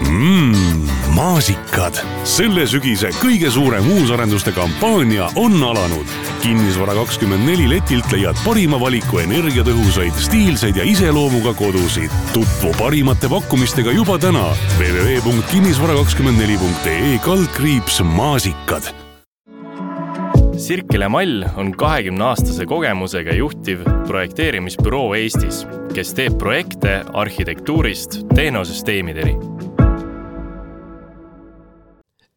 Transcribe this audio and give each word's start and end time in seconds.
mmm, 0.00 0.88
maasikad. 1.16 1.94
selle 2.24 2.66
sügise 2.66 3.08
kõige 3.18 3.50
suurem 3.50 3.90
uusarenduste 3.90 4.52
kampaania 4.52 5.28
on 5.36 5.62
alanud. 5.62 6.06
kinnisvara 6.42 6.94
kakskümmend 6.94 7.46
neli 7.46 7.68
letilt 7.70 8.12
leiad 8.12 8.36
parima 8.44 8.80
valiku 8.80 9.18
energiatõhusaid, 9.18 10.12
stiilseid 10.20 10.76
ja 10.76 10.84
iseloomuga 10.84 11.54
kodusid. 11.54 12.10
tutvu 12.32 12.72
parimate 12.78 13.28
pakkumistega 13.28 13.92
juba 13.92 14.18
täna 14.18 14.44
www.kinnisvara24.ee 14.78 17.18
kaldkriips 17.24 18.00
maasikad 18.04 18.82
Sirkele 20.58 21.08
Mall 21.08 21.44
on 21.56 21.72
kahekümne 21.72 22.24
aastase 22.24 22.66
kogemusega 22.66 23.34
juhtiv 23.34 23.78
projekteerimisbüroo 24.06 25.14
Eestis, 25.14 25.66
kes 25.94 26.14
teeb 26.18 26.38
projekte 26.38 27.04
arhitektuurist 27.14 28.18
tehnosüsteemideni 28.34 29.57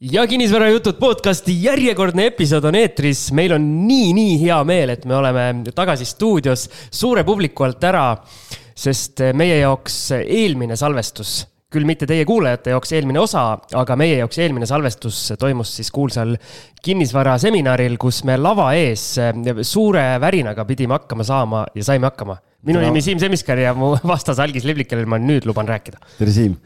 ja 0.01 0.27
Kinnisvarajutud 0.27 0.97
podcasti 0.97 1.53
järjekordne 1.63 2.25
episood 2.31 2.63
on 2.65 2.75
eetris. 2.75 3.27
meil 3.37 3.53
on 3.53 3.65
nii-nii 3.87 4.39
hea 4.41 4.57
meel, 4.65 4.89
et 4.89 5.05
me 5.05 5.13
oleme 5.15 5.71
tagasi 5.75 6.05
stuudios 6.09 6.65
suure 6.89 7.23
publiku 7.23 7.67
alt 7.67 7.83
ära, 7.85 8.05
sest 8.73 9.21
meie 9.37 9.59
jaoks 9.59 9.97
eelmine 10.17 10.75
salvestus, 10.75 11.35
küll 11.69 11.85
mitte 11.85 12.07
teie 12.09 12.25
kuulajate 12.25 12.73
jaoks 12.73 12.95
eelmine 12.97 13.21
osa, 13.21 13.43
aga 13.77 13.95
meie 13.95 14.15
jaoks 14.17 14.41
eelmine 14.41 14.65
salvestus 14.65 15.19
toimus 15.39 15.75
siis 15.77 15.91
kuulsal 15.93 16.33
kinnisvaraseminaril, 16.81 17.99
kus 18.01 18.23
me 18.25 18.39
lava 18.41 18.71
ees 18.73 19.03
suure 19.69 20.07
värinaga 20.23 20.65
pidime 20.65 20.97
hakkama 20.97 21.27
saama 21.27 21.67
ja 21.75 21.85
saime 21.85 22.09
hakkama. 22.09 22.39
minu 22.65 22.81
no. 22.81 22.87
nimi 22.87 23.05
Siim 23.05 23.21
Semiskar 23.21 23.61
ja 23.61 23.75
mu 23.77 23.93
vastas 24.15 24.41
Algis 24.41 24.65
Liblik, 24.65 24.89
kellel 24.89 25.05
ma 25.05 25.21
nüüd 25.21 25.45
luban 25.45 25.69
rääkida. 25.69 26.01
tere, 26.17 26.33
Siim. 26.33 26.57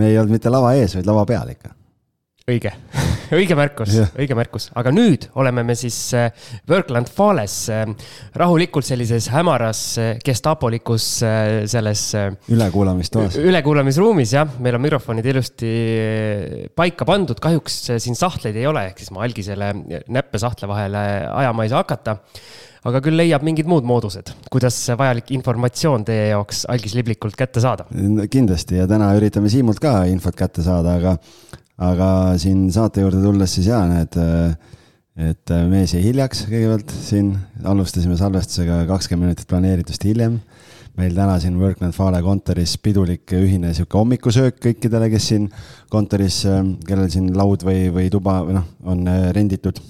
me 0.00 0.08
ei 0.08 0.18
olnud 0.18 0.38
mitte 0.38 0.48
lava 0.48 0.72
ees, 0.80 0.96
vaid 0.96 1.12
lava 1.12 1.26
peal 1.28 1.52
ikka 1.52 1.74
õige 2.50 2.74
õige 3.36 3.56
märkus, 3.58 3.94
õige 4.18 4.36
märkus, 4.38 4.68
aga 4.78 4.92
nüüd 4.94 5.28
oleme 5.38 5.62
me 5.66 5.76
siis 5.78 5.96
äh, 6.18 6.30
Workland 6.70 7.10
Fales 7.12 7.56
äh, 7.72 7.84
rahulikult 8.38 8.86
sellises 8.86 9.30
hämaras 9.32 9.82
äh, 10.02 10.12
gestapolikus 10.24 11.08
selles. 11.20 12.04
ülekuulamistoas. 12.50 13.38
ülekuulamisruumis 13.40 14.34
jah, 14.34 14.56
meil 14.62 14.78
on 14.78 14.84
mikrofonid 14.86 15.30
ilusti 15.32 15.74
paika 16.76 17.06
pandud, 17.08 17.38
kahjuks 17.42 17.82
siin 18.02 18.18
sahtleid 18.18 18.58
ei 18.58 18.66
ole, 18.70 18.88
ehk 18.90 19.02
siis 19.02 19.12
ma 19.14 19.24
algisele 19.26 19.72
näppe 20.10 20.40
sahtle 20.42 20.70
vahele 20.70 21.04
ajama 21.30 21.66
ei 21.66 21.72
saa 21.72 21.84
hakata 21.84 22.18
aga 22.88 23.02
küll 23.04 23.18
leiab 23.20 23.44
mingid 23.44 23.68
muud 23.68 23.84
moodused, 23.84 24.30
kuidas 24.52 24.76
vajalik 24.96 25.30
informatsioon 25.36 26.06
teie 26.08 26.30
jaoks 26.30 26.64
algis 26.72 26.94
liblikult 26.96 27.36
kätte 27.36 27.60
saada. 27.62 27.86
kindlasti 28.32 28.80
ja 28.80 28.88
täna 28.90 29.12
üritame 29.18 29.52
Siimult 29.52 29.82
ka 29.82 30.00
infot 30.08 30.36
kätte 30.36 30.64
saada, 30.64 30.96
aga 30.96 31.18
aga 31.80 32.08
siin 32.40 32.66
saate 32.72 33.04
juurde 33.04 33.22
tulles 33.24 33.54
siis 33.56 33.70
jaa, 33.70 33.84
need, 33.88 34.16
et 35.30 35.52
mees 35.70 35.94
jäi 35.96 36.02
hiljaks 36.04 36.44
kõigepealt 36.48 36.92
siin, 36.92 37.32
alustasime 37.66 38.18
salvestusega 38.20 38.82
kakskümmend 38.90 39.30
minutit 39.30 39.48
planeeritust 39.50 40.04
hiljem. 40.08 40.40
meil 40.98 41.14
täna 41.16 41.38
siin 41.40 41.54
Workman 41.56 41.94
Fale 41.96 42.18
kontoris 42.20 42.74
pidulik 42.82 43.32
ühine 43.32 43.70
sihuke 43.72 43.96
hommikusöök 43.96 44.58
kõikidele, 44.60 45.08
kes 45.12 45.28
siin 45.30 45.46
kontoris, 45.88 46.42
kellel 46.86 47.08
siin 47.08 47.30
laud 47.36 47.64
või, 47.64 47.88
või 47.94 48.10
tuba 48.10 48.40
või 48.44 48.58
noh, 48.58 48.66
on 48.84 49.06
renditud 49.32 49.80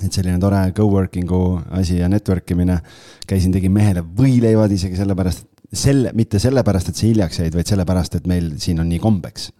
et 0.00 0.16
selline 0.16 0.40
tore 0.40 0.64
go-working'u 0.74 1.60
asi 1.76 2.00
ja 2.00 2.08
network 2.08 2.50
imine. 2.50 2.80
käisin, 3.28 3.52
tegin 3.52 3.72
mehele 3.72 4.02
võileivad 4.02 4.72
isegi 4.72 4.96
sellepärast, 4.96 5.44
selle, 5.70 6.10
mitte 6.16 6.40
sellepärast, 6.42 6.88
et 6.88 6.96
sa 6.96 7.06
hiljaks 7.06 7.38
jäid, 7.38 7.54
vaid 7.54 7.68
sellepärast, 7.68 8.16
et 8.16 8.26
meil 8.26 8.54
siin 8.58 8.80
on 8.80 8.88
nii 8.88 8.98
kombeks 8.98 9.50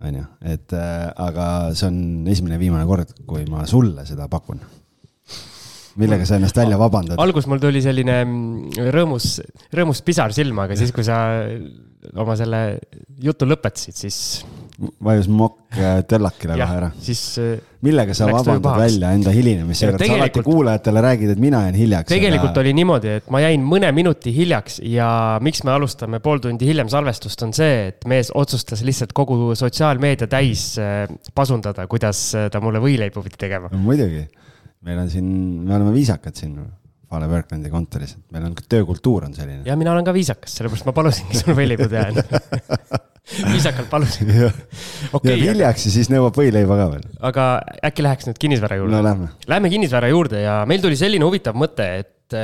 on 0.00 0.18
ju, 0.18 0.24
et 0.54 0.72
äh, 0.76 1.10
aga 1.26 1.74
see 1.74 1.88
on 1.88 1.98
esimene 2.30 2.58
ja 2.58 2.62
viimane 2.62 2.86
kord, 2.88 3.14
kui 3.28 3.46
ma 3.50 3.66
sulle 3.70 4.06
seda 4.08 4.28
pakun. 4.32 4.60
Millega 6.00 6.26
sa 6.28 6.38
ennast 6.40 6.56
välja 6.58 6.78
vabandad? 6.80 7.20
alguses 7.22 7.48
mul 7.50 7.62
tuli 7.62 7.82
selline 7.84 8.20
mm, 8.24 8.90
rõõmus, 8.94 9.38
rõõmus 9.74 10.04
pisar 10.06 10.34
silma, 10.36 10.68
aga 10.68 10.78
siis, 10.78 10.92
kui 10.94 11.06
sa 11.06 11.18
oma 12.20 12.36
selle 12.38 12.60
jutu 13.22 13.46
lõpetasid, 13.48 13.96
siis. 13.96 14.18
vajus 15.04 15.28
mokk 15.30 15.78
töllakile 16.08 16.56
kohe 16.58 16.76
ära. 16.80 16.90
siis. 17.00 17.22
Äh, 17.40 17.54
millega 17.84 18.14
sa 18.16 18.26
vabandad 18.30 18.78
välja 18.80 19.10
enda 19.16 19.32
hilinemise 19.34 19.86
juures, 19.86 20.00
sa 20.00 20.16
alati 20.16 20.42
kuulajatele 20.44 21.02
räägid, 21.04 21.32
et 21.34 21.42
mina 21.42 21.62
jään 21.66 21.78
hiljaks. 21.78 22.08
tegelikult 22.12 22.52
aga... 22.52 22.64
oli 22.64 22.74
niimoodi, 22.80 23.12
et 23.20 23.32
ma 23.34 23.42
jäin 23.44 23.64
mõne 23.68 23.90
minuti 23.96 24.32
hiljaks 24.34 24.80
ja 24.88 25.08
miks 25.44 25.64
me 25.68 25.74
alustame 25.74 26.20
pool 26.24 26.40
tundi 26.44 26.68
hiljem 26.68 26.90
salvestust, 26.92 27.44
on 27.46 27.52
see, 27.56 27.90
et 27.92 28.08
mees 28.10 28.32
otsustas 28.34 28.84
lihtsalt 28.86 29.12
kogu 29.16 29.52
sotsiaalmeedia 29.58 30.28
täis 30.30 30.72
äh, 30.80 31.04
pasundada, 31.34 31.86
kuidas 31.90 32.26
äh, 32.38 32.48
ta 32.52 32.62
mulle 32.64 32.82
võileibu 32.84 33.24
pidi 33.26 33.40
tegema 33.46 33.72
no,. 33.72 33.82
muidugi, 33.84 34.26
meil 34.84 35.00
on 35.04 35.10
siin, 35.12 35.28
me 35.64 35.76
oleme 35.76 35.94
viisakad 35.94 36.36
siin 36.38 36.58
Vale 37.14 37.28
Worklandi 37.30 37.70
kontoris, 37.70 38.16
et 38.16 38.34
meil 38.34 38.46
on 38.48 38.54
töökultuur 38.56 39.28
on 39.28 39.34
selline. 39.36 39.62
ja 39.68 39.76
mina 39.78 39.92
olen 39.92 40.06
ka 40.06 40.14
viisakas, 40.16 40.56
sellepärast 40.58 40.88
ma 40.88 40.94
palusingi 40.96 41.40
sul 41.40 41.56
võileibu 41.56 41.86
teha 41.92 42.08
viisakalt 43.54 43.88
palusin. 43.90 44.32
okay, 45.12 45.32
ja 45.32 45.36
hiljaks 45.40 45.86
ja 45.88 45.92
siis 45.94 46.10
nõuab 46.12 46.36
võileiba 46.38 46.78
ka 46.80 46.88
veel. 46.96 47.06
aga 47.30 47.46
äkki 47.90 48.04
läheks 48.04 48.28
nüüd 48.28 48.40
kinnisvara 48.40 48.80
juurde? 48.80 48.96
no 48.96 49.04
lähme. 49.04 49.30
Lähme 49.50 49.70
kinnisvara 49.72 50.10
juurde 50.12 50.42
ja 50.44 50.58
meil 50.68 50.82
tuli 50.84 50.98
selline 51.00 51.24
huvitav 51.28 51.56
mõte, 51.58 51.88
et 52.02 52.38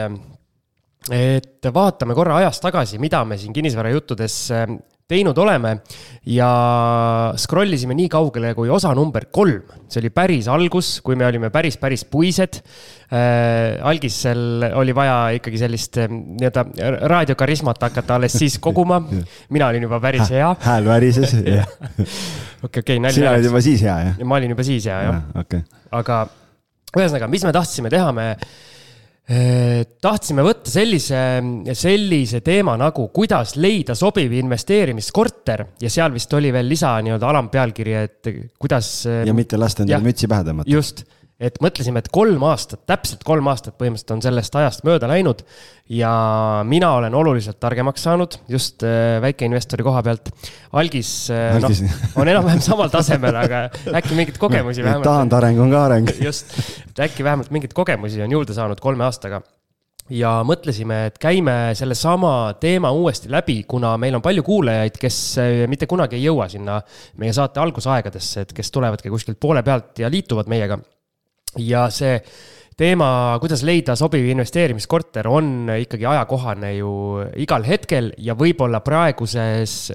et 1.10 1.70
vaatame 1.74 2.14
korra 2.14 2.38
ajas 2.42 2.60
tagasi, 2.62 3.00
mida 3.02 3.22
me 3.24 3.38
siin 3.40 3.54
kinnisvarajuttudes 3.56 4.36
teinud 5.10 5.38
oleme 5.43 5.75
ja 6.31 6.50
scroll 7.41 7.75
isime 7.76 7.97
nii 7.98 8.09
kaugele 8.12 8.53
kui 8.56 8.71
osa 8.71 8.93
number 8.97 9.26
kolm. 9.32 9.62
see 9.91 10.03
oli 10.03 10.10
päris 10.15 10.48
algus, 10.53 11.00
kui 11.04 11.19
me 11.19 11.26
olime 11.26 11.50
päris, 11.50 11.78
päris 11.81 12.04
puised 12.06 12.60
äh,. 13.10 13.81
algisel 13.82 14.66
oli 14.78 14.94
vaja 14.94 15.16
ikkagi 15.38 15.60
sellist 15.60 15.98
äh, 15.98 16.10
nii-öelda 16.10 16.66
raadiokarismat 17.10 17.82
hakata 17.88 18.19
alles 18.21 18.38
siis 18.38 18.59
koguma. 18.62 19.00
mina 19.54 19.71
olin 19.71 19.88
juba 19.88 20.00
päris 20.00 20.31
hea. 20.31 20.54
hääl 20.66 20.87
värises. 20.87 21.34
okei, 22.65 22.81
okei, 22.81 22.98
nali. 22.98 23.15
sina 23.19 23.34
olid 23.34 23.50
juba 23.50 23.62
siis 23.65 23.82
hea, 23.87 23.98
jah? 24.10 24.25
ma 24.25 24.38
olin 24.41 24.54
juba 24.54 24.66
siis 24.66 24.87
hea, 24.87 25.03
jah 25.09 25.21
ja,. 25.21 25.44
Okay. 25.44 25.65
aga 25.91 26.25
ühesõnaga, 26.97 27.31
mis 27.31 27.47
me 27.47 27.54
tahtsime 27.54 27.91
teha, 27.92 28.12
me 28.15 28.34
tahtsime 29.30 30.42
võtta 30.42 30.72
sellise, 30.72 31.20
sellise 31.78 32.41
teema 32.42 32.74
nagu, 32.80 33.04
kuidas 33.14 33.54
leida 33.62 33.94
sobiv 33.94 34.32
investeerimiskorter 34.34 35.64
ja 35.82 35.92
seal 35.92 36.10
vist 36.16 36.34
oli 36.34 36.50
veel 36.54 36.66
lisa 36.66 36.96
nii-öelda 37.04 37.28
alampealkiri, 37.30 37.94
et 37.94 38.30
kuidas. 38.58 38.91
ja 39.06 39.34
mitte 39.36 39.60
lasta 39.60 39.84
endale 39.84 40.10
mütsi 40.10 40.30
pähe 40.30 40.48
tõmmata. 40.48 40.70
just 40.72 41.04
et 41.40 41.56
mõtlesime, 41.64 42.02
et 42.02 42.08
kolm 42.12 42.42
aastat, 42.50 42.82
täpselt 42.88 43.22
kolm 43.24 43.46
aastat 43.50 43.76
põhimõtteliselt 43.80 44.12
on 44.16 44.24
sellest 44.24 44.56
ajast 44.60 44.84
mööda 44.84 45.08
läinud. 45.10 45.44
ja 45.90 46.10
mina 46.68 46.92
olen 46.94 47.14
oluliselt 47.18 47.58
targemaks 47.60 48.04
saanud 48.06 48.36
just 48.48 48.84
äh, 48.86 49.16
väikeinvestori 49.24 49.82
koha 49.82 50.02
pealt. 50.06 50.28
Algis, 50.72 51.30
äh, 51.34 51.56
Algis. 51.56 51.80
noh, 51.82 51.96
on 52.22 52.28
enam-vähem 52.30 52.60
samal 52.62 52.92
tasemel, 52.92 53.36
aga 53.40 53.64
äkki 53.88 54.18
mingeid 54.18 54.38
kogemusi 54.38 54.84
vähemalt. 54.84 55.08
taandareng 55.08 55.58
on 55.64 55.72
ka 55.72 55.86
areng. 55.88 56.12
just, 56.20 56.52
et 56.90 57.06
äkki 57.08 57.26
vähemalt 57.26 57.50
mingeid 57.50 57.74
kogemusi 57.74 58.22
on 58.22 58.36
juurde 58.36 58.54
saanud 58.54 58.80
kolme 58.80 59.08
aastaga 59.08 59.40
ja 60.10 60.36
mõtlesime, 60.46 61.06
et 61.08 61.18
käime 61.22 61.56
sellesama 61.78 62.52
teema 62.60 62.90
uuesti 62.92 63.30
läbi, 63.32 63.62
kuna 63.70 63.94
meil 64.00 64.18
on 64.18 64.22
palju 64.22 64.44
kuulajaid, 64.46 65.00
kes 65.00 65.18
äh, 65.40 65.64
mitte 65.72 65.88
kunagi 65.90 66.20
ei 66.20 66.28
jõua 66.28 66.50
sinna 66.52 66.80
meie 67.18 67.32
saate 67.32 67.64
algusaegadesse, 67.64 68.44
et 68.44 68.56
kes 68.56 68.74
tulevadki 68.74 69.10
kuskilt 69.10 69.40
poole 69.40 69.64
pealt 69.66 70.04
ja 70.04 70.12
liituvad 70.12 70.50
meiega 70.50 70.78
ja 71.58 71.88
see 71.90 72.18
teema, 72.80 73.38
kuidas 73.42 73.62
leida 73.66 73.96
sobiv 73.98 74.24
investeerimiskorter, 74.32 75.28
on 75.28 75.68
ikkagi 75.82 76.06
ajakohane 76.08 76.74
ju 76.78 76.92
igal 77.42 77.66
hetkel 77.66 78.12
ja 78.18 78.36
võib-olla 78.38 78.80
praeguses 78.84 79.90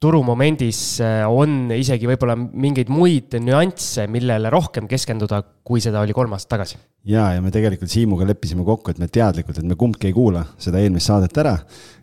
turumomendis 0.00 0.80
äh, 1.02 1.22
on 1.30 1.70
isegi 1.74 2.08
võib-olla 2.08 2.36
mingeid 2.36 2.90
muid 2.92 3.36
nüansse, 3.42 4.06
millele 4.10 4.50
rohkem 4.52 4.88
keskenduda, 4.90 5.40
kui 5.64 5.82
seda 5.82 6.02
oli 6.04 6.16
kolm 6.16 6.34
aastat 6.36 6.54
tagasi. 6.56 6.78
ja, 7.08 7.30
ja 7.36 7.42
me 7.44 7.52
tegelikult 7.54 7.92
Siimuga 7.92 8.26
leppisime 8.28 8.64
kokku, 8.66 8.94
et 8.94 9.00
me 9.02 9.08
teadlikult, 9.12 9.58
et 9.60 9.68
me 9.68 9.78
kumbki 9.80 10.10
ei 10.10 10.16
kuula 10.16 10.44
seda 10.60 10.82
eelmist 10.82 11.10
saadet 11.10 11.40
ära, 11.42 11.56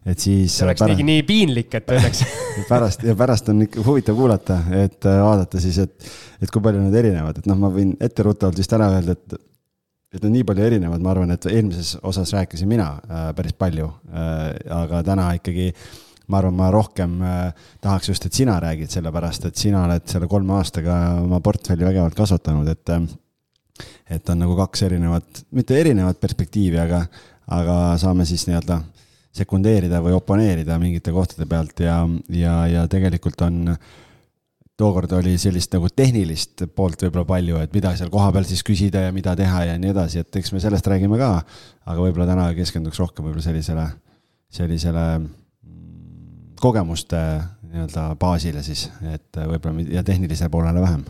et 0.05 0.19
siis. 0.19 0.55
see 0.55 0.65
oleks 0.67 0.83
pärast... 0.83 1.05
nii 1.11 1.23
piinlik, 1.27 1.77
et 1.79 1.95
õnneks 1.95 2.25
pärast 2.71 3.05
ja 3.07 3.15
pärast 3.17 3.53
on 3.53 3.65
ikka 3.67 3.85
huvitav 3.85 4.19
kuulata, 4.19 4.61
et 4.81 5.09
äh, 5.09 5.21
vaadata 5.25 5.63
siis, 5.63 5.79
et, 5.85 6.11
et 6.41 6.51
kui 6.51 6.63
palju 6.63 6.83
nad 6.83 6.99
erinevad, 7.03 7.41
et 7.41 7.49
noh, 7.49 7.59
ma 7.59 7.71
võin 7.73 7.95
etteruttavalt 7.99 8.61
vist 8.61 8.77
ära 8.77 8.91
öelda, 8.97 9.17
et 9.17 9.41
et 10.11 10.19
nad 10.25 10.33
nii 10.33 10.43
palju 10.43 10.63
erinevad, 10.67 10.99
ma 10.99 11.13
arvan, 11.13 11.29
et 11.31 11.45
eelmises 11.47 11.93
osas 12.03 12.33
rääkisin 12.35 12.67
mina 12.67 12.89
äh, 13.07 13.27
päris 13.35 13.55
palju 13.55 13.85
äh,, 14.11 14.47
aga 14.75 14.99
täna 15.07 15.29
ikkagi 15.37 15.69
äh, 15.71 15.93
ma 16.31 16.39
arvan, 16.39 16.55
ma 16.57 16.69
rohkem 16.73 17.17
äh, 17.25 17.65
tahaks 17.83 18.11
just, 18.11 18.25
et 18.27 18.37
sina 18.37 18.55
räägid, 18.63 18.91
sellepärast 18.93 19.49
et 19.49 19.59
sina 19.59 19.83
oled 19.87 20.07
selle 20.09 20.29
kolme 20.31 20.55
aastaga 20.57 20.97
oma 21.21 21.41
portfelli 21.43 21.87
vägevalt 21.87 22.17
kasvatanud, 22.17 22.71
et 22.71 22.95
äh, 22.95 23.03
et 24.11 24.29
on 24.29 24.41
nagu 24.43 24.55
kaks 24.59 24.83
erinevat, 24.85 25.45
mitte 25.55 25.77
erinevat 25.79 26.19
perspektiivi, 26.21 26.77
aga, 26.81 27.05
aga 27.55 27.77
saame 28.01 28.27
siis 28.29 28.43
nii-öelda 28.49 28.81
sekundeerida 29.35 30.01
või 30.03 30.13
oponeerida 30.17 30.75
mingite 30.79 31.13
kohtade 31.15 31.47
pealt 31.49 31.79
ja, 31.79 32.01
ja, 32.35 32.55
ja 32.67 32.83
tegelikult 32.91 33.41
on 33.47 33.63
tookord 34.81 35.13
oli 35.15 35.37
sellist 35.39 35.73
nagu 35.75 35.89
tehnilist 35.93 36.65
poolt 36.75 37.05
võib-olla 37.05 37.27
palju, 37.29 37.59
et 37.61 37.75
mida 37.75 37.93
seal 37.97 38.11
kohapeal 38.13 38.47
siis 38.49 38.63
küsida 38.65 39.05
ja 39.05 39.13
mida 39.15 39.35
teha 39.39 39.65
ja 39.69 39.77
nii 39.79 39.93
edasi, 39.93 40.23
et 40.23 40.41
eks 40.41 40.51
me 40.55 40.61
sellest 40.63 40.87
räägime 40.89 41.19
ka. 41.21 41.33
aga 41.85 41.99
võib-olla 42.01 42.27
täna 42.29 42.49
keskenduks 42.57 42.99
rohkem 43.01 43.27
võib-olla 43.27 43.45
sellisele, 43.45 43.87
sellisele 44.51 45.05
mm, 46.61 46.67
kogemuste 46.67 47.19
nii-öelda 47.71 48.11
baasile 48.19 48.63
siis, 48.63 48.87
et 49.13 49.37
võib-olla 49.37 49.85
ja 49.97 50.03
tehnilisele 50.03 50.49
poolele 50.49 50.81
vähem. 50.81 51.05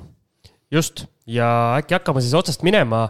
just, 0.72 1.06
ja 1.28 1.76
äkki 1.80 1.98
hakkame 2.00 2.22
siis 2.22 2.34
otsast 2.38 2.64
minema, 2.64 3.10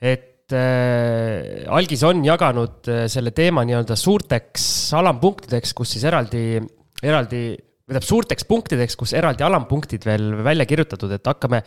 et 0.00 0.52
äh, 0.52 1.68
algis 1.68 2.02
on 2.08 2.24
jaganud 2.24 2.88
äh, 2.88 3.04
selle 3.12 3.30
teema 3.30 3.64
nii-öelda 3.68 3.96
suurteks 3.96 4.94
alampunktideks, 4.98 5.74
kus 5.74 5.94
siis 5.96 6.04
eraldi, 6.08 6.62
eraldi 7.02 7.44
tähendab 7.92 8.06
suurteks 8.08 8.46
punktideks, 8.48 8.96
kus 8.96 9.12
eraldi 9.18 9.44
alampunktid 9.44 10.06
veel 10.08 10.30
välja 10.44 10.64
kirjutatud, 10.68 11.12
et 11.12 11.28
hakkame 11.28 11.60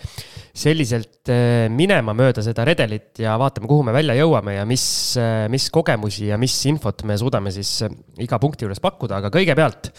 selliselt 0.56 1.30
äh, 1.30 1.68
minema 1.70 2.16
mööda 2.18 2.42
seda 2.46 2.66
redelit 2.66 3.22
ja 3.22 3.36
vaatame, 3.40 3.70
kuhu 3.70 3.86
me 3.86 3.94
välja 3.96 4.16
jõuame 4.18 4.58
ja 4.58 4.66
mis, 4.66 4.88
äh, 5.22 5.46
mis 5.54 5.70
kogemusi 5.74 6.32
ja 6.32 6.40
mis 6.42 6.56
infot 6.72 7.06
me 7.06 7.18
suudame 7.22 7.54
siis 7.54 7.78
äh, 7.86 7.94
iga 8.26 8.40
punkti 8.42 8.66
juures 8.66 8.82
pakkuda, 8.84 9.22
aga 9.22 9.32
kõigepealt 9.34 9.92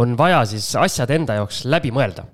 on 0.00 0.18
vaja 0.18 0.42
siis 0.50 0.72
asjad 0.80 1.14
enda 1.14 1.38
jaoks 1.38 1.62
läbi 1.70 1.94
mõelda. 1.94 2.26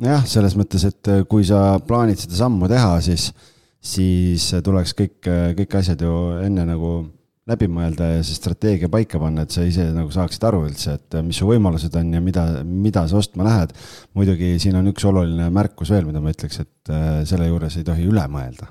nojah, 0.00 0.24
selles 0.30 0.56
mõttes, 0.56 0.88
et 0.88 1.12
kui 1.28 1.44
sa 1.44 1.76
plaanid 1.84 2.24
seda 2.24 2.40
sammu 2.40 2.70
teha, 2.70 2.96
siis, 3.04 3.30
siis 3.82 4.48
tuleks 4.64 4.96
kõik, 4.96 5.20
kõik 5.60 5.78
asjad 5.82 6.02
ju 6.06 6.16
enne 6.46 6.64
nagu 6.72 6.96
läbi 7.48 7.68
mõelda 7.72 8.10
ja 8.12 8.22
see 8.26 8.36
strateegia 8.36 8.90
paika 8.92 9.20
panna, 9.22 9.44
et 9.46 9.54
sa 9.54 9.64
ise 9.66 9.88
nagu 9.94 10.12
saaksid 10.14 10.44
aru 10.48 10.64
üldse, 10.68 10.98
et 10.98 11.18
mis 11.24 11.38
su 11.40 11.48
võimalused 11.48 11.94
on 12.00 12.14
ja 12.16 12.22
mida, 12.24 12.46
mida 12.64 13.04
sa 13.08 13.18
ostma 13.20 13.46
lähed. 13.46 13.74
muidugi 14.18 14.54
siin 14.62 14.76
on 14.80 14.90
üks 14.92 15.06
oluline 15.08 15.48
märkus 15.54 15.92
veel, 15.94 16.08
mida 16.08 16.22
ma 16.24 16.34
ütleks, 16.34 16.60
et 16.64 16.92
äh, 16.92 17.22
selle 17.28 17.48
juures 17.48 17.78
ei 17.80 17.86
tohi 17.88 18.08
üle 18.08 18.26
mõelda. 18.32 18.70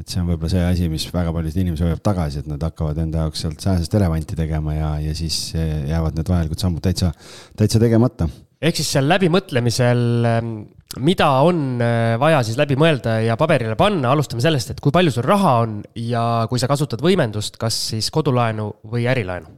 et 0.00 0.08
see 0.08 0.22
on 0.22 0.30
võib-olla 0.30 0.52
see 0.52 0.64
asi, 0.64 0.88
mis 0.88 1.04
väga 1.12 1.32
paljusid 1.36 1.60
inimesi 1.60 1.84
hoiab 1.84 2.04
tagasi, 2.04 2.40
et 2.40 2.48
nad 2.48 2.62
hakkavad 2.64 2.98
enda 3.02 3.26
jaoks 3.26 3.42
sealt 3.44 3.60
sääsest 3.60 3.94
elevanti 3.98 4.38
tegema 4.38 4.76
ja, 4.76 4.92
ja 5.04 5.16
siis 5.16 5.50
jäävad 5.54 6.16
need 6.16 6.30
vajalikud 6.30 6.62
sammud 6.62 6.84
täitsa, 6.84 7.12
täitsa 7.58 7.82
tegemata 7.82 8.30
ehk 8.60 8.80
siis 8.80 8.90
seal 8.94 9.08
läbimõtlemisel, 9.08 10.02
ähm, 10.28 10.52
mida 10.98 11.28
on 11.46 11.78
äh, 11.82 12.16
vaja 12.20 12.40
siis 12.46 12.58
läbi 12.58 12.74
mõelda 12.78 13.20
ja 13.22 13.36
paberile 13.38 13.76
panna, 13.78 14.10
alustame 14.10 14.42
sellest, 14.42 14.72
et 14.72 14.80
kui 14.82 14.92
palju 14.94 15.12
sul 15.14 15.26
raha 15.26 15.54
on 15.62 15.76
ja 15.94 16.24
kui 16.50 16.58
sa 16.58 16.68
kasutad 16.70 17.02
võimendust, 17.04 17.60
kas 17.60 17.76
siis 17.92 18.10
kodulaenu 18.14 18.72
või 18.90 19.06
ärilaenu? 19.10 19.52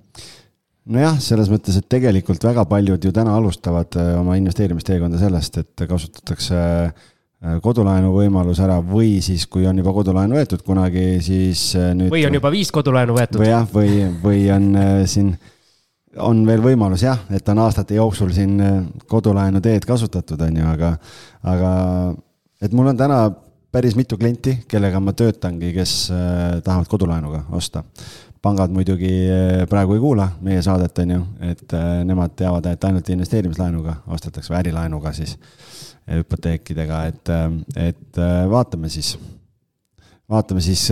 nojah, 0.92 1.14
selles 1.22 1.46
mõttes, 1.46 1.76
et 1.78 1.86
tegelikult 1.88 2.42
väga 2.42 2.64
paljud 2.66 3.04
ju 3.06 3.14
täna 3.14 3.36
alustavad 3.38 3.96
äh, 3.96 4.12
oma 4.18 4.36
investeerimisteekonda 4.40 5.20
sellest, 5.20 5.62
et 5.62 5.86
kasutatakse 5.88 6.60
äh, 6.60 7.56
kodulaenu 7.64 8.12
võimalus 8.12 8.60
ära 8.60 8.80
või 8.84 9.16
siis, 9.24 9.46
kui 9.48 9.64
on 9.70 9.80
juba 9.80 9.94
kodulaenu 9.96 10.36
võetud 10.36 10.66
kunagi, 10.66 11.16
siis 11.24 11.70
nüüd. 11.96 12.12
või 12.12 12.26
on 12.28 12.36
juba 12.36 12.52
viis 12.52 12.74
kodulaenu 12.74 13.16
võetud. 13.16 13.40
või 13.40 13.50
jah, 13.54 13.66
või, 13.72 14.04
või 14.20 14.44
on 14.52 14.70
siin 15.08 15.32
on 16.20 16.42
veel 16.46 16.62
võimalus 16.64 17.04
jah, 17.06 17.22
et 17.32 17.48
on 17.48 17.62
aastate 17.64 17.96
jooksul 17.96 18.32
siin 18.34 18.60
äh, 18.60 18.74
kodulaenu 19.08 19.62
teed 19.64 19.86
kasutatud, 19.88 20.40
on 20.44 20.58
ju, 20.60 20.66
aga, 20.68 20.92
aga 21.48 21.70
et 22.62 22.74
mul 22.76 22.92
on 22.92 22.98
täna 22.98 23.22
päris 23.72 23.96
mitu 23.96 24.18
klienti, 24.20 24.58
kellega 24.68 25.00
ma 25.00 25.14
töötangi, 25.16 25.72
kes 25.76 25.96
äh, 26.12 26.60
tahavad 26.64 26.90
kodulaenuga 26.90 27.46
osta. 27.56 27.84
pangad 28.42 28.72
muidugi 28.74 29.12
äh, 29.30 29.66
praegu 29.70 29.94
ei 29.94 30.00
kuula 30.02 30.28
meie 30.42 30.62
saadet, 30.62 30.98
on 30.98 31.10
ju, 31.16 31.20
et 31.50 31.76
nemad 32.04 32.34
teavad, 32.36 32.66
et 32.66 32.84
ainult 32.84 33.08
investeerimislaenuga 33.08 34.02
ostetakse 34.06 34.52
või 34.52 34.58
ärilaenuga 34.64 35.12
siis, 35.12 35.36
hüpoteekidega, 36.10 37.04
et, 37.06 37.30
et 37.78 38.18
vaatame 38.50 38.88
siis, 38.90 39.14
vaatame 40.28 40.60
siis 40.60 40.88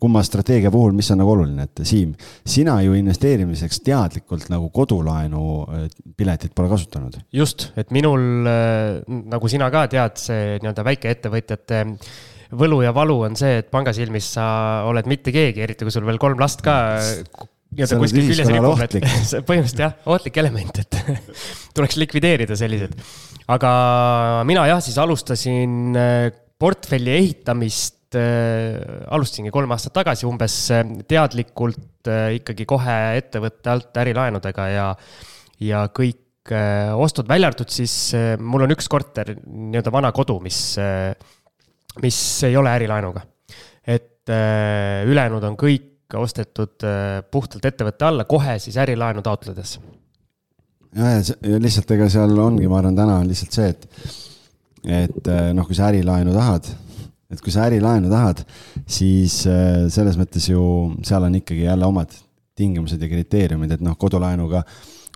kumma 0.00 0.22
strateegia 0.26 0.70
puhul, 0.74 0.94
mis 0.96 1.08
on 1.12 1.20
nagu 1.22 1.32
oluline, 1.32 1.66
et 1.68 1.82
Siim, 1.86 2.12
sina 2.46 2.76
ju 2.84 2.96
investeerimiseks 2.98 3.80
teadlikult 3.86 4.48
nagu 4.52 4.70
kodulaenu 4.74 5.42
äh, 5.64 5.88
piletit 6.16 6.54
pole 6.56 6.70
kasutanud. 6.72 7.18
just, 7.32 7.70
et 7.76 7.92
minul, 7.94 8.46
äh, 8.50 9.02
nagu 9.32 9.50
sina 9.52 9.70
ka 9.72 9.86
tead, 9.92 10.16
see 10.20 10.56
nii-öelda 10.60 10.86
väikeettevõtjate 10.90 11.82
võlu 12.56 12.80
ja 12.84 12.94
valu 12.94 13.20
on 13.26 13.36
see, 13.38 13.60
et 13.62 13.70
panga 13.72 13.94
silmis 13.96 14.28
sa 14.36 14.46
oled 14.86 15.08
mitte 15.10 15.34
keegi, 15.34 15.64
eriti 15.64 15.86
kui 15.86 15.94
sul 15.94 16.06
veel 16.06 16.20
kolm 16.22 16.40
last 16.40 16.62
ka 16.64 16.76
nii-öelda 17.76 18.00
kuskil 18.00 18.28
küljes 18.30 18.50
ripub, 18.52 18.82
et 18.84 18.96
põhimõtteliselt 19.48 19.82
jah, 19.82 19.96
ohtlik 20.12 20.40
element, 20.42 20.82
et 20.84 21.00
tuleks 21.76 21.98
likvideerida 22.00 22.58
sellised. 22.58 22.94
aga 23.52 23.70
mina 24.48 24.66
jah, 24.70 24.82
siis 24.84 24.98
alustasin 25.02 25.96
äh, 25.98 26.28
portfelli 26.56 27.12
ehitamist 27.18 27.95
äh, 28.18 29.06
alustasingi 29.12 29.52
kolm 29.54 29.72
aastat 29.74 29.94
tagasi 29.96 30.26
umbes 30.28 30.54
äh, 30.74 30.84
teadlikult 31.08 32.10
äh, 32.10 32.36
ikkagi 32.40 32.66
kohe 32.68 32.96
ettevõtte 33.18 33.72
alt 33.72 34.00
ärilaenudega 34.02 34.68
ja, 34.72 34.86
ja 35.62 35.86
kõik 35.94 36.22
ostud, 36.46 37.26
välja 37.26 37.48
arvatud 37.50 37.72
siis 37.74 38.14
mul 38.38 38.62
on 38.62 38.70
üks 38.70 38.86
korter, 38.86 39.32
nii-öelda 39.34 39.90
vana 39.90 40.12
kodu, 40.14 40.36
mis 40.44 40.76
mis 42.04 42.18
ei 42.46 42.54
ole 42.54 42.70
ärilaenuga. 42.70 43.24
et 43.82 44.30
ülejäänud 44.30 45.42
on 45.48 45.56
kõik 45.58 46.14
ostetud 46.14 46.86
puhtalt 47.34 47.66
ettevõtte 47.66 48.06
alla, 48.06 48.28
kohe 48.30 48.60
siis 48.62 48.78
ärilaenu 48.78 49.26
taotledes. 49.26 49.80
ja, 50.94 51.16
ja 51.18 51.58
lihtsalt 51.58 51.90
ega 51.98 52.06
seal 52.14 52.38
ongi, 52.38 52.70
ma 52.70 52.78
arvan, 52.78 52.94
täna 53.02 53.18
on 53.24 53.26
lihtsalt 53.26 53.58
see, 53.58 53.74
et, 53.74 53.90
et 55.02 55.34
noh, 55.58 55.66
kui 55.66 55.74
sa 55.74 55.90
ärilaenu 55.90 56.36
tahad 56.36 56.70
et 57.32 57.42
kui 57.42 57.54
sa 57.54 57.66
ärilaenu 57.66 58.10
tahad, 58.12 58.44
siis 58.86 59.40
äh, 59.50 59.86
selles 59.92 60.18
mõttes 60.20 60.46
ju 60.50 60.62
seal 61.06 61.26
on 61.26 61.40
ikkagi 61.40 61.66
jälle 61.66 61.88
omad 61.88 62.12
tingimused 62.56 63.02
ja 63.02 63.08
kriteeriumid, 63.10 63.76
et 63.76 63.82
noh, 63.84 63.96
kodulaenuga, 64.00 64.62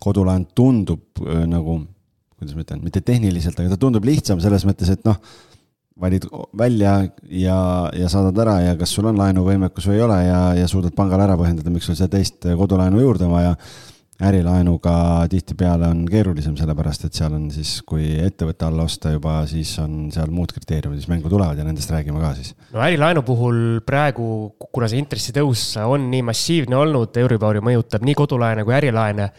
kodulaen 0.03 0.49
tundub 0.57 1.23
äh, 1.23 1.45
nagu, 1.51 1.79
kuidas 2.37 2.57
ma 2.57 2.67
ütlen, 2.67 2.83
mitte 2.85 3.05
tehniliselt, 3.07 3.61
aga 3.61 3.75
ta 3.75 3.81
tundub 3.81 4.09
lihtsam 4.09 4.43
selles 4.43 4.67
mõttes, 4.69 4.91
et 4.93 5.07
noh, 5.07 5.21
valid 6.01 6.25
välja 6.57 6.95
ja, 7.29 7.61
ja 7.93 8.09
saadad 8.09 8.39
ära 8.41 8.57
ja 8.65 8.77
kas 8.81 8.93
sul 8.97 9.11
on 9.11 9.19
laenuvõimekus 9.21 9.91
või 9.91 9.99
ei 9.99 10.05
ole 10.07 10.19
ja, 10.25 10.41
ja 10.57 10.69
suudad 10.71 10.95
pangale 10.97 11.27
ära 11.27 11.37
põhjendada, 11.37 11.73
miks 11.73 11.91
sul 11.91 11.99
seda 11.99 12.15
teist 12.17 12.47
kodulaenu 12.57 13.03
juurde 13.03 13.27
on 13.29 13.35
vaja 13.37 13.53
ärilaenuga 14.21 14.95
tihtipeale 15.33 15.89
on 15.91 16.05
keerulisem, 16.11 16.55
sellepärast 16.59 17.07
et 17.09 17.17
seal 17.17 17.35
on 17.37 17.49
siis, 17.55 17.79
kui 17.89 18.13
ettevõtte 18.21 18.67
alla 18.69 18.85
osta 18.89 19.15
juba, 19.15 19.41
siis 19.51 19.73
on 19.83 20.11
seal 20.15 20.33
muud 20.35 20.53
kriteeriumid, 20.57 21.01
mis 21.01 21.11
mängu 21.11 21.33
tulevad 21.33 21.59
ja 21.59 21.67
nendest 21.67 21.93
räägime 21.93 22.23
ka 22.23 22.35
siis. 22.39 22.55
no 22.75 22.85
ärilaenu 22.85 23.25
puhul 23.27 23.81
praegu, 23.87 24.31
kuna 24.71 24.91
see 24.91 25.01
intressitõus 25.03 25.65
on 25.85 26.11
nii 26.13 26.25
massiivne 26.31 26.79
olnud, 26.79 27.17
Euribori 27.23 27.65
mõjutab 27.65 28.05
nii 28.07 28.19
kodulaene 28.19 28.67
kui 28.67 28.77
ärilaene, 28.77 29.31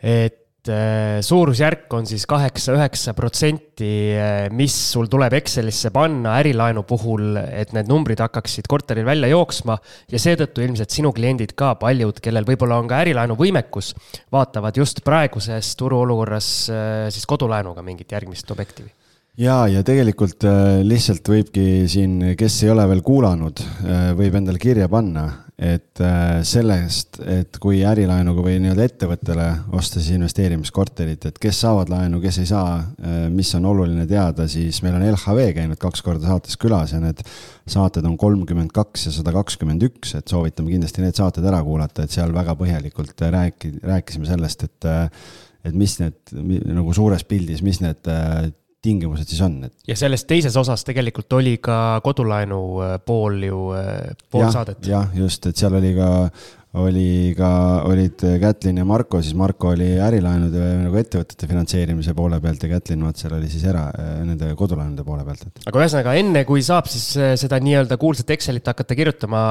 et 0.00 0.38
Äh, 0.70 1.18
suurusjärk 1.24 1.90
on 1.96 2.06
siis 2.06 2.26
kaheksa-üheksa 2.30 3.14
protsenti, 3.18 3.90
äh, 4.14 4.44
mis 4.54 4.74
sul 4.92 5.08
tuleb 5.10 5.34
Excelisse 5.40 5.90
panna 5.94 6.36
ärilaenu 6.38 6.84
puhul, 6.86 7.34
et 7.40 7.74
need 7.74 7.90
numbrid 7.90 8.22
hakkaksid 8.22 8.68
korteril 8.70 9.08
välja 9.08 9.30
jooksma. 9.32 9.78
ja 10.10 10.18
seetõttu 10.18 10.62
ilmselt 10.62 10.90
sinu 10.94 11.12
kliendid 11.16 11.56
ka, 11.58 11.74
paljud, 11.80 12.20
kellel 12.22 12.46
võib-olla 12.46 12.78
on 12.78 12.88
ka 12.90 13.00
ärilaenu 13.02 13.34
võimekus, 13.38 13.92
vaatavad 14.32 14.76
just 14.76 15.02
praeguses 15.04 15.74
turuolukorras 15.80 16.48
äh, 16.70 17.10
siis 17.10 17.26
kodulaenuga 17.26 17.82
mingit 17.82 18.12
järgmist 18.12 18.50
objekti 18.50 18.86
ja, 19.40 19.64
ja 19.66 19.82
tegelikult 19.86 20.44
lihtsalt 20.86 21.26
võibki 21.32 21.88
siin, 21.90 22.34
kes 22.38 22.62
ei 22.64 22.70
ole 22.74 22.86
veel 22.90 23.02
kuulanud, 23.02 23.62
võib 24.18 24.34
endale 24.36 24.60
kirja 24.60 24.88
panna, 24.92 25.26
et 25.60 26.00
äh, 26.00 26.40
sellest, 26.46 27.18
et 27.28 27.58
kui 27.60 27.82
ärilaenuga 27.84 28.40
või 28.46 28.54
nii-öelda 28.64 28.84
ettevõttele 28.88 29.48
osta 29.76 30.00
siis 30.00 30.16
investeerimiskorterit, 30.16 31.26
et 31.28 31.40
kes 31.42 31.58
saavad 31.66 31.92
laenu, 31.92 32.16
kes 32.22 32.38
ei 32.40 32.48
saa, 32.48 32.78
äh, 32.80 33.18
mis 33.32 33.50
on 33.58 33.68
oluline 33.68 34.06
teada, 34.08 34.46
siis 34.48 34.80
meil 34.84 34.96
on 34.96 35.04
LHV 35.10 35.50
käinud 35.58 35.80
kaks 35.82 36.00
korda 36.06 36.30
saates 36.32 36.56
külas 36.60 36.94
ja 36.96 37.02
need 37.02 37.20
saated 37.68 38.08
on 38.08 38.16
kolmkümmend 38.20 38.72
kaks 38.72 39.10
ja 39.10 39.14
sada 39.18 39.34
kakskümmend 39.36 39.84
üks, 39.90 40.14
et 40.16 40.32
soovitame 40.32 40.72
kindlasti 40.72 41.04
need 41.04 41.20
saated 41.20 41.44
ära 41.52 41.60
kuulata, 41.66 42.08
et 42.08 42.16
seal 42.16 42.32
väga 42.32 42.56
põhjalikult 42.56 43.28
rääki-, 43.36 43.76
rääkisime 43.84 44.32
sellest, 44.32 44.64
et 44.70 44.88
äh, 44.88 45.06
et 45.60 45.76
mis 45.76 45.92
need 46.00 46.32
nagu 46.72 46.94
suures 46.96 47.20
pildis, 47.28 47.60
mis 47.60 47.82
need 47.84 48.08
tingimused 48.82 49.28
siis 49.28 49.42
on, 49.44 49.58
et. 49.68 49.74
ja 49.88 49.96
selles 49.98 50.24
teises 50.24 50.56
osas 50.56 50.84
tegelikult 50.88 51.32
oli 51.36 51.58
ka 51.62 52.00
kodulaenu 52.04 52.60
äh, 52.84 52.94
pool 53.04 53.42
ju, 53.44 53.60
äh, 53.76 54.16
pool 54.30 54.46
ja, 54.46 54.52
saadet. 54.54 54.80
jah, 54.86 55.10
just, 55.14 55.46
et 55.46 55.60
seal 55.60 55.76
oli 55.76 55.92
ka 55.98 56.08
oli 56.78 57.32
ka, 57.34 57.48
olid 57.88 58.22
Kätlin 58.38 58.76
ja 58.78 58.84
Marko, 58.86 59.18
siis 59.24 59.34
Marko 59.34 59.72
oli 59.72 59.88
ärilaenude 59.98 60.66
nagu 60.84 61.00
ettevõtete 61.00 61.48
finantseerimise 61.50 62.14
poole 62.14 62.38
pealt 62.42 62.62
ja 62.62 62.70
Kätlin, 62.76 63.02
vot 63.02 63.18
seal 63.18 63.34
oli 63.34 63.50
siis 63.50 63.64
era, 63.66 63.88
nende 64.22 64.52
kodulaenude 64.58 65.02
poole 65.06 65.24
pealt, 65.26 65.48
et. 65.48 65.64
aga 65.66 65.82
ühesõnaga 65.82 66.14
enne, 66.20 66.44
kui 66.46 66.62
saab 66.62 66.86
siis 66.90 67.08
äh, 67.18 67.34
seda 67.40 67.58
nii-öelda 67.64 67.98
kuulsat 68.00 68.30
Excelit 68.36 68.70
hakata 68.70 68.98
kirjutama 68.98 69.42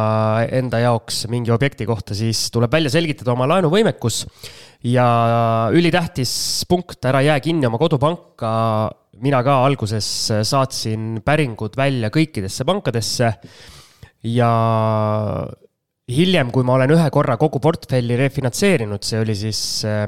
enda 0.61 0.79
jaoks 0.85 1.25
mingi 1.31 1.51
objekti 1.51 1.89
kohta, 1.89 2.15
siis 2.15 2.47
tuleb 2.55 2.71
välja 2.71 2.93
selgitada 2.95 3.35
oma 3.35 3.49
laenuvõimekus. 3.51 4.23
ja 4.87 5.09
ülitähtis 5.75 6.63
punkt, 6.71 7.03
ära 7.03 7.19
jää 7.25 7.39
kinni 7.43 7.67
oma 7.67 7.77
kodupanka. 7.77 8.51
mina 9.19 9.43
ka 9.43 9.65
alguses 9.65 10.31
saatsin 10.47 11.19
päringud 11.25 11.75
välja 11.75 12.07
kõikidesse 12.07 12.63
pankadesse 12.63 13.33
ja 14.23 14.53
hiljem, 16.09 16.51
kui 16.53 16.65
ma 16.65 16.75
olen 16.77 16.95
ühe 16.95 17.07
korra 17.13 17.37
kogu 17.39 17.61
portfelli 17.63 18.17
refinantseerinud, 18.19 19.05
see 19.05 19.21
oli 19.21 19.35
siis, 19.37 19.61
äh, 19.87 20.05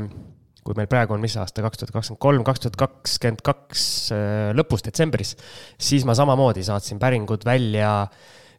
kui 0.66 0.78
meil 0.78 0.90
praegu 0.90 1.16
on 1.16 1.24
mis 1.24 1.36
aasta, 1.38 1.64
kaks 1.66 1.82
tuhat 1.82 1.94
kakskümmend 1.96 2.22
kolm, 2.26 2.46
kaks 2.48 2.66
tuhat 2.66 2.80
kakskümmend 2.82 3.44
kaks 3.46 3.86
äh, 4.16 4.50
lõpus 4.58 4.86
detsembris, 4.88 5.36
siis 5.82 6.06
ma 6.10 6.18
samamoodi 6.18 6.66
saatsin 6.66 7.02
päringud 7.02 7.46
välja 7.48 7.94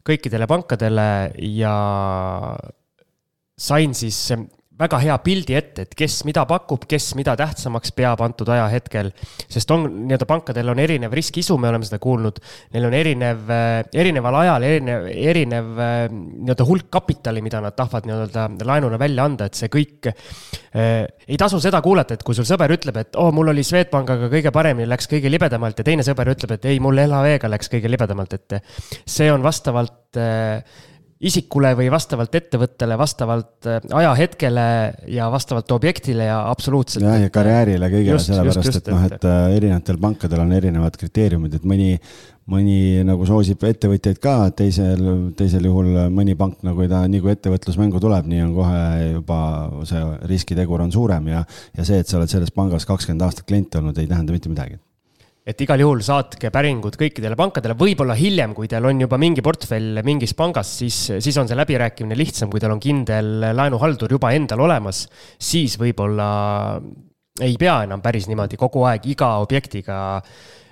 kõikidele 0.07 0.49
pankadele 0.51 1.09
ja 1.47 1.75
sain 3.59 3.95
siis 3.95 4.19
väga 4.83 5.01
hea 5.03 5.17
pildi 5.25 5.57
ette, 5.59 5.87
et 5.87 5.95
kes 5.99 6.23
mida 6.29 6.45
pakub, 6.49 6.87
kes 6.91 7.13
mida 7.19 7.35
tähtsamaks 7.39 7.95
peab 7.97 8.23
antud 8.25 8.51
ajahetkel. 8.53 9.13
sest 9.49 9.71
on 9.75 9.87
nii-öelda 10.07 10.29
pankadel 10.29 10.73
on 10.73 10.83
erinev 10.83 11.15
riskiisu, 11.17 11.59
me 11.61 11.71
oleme 11.71 11.87
seda 11.87 12.01
kuulnud. 12.03 12.41
Neil 12.75 12.89
on 12.89 12.97
erinev, 12.97 13.45
äh, 13.53 13.79
erineval 14.05 14.41
ajal 14.43 14.67
erinev, 14.69 15.09
erinev 15.13 15.73
äh, 15.79 16.05
nii-öelda 16.13 16.69
hulk 16.69 16.91
kapitali, 16.93 17.43
mida 17.45 17.63
nad 17.65 17.77
tahavad 17.79 18.09
nii-öelda 18.09 18.49
laenuna 18.69 19.01
välja 19.01 19.27
anda, 19.29 19.49
et 19.49 19.59
see 19.59 19.73
kõik 19.73 20.13
eh,. 20.13 21.07
ei 21.29 21.37
tasu 21.39 21.61
seda 21.63 21.83
kuulata, 21.85 22.17
et 22.17 22.23
kui 22.27 22.35
sul 22.35 22.47
sõber 22.49 22.73
ütleb, 22.75 22.97
et 23.03 23.17
oo 23.17 23.29
oh,, 23.29 23.35
mul 23.35 23.53
oli 23.53 23.65
Swedbankiga 23.67 24.31
kõige 24.33 24.53
paremini, 24.55 24.89
läks 24.91 25.11
kõige 25.11 25.31
libedamalt 25.31 25.79
ja 25.79 25.87
teine 25.87 26.07
sõber 26.07 26.33
ütleb, 26.33 26.57
et 26.57 26.71
ei, 26.71 26.81
mul 26.83 26.99
LHV-ga 27.05 27.51
läks 27.53 27.71
kõige 27.73 27.91
libedamalt, 27.93 28.39
et 28.39 28.57
see 29.07 29.29
on 29.33 29.45
vastavalt 29.45 30.19
eh, 30.21 30.81
isikule 31.23 31.73
või 31.79 31.89
vastavalt 31.93 32.35
ettevõttele, 32.35 32.97
vastavalt 32.99 33.69
äh, 33.71 33.81
ajahetkele 33.95 34.67
ja 35.13 35.29
vastavalt 35.33 35.71
objektile 35.75 36.27
ja 36.29 36.43
absoluutselt. 36.51 37.05
jah, 37.07 37.21
ja 37.23 37.31
karjäärile 37.33 37.91
kõigele, 37.93 38.19
sellepärast 38.23 38.81
et 38.81 38.93
noh, 38.93 39.07
et 39.07 39.27
äh, 39.31 39.41
erinevatel 39.57 40.01
pankadel 40.03 40.45
on 40.45 40.55
erinevad 40.57 40.99
kriteeriumid, 40.99 41.57
et 41.59 41.67
mõni, 41.69 41.97
mõni 42.51 42.79
nagu 43.07 43.27
soosib 43.29 43.63
ettevõtjaid 43.71 44.23
ka, 44.23 44.37
teisel, 44.59 45.03
teisel 45.39 45.71
juhul 45.71 45.95
mõni 46.15 46.37
pank 46.39 46.65
nagu 46.67 46.89
taha, 46.91 47.11
nii 47.13 47.23
kui 47.23 47.35
ettevõtlusmängu 47.37 48.03
tuleb, 48.03 48.31
nii 48.31 48.47
on 48.49 48.55
kohe 48.59 48.81
juba 49.13 49.43
see 49.89 50.07
riskitegur 50.31 50.83
on 50.83 50.95
suurem 50.95 51.31
ja, 51.33 51.45
ja 51.79 51.87
see, 51.87 52.03
et 52.03 52.11
sa 52.11 52.19
oled 52.19 52.33
selles 52.33 52.55
pangas 52.55 52.89
kakskümmend 52.89 53.29
aastat 53.29 53.47
klient 53.47 53.79
olnud, 53.79 53.99
ei 53.99 54.11
tähenda 54.11 54.35
mitte 54.35 54.51
midagi 54.51 54.83
et 55.43 55.63
igal 55.65 55.81
juhul 55.83 56.03
saatke 56.07 56.53
päringud 56.55 56.95
kõikidele 56.99 57.37
pankadele, 57.39 57.75
võib-olla 57.79 58.15
hiljem, 58.19 58.55
kui 58.55 58.69
teil 58.71 58.87
on 58.87 59.01
juba 59.03 59.19
mingi 59.19 59.43
portfell 59.43 59.99
mingis 60.07 60.37
pangas, 60.39 60.71
siis, 60.83 60.99
siis 61.19 61.39
on 61.41 61.51
see 61.51 61.59
läbirääkimine 61.59 62.19
lihtsam, 62.19 62.51
kui 62.53 62.63
teil 62.63 62.75
on 62.75 62.83
kindel 62.83 63.49
laenuhaldur 63.51 64.15
juba 64.15 64.31
endal 64.37 64.63
olemas, 64.69 65.05
siis 65.43 65.75
võib-olla 65.83 66.29
ei 67.43 67.57
pea 67.59 67.81
enam 67.89 68.03
päris 68.05 68.29
niimoodi 68.31 68.59
kogu 68.61 68.85
aeg 68.87 69.09
iga 69.11 69.33
objektiga 69.43 69.97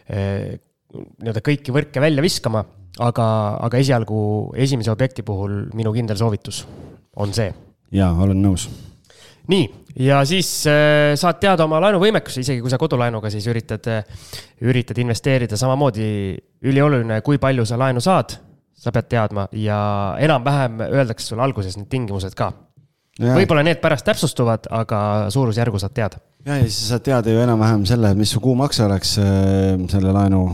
eh, 0.06 0.54
nii-öelda 0.94 1.42
kõiki 1.46 1.74
võrke 1.74 2.02
välja 2.02 2.22
viskama, 2.22 2.62
aga, 3.02 3.26
aga 3.66 3.80
esialgu 3.80 4.20
esimese 4.60 4.92
objekti 4.94 5.26
puhul 5.26 5.64
minu 5.78 5.94
kindel 5.96 6.18
soovitus 6.20 6.62
on 7.18 7.34
see. 7.34 7.50
jaa, 7.96 8.12
olen 8.22 8.38
nõus 8.44 8.68
nii, 9.48 9.64
ja 10.04 10.20
siis 10.28 10.48
äh, 10.68 11.14
saad 11.18 11.40
teada 11.42 11.66
oma 11.66 11.80
laenuvõimekuse, 11.86 12.44
isegi 12.44 12.62
kui 12.62 12.72
sa 12.72 12.78
kodulaenuga 12.80 13.30
siis 13.32 13.46
üritad, 13.50 13.86
äh, 13.90 14.30
üritad 14.66 14.98
investeerida, 15.02 15.58
samamoodi 15.60 16.06
ülioluline, 16.66 17.20
kui 17.26 17.40
palju 17.42 17.66
sa 17.68 17.78
laenu 17.80 18.02
saad, 18.04 18.36
sa 18.80 18.92
pead 18.94 19.10
teadma. 19.10 19.48
Ja 19.56 19.80
enam-vähem 20.22 20.82
öeldakse 20.90 21.32
sulle 21.32 21.44
alguses 21.44 21.78
need 21.78 21.90
tingimused 21.92 22.36
ka. 22.38 22.52
võib-olla 23.20 23.60
need 23.66 23.80
pärast 23.82 24.06
täpsustuvad, 24.06 24.70
aga 24.72 25.28
suurusjärgu 25.32 25.78
saad 25.82 25.92
teada. 25.92 26.20
Ja, 26.46 26.54
ja 26.56 26.62
siis 26.64 26.86
saad 26.88 27.02
teada 27.04 27.28
ju 27.28 27.42
enam-vähem 27.42 27.82
selle, 27.84 28.14
mis 28.16 28.30
su 28.32 28.40
kuumakse 28.40 28.86
oleks 28.86 29.18
äh, 29.20 29.74
selle 29.92 30.14
laenu, 30.16 30.44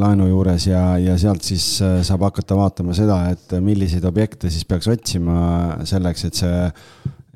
laenu 0.00 0.26
juures. 0.28 0.66
Ja, 0.68 0.98
ja 1.00 1.16
sealt 1.20 1.46
siis 1.46 1.78
saab 1.78 2.26
hakata 2.28 2.58
vaatama 2.58 2.96
seda, 2.96 3.22
et 3.32 3.56
milliseid 3.64 4.04
objekte 4.04 4.50
siis 4.52 4.68
peaks 4.68 4.90
otsima 4.90 5.78
selleks, 5.88 6.28
et 6.28 6.42
see 6.42 6.68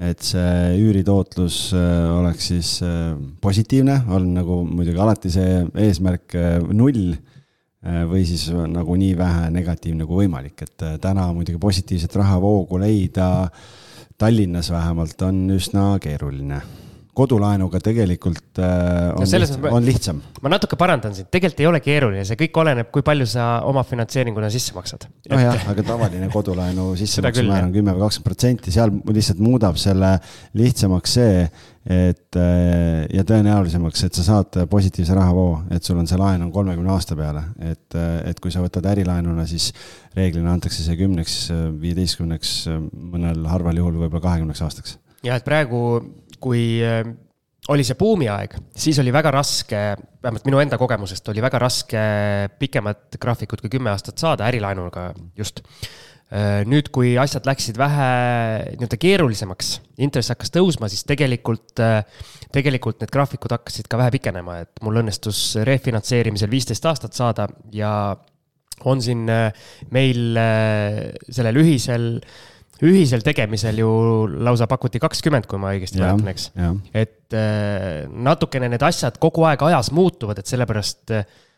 et 0.00 0.24
see 0.26 0.74
üüritootlus 0.82 1.58
äh, 1.76 2.08
oleks 2.18 2.50
siis 2.50 2.70
äh, 2.82 3.14
positiivne, 3.40 4.00
on 4.10 4.32
nagu 4.34 4.62
muidugi 4.66 5.00
alati 5.00 5.30
see 5.32 5.62
eesmärk 5.86 6.36
äh, 6.38 6.58
null 6.72 7.14
või 7.84 8.22
siis 8.24 8.46
nagu 8.48 8.94
nii 8.96 9.12
vähe 9.12 9.50
negatiivne 9.52 10.06
kui 10.08 10.22
võimalik, 10.22 10.62
et 10.64 10.84
täna 11.04 11.26
muidugi 11.36 11.58
positiivset 11.60 12.16
rahavoogu 12.16 12.78
leida 12.80 13.26
Tallinnas 14.16 14.70
vähemalt 14.72 15.20
on 15.26 15.42
üsna 15.52 15.90
keeruline 16.00 16.62
kodulaenuga 17.14 17.78
tegelikult 17.82 18.58
äh, 18.58 19.12
on, 19.14 19.22
no 19.22 19.40
lihtsam, 19.40 19.66
on 19.70 19.84
lihtsam. 19.86 20.22
ma 20.42 20.50
natuke 20.52 20.78
parandan 20.78 21.14
sind, 21.16 21.28
tegelikult 21.32 21.62
ei 21.62 21.68
ole 21.70 21.80
keeruline, 21.84 22.24
see 22.26 22.38
kõik 22.40 22.58
oleneb, 22.64 22.88
kui 22.94 23.04
palju 23.06 23.26
sa 23.30 23.48
oma 23.68 23.84
finantseeringuna 23.86 24.50
sisse 24.52 24.74
maksad. 24.76 25.06
nojah, 25.30 25.68
aga 25.70 25.84
tavaline 25.86 26.30
kodulaenu 26.32 26.90
sissemaksemäär 27.00 27.68
on 27.68 27.74
kümme 27.74 27.94
või 27.94 28.06
kakskümmend 28.06 28.30
protsenti, 28.30 28.74
seal 28.74 28.94
lihtsalt 29.10 29.42
muudab 29.44 29.78
selle 29.80 30.16
lihtsamaks 30.58 31.14
see, 31.20 31.44
et 31.84 32.40
äh, 32.40 33.04
ja 33.14 33.24
tõenäolisemaks, 33.28 34.06
et 34.08 34.18
sa 34.18 34.26
saad 34.26 34.58
positiivse 34.70 35.14
rahavoo, 35.14 35.62
et 35.74 35.86
sul 35.86 36.00
on 36.00 36.10
see 36.10 36.18
laen 36.18 36.42
on 36.42 36.50
kolmekümne 36.54 36.92
aasta 36.96 37.16
peale, 37.18 37.46
et, 37.62 37.86
äh, 37.94 38.18
et 38.32 38.42
kui 38.42 38.54
sa 38.54 38.64
võtad 38.64 38.90
ärilaenuna, 38.90 39.46
siis 39.50 39.70
reeglina 40.18 40.56
antakse 40.56 40.82
see 40.82 40.98
kümneks, 40.98 41.38
viieteistkümneks, 41.78 42.58
mõnel 43.14 43.46
harval 43.50 43.78
juhul 43.78 44.02
võib-olla 44.02 44.26
kahekümneks 44.26 44.66
aastaks. 44.66 44.98
jah, 45.24 45.38
et 45.38 45.46
praegu 45.46 45.84
kui 46.44 46.64
äh, 46.84 47.02
oli 47.72 47.84
see 47.86 47.96
buumiaeg, 47.96 48.58
siis 48.76 48.98
oli 49.00 49.12
väga 49.14 49.32
raske, 49.32 49.82
vähemalt 50.22 50.48
minu 50.48 50.60
enda 50.60 50.78
kogemusest 50.80 51.28
oli 51.32 51.42
väga 51.44 51.60
raske 51.62 52.00
pikemat 52.60 53.16
graafikut 53.20 53.62
kui 53.64 53.72
kümme 53.72 53.92
aastat 53.94 54.20
saada 54.20 54.48
ärilaenuga 54.50 55.12
just. 55.38 55.64
Äh, 56.34 56.62
nüüd, 56.66 56.88
kui 56.90 57.12
asjad 57.20 57.44
läksid 57.46 57.76
vähe 57.78 58.06
nii-öelda 58.74 58.96
keerulisemaks, 58.98 59.74
intress 60.02 60.32
hakkas 60.32 60.50
tõusma, 60.54 60.88
siis 60.90 61.04
tegelikult, 61.06 61.76
äh, 61.84 62.00
tegelikult 62.52 63.04
need 63.04 63.12
graafikud 63.12 63.52
hakkasid 63.54 63.88
ka 63.92 64.00
vähe 64.00 64.14
pikenema, 64.16 64.56
et 64.64 64.82
mul 64.82 65.02
õnnestus 65.02 65.42
refinantseerimisel 65.68 66.50
viisteist 66.50 66.88
aastat 66.90 67.14
saada 67.16 67.46
ja 67.76 67.92
on 68.88 69.04
siin 69.04 69.28
meil 69.94 70.40
sellel 71.36 71.60
ühisel 71.60 72.08
äh, 72.18 72.53
ühisel 72.82 73.22
tegemisel 73.24 73.78
ju 73.78 73.88
lausa 74.42 74.66
pakuti 74.70 75.00
kakskümmend, 75.02 75.46
kui 75.50 75.60
ma 75.62 75.72
õigesti 75.76 76.00
mäletan, 76.02 76.30
eks. 76.32 76.50
et 76.94 77.36
äh, 77.38 78.04
natukene 78.10 78.70
need 78.72 78.82
asjad 78.82 79.18
kogu 79.22 79.46
aeg 79.48 79.62
ajas 79.68 79.92
muutuvad, 79.94 80.40
et 80.40 80.50
sellepärast, 80.50 81.14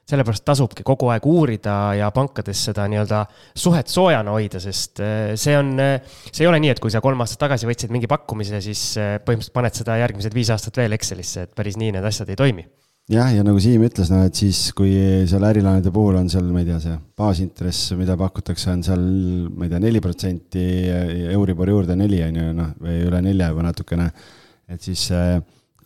sellepärast 0.06 0.44
tasubki 0.46 0.84
kogu 0.86 1.08
aeg 1.14 1.24
uurida 1.26 1.76
ja 1.98 2.10
pankades 2.14 2.66
seda 2.68 2.84
nii-öelda 2.92 3.24
suhet 3.56 3.90
soojana 3.92 4.36
hoida, 4.36 4.60
sest 4.62 5.00
äh, 5.00 5.34
see 5.40 5.56
on, 5.56 5.74
see 6.30 6.44
ei 6.44 6.50
ole 6.50 6.60
nii, 6.62 6.74
et 6.76 6.82
kui 6.82 6.92
sa 6.92 7.00
kolm 7.04 7.24
aastat 7.24 7.46
tagasi 7.46 7.70
võtsid 7.70 7.94
mingi 7.94 8.10
pakkumise, 8.10 8.60
siis 8.64 8.88
äh, 9.00 9.16
põhimõtteliselt 9.24 9.56
paned 9.56 9.80
seda 9.80 10.00
järgmised 10.04 10.36
viis 10.36 10.52
aastat 10.52 10.82
veel 10.82 10.98
Excelisse, 10.98 11.48
et 11.48 11.56
päris 11.56 11.80
nii 11.80 11.96
need 11.96 12.12
asjad 12.12 12.34
ei 12.34 12.44
toimi 12.44 12.68
jah, 13.12 13.28
ja 13.30 13.42
nagu 13.46 13.60
Siim 13.62 13.84
ütles, 13.86 14.08
noh, 14.10 14.24
et 14.26 14.38
siis 14.38 14.72
kui 14.76 14.94
seal 15.30 15.44
ärilaenude 15.46 15.92
puhul 15.94 16.18
on 16.18 16.30
seal, 16.32 16.46
ma 16.50 16.62
ei 16.62 16.68
tea, 16.68 16.78
see 16.82 16.96
baasintress, 17.18 17.92
mida 17.98 18.16
pakutakse, 18.18 18.70
on 18.72 18.82
seal, 18.86 19.04
ma 19.54 19.66
ei 19.66 19.72
tea, 19.72 19.82
neli 19.82 20.02
protsenti, 20.02 20.64
Euribor 21.34 21.70
juurde 21.70 21.96
neli 21.98 22.22
on 22.26 22.40
ju, 22.40 22.48
noh, 22.56 22.72
või 22.82 23.04
üle 23.06 23.22
nelja 23.28 23.52
juba 23.52 23.68
natukene. 23.68 24.10
et 24.66 24.82
siis 24.82 25.06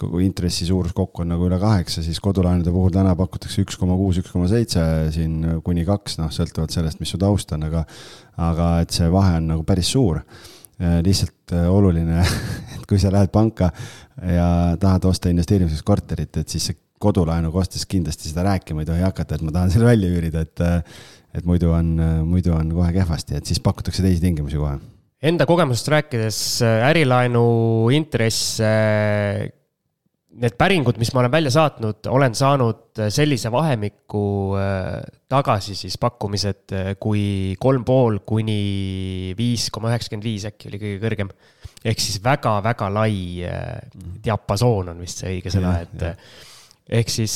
kogu 0.00 0.23
intressi 0.25 0.65
suurus 0.65 0.95
kokku 0.97 1.21
on 1.21 1.35
nagu 1.35 1.45
üle 1.45 1.59
kaheksa, 1.61 2.00
siis 2.00 2.17
kodulaenude 2.25 2.73
puhul 2.73 2.95
täna 2.95 3.12
pakutakse 3.19 3.67
üks 3.67 3.77
koma 3.77 3.99
kuus, 4.00 4.23
üks 4.23 4.33
koma 4.33 4.49
seitse 4.49 4.81
siin 5.12 5.61
kuni 5.65 5.85
kaks, 5.85 6.17
noh, 6.23 6.33
sõltuvalt 6.33 6.73
sellest, 6.73 7.03
mis 7.05 7.12
su 7.12 7.21
taust 7.21 7.53
on, 7.53 7.69
aga, 7.69 7.85
aga 8.41 8.71
et 8.87 8.97
see 8.97 9.11
vahe 9.12 9.37
on 9.43 9.53
nagu 9.53 9.67
päris 9.69 9.93
suur 9.93 10.23
lihtsalt 10.81 11.53
oluline, 11.69 12.23
et 12.79 12.87
kui 12.89 12.97
sa 12.97 13.12
lähed 13.12 13.29
panka 13.29 13.69
ja 14.25 14.79
tahad 14.81 15.05
osta 15.11 15.29
investeerimiseks 15.29 15.85
korterit, 15.85 16.41
et 16.41 16.49
siis 16.49 16.71
see 16.71 16.87
kodulaenuga 17.00 17.62
ostes 17.62 17.87
kindlasti 17.88 18.30
seda 18.30 18.45
rääkima 18.50 18.85
ei 18.85 18.90
tohi 18.90 19.04
hakata, 19.04 19.37
et 19.38 19.45
ma 19.47 19.54
tahan 19.54 19.73
selle 19.73 19.88
välja 19.88 20.11
üürida, 20.12 20.45
et 20.47 20.64
et 21.30 21.47
muidu 21.47 21.71
on, 21.71 21.92
muidu 22.26 22.50
on 22.57 22.73
kohe 22.75 22.90
kehvasti, 22.92 23.37
et 23.38 23.47
siis 23.47 23.61
pakutakse 23.62 24.02
teisi 24.02 24.23
tingimusi 24.23 24.59
kohe. 24.59 24.80
Enda 25.23 25.47
kogemusest 25.47 25.90
rääkides 25.92 26.40
ärilaenu 26.90 27.45
intress 27.95 28.59
need 30.40 30.54
päringud, 30.59 30.99
mis 31.00 31.11
ma 31.14 31.25
olen 31.25 31.33
välja 31.33 31.50
saatnud, 31.54 32.07
olen 32.12 32.35
saanud 32.38 33.00
sellise 33.11 33.50
vahemiku 33.52 34.25
äh, 34.59 35.00
tagasi 35.30 35.75
siis 35.78 35.97
pakkumised 36.00 36.75
äh, 36.76 36.90
kui 37.00 37.57
kolm 37.61 37.85
pool 37.87 38.21
kuni 38.26 39.35
viis 39.38 39.69
koma 39.75 39.90
üheksakümmend 39.90 40.28
viis 40.28 40.47
äkki 40.47 40.71
oli 40.71 40.80
kõige 40.83 41.00
kõrgem. 41.02 41.33
ehk 41.85 42.02
siis 42.02 42.21
väga-väga 42.23 42.92
lai 42.95 43.16
äh, 43.47 43.80
diapasoon 44.25 44.95
on 44.95 45.02
vist 45.02 45.25
see 45.25 45.35
õige 45.35 45.52
sõna, 45.52 45.80
et 45.83 46.07
ehk 46.90 47.12
siis 47.12 47.35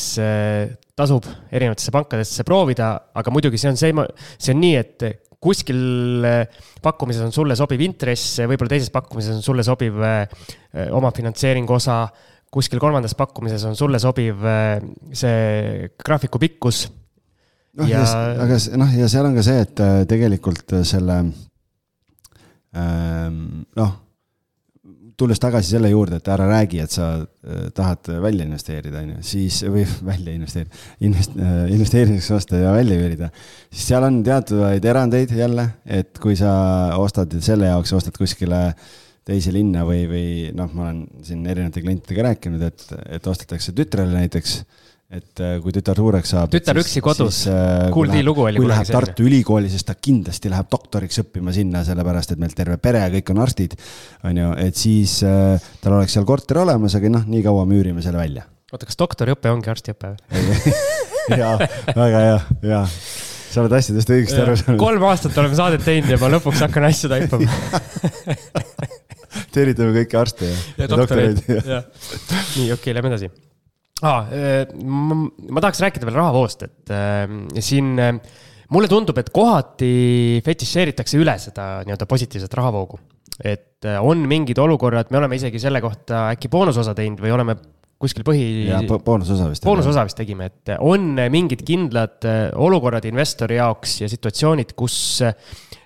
tasub 0.98 1.26
erinevatesse 1.50 1.92
pankadesse 1.94 2.46
proovida, 2.46 2.90
aga 3.14 3.32
muidugi 3.34 3.60
see 3.60 3.70
on 3.70 3.78
see, 3.78 3.94
see 4.38 4.54
on 4.54 4.60
nii, 4.62 4.76
et 4.80 5.06
kuskil 5.44 6.26
pakkumises 6.82 7.22
on 7.26 7.34
sulle 7.34 7.54
sobiv 7.58 7.82
intress, 7.84 8.40
võib-olla 8.42 8.74
teises 8.74 8.90
pakkumises 8.94 9.38
on 9.38 9.44
sulle 9.44 9.66
sobiv 9.66 9.98
omafinantseeringu 10.98 11.76
osa 11.76 11.98
kuskil 12.54 12.80
kolmandas 12.82 13.16
pakkumises 13.18 13.64
on 13.66 13.74
sulle 13.78 13.98
sobiv 14.02 14.44
äh, 14.46 14.78
see 15.16 15.88
graafiku 16.04 16.40
pikkus. 16.42 16.86
noh 17.74 17.90
ja, 17.90 18.04
ja, 18.04 18.44
aga 18.44 18.58
noh, 18.78 18.94
ja 18.94 19.10
seal 19.10 19.26
on 19.26 19.34
ka 19.34 19.42
see, 19.46 19.64
et 19.64 19.82
äh, 19.82 20.04
tegelikult 20.10 20.76
äh, 20.76 20.84
selle 20.86 21.18
ähm, 22.78 23.64
noh, 23.74 23.96
tulles 25.16 25.40
tagasi 25.42 25.76
selle 25.76 25.90
juurde, 25.92 26.18
et 26.18 26.28
ära 26.32 26.48
räägi, 26.50 26.80
et 26.82 26.90
sa 26.90 27.12
tahad 27.74 28.08
välja 28.22 28.46
investeerida, 28.48 29.02
on 29.04 29.14
ju, 29.14 29.20
siis 29.26 29.60
või 29.68 29.84
välja 30.10 30.34
investeerida, 30.34 30.82
invest-, 31.06 31.38
investeerimiseks 31.74 32.30
osta 32.34 32.60
ja 32.60 32.74
välja 32.74 32.98
üürida. 32.98 33.30
siis 33.70 33.86
seal 33.92 34.06
on 34.06 34.22
teatavaid 34.26 34.84
erandeid 34.84 35.34
jälle, 35.38 35.68
et 35.86 36.18
kui 36.22 36.36
sa 36.38 36.52
ostad 36.98 37.34
selle 37.44 37.70
jaoks, 37.70 37.94
ostad 37.96 38.18
kuskile 38.18 38.66
äh, 38.72 38.92
teise 39.24 39.52
linna 39.54 39.84
või, 39.88 40.04
või 40.08 40.26
noh, 40.56 40.70
ma 40.76 40.88
olen 40.90 41.04
siin 41.24 41.44
erinevate 41.48 41.82
klientidega 41.84 42.26
rääkinud, 42.28 42.64
et, 42.66 42.84
et 43.16 43.28
ostetakse 43.30 43.72
tütrele 43.76 44.12
näiteks, 44.12 44.58
et 45.12 45.40
äh, 45.44 45.56
kui 45.62 45.74
tütar 45.74 45.98
suureks 46.00 46.32
saab. 46.32 46.52
tütar 46.52 46.78
üksi 46.80 47.02
kodus, 47.04 47.42
kuuldi 47.94 48.22
lugu 48.24 48.46
oli. 48.48 48.60
kui 48.60 48.68
läheb 48.70 48.88
Tartu 48.88 49.26
Ülikooli, 49.28 49.68
siis 49.72 49.84
ta 49.86 49.96
kindlasti 49.98 50.52
läheb 50.52 50.70
doktoriks 50.72 51.20
õppima 51.24 51.52
sinna, 51.54 51.84
sellepärast 51.86 52.34
et 52.34 52.40
meil 52.40 52.56
terve 52.56 52.78
pere 52.82 53.04
ja 53.04 53.12
kõik 53.12 53.34
on 53.34 53.42
arstid, 53.44 53.76
on 54.24 54.40
ju, 54.40 54.54
et 54.64 54.80
siis 54.80 55.18
äh, 55.26 55.68
tal 55.84 55.98
oleks 55.98 56.16
seal 56.16 56.26
korter 56.28 56.62
olemas, 56.64 56.96
aga 56.96 57.12
noh, 57.12 57.28
nii 57.30 57.44
kaua 57.44 57.66
müürime 57.68 58.04
selle 58.04 58.22
välja. 58.22 58.48
oota, 58.72 58.88
kas 58.88 58.98
doktoriõpe 59.00 59.52
ongi 59.52 59.70
arstiõpe 59.74 60.14
või 60.32 60.74
jaa, 61.42 61.54
väga 61.92 62.26
hea, 62.26 62.40
jaa 62.72 62.82
sa 63.54 63.62
oled 63.62 63.76
asjadest 63.78 64.10
õigesti 64.10 64.40
aru 64.42 64.56
saanud. 64.58 64.80
kolm 64.80 65.04
aastat 65.06 65.36
oleme 65.38 65.58
saadet 65.58 65.84
teinud 65.86 66.10
ja 66.10 66.18
ma 66.18 66.32
lõpuks 66.32 66.64
hakkan 66.64 66.88
asju 66.88 67.12
taipama 67.12 67.46
tervitame 69.54 69.94
kõiki 70.00 70.18
arste 70.18 70.50
ja, 70.50 70.60
ja 70.82 70.90
doktoreid. 70.90 71.44
nii, 71.46 71.60
okei 71.60 72.72
okay,, 72.74 72.96
lähme 72.96 73.12
edasi 73.12 73.30
ah,. 74.02 74.26
Ma, 74.74 75.18
ma 75.24 75.62
tahaks 75.62 75.82
rääkida 75.84 76.08
veel 76.08 76.18
rahavoost, 76.18 76.66
et 76.66 76.94
äh, 76.94 77.28
siin 77.62 77.94
äh, 78.02 78.16
mulle 78.74 78.90
tundub, 78.90 79.18
et 79.20 79.30
kohati 79.34 80.40
fetišeeritakse 80.44 81.20
üle 81.20 81.36
seda 81.42 81.84
nii-öelda 81.84 82.08
positiivset 82.10 82.58
rahavoogu. 82.58 82.98
et 83.42 83.86
äh, 83.86 84.00
on 84.02 84.26
mingid 84.30 84.58
olukorrad, 84.58 85.10
me 85.10 85.18
oleme 85.18 85.38
isegi 85.38 85.62
selle 85.62 85.82
kohta 85.84 86.28
äkki 86.34 86.50
boonusosa 86.50 86.94
teinud 86.94 87.22
või 87.22 87.34
oleme 87.34 87.56
kuskil 87.98 88.26
põhi. 88.26 88.46
boonusosa 89.04 89.48
vist. 89.50 89.64
boonusosa 89.64 90.04
vist 90.06 90.18
tegime, 90.18 90.50
et 90.50 90.74
on 90.82 91.14
mingid 91.32 91.62
kindlad 91.66 92.26
olukorrad 92.60 93.06
investori 93.08 93.60
jaoks 93.60 94.00
ja 94.02 94.10
situatsioonid, 94.10 94.74
kus 94.76 94.96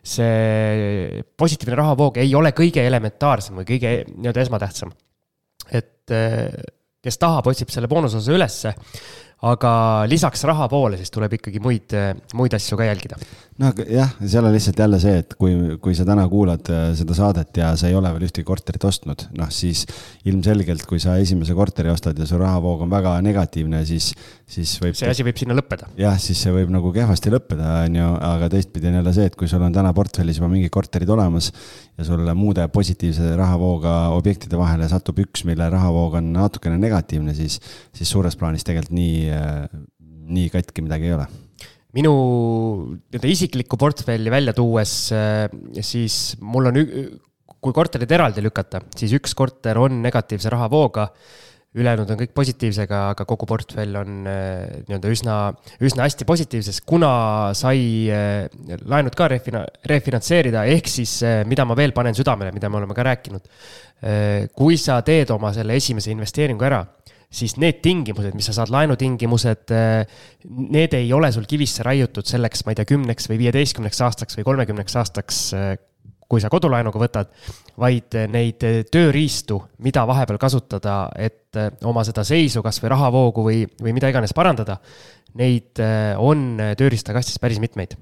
see 0.08 1.20
positiivne 1.36 1.76
rahavoog 1.76 2.16
ei 2.22 2.32
ole 2.34 2.54
kõige 2.56 2.80
elementaarsem 2.88 3.60
või 3.60 3.68
kõige 3.68 3.92
nii-öelda 4.08 4.44
esmatähtsam. 4.46 4.92
et 5.68 6.08
kes 7.04 7.18
tahab, 7.20 7.46
otsib 7.50 7.70
selle 7.70 7.90
boonusosa 7.90 8.34
ülesse 8.34 8.74
aga 9.46 9.72
lisaks 10.10 10.42
raha 10.48 10.66
poole, 10.70 10.98
siis 10.98 11.12
tuleb 11.14 11.36
ikkagi 11.38 11.60
muid, 11.62 11.94
muid 12.38 12.54
asju 12.58 12.78
ka 12.78 12.88
jälgida. 12.88 13.18
No 13.58 13.70
jah, 13.90 14.12
seal 14.22 14.46
on 14.46 14.54
lihtsalt 14.54 14.78
jälle 14.78 14.98
see, 15.02 15.18
et 15.22 15.34
kui, 15.38 15.54
kui 15.82 15.94
sa 15.98 16.04
täna 16.06 16.24
kuulad 16.30 16.68
äh, 16.70 16.84
seda 16.98 17.14
saadet 17.16 17.58
ja 17.58 17.72
sa 17.78 17.88
ei 17.90 17.96
ole 17.98 18.10
veel 18.14 18.28
ühtegi 18.28 18.46
korterit 18.46 18.84
ostnud, 18.86 19.24
noh 19.38 19.50
siis 19.54 19.82
ilmselgelt, 20.30 20.84
kui 20.88 21.00
sa 21.02 21.16
esimese 21.18 21.56
korteri 21.58 21.90
ostad 21.90 22.18
ja 22.18 22.26
su 22.28 22.38
rahavoog 22.38 22.84
on 22.86 22.92
väga 22.92 23.16
negatiivne, 23.26 23.82
siis, 23.88 24.12
siis 24.46 24.76
võib. 24.82 24.94
see 24.98 25.10
asi 25.10 25.26
võib 25.26 25.40
sinna 25.40 25.56
lõppeda. 25.58 25.90
jah, 25.98 26.18
siis 26.22 26.44
see 26.44 26.54
võib 26.54 26.70
nagu 26.74 26.92
kehvasti 26.94 27.34
lõppeda, 27.34 27.72
on 27.88 27.98
ju, 27.98 28.12
aga 28.30 28.50
teistpidi 28.54 28.92
on 28.92 29.00
jälle 29.00 29.16
see, 29.16 29.26
et 29.32 29.38
kui 29.38 29.50
sul 29.50 29.66
on 29.66 29.74
täna 29.74 29.92
portfellis 29.96 30.38
juba 30.38 30.52
mingid 30.52 30.72
korterid 30.74 31.10
olemas 31.10 31.50
ja 31.98 32.06
sulle 32.06 32.36
muude 32.38 32.68
positiivse 32.70 33.34
rahavooga 33.38 33.96
objektide 34.14 34.60
vahele 34.60 34.86
satub 34.90 35.18
üks, 35.24 35.42
mille 35.48 35.66
rahavoog 35.74 36.20
on 36.22 36.30
natukene 36.36 36.78
negatiivne, 36.78 37.34
siis, 37.34 37.58
siis 37.90 38.14
suures 38.14 38.38
plaanis 38.38 38.66
tegelikult 38.66 38.94
nii, 38.94 39.28
nii 40.38 40.48
katki 40.54 40.86
midagi 40.86 41.10
ei 41.10 41.18
ole 41.18 41.26
minu 41.96 42.12
nii-öelda 42.98 43.30
isiklikku 43.32 43.78
portfelli 43.80 44.30
välja 44.32 44.52
tuues, 44.56 44.92
siis 45.80 46.16
mul 46.44 46.68
on, 46.70 46.80
kui 47.58 47.74
korterid 47.74 48.12
eraldi 48.12 48.44
lükata, 48.44 48.82
siis 48.96 49.14
üks 49.16 49.32
korter 49.38 49.80
on 49.80 50.02
negatiivse 50.04 50.52
rahavooga 50.52 51.08
ülejäänud 51.76 52.08
on 52.10 52.18
kõik 52.22 52.32
positiivsega, 52.36 53.00
aga 53.12 53.24
kogu 53.28 53.46
portfell 53.48 53.98
on 54.00 54.22
äh, 54.28 54.78
nii-öelda 54.88 55.10
üsna, 55.12 55.34
üsna 55.84 56.06
hästi 56.06 56.26
positiivses, 56.28 56.80
kuna 56.88 57.10
sai 57.58 57.82
äh, 58.12 58.46
laenud 58.88 59.16
ka 59.18 59.28
refina-, 59.30 59.66
refinantseerida, 59.90 60.64
ehk 60.72 60.88
siis 60.90 61.18
äh, 61.26 61.42
mida 61.48 61.66
ma 61.68 61.76
veel 61.78 61.92
panen 61.96 62.16
südamele, 62.16 62.54
mida 62.56 62.70
me 62.72 62.80
oleme 62.80 62.96
ka 62.96 63.06
rääkinud. 63.12 63.52
kui 64.54 64.76
sa 64.78 65.00
teed 65.02 65.26
oma 65.34 65.48
selle 65.50 65.74
esimese 65.74 66.12
investeeringu 66.12 66.62
ära, 66.62 66.84
siis 67.28 67.56
need 67.60 67.82
tingimused, 67.84 68.32
mis 68.36 68.48
sa 68.48 68.54
saad, 68.56 68.72
laenutingimused, 68.72 69.74
need 70.48 70.94
ei 70.96 71.12
ole 71.12 71.30
sul 71.34 71.44
kivisse 71.48 71.84
raiutud 71.86 72.26
selleks, 72.28 72.64
ma 72.64 72.72
ei 72.72 72.78
tea, 72.80 72.88
kümneks 72.88 73.28
või 73.28 73.42
viieteistkümneks 73.44 74.00
aastaks 74.06 74.38
või 74.38 74.46
kolmekümneks 74.48 74.96
aastaks, 75.02 75.42
kui 76.28 76.40
sa 76.44 76.50
kodulaenuga 76.52 77.00
võtad, 77.00 77.30
vaid 77.80 78.16
neid 78.32 78.64
tööriistu, 78.92 79.60
mida 79.84 80.04
vahepeal 80.08 80.40
kasutada, 80.40 80.98
et 81.16 81.56
oma 81.88 82.04
seda 82.04 82.24
seisu, 82.28 82.62
kasvõi 82.64 82.92
rahavoogu 82.92 83.44
või, 83.44 83.62
või 83.80 83.96
mida 83.96 84.10
iganes 84.12 84.36
parandada. 84.36 84.78
Neid 85.38 85.80
on 86.20 86.50
tööriistakastis 86.80 87.40
päris 87.40 87.60
mitmeid. 87.60 87.96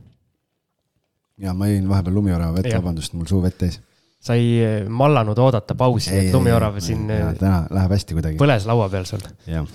ja 1.38 1.52
ma 1.54 1.68
jõin 1.68 1.88
vahepeal 1.88 2.14
lumiorava 2.14 2.56
vett, 2.56 2.72
vabandust, 2.74 3.14
mul 3.14 3.26
suu 3.30 3.42
vett 3.42 3.58
täis. 3.58 3.80
Sa 4.26 4.36
ei 4.38 4.84
mallanud 4.88 5.38
oodata 5.38 5.76
pausi, 5.78 6.14
et 6.14 6.34
lumiorav 6.34 6.80
siin. 6.82 7.06
täna 7.38 7.64
läheb 7.70 7.96
hästi 7.96 8.18
kuidagi. 8.18 8.40
põles 8.40 8.66
laua 8.68 8.88
peal 8.92 9.06
sul. 9.08 9.22
jah. 9.46 9.66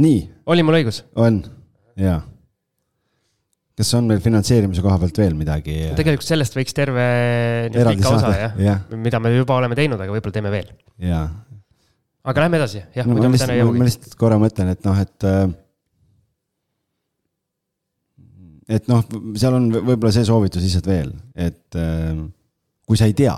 nii. 0.00 0.20
oli 0.46 0.66
mul 0.66 0.82
õigus? 0.82 1.02
on, 1.18 1.42
jaa 1.98 2.20
kas 3.80 3.94
on 3.96 4.08
meil 4.10 4.20
finantseerimise 4.22 4.82
koha 4.84 4.98
pealt 5.00 5.20
veel 5.22 5.36
midagi? 5.38 5.76
tegelikult 5.98 6.28
sellest 6.28 6.56
võiks 6.58 6.76
terve 6.76 7.06
pika 7.72 8.12
osa 8.12 8.32
jah 8.36 8.58
ja., 8.60 8.76
mida 8.92 9.20
me 9.22 9.32
juba 9.34 9.56
oleme 9.60 9.78
teinud, 9.78 10.00
aga 10.00 10.12
võib-olla 10.14 10.36
teeme 10.36 10.52
veel. 10.52 10.68
jaa. 11.00 11.24
aga 12.30 12.44
lähme 12.46 12.60
edasi, 12.60 12.84
jah 12.96 13.08
no,. 13.08 13.16
ma 13.16 13.32
lihtsalt, 13.32 13.74
ma 13.80 13.88
lihtsalt 13.88 14.16
korra 14.20 14.40
mõtlen, 14.42 14.74
et 14.76 14.86
noh, 14.86 15.00
et. 15.00 15.16
Äh, 15.26 15.50
et 18.70 18.90
noh, 18.90 19.04
seal 19.38 19.56
on 19.56 19.70
võib-olla 19.74 20.12
see 20.14 20.26
soovitus 20.28 20.64
lihtsalt 20.64 20.90
veel, 20.90 21.14
et 21.34 21.78
äh, 21.78 22.20
kui 22.86 22.98
sa 22.98 23.08
ei 23.10 23.16
tea, 23.18 23.36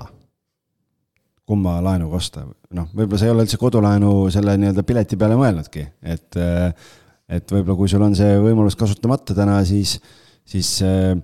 kumma 1.49 1.79
laenuga 1.85 2.19
osta, 2.21 2.45
noh, 2.77 2.91
võib-olla 2.93 3.21
sa 3.21 3.29
ei 3.29 3.35
ole 3.35 3.47
üldse 3.47 3.61
kodulaenu 3.61 4.13
selle 4.33 4.57
nii-öelda 4.61 4.85
pileti 4.87 5.19
peale 5.21 5.39
mõelnudki, 5.41 5.87
et 6.15 6.41
äh, 6.41 6.91
et 7.33 7.49
võib-olla 7.49 7.79
kui 7.79 7.89
sul 7.89 8.03
on 8.05 8.15
see 8.19 8.35
võimalus 8.43 8.77
kasutamata 8.77 9.35
täna, 9.37 9.61
siis 9.65 9.97
siis 10.49 10.75
äh, 10.85 11.15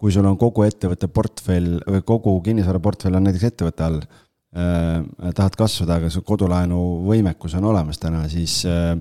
kui 0.00 0.12
sul 0.14 0.26
on 0.26 0.38
kogu 0.40 0.64
ettevõtte 0.66 1.08
portfell 1.12 1.78
või 1.86 2.04
kogu 2.06 2.34
kinnisvaraportfell 2.46 3.18
on 3.18 3.28
näiteks 3.28 3.48
ettevõtte 3.52 3.86
all, 3.86 4.00
äh, 4.56 5.04
tahad 5.36 5.58
kasvada, 5.58 6.00
aga 6.00 6.10
su 6.10 6.24
kodulaenu 6.26 6.80
võimekus 7.06 7.54
on 7.58 7.68
olemas 7.70 8.00
täna, 8.02 8.24
siis 8.32 8.62
äh, 8.66 8.96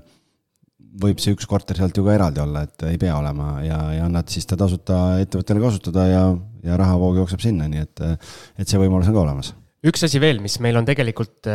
võib 1.01 1.21
see 1.23 1.35
üks 1.35 1.47
korter 1.47 1.79
sealt 1.79 1.95
ju 1.95 2.03
ka 2.05 2.15
eraldi 2.17 2.41
olla, 2.43 2.65
et 2.67 2.85
ei 2.89 2.99
pea 2.99 3.15
olema 3.15 3.61
ja, 3.63 3.79
ja 3.95 4.05
annad 4.09 4.31
siis 4.31 4.47
ta 4.49 4.57
tasuta 4.59 5.21
ettevõttele 5.23 5.63
kasutada 5.63 6.07
ja, 6.09 6.23
ja 6.67 6.77
rahavoog 6.79 7.21
jookseb 7.21 7.43
sinna, 7.43 7.69
nii 7.71 7.83
et, 7.85 8.05
et 8.59 8.67
see 8.67 8.81
võimalus 8.81 9.07
on 9.11 9.15
ka 9.15 9.23
olemas. 9.23 9.53
üks 9.87 10.03
asi 10.07 10.19
veel, 10.23 10.41
mis 10.43 10.59
meil 10.63 10.79
on 10.79 10.87
tegelikult 10.87 11.47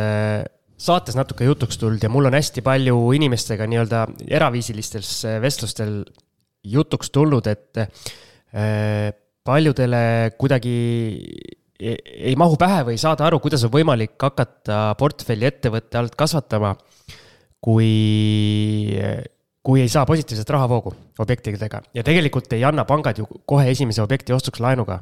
saates 0.77 1.17
natuke 1.17 1.45
jutuks 1.45 1.79
tulnud 1.81 2.03
ja 2.03 2.09
mul 2.13 2.29
on 2.29 2.37
hästi 2.37 2.63
palju 2.65 2.97
inimestega 3.17 3.67
nii-öelda 3.69 4.03
eraviisilistel 4.39 5.05
vestlustel 5.41 6.01
jutuks 6.67 7.11
tulnud, 7.13 7.47
et 7.49 7.81
äh, 7.81 9.13
paljudele 9.47 10.33
kuidagi 10.37 10.75
ei 11.77 12.33
mahu 12.39 12.57
pähe 12.57 12.81
või 12.87 12.97
ei 12.97 13.01
saada 13.01 13.27
aru, 13.27 13.39
kuidas 13.41 13.63
on 13.67 13.73
võimalik 13.73 14.15
hakata 14.21 14.95
portfelli 14.97 15.45
ettevõtte 15.45 15.99
alt 15.99 16.15
kasvatama, 16.17 16.73
kui, 17.63 18.97
kui 19.65 19.81
ei 19.81 19.89
saa 19.91 20.05
positiivset 20.07 20.49
rahavoogu 20.55 20.93
objektidega 21.19 21.81
ja 21.97 22.05
tegelikult 22.05 22.53
ei 22.55 22.63
anna 22.67 22.85
pangad 22.87 23.19
ju 23.19 23.27
kohe 23.49 23.69
esimese 23.71 24.03
objekti 24.03 24.35
ostuks 24.35 24.61
laenuga. 24.63 25.01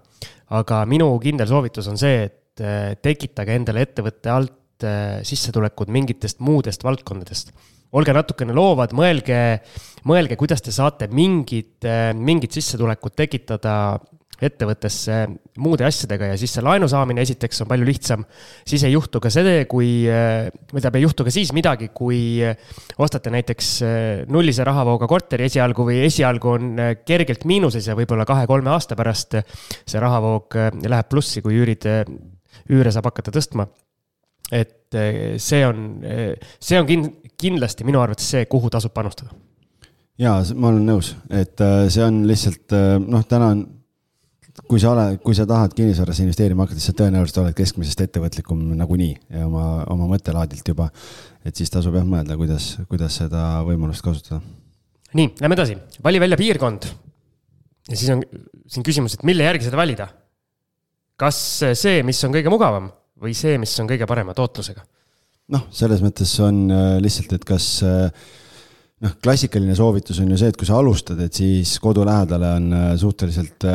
aga 0.50 0.84
minu 0.86 1.10
kindel 1.20 1.50
soovitus 1.50 1.88
on 1.92 1.98
see, 1.98 2.26
et 2.30 2.62
äh, 2.64 2.96
tekitage 3.02 3.56
endale 3.60 3.86
ettevõtte 3.86 4.32
alt 4.32 4.86
äh, 4.86 5.22
sissetulekud 5.26 5.90
mingitest 5.90 6.40
muudest 6.40 6.84
valdkondadest. 6.84 7.52
olge 7.96 8.14
natukene 8.14 8.54
loovad, 8.54 8.92
mõelge, 8.94 9.62
mõelge, 10.06 10.36
kuidas 10.36 10.62
te 10.62 10.72
saate 10.76 11.08
mingid, 11.08 11.86
mingid 12.16 12.52
sissetulekud 12.52 13.16
tekitada 13.16 13.76
ettevõttesse 14.44 15.20
muude 15.64 15.86
asjadega 15.88 16.32
ja 16.32 16.40
siis 16.40 16.56
see 16.56 16.64
laenu 16.66 16.88
saamine 16.92 17.24
esiteks 17.24 17.64
on 17.64 17.70
palju 17.70 17.88
lihtsam. 17.88 18.26
siis 18.68 18.84
ei 18.84 18.94
juhtu 18.96 19.22
ka 19.24 19.32
see, 19.34 19.64
kui, 19.72 19.90
tähendab, 20.72 20.98
ei 21.00 21.06
juhtu 21.06 21.26
ka 21.28 21.34
siis 21.34 21.54
midagi, 21.56 21.90
kui 21.96 22.42
ostate 22.98 23.32
näiteks 23.34 23.72
nullise 24.32 24.68
rahavooga 24.68 25.08
korteri 25.08 25.48
esialgu 25.50 25.88
või 25.88 26.02
esialgu 26.08 26.54
on 26.56 26.84
kergelt 27.06 27.46
miinuses 27.46 27.88
ja 27.88 27.96
võib-olla 27.98 28.28
kahe-kolme 28.28 28.74
aasta 28.74 28.98
pärast 29.00 29.40
see 29.40 30.02
rahavoog 30.02 30.60
läheb 30.84 31.10
plussi, 31.10 31.44
kui 31.46 31.58
üürid, 31.62 31.88
üüre 32.72 32.92
saab 32.92 33.12
hakata 33.12 33.34
tõstma. 33.36 33.68
et 34.52 34.94
see 35.42 35.66
on, 35.66 36.04
see 36.62 36.78
on 36.80 36.86
kin-, 36.88 37.10
kindlasti 37.38 37.88
minu 37.88 38.02
arvates 38.04 38.28
see, 38.36 38.46
kuhu 38.46 38.70
tasub 38.70 38.94
panustada 38.94 39.34
jaa, 40.22 40.44
ma 40.56 40.70
olen 40.70 40.86
nõus, 40.88 41.16
et 41.34 41.60
see 41.92 42.04
on 42.06 42.22
lihtsalt 42.28 42.76
noh, 43.04 43.26
täna 43.28 43.52
on 43.56 43.66
kui 44.64 44.80
sa 44.80 44.92
oled, 44.94 45.20
kui 45.24 45.36
sa 45.36 45.46
tahad 45.50 45.74
kinnisvarasse 45.76 46.24
investeerima 46.24 46.64
hakata, 46.64 46.80
siis 46.80 46.94
sa 46.94 46.98
tõenäoliselt 47.02 47.42
oled 47.44 47.58
keskmisest 47.58 48.06
ettevõtlikum 48.06 48.62
nagunii 48.80 49.12
ja 49.36 49.46
oma, 49.50 49.66
oma 49.92 50.08
mõttelaadilt 50.14 50.72
juba. 50.72 50.90
et 51.46 51.56
siis 51.56 51.70
tasub 51.70 51.96
jah 51.96 52.06
mõelda, 52.08 52.38
kuidas, 52.40 52.76
kuidas 52.90 53.20
seda 53.22 53.62
võimalust 53.68 54.06
kasutada. 54.06 54.42
nii, 55.14 55.34
lähme 55.42 55.60
edasi, 55.60 55.78
vali 56.04 56.24
välja 56.24 56.40
piirkond. 56.40 56.88
ja 57.90 57.98
siis 57.98 58.10
on 58.16 58.24
siin 58.68 58.86
küsimus, 58.88 59.18
et 59.18 59.28
mille 59.28 59.44
järgi 59.44 59.68
seda 59.68 59.78
valida. 59.78 60.08
kas 61.20 61.38
see, 61.74 62.02
mis 62.04 62.24
on 62.24 62.34
kõige 62.34 62.52
mugavam 62.54 62.90
või 63.22 63.36
see, 63.36 63.60
mis 63.60 63.76
on 63.80 63.92
kõige 63.92 64.08
parema 64.08 64.34
tootlusega? 64.34 64.88
noh, 65.52 65.68
selles 65.76 66.02
mõttes 66.02 66.32
on 66.42 66.66
äh, 66.72 66.98
lihtsalt, 67.04 67.36
et 67.36 67.44
kas 67.46 67.68
äh, 67.86 68.08
noh, 69.04 69.20
klassikaline 69.22 69.76
soovitus 69.78 70.24
on 70.24 70.32
ju 70.32 70.40
see, 70.40 70.50
et 70.50 70.58
kui 70.58 70.66
sa 70.66 70.80
alustad, 70.80 71.20
et 71.22 71.34
siis 71.36 71.76
kodu 71.84 72.08
lähedale 72.08 72.56
on 72.56 72.74
äh, 72.74 72.92
suhteliselt 72.98 73.68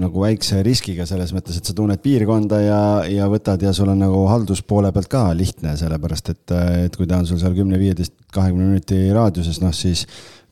nagu 0.00 0.22
väikse 0.22 0.62
riskiga 0.64 1.04
selles 1.08 1.34
mõttes, 1.36 1.58
et 1.58 1.68
sa 1.68 1.74
tunned 1.76 2.00
piirkonda 2.00 2.60
ja, 2.62 2.82
ja 3.12 3.26
võtad 3.28 3.60
ja 3.60 3.74
sul 3.76 3.90
on 3.92 4.00
nagu 4.00 4.22
halduspoole 4.30 4.88
pealt 4.94 5.10
ka 5.12 5.26
lihtne, 5.36 5.74
sellepärast 5.76 6.30
et, 6.32 6.54
et 6.86 6.96
kui 6.96 7.08
ta 7.08 7.18
on 7.20 7.28
sul 7.28 7.40
seal 7.42 7.52
kümne, 7.56 7.76
viieteist, 7.80 8.14
kahekümne 8.32 8.70
minuti 8.70 9.02
raadiuses, 9.12 9.60
noh 9.60 9.74
siis 9.76 10.06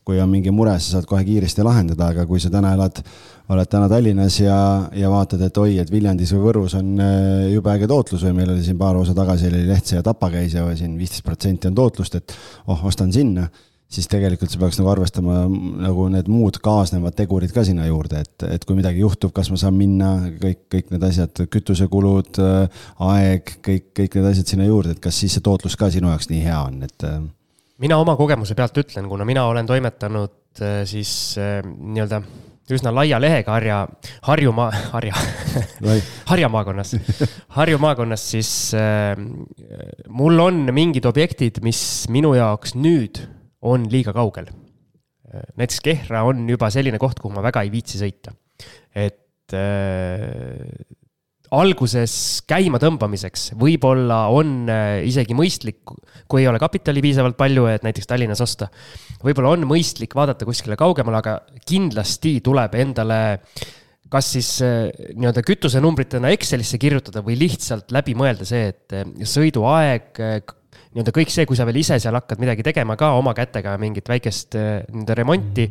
kui 0.05 0.19
on 0.21 0.29
mingi 0.29 0.53
mure, 0.53 0.75
sa 0.81 0.97
saad 0.97 1.07
kohe 1.09 1.23
kiiresti 1.25 1.65
lahendada, 1.65 2.11
aga 2.13 2.27
kui 2.29 2.41
sa 2.41 2.51
täna 2.53 2.75
elad, 2.77 3.01
oled 3.53 3.69
täna 3.69 3.89
Tallinnas 3.89 4.37
ja, 4.41 4.57
ja 4.97 5.09
vaatad, 5.13 5.41
et 5.45 5.57
oi, 5.61 5.75
et 5.81 5.89
Viljandis 5.93 6.33
või 6.35 6.45
Võrus 6.45 6.77
on 6.77 6.93
äh, 7.01 7.49
jube 7.53 7.73
äge 7.73 7.89
tootlus 7.89 8.25
või 8.25 8.37
meil 8.37 8.53
oli 8.53 8.65
siin 8.65 8.77
paar 8.81 8.97
osa 8.97 9.17
tagasi 9.17 9.49
oli 9.49 9.65
Lehtse 9.69 9.97
ja 9.97 10.05
Tapa 10.05 10.29
käis 10.33 10.53
ja 10.57 10.65
siin 10.77 10.93
viisteist 11.01 11.25
protsenti 11.25 11.69
on 11.69 11.77
tootlust, 11.77 12.17
et 12.17 12.37
oh, 12.67 12.85
ostan 12.89 13.13
sinna 13.13 13.49
siis 13.91 14.07
tegelikult 14.11 14.51
sa 14.51 14.59
peaks 14.61 14.79
nagu 14.79 14.91
arvestama 14.93 15.41
nagu 15.49 16.07
need 16.13 16.29
muud 16.31 16.61
kaasnevad 16.63 17.15
tegurid 17.17 17.51
ka 17.55 17.65
sinna 17.67 17.87
juurde, 17.89 18.21
et, 18.23 18.45
et 18.47 18.65
kui 18.67 18.77
midagi 18.77 19.03
juhtub, 19.03 19.33
kas 19.35 19.51
ma 19.51 19.59
saan 19.59 19.75
minna, 19.77 20.13
kõik, 20.41 20.63
kõik 20.71 20.93
need 20.95 21.07
asjad, 21.07 21.43
kütusekulud, 21.51 22.39
aeg, 23.07 23.55
kõik, 23.65 23.89
kõik 23.97 24.19
need 24.19 24.29
asjad 24.31 24.53
sinna 24.53 24.69
juurde, 24.69 24.95
et 24.95 25.03
kas 25.03 25.19
siis 25.23 25.35
see 25.35 25.43
tootlus 25.45 25.75
ka 25.79 25.91
sinu 25.93 26.11
jaoks 26.11 26.31
nii 26.31 26.45
hea 26.45 26.61
on, 26.69 26.79
et. 26.87 27.07
Äh, 27.07 27.19
mina 27.81 27.97
oma 27.99 28.15
kogemuse 28.19 28.55
pealt 28.57 28.79
ütlen, 28.83 29.09
kuna 29.11 29.27
mina 29.27 29.43
olen 29.49 29.67
toimetanud 29.69 30.63
äh, 30.63 30.81
siis 30.89 31.35
äh, 31.41 31.59
nii-öelda 31.65 32.21
üsna 32.71 32.93
laia 32.95 33.19
lehega 33.19 33.51
Harja, 33.51 33.81
Harjumaa, 34.23 34.69
Harja 34.93 35.17
Harja 36.31 36.49
maakonnas, 36.51 36.95
Harju 37.57 37.81
maakonnas, 37.81 38.23
siis 38.31 38.51
äh, 38.77 39.19
mul 40.07 40.39
on 40.39 40.63
mingid 40.71 41.05
objektid, 41.09 41.59
mis 41.65 41.81
minu 42.13 42.31
jaoks 42.37 42.77
nüüd 42.79 43.19
on 43.61 43.87
liiga 43.91 44.13
kaugel. 44.15 44.49
näiteks 45.55 45.79
Kehra 45.85 46.23
on 46.27 46.47
juba 46.49 46.69
selline 46.73 46.99
koht, 46.99 47.19
kuhu 47.21 47.33
ma 47.35 47.43
väga 47.45 47.63
ei 47.63 47.71
viitsi 47.71 48.01
sõita. 48.01 48.33
et 48.95 49.53
äh, 49.55 50.65
alguses 51.51 52.13
käima 52.47 52.79
tõmbamiseks 52.79 53.51
võib-olla 53.59 54.23
on 54.31 54.69
äh, 54.71 55.01
isegi 55.07 55.35
mõistlik, 55.35 55.83
kui 56.31 56.43
ei 56.43 56.47
ole 56.47 56.59
kapitali 56.59 57.03
piisavalt 57.03 57.37
palju, 57.39 57.67
et 57.71 57.83
näiteks 57.83 58.07
Tallinnas 58.07 58.43
osta. 58.43 58.69
võib-olla 59.23 59.55
on 59.57 59.67
mõistlik 59.69 60.15
vaadata 60.15 60.47
kuskile 60.47 60.79
kaugemale, 60.79 61.19
aga 61.19 61.37
kindlasti 61.67 62.39
tuleb 62.43 62.75
endale 62.79 63.21
kas 64.11 64.33
siis 64.35 64.49
äh, 64.65 64.89
nii-öelda 65.15 65.43
kütusenumbritena 65.47 66.31
Excelisse 66.35 66.79
kirjutada 66.81 67.23
või 67.23 67.37
lihtsalt 67.39 67.91
läbi 67.95 68.15
mõelda 68.17 68.47
see, 68.47 68.71
et 68.71 68.95
äh, 68.95 69.05
sõiduaeg, 69.27 70.11
nii-öelda 70.91 71.13
kõik 71.15 71.31
see, 71.31 71.47
kui 71.47 71.57
sa 71.57 71.65
veel 71.67 71.79
ise 71.79 71.97
seal 72.03 72.15
hakkad 72.17 72.41
midagi 72.41 72.65
tegema 72.67 72.97
ka 72.99 73.13
oma 73.15 73.33
kätega, 73.35 73.77
mingit 73.79 74.09
väikest 74.11 74.57
äh, 74.59 74.71
nii-öelda 74.91 75.17
remonti. 75.21 75.67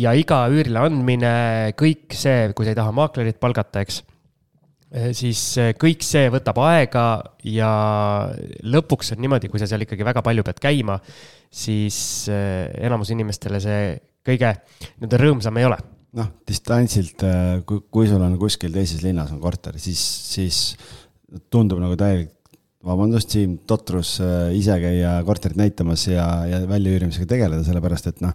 ja 0.00 0.14
iga 0.16 0.44
üürile 0.52 0.80
andmine, 0.86 1.32
kõik 1.76 2.16
see, 2.16 2.52
kui 2.56 2.64
sa 2.64 2.72
ei 2.72 2.78
taha 2.78 2.94
maaklerit 2.96 3.40
palgata, 3.40 3.84
eks. 3.84 4.00
Äh, 4.96 5.10
siis 5.16 5.42
äh, 5.60 5.74
kõik 5.76 6.04
see 6.06 6.30
võtab 6.32 6.60
aega 6.64 7.06
ja 7.44 7.72
lõpuks 8.64 9.12
on 9.12 9.20
niimoodi, 9.24 9.50
kui 9.52 9.60
sa 9.60 9.68
seal 9.68 9.84
ikkagi 9.84 10.06
väga 10.06 10.24
palju 10.24 10.46
pead 10.46 10.62
käima, 10.62 10.98
siis 11.52 11.98
enamus 12.28 13.12
inimestele 13.12 13.60
see 13.62 13.82
kõige 14.26 14.54
nii-öelda 14.96 15.20
rõõmsam 15.20 15.60
ei 15.60 15.68
ole 15.68 15.76
noh, 16.16 16.30
distantsilt, 16.48 17.20
kui, 17.68 17.82
kui 17.92 18.08
sul 18.08 18.24
on 18.24 18.38
kuskil 18.40 18.72
teises 18.72 19.04
linnas 19.04 19.34
on 19.34 19.40
korter, 19.42 19.76
siis, 19.76 20.00
siis 20.32 20.62
tundub 21.52 21.82
nagu 21.82 21.98
täielik 22.00 22.35
vabandust, 22.86 23.34
Siim, 23.34 23.58
totrus 23.68 24.16
äh, 24.22 24.54
ise 24.56 24.78
käia 24.82 25.18
korterit 25.26 25.58
näitamas 25.58 26.06
ja, 26.08 26.26
ja 26.48 26.62
väljaüürimisega 26.70 27.28
tegeleda, 27.34 27.64
sellepärast 27.66 28.12
et 28.12 28.24
noh, 28.24 28.34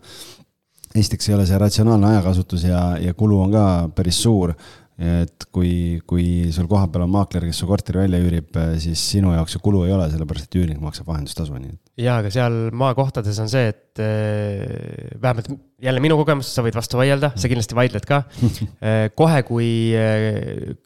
esiteks 0.98 1.30
ei 1.30 1.38
ole 1.38 1.48
see 1.48 1.60
ratsionaalne 1.62 2.14
ajakasutus 2.16 2.68
ja, 2.68 2.84
ja 3.00 3.16
kulu 3.18 3.40
on 3.46 3.56
ka 3.56 3.66
päris 3.96 4.22
suur. 4.24 4.56
et 5.02 5.48
kui, 5.56 5.98
kui 6.06 6.52
sul 6.54 6.68
kohapeal 6.70 7.08
on 7.08 7.10
maakler, 7.10 7.48
kes 7.48 7.58
su 7.64 7.66
korteri 7.66 8.04
välja 8.04 8.20
üürib, 8.22 8.52
äh, 8.60 8.76
siis 8.84 9.02
sinu 9.16 9.32
jaoks 9.34 9.56
see 9.56 9.64
kulu 9.64 9.80
ei 9.88 9.96
ole, 9.96 10.06
sellepärast 10.12 10.46
et 10.46 10.58
üürnik 10.60 10.84
maksab 10.84 11.08
vahendustasu, 11.10 11.56
nii 11.58 11.72
et. 11.72 11.80
jaa, 12.04 12.20
aga 12.22 12.30
seal 12.36 12.58
maakohtades 12.78 13.40
on 13.42 13.50
see, 13.50 13.72
et 13.72 14.04
äh, 14.04 15.16
vähemalt 15.24 15.50
jälle 15.82 16.04
minu 16.04 16.20
kogemus, 16.20 16.52
sa 16.54 16.62
võid 16.62 16.78
vastu 16.78 17.00
vaielda, 17.02 17.32
sa 17.34 17.50
kindlasti 17.50 17.80
vaidled 17.80 18.06
ka 18.06 18.22
kohe, 19.24 19.42
kui 19.48 19.72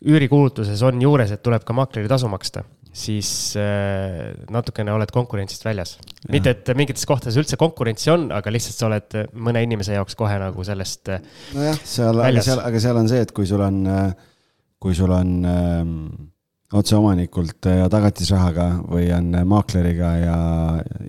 üürikuulutuses 0.06 0.86
on 0.88 1.04
juures, 1.04 1.36
et 1.36 1.44
tuleb 1.44 1.68
ka 1.68 1.76
maakleri 1.76 2.08
tasu 2.12 2.32
maksta 2.32 2.64
siis 2.96 3.30
äh, 3.60 4.32
natukene 4.52 4.94
oled 4.96 5.12
konkurentsist 5.12 5.66
väljas. 5.68 5.98
mitte, 6.32 6.54
et 6.56 6.72
mingites 6.78 7.06
kohtades 7.08 7.36
üldse 7.40 7.60
konkurentsi 7.60 8.12
on, 8.14 8.30
aga 8.34 8.54
lihtsalt 8.54 8.78
sa 8.78 8.88
oled 8.88 9.18
mõne 9.36 9.64
inimese 9.66 9.98
jaoks 9.98 10.16
kohe 10.18 10.38
nagu 10.42 10.68
sellest 10.68 11.12
äh, 11.12 11.26
nojah, 11.58 11.82
seal, 11.84 12.22
aga 12.24 12.46
seal, 12.46 12.62
aga 12.64 12.82
seal 12.86 13.02
on 13.02 13.12
see, 13.12 13.26
et 13.26 13.34
kui 13.36 13.50
sul 13.50 13.64
on, 13.66 13.82
äh, 13.92 14.08
kui 14.82 14.96
sul 14.98 15.12
on 15.12 15.34
ähm, 15.50 15.98
otseomanikult 16.76 17.68
ja 17.70 17.90
tagatisrahaga 17.92 18.70
või 18.88 19.10
on 19.16 19.42
maakleriga 19.48 20.12
ja 20.22 20.38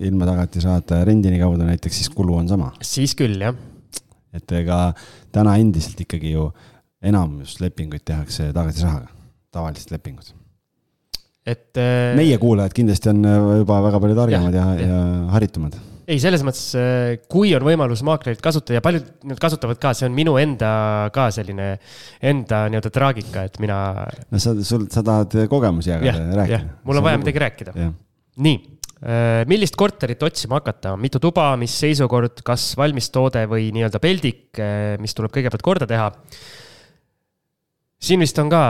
ilma 0.03 0.27
tagatisrahata 0.29 1.01
rendini 1.07 1.39
kaudu 1.41 1.65
näiteks, 1.67 2.01
siis 2.03 2.11
kulu 2.13 2.41
on 2.41 2.51
sama. 2.51 2.73
siis 2.83 3.15
küll, 3.17 3.39
jah. 3.47 3.55
et 4.35 4.57
ega 4.59 4.89
täna 5.31 5.55
endiselt 5.61 6.03
ikkagi 6.03 6.35
ju 6.35 6.49
enamus 7.07 7.61
lepinguid 7.63 8.03
tehakse 8.03 8.51
tagatisrahaga, 8.51 9.07
tavalised 9.55 9.95
lepingud 9.95 10.35
et. 11.47 11.69
Äh, 11.79 12.15
meie 12.17 12.39
kuulajad 12.41 12.75
kindlasti 12.75 13.11
on 13.13 13.27
äh, 13.27 13.37
juba 13.61 13.79
väga 13.87 14.01
palju 14.03 14.17
targemad 14.17 14.57
ja, 14.57 14.65
ja, 14.77 14.89
ja 14.89 15.03
haritumad 15.35 15.77
ei, 16.07 16.21
selles 16.23 16.43
mõttes, 16.47 16.63
äh, 16.79 17.17
kui 17.27 17.51
on 17.57 17.65
võimalus 17.67 18.03
maaklerit 18.07 18.39
kasutada 18.43 18.77
ja 18.77 18.83
paljud 18.83 19.09
nad 19.27 19.41
kasutavad 19.43 19.79
ka, 19.81 19.91
see 19.97 20.07
on 20.07 20.15
minu 20.15 20.37
enda 20.39 20.69
ka 21.15 21.27
selline, 21.35 21.73
enda 22.23 22.63
nii-öelda 22.71 22.91
traagika, 22.95 23.43
et 23.49 23.59
mina. 23.63 23.79
no 24.31 24.39
sa, 24.39 24.55
sul, 24.63 24.87
sa 24.93 25.03
tahad 25.03 25.35
kogemusi 25.51 25.91
jagada 25.91 26.23
ja 26.23 26.41
rääkida. 26.41 26.73
mul 26.87 27.01
on 27.01 27.07
vaja 27.09 27.19
midagi 27.19 27.43
rääkida. 27.43 27.89
nii, 28.47 28.61
millist 29.51 29.75
korterit 29.77 30.23
otsima 30.23 30.61
hakata, 30.61 30.95
mitu 30.97 31.19
tuba, 31.21 31.49
mis 31.59 31.75
seisukord, 31.83 32.39
kas 32.47 32.69
valmis 32.79 33.11
toode 33.11 33.43
või 33.51 33.67
nii-öelda 33.75 33.99
peldik, 34.01 34.63
mis 35.03 35.17
tuleb 35.17 35.35
kõigepealt 35.35 35.65
korda 35.65 35.89
teha? 35.91 36.07
siin 38.07 38.23
vist 38.23 38.39
on 38.39 38.47
ka 38.53 38.63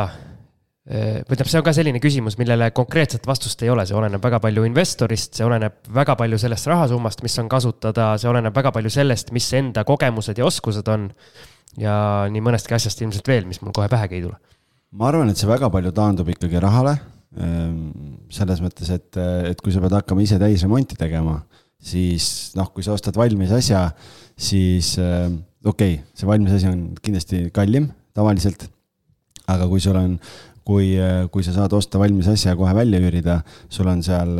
tähendab, 0.87 1.49
see 1.51 1.59
on 1.59 1.65
ka 1.67 1.73
selline 1.75 1.99
küsimus, 2.03 2.37
millele 2.39 2.69
konkreetset 2.75 3.25
vastust 3.27 3.61
ei 3.65 3.71
ole, 3.71 3.83
see 3.87 3.97
oleneb 3.97 4.23
väga 4.23 4.39
palju 4.43 4.63
investorist, 4.67 5.33
see 5.35 5.45
oleneb 5.45 5.81
väga 5.93 6.15
palju 6.19 6.39
sellest 6.39 6.69
rahasummast, 6.71 7.23
mis 7.25 7.35
on 7.41 7.49
kasutada, 7.51 8.13
see 8.21 8.29
oleneb 8.31 8.55
väga 8.55 8.71
palju 8.75 8.91
sellest, 8.93 9.33
mis 9.35 9.49
enda 9.57 9.83
kogemused 9.87 10.39
ja 10.39 10.47
oskused 10.47 10.87
on. 10.93 11.11
ja 11.77 11.93
nii 12.31 12.41
mõnestki 12.41 12.73
asjast 12.73 13.01
ilmselt 13.03 13.27
veel, 13.29 13.43
mis 13.45 13.59
mul 13.61 13.75
kohe 13.75 13.89
pähegi 13.91 14.17
ei 14.17 14.23
tule. 14.23 14.37
ma 14.97 15.09
arvan, 15.11 15.29
et 15.29 15.37
see 15.37 15.49
väga 15.49 15.69
palju 15.69 15.91
taandub 15.91 16.29
ikkagi 16.31 16.61
rahale. 16.63 16.95
Ehm, 17.37 17.91
selles 18.33 18.63
mõttes, 18.63 18.89
et, 18.89 19.19
et 19.51 19.59
kui 19.61 19.75
sa 19.75 19.83
pead 19.83 19.93
hakkama 19.93 20.23
ise 20.23 20.39
täisremonti 20.41 20.95
tegema, 20.97 21.41
siis 21.77 22.55
noh, 22.57 22.71
kui 22.73 22.85
sa 22.85 22.95
ostad 22.95 23.19
valmis 23.19 23.51
asja, 23.53 23.83
siis 24.39 24.95
ehm, 25.03 25.41
okei 25.67 25.99
okay,, 25.99 26.07
see 26.15 26.31
valmis 26.31 26.55
asi 26.55 26.71
on 26.71 26.87
kindlasti 27.03 27.43
kallim 27.53 27.91
tavaliselt 28.15 28.69
aga 29.47 29.67
kui 29.71 29.79
sul 29.83 29.95
on 29.95 30.15
kui, 30.67 30.91
kui 31.31 31.45
sa 31.47 31.55
saad 31.55 31.73
osta 31.77 32.01
valmis 32.01 32.27
asja 32.27 32.51
ja 32.51 32.59
kohe 32.59 32.75
välja 32.75 32.99
üürida, 32.99 33.39
sul 33.71 33.87
on 33.87 34.03
seal 34.03 34.35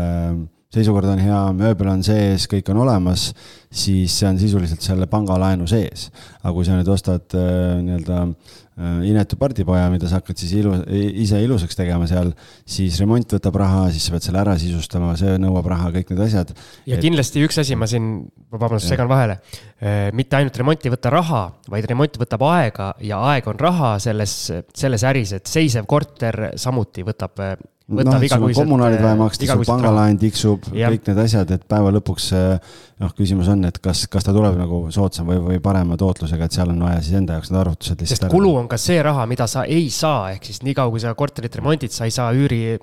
seisukord 0.74 1.08
on 1.08 1.22
hea, 1.24 1.40
mööbel 1.56 1.90
on 1.92 2.04
sees, 2.04 2.48
kõik 2.52 2.68
on 2.74 2.82
olemas, 2.84 3.30
siis 3.72 4.14
see 4.20 4.28
on 4.30 4.40
sisuliselt 4.42 4.84
selle 4.84 5.08
pangalaenu 5.12 5.68
sees. 5.70 6.10
aga 6.42 6.54
kui 6.56 6.68
sa 6.68 6.76
nüüd 6.76 6.92
ostad 6.92 7.36
äh, 7.38 7.78
nii-öelda 7.84 8.20
äh, 8.26 8.56
inetu 8.78 9.40
pardipoja, 9.42 9.88
mida 9.90 10.10
sa 10.10 10.20
hakkad 10.20 10.38
siis 10.38 10.52
ilu, 10.60 10.76
ise 10.94 11.40
ilusaks 11.42 11.80
tegema 11.80 12.06
seal, 12.10 12.30
siis 12.70 13.00
remont 13.02 13.34
võtab 13.38 13.56
raha, 13.58 13.88
siis 13.94 14.06
sa 14.06 14.14
pead 14.14 14.28
selle 14.28 14.42
ära 14.44 14.54
sisustama, 14.62 15.16
see 15.18 15.34
nõuab 15.42 15.70
raha, 15.74 15.90
kõik 15.96 16.12
need 16.14 16.22
asjad. 16.28 16.54
ja 16.86 16.98
et... 16.98 17.02
kindlasti 17.02 17.42
üks 17.48 17.58
asi, 17.64 17.78
ma 17.80 17.90
siin, 17.90 18.28
vabandust, 18.54 18.90
segan 18.92 19.10
vahele. 19.10 19.40
Äh, 19.82 20.12
mitte 20.18 20.38
ainult 20.38 20.60
remont 20.62 20.86
ei 20.86 20.94
võta 20.94 21.14
raha, 21.14 21.42
vaid 21.74 21.90
remont 21.90 22.22
võtab 22.22 22.46
aega 22.52 22.92
ja 23.02 23.24
aeg 23.32 23.50
on 23.50 23.58
raha 23.62 23.96
selles, 24.04 24.38
selles 24.78 25.08
äris, 25.10 25.34
et 25.40 25.50
seisev 25.50 25.90
korter 25.90 26.52
samuti 26.62 27.06
võtab 27.08 27.42
noh, 27.88 28.18
et 28.20 28.32
sul 28.32 28.44
on 28.44 28.54
kommunaalid 28.56 29.02
vaja 29.04 29.18
maksta, 29.20 29.48
sul 29.52 29.64
pangalaen 29.68 30.20
tiksub, 30.20 30.68
kõik 30.74 31.08
need 31.08 31.22
asjad, 31.24 31.54
et 31.56 31.64
päeva 31.70 31.94
lõpuks 31.96 32.28
noh, 32.36 33.14
küsimus 33.18 33.50
on, 33.54 33.64
et 33.70 33.80
kas, 33.84 34.06
kas 34.12 34.28
ta 34.28 34.36
tuleb 34.36 34.58
nagu 34.60 34.82
soodsam 34.94 35.30
või, 35.32 35.40
või 35.46 35.62
parema 35.64 35.98
tootlusega, 36.00 36.50
et 36.50 36.58
seal 36.58 36.74
on 36.74 36.84
vaja 36.88 37.02
siis 37.06 37.20
enda 37.22 37.38
jaoks 37.38 37.54
need 37.54 37.62
arvutused 37.64 38.04
lihtsalt 38.04 38.28
sest 38.28 38.34
kulu 38.34 38.54
on 38.60 38.70
ka 38.72 38.80
see 38.82 39.00
raha, 39.06 39.26
mida 39.30 39.48
sa 39.52 39.64
ei 39.70 39.90
saa, 39.94 40.32
ehk 40.36 40.50
siis 40.50 40.64
niikaua, 40.68 40.92
kui 40.94 41.04
sa 41.04 41.16
korterit 41.18 41.60
remondid, 41.60 41.96
sa 41.96 42.10
ei 42.10 42.16
saa 42.16 42.34
üüri, 42.36 42.78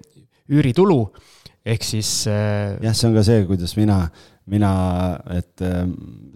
üüritulu, 0.53 1.01
ehk 1.65 1.85
siis. 1.85 2.23
Äh, 2.31 2.79
jah, 2.85 2.97
see 2.97 3.11
on 3.11 3.19
ka 3.19 3.27
see, 3.27 3.45
kuidas 3.49 3.77
mina 3.81 4.07
mina, 4.51 4.71
et 5.33 5.63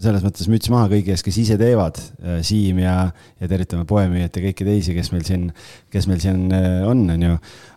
selles 0.01 0.25
mõttes 0.25 0.49
müts 0.49 0.71
maha 0.73 0.89
kõigi 0.93 1.13
ees, 1.13 1.23
kes 1.25 1.39
ise 1.43 1.59
teevad, 1.61 1.99
äh, 2.23 2.39
Siim 2.47 2.81
ja, 2.81 3.11
ja 3.41 3.51
tervitame 3.51 3.85
poemüüjat 3.89 4.39
ja 4.39 4.45
kõiki 4.47 4.67
teisi, 4.69 4.95
kes 4.97 5.11
meil 5.13 5.27
siin, 5.29 5.49
kes 5.93 6.09
meil 6.09 6.23
siin 6.23 6.47
äh, 6.55 6.87
on, 6.89 7.05
on 7.13 7.27
ju. 7.27 7.35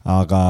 Aga, 0.09 0.41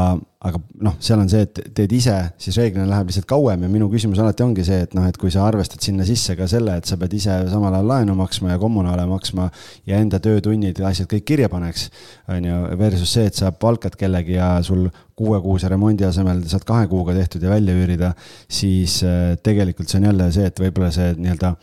aga 0.47 0.59
noh, 0.85 0.95
seal 1.03 1.19
on 1.19 1.29
see, 1.31 1.43
et 1.43 1.59
teed 1.75 1.91
ise, 1.95 2.13
siis 2.41 2.55
reeglina 2.59 2.85
läheb 2.89 3.09
lihtsalt 3.11 3.27
kauem 3.29 3.65
ja 3.65 3.69
minu 3.71 3.89
küsimus 3.91 4.21
alati 4.23 4.45
ongi 4.45 4.63
see, 4.67 4.85
et 4.85 4.95
noh, 4.95 5.05
et 5.09 5.17
kui 5.19 5.31
sa 5.33 5.43
arvestad 5.47 5.83
sinna 5.83 6.05
sisse 6.07 6.37
ka 6.39 6.47
selle, 6.51 6.77
et 6.79 6.87
sa 6.87 6.97
pead 7.01 7.15
ise 7.17 7.35
samal 7.51 7.75
ajal 7.75 7.91
laenu 7.91 8.15
maksma 8.19 8.53
ja 8.53 8.61
kommunaale 8.61 9.05
maksma 9.09 9.49
ja 9.89 9.99
enda 9.99 10.21
töötunnid 10.23 10.79
ja 10.79 10.87
asjad 10.91 11.09
kõik 11.11 11.27
kirja 11.33 11.51
paneks, 11.51 11.89
on 12.31 12.47
ju, 12.47 12.61
versus 12.79 13.11
see, 13.17 13.27
et 13.27 13.37
sa 13.37 13.51
palkad 13.51 13.97
kellegi 13.99 14.37
ja 14.37 14.53
sul 14.65 14.87
kuuekuuse 15.19 15.69
remondi 15.69 16.07
asemel 16.07 16.45
saad 16.49 16.65
kahe 16.67 16.87
kuuga 16.91 17.15
tehtud 17.17 17.43
ja 17.43 17.51
välja 17.51 17.75
üürida, 17.75 18.15
siis 18.49 19.01
äh, 19.03 19.35
tegelikult 19.43 19.91
see 19.91 20.01
on 20.01 20.09
jälle 20.11 20.31
see, 20.33 20.47
et 20.47 20.63
võib-olla 20.63 20.93
see 20.95 21.11
nii-öelda 21.19 21.55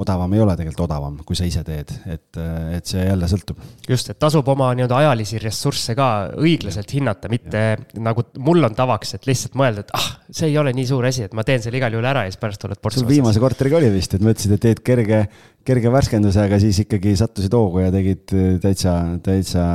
odavam 0.00 0.32
ei 0.32 0.40
ole 0.40 0.54
tegelikult 0.56 0.86
odavam, 0.86 1.18
kui 1.26 1.36
sa 1.36 1.44
ise 1.44 1.60
teed, 1.66 1.90
et, 2.08 2.38
et 2.78 2.88
see 2.88 3.02
jälle 3.04 3.28
sõltub. 3.28 3.58
just, 3.88 4.08
et 4.08 4.18
tasub 4.20 4.46
oma 4.48 4.70
nii-öelda 4.76 5.00
ajalisi 5.02 5.40
ressursse 5.42 5.94
ka 5.98 6.06
õiglaselt 6.40 6.94
hinnata, 6.96 7.28
mitte 7.32 7.62
ja. 7.74 7.76
nagu 8.00 8.24
mul 8.40 8.64
on 8.68 8.76
tavaks, 8.78 9.14
et 9.18 9.28
lihtsalt 9.28 9.58
mõelda, 9.58 9.84
et 9.84 9.92
ah, 9.98 10.08
see 10.32 10.48
ei 10.48 10.56
ole 10.60 10.72
nii 10.76 10.88
suur 10.88 11.06
asi, 11.08 11.26
et 11.28 11.36
ma 11.36 11.44
teen 11.44 11.64
selle 11.64 11.76
igal 11.80 11.92
juhul 11.92 12.08
ära 12.08 12.24
ja 12.24 12.32
siis 12.32 12.40
pärast 12.40 12.64
oled 12.68 12.80
ports. 12.80 13.02
sul 13.02 13.10
viimase 13.10 13.42
korteriga 13.42 13.78
oli 13.82 13.92
vist, 13.92 14.16
et 14.16 14.24
mõtlesid, 14.24 14.56
et 14.56 14.64
teed 14.64 14.82
kerge, 14.86 15.20
kerge 15.68 15.92
värskenduse, 15.92 16.48
aga 16.48 16.62
siis 16.62 16.80
ikkagi 16.86 17.14
sattusid 17.20 17.52
hoogu 17.58 17.84
ja 17.84 17.92
tegid 17.94 18.32
täitsa, 18.64 18.96
täitsa 19.22 19.68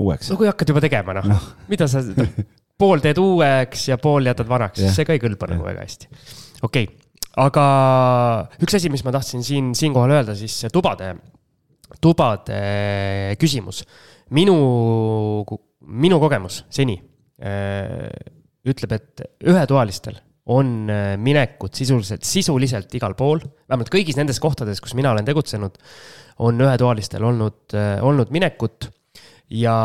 uueks. 0.00 0.32
no 0.32 0.40
kui 0.40 0.48
hakkad 0.48 0.72
juba 0.72 0.84
tegema, 0.88 1.20
noh 1.20 1.28
no., 1.34 1.38
mida 1.72 1.90
sa 1.92 2.00
pool 2.82 3.04
teed 3.04 3.20
uueks 3.20 3.90
ja 3.92 4.00
pool 4.00 4.32
jätad 4.32 4.48
vanaks, 4.48 4.80
see 4.96 5.04
ka 5.04 5.12
ei 5.12 5.20
kõlba 5.22 5.52
nagu 5.52 5.68
väga 5.68 5.84
hästi. 5.84 6.12
okei 6.64 6.88
okay 6.88 7.02
aga 7.40 7.66
üks 8.62 8.76
asi, 8.76 8.90
mis 8.92 9.04
ma 9.06 9.12
tahtsin 9.14 9.44
siin, 9.46 9.72
siinkohal 9.78 10.18
öelda, 10.18 10.34
siis 10.38 10.58
tubade, 10.72 11.14
tubade 12.02 12.58
küsimus. 13.40 13.82
minu, 14.32 14.56
minu 15.80 16.18
kogemus 16.20 16.62
seni 16.72 16.96
äh, 17.42 18.08
ütleb, 18.68 18.94
et 18.96 19.24
ühetoalistel 19.48 20.20
on 20.52 20.90
äh, 20.90 21.14
minekud 21.20 21.74
sisuliselt, 21.76 22.24
sisuliselt 22.26 22.94
igal 22.98 23.14
pool, 23.18 23.42
vähemalt 23.68 23.92
kõigis 23.92 24.18
nendes 24.18 24.40
kohtades, 24.42 24.80
kus 24.82 24.96
mina 24.98 25.12
olen 25.12 25.26
tegutsenud, 25.26 25.76
on 26.42 26.64
ühetoalistel 26.64 27.24
olnud, 27.28 27.76
äh, 27.78 27.96
olnud 28.02 28.32
minekut 28.34 28.88
ja 29.52 29.76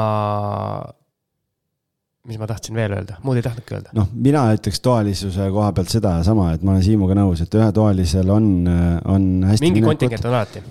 mis 2.28 2.40
ma 2.40 2.48
tahtsin 2.50 2.76
veel 2.76 2.92
öelda, 2.92 3.16
muud 3.24 3.38
ei 3.40 3.44
tahtnudki 3.46 3.76
öelda. 3.78 3.94
noh, 3.96 4.10
mina 4.12 4.42
ütleks 4.56 4.82
toalisuse 4.84 5.46
koha 5.54 5.70
pealt 5.76 5.92
sedasama, 5.94 6.50
et 6.56 6.64
ma 6.66 6.74
olen 6.74 6.84
Siimuga 6.84 7.16
nõus, 7.16 7.40
et 7.44 7.54
ühetoalisel 7.56 8.32
on, 8.34 8.50
on 9.08 9.28
hästi. 9.48 9.64
mingi 9.64 9.84
kontingent 9.86 10.28
on 10.28 10.36
alati. 10.36 10.64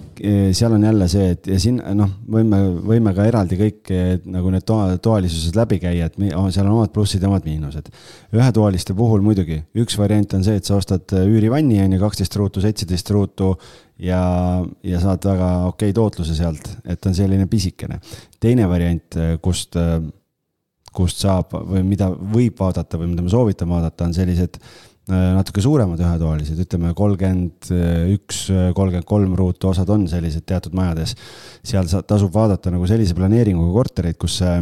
seal 0.57 0.77
on 0.77 0.85
jälle 0.85 1.09
see, 1.09 1.31
et 1.33 1.49
ja 1.49 1.59
siin 1.63 1.79
noh, 1.97 2.13
võime, 2.37 2.61
võime 2.91 3.15
ka 3.17 3.25
eraldi 3.31 3.57
kõik 3.61 3.93
nagu 4.37 4.53
need 4.53 4.67
toa, 4.69 4.99
toalisused 5.03 5.57
läbi 5.57 5.81
käia, 5.81 6.11
et 6.11 6.21
seal 6.21 6.67
on 6.67 6.75
omad 6.75 6.93
plussid 6.93 7.25
ja 7.25 7.31
omad 7.31 7.49
miinused. 7.49 7.89
ühetoaliste 8.37 8.97
puhul 8.97 9.25
muidugi 9.25 9.63
üks 9.81 9.97
variant 10.01 10.37
on 10.37 10.45
see, 10.45 10.61
et 10.61 10.69
sa 10.69 10.77
ostad 10.77 11.17
üürivanni 11.23 11.81
on 11.87 11.97
ju, 11.97 12.03
kaksteist 12.05 12.37
ruutu, 12.37 12.61
seitseteist 12.65 13.15
ruutu 13.17 13.55
ja, 14.03 14.21
ja 14.85 15.01
saad 15.01 15.25
väga 15.25 15.51
okei 15.73 15.97
tootluse 15.97 16.37
sealt, 16.37 16.69
et 16.85 17.09
on 17.09 17.17
selline 17.17 17.49
pisikene. 17.49 18.01
teine 18.41 18.69
variant, 18.69 19.21
kust 19.41 19.81
kust 20.97 21.23
saab 21.25 21.55
või 21.57 21.85
mida 21.87 22.11
võib 22.11 22.59
vaadata 22.61 23.01
või 23.01 23.13
mida 23.13 23.25
ma 23.25 23.33
soovitan 23.33 23.71
vaadata, 23.71 24.09
on 24.09 24.15
sellised 24.17 24.57
äh, 24.61 25.29
natuke 25.37 25.65
suuremad 25.65 26.01
ühetoalised, 26.03 26.63
ütleme 26.67 26.95
kolmkümmend 26.97 27.71
üks, 28.15 28.47
kolmkümmend 28.51 29.09
kolm 29.09 29.37
ruutu, 29.39 29.71
osad 29.73 29.93
on 29.93 30.09
sellised 30.11 30.47
teatud 30.49 30.75
majades. 30.77 31.15
seal 31.67 31.87
tasub 32.09 32.33
vaadata 32.35 32.73
nagu 32.75 32.89
sellise 32.89 33.15
planeeringuga 33.19 33.73
kortereid, 33.77 34.19
kus 34.21 34.41
see, 34.43 34.57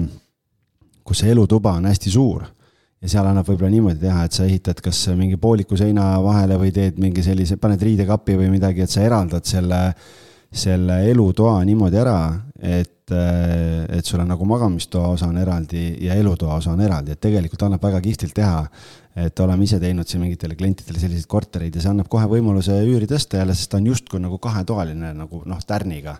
kus 1.04 1.22
see 1.22 1.32
elutuba 1.32 1.78
on 1.78 1.88
hästi 1.90 2.12
suur 2.12 2.44
ja 3.04 3.10
seal 3.12 3.28
annab 3.28 3.48
võib-olla 3.48 3.72
niimoodi 3.72 4.00
teha, 4.00 4.24
et 4.24 4.36
sa 4.36 4.46
ehitad 4.48 4.80
kas 4.84 5.02
mingi 5.18 5.36
pooliku 5.40 5.76
seina 5.76 6.14
vahele 6.24 6.56
või 6.60 6.72
teed 6.72 6.96
mingi 7.02 7.24
sellise, 7.24 7.58
paned 7.60 7.82
riidekapi 7.84 8.38
või 8.40 8.48
midagi, 8.54 8.84
et 8.84 8.92
sa 8.92 9.04
eraldad 9.04 9.44
selle, 9.48 9.80
selle 10.48 11.02
elutoa 11.10 11.58
niimoodi 11.68 12.00
ära, 12.00 12.18
et 12.64 12.93
et, 13.04 13.12
äh, 13.12 13.98
et 13.98 14.04
sul 14.04 14.20
on 14.20 14.28
nagu 14.28 14.44
magamistoa 14.48 15.08
osa 15.12 15.26
on 15.28 15.36
eraldi 15.38 15.98
ja 16.06 16.14
elutoa 16.14 16.56
osa 16.56 16.72
on 16.72 16.80
eraldi, 16.80 17.12
et 17.12 17.20
tegelikult 17.20 17.62
annab 17.62 17.82
väga 17.82 18.00
kihvtilt 18.00 18.34
teha. 18.34 18.66
et 19.14 19.38
oleme 19.38 19.62
ise 19.62 19.78
teinud 19.78 20.08
siin 20.10 20.24
mingitele 20.24 20.56
klientidele 20.58 20.98
selliseid 20.98 21.28
kortereid 21.30 21.76
ja 21.76 21.82
see 21.84 21.90
annab 21.92 22.08
kohe 22.10 22.26
võimaluse 22.26 22.80
üüri 22.82 23.06
tõsta 23.06 23.38
jälle, 23.38 23.54
sest 23.54 23.70
ta 23.70 23.78
on 23.78 23.86
justkui 23.86 24.18
nagu 24.18 24.40
kahetoaline 24.42 25.12
nagu 25.14 25.42
noh, 25.46 25.60
tärniga. 25.62 26.16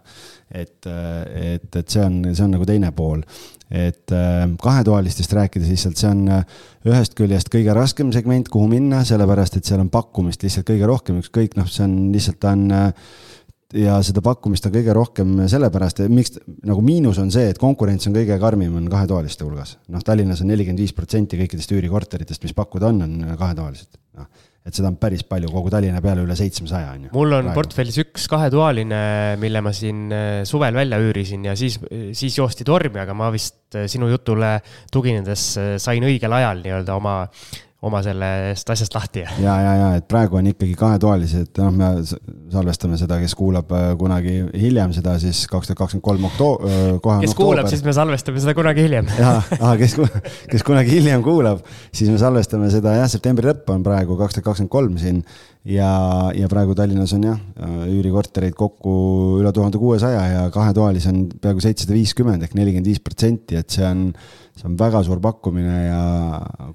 et, 0.51 0.87
äh, 0.87 1.55
et, 1.57 1.77
et 1.77 1.89
see 1.89 2.05
on, 2.05 2.21
see 2.31 2.45
on 2.45 2.55
nagu 2.55 2.67
teine 2.69 2.93
pool. 2.93 3.25
et 3.71 4.13
äh, 4.13 4.47
kahetoalistest 4.63 5.33
rääkides 5.33 5.73
lihtsalt 5.73 5.99
see 5.99 6.11
on 6.13 6.29
ühest 6.87 7.17
küljest 7.19 7.51
kõige 7.51 7.75
raskem 7.75 8.13
segment, 8.13 8.49
kuhu 8.49 8.69
minna, 8.69 9.03
sellepärast 9.05 9.57
et 9.57 9.65
seal 9.65 9.81
on 9.81 9.91
pakkumist 9.91 10.45
lihtsalt 10.45 10.69
kõige 10.69 10.87
rohkem, 10.87 11.19
ükskõik 11.25 11.57
noh, 11.57 11.67
see 11.67 11.89
on 11.89 12.13
lihtsalt 12.13 12.39
ta 12.45 12.55
on 12.55 12.69
ja 13.75 13.99
seda 14.07 14.23
pakkumist 14.25 14.69
on 14.69 14.75
kõige 14.75 14.95
rohkem 14.97 15.35
sellepärast, 15.51 16.05
miks 16.13 16.39
nagu 16.67 16.83
miinus 16.85 17.19
on 17.23 17.33
see, 17.35 17.49
et 17.51 17.61
konkurents 17.61 18.09
on 18.09 18.17
kõige 18.17 18.39
karmim, 18.41 18.75
on 18.79 18.89
kahetoaliste 18.93 19.47
hulgas. 19.47 19.77
noh, 19.93 20.03
Tallinnas 20.05 20.45
on 20.45 20.51
nelikümmend 20.53 20.83
viis 20.85 20.95
protsenti 20.97 21.39
kõikidest 21.41 21.75
üürikorteritest, 21.75 22.43
mis 22.47 22.57
pakkuda 22.57 22.93
on, 22.93 23.03
on 23.07 23.39
kahetoalised. 23.41 23.99
noh, 24.19 24.29
et 24.65 24.73
seda 24.73 24.89
on 24.89 24.97
päris 25.01 25.25
palju, 25.29 25.51
kogu 25.53 25.73
Tallinna 25.75 26.01
peale 26.05 26.23
üle 26.25 26.37
seitsmesaja 26.39 26.95
on 26.95 27.09
ju. 27.09 27.13
mul 27.17 27.37
on 27.37 27.51
praegu. 27.51 27.59
portfellis 27.59 28.01
üks 28.05 28.29
kahetoaline, 28.33 29.03
mille 29.43 29.65
ma 29.65 29.75
siin 29.77 30.07
äh, 30.15 30.41
suvel 30.49 30.79
välja 30.79 31.01
üürisin 31.03 31.45
ja 31.51 31.59
siis, 31.59 31.81
siis 32.17 32.39
joosti 32.39 32.67
tormi, 32.69 33.03
aga 33.03 33.17
ma 33.17 33.33
vist 33.35 33.77
äh, 33.77 33.89
sinu 33.91 34.09
jutule 34.13 34.57
tuginedes 34.95 35.51
äh, 35.61 35.77
sain 35.83 36.07
õigel 36.07 36.39
ajal 36.39 36.63
nii-öelda 36.65 36.97
oma 37.01 37.21
oma 37.85 38.01
sellest 38.05 38.71
asjast 38.75 38.97
lahti. 38.97 39.25
ja, 39.43 39.55
ja, 39.61 39.73
ja 39.81 39.89
et 39.99 40.07
praegu 40.09 40.39
on 40.41 40.49
ikkagi 40.51 40.75
kahetoalised, 40.79 41.53
noh, 41.61 41.73
me 41.75 41.91
salvestame 42.53 42.99
seda, 43.01 43.19
kes 43.23 43.37
kuulab 43.39 43.73
äh, 43.75 43.87
kunagi 44.01 44.37
hiljem 44.61 44.95
seda 44.97 45.17
siis 45.23 45.45
kaks 45.51 45.71
tuhat 45.71 45.83
kakskümmend 45.83 46.07
kolm 46.07 46.29
oktoo-, 46.31 46.57
äh, 46.69 47.19
kes 47.25 47.37
kuulab, 47.39 47.69
siis 47.73 47.85
me 47.87 47.95
salvestame 47.97 48.43
seda 48.43 48.57
kunagi 48.57 48.87
hiljem. 48.87 49.11
ja, 49.21 49.35
kes, 49.81 49.99
kes 50.53 50.67
kunagi 50.67 50.97
hiljem 50.99 51.25
kuulab, 51.27 51.65
siis 51.95 52.13
me 52.13 52.21
salvestame 52.21 52.71
seda 52.73 52.97
jah, 52.99 53.11
septembri 53.11 53.51
lõpp 53.51 53.75
on 53.75 53.85
praegu 53.87 54.19
kaks 54.21 54.39
tuhat 54.39 54.49
kakskümmend 54.51 54.73
kolm 54.73 54.97
siin 55.01 55.21
ja, 55.69 55.91
ja 56.37 56.49
praegu 56.53 56.77
Tallinnas 56.79 57.13
on 57.17 57.29
jah, 57.29 57.43
üürikortereid 57.91 58.57
kokku 58.59 58.95
üle 59.41 59.53
tuhande 59.57 59.81
kuuesaja 59.81 60.25
ja 60.31 60.47
kahetoalisi 60.55 61.11
on 61.13 61.27
peaaegu 61.41 61.65
seitsesada 61.65 61.97
viiskümmend 61.97 62.45
ehk 62.47 62.57
nelikümmend 62.57 62.89
viis 62.89 63.03
protsenti, 63.05 63.61
et 63.61 63.73
see 63.73 63.87
on 63.89 64.09
see 64.55 64.69
on 64.71 64.77
väga 64.79 65.03
suur 65.03 65.21
pakkumine 65.23 65.79
ja 65.87 66.03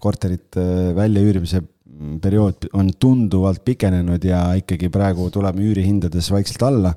korterite 0.03 0.63
väljaüürimise 0.97 1.61
periood 2.21 2.69
on 2.73 2.89
tunduvalt 2.99 3.63
pikenenud 3.65 4.23
ja 4.23 4.41
ikkagi 4.59 4.89
praegu 4.93 5.27
tuleme 5.33 5.63
üürihindades 5.67 6.29
vaikselt 6.31 6.63
alla, 6.63 6.93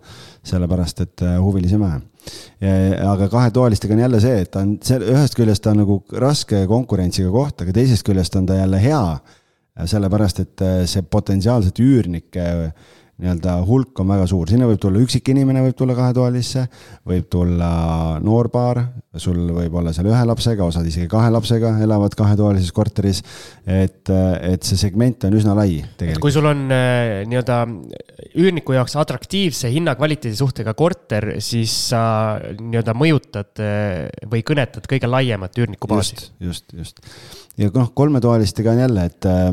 sellepärast 0.47 1.03
et 1.05 1.25
äh, 1.27 1.39
huvilisi 1.43 1.77
on 1.79 1.87
vähe. 1.87 2.01
aga 3.03 3.27
kahetoalistega 3.29 3.95
on 3.95 4.05
jälle 4.05 4.21
see, 4.23 4.43
et 4.45 4.51
ta 4.55 4.63
on, 4.63 4.77
ühest 4.79 5.35
küljest 5.35 5.65
ta 5.65 5.73
on 5.73 5.83
nagu 5.83 5.99
raske 6.23 6.65
konkurentsiga 6.71 7.33
koht, 7.35 7.65
aga 7.65 7.75
teisest 7.75 8.07
küljest 8.07 8.37
on 8.39 8.47
ta 8.47 8.61
jälle 8.61 8.79
hea, 8.83 9.03
sellepärast 9.91 10.43
et 10.45 10.63
äh, 10.63 10.83
see 10.87 11.03
potentsiaalset 11.03 11.83
üürnike 11.83 12.47
nii-öelda 13.23 13.55
hulk 13.67 14.01
on 14.03 14.11
väga 14.11 14.27
suur, 14.31 14.51
sinna 14.51 14.67
võib 14.67 14.81
tulla 14.83 15.01
üksik 15.03 15.29
inimene, 15.31 15.63
võib 15.63 15.77
tulla 15.79 15.95
kahetoalisse, 15.95 16.65
võib 17.09 17.29
tulla 17.31 17.71
noorpaar, 18.23 18.81
sul 19.23 19.39
võib 19.55 19.77
olla 19.79 19.93
seal 19.95 20.09
ühe 20.11 20.23
lapsega, 20.27 20.67
osad 20.67 20.87
isegi 20.89 21.07
kahe 21.11 21.31
lapsega 21.31 21.75
elavad 21.85 22.17
kahetoalises 22.19 22.73
korteris. 22.75 23.23
et, 23.67 24.11
et 24.11 24.67
see 24.67 24.81
segment 24.81 25.29
on 25.29 25.37
üsna 25.39 25.55
lai 25.55 25.79
tegelikult. 25.99 26.25
kui 26.25 26.35
sul 26.35 26.49
on 26.51 26.65
äh, 26.75 27.23
nii-öelda 27.31 27.59
üürniku 28.43 28.75
jaoks 28.75 28.97
atraktiivse 28.99 29.71
hinna-kvaliteedi 29.71 30.39
suhtega 30.39 30.75
korter, 30.79 31.37
siis 31.45 31.75
sa 31.93 32.03
nii-öelda 32.59 32.97
mõjutad 32.99 33.63
äh, 33.63 34.09
või 34.33 34.43
kõnetad 34.47 34.89
kõige 34.91 35.11
laiemat 35.11 35.63
üürnikubaasi. 35.63 36.19
just, 36.19 36.35
just, 36.43 36.75
just. 36.75 37.07
ja 37.61 37.71
noh, 37.75 37.93
kolmetoalistega 37.95 38.75
on 38.75 38.83
jälle, 38.87 39.07
et 39.13 39.31
äh, 39.31 39.53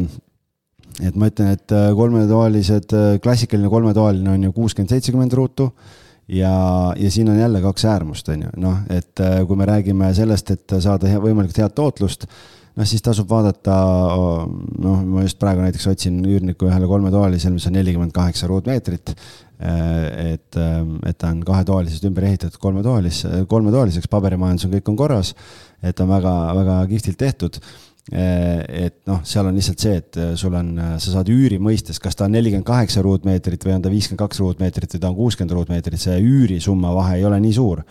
et 1.00 1.16
ma 1.16 1.30
ütlen, 1.32 1.54
et 1.56 1.74
äh, 1.76 1.90
kolmetoalised, 1.96 2.94
äh, 2.96 3.16
klassikaline 3.24 3.72
kolmetoaline 3.72 4.36
on 4.36 4.46
ju 4.48 4.54
kuuskümmend, 4.56 4.92
seitsekümmend 4.92 5.34
ruutu 5.38 5.70
ja, 6.28 6.54
ja 7.00 7.12
siin 7.12 7.32
on 7.32 7.40
jälle 7.40 7.62
kaks 7.64 7.86
äärmust, 7.90 8.30
on 8.34 8.48
ju, 8.48 8.54
noh, 8.66 8.80
et 8.92 9.24
äh, 9.24 9.42
kui 9.48 9.60
me 9.60 9.68
räägime 9.70 10.14
sellest, 10.18 10.56
et 10.56 10.80
saada 10.84 11.12
hea, 11.12 11.22
võimalikult 11.24 11.62
head 11.64 11.76
tootlust, 11.78 12.28
noh, 12.76 12.88
siis 12.90 13.04
tasub 13.06 13.30
vaadata, 13.32 13.76
noh, 14.86 15.04
ma 15.08 15.26
just 15.26 15.40
praegu 15.42 15.64
näiteks 15.64 15.88
otsin 15.94 16.20
üürniku 16.26 16.70
ühele 16.70 16.90
kolmetoalisele, 16.90 17.56
mis 17.56 17.68
on 17.70 17.78
nelikümmend 17.80 18.16
kaheksa 18.16 18.50
ruutmeetrit. 18.52 19.16
et, 19.60 20.56
et 20.56 21.18
ta 21.20 21.30
on 21.34 21.42
kahetoalisest 21.44 22.06
ümber 22.08 22.24
ehitatud 22.30 22.62
kolmetoalis, 22.64 23.26
kolmetoaliseks, 23.52 24.08
paberimajandus 24.08 24.70
on, 24.70 24.72
kõik 24.78 24.88
on 24.88 24.96
korras, 25.02 25.34
et 25.84 26.00
on 26.00 26.08
väga, 26.08 26.32
väga 26.56 26.78
kihvtilt 26.88 27.20
tehtud 27.20 27.60
Eh, 27.60 27.89
et 28.10 28.96
noh, 29.10 29.20
seal 29.28 29.46
on 29.46 29.58
lihtsalt 29.58 29.84
see, 29.84 29.98
et 30.02 30.18
eh, 30.18 30.30
sul 30.40 30.56
on, 30.58 30.72
eh, 30.82 30.94
sa 31.02 31.14
saad 31.14 31.30
üüri 31.30 31.60
mõistes, 31.62 32.00
kas 32.02 32.18
ta 32.18 32.26
on 32.26 32.34
nelikümmend 32.34 32.66
kaheksa 32.66 33.04
ruutmeetrit 33.06 33.66
või 33.68 33.76
on 33.76 33.84
ta 33.86 33.92
viiskümmend 33.94 34.24
kaks 34.24 34.42
ruutmeetrit 34.42 34.96
või 34.96 35.04
ta 35.04 35.12
on 35.12 35.18
kuuskümmend 35.20 35.54
ruutmeetrit, 35.58 36.02
see 36.02 36.16
üürisumma 36.24 36.94
vahe 36.96 37.20
ei 37.20 37.28
ole 37.30 37.40
nii 37.44 37.54
suur. 37.58 37.84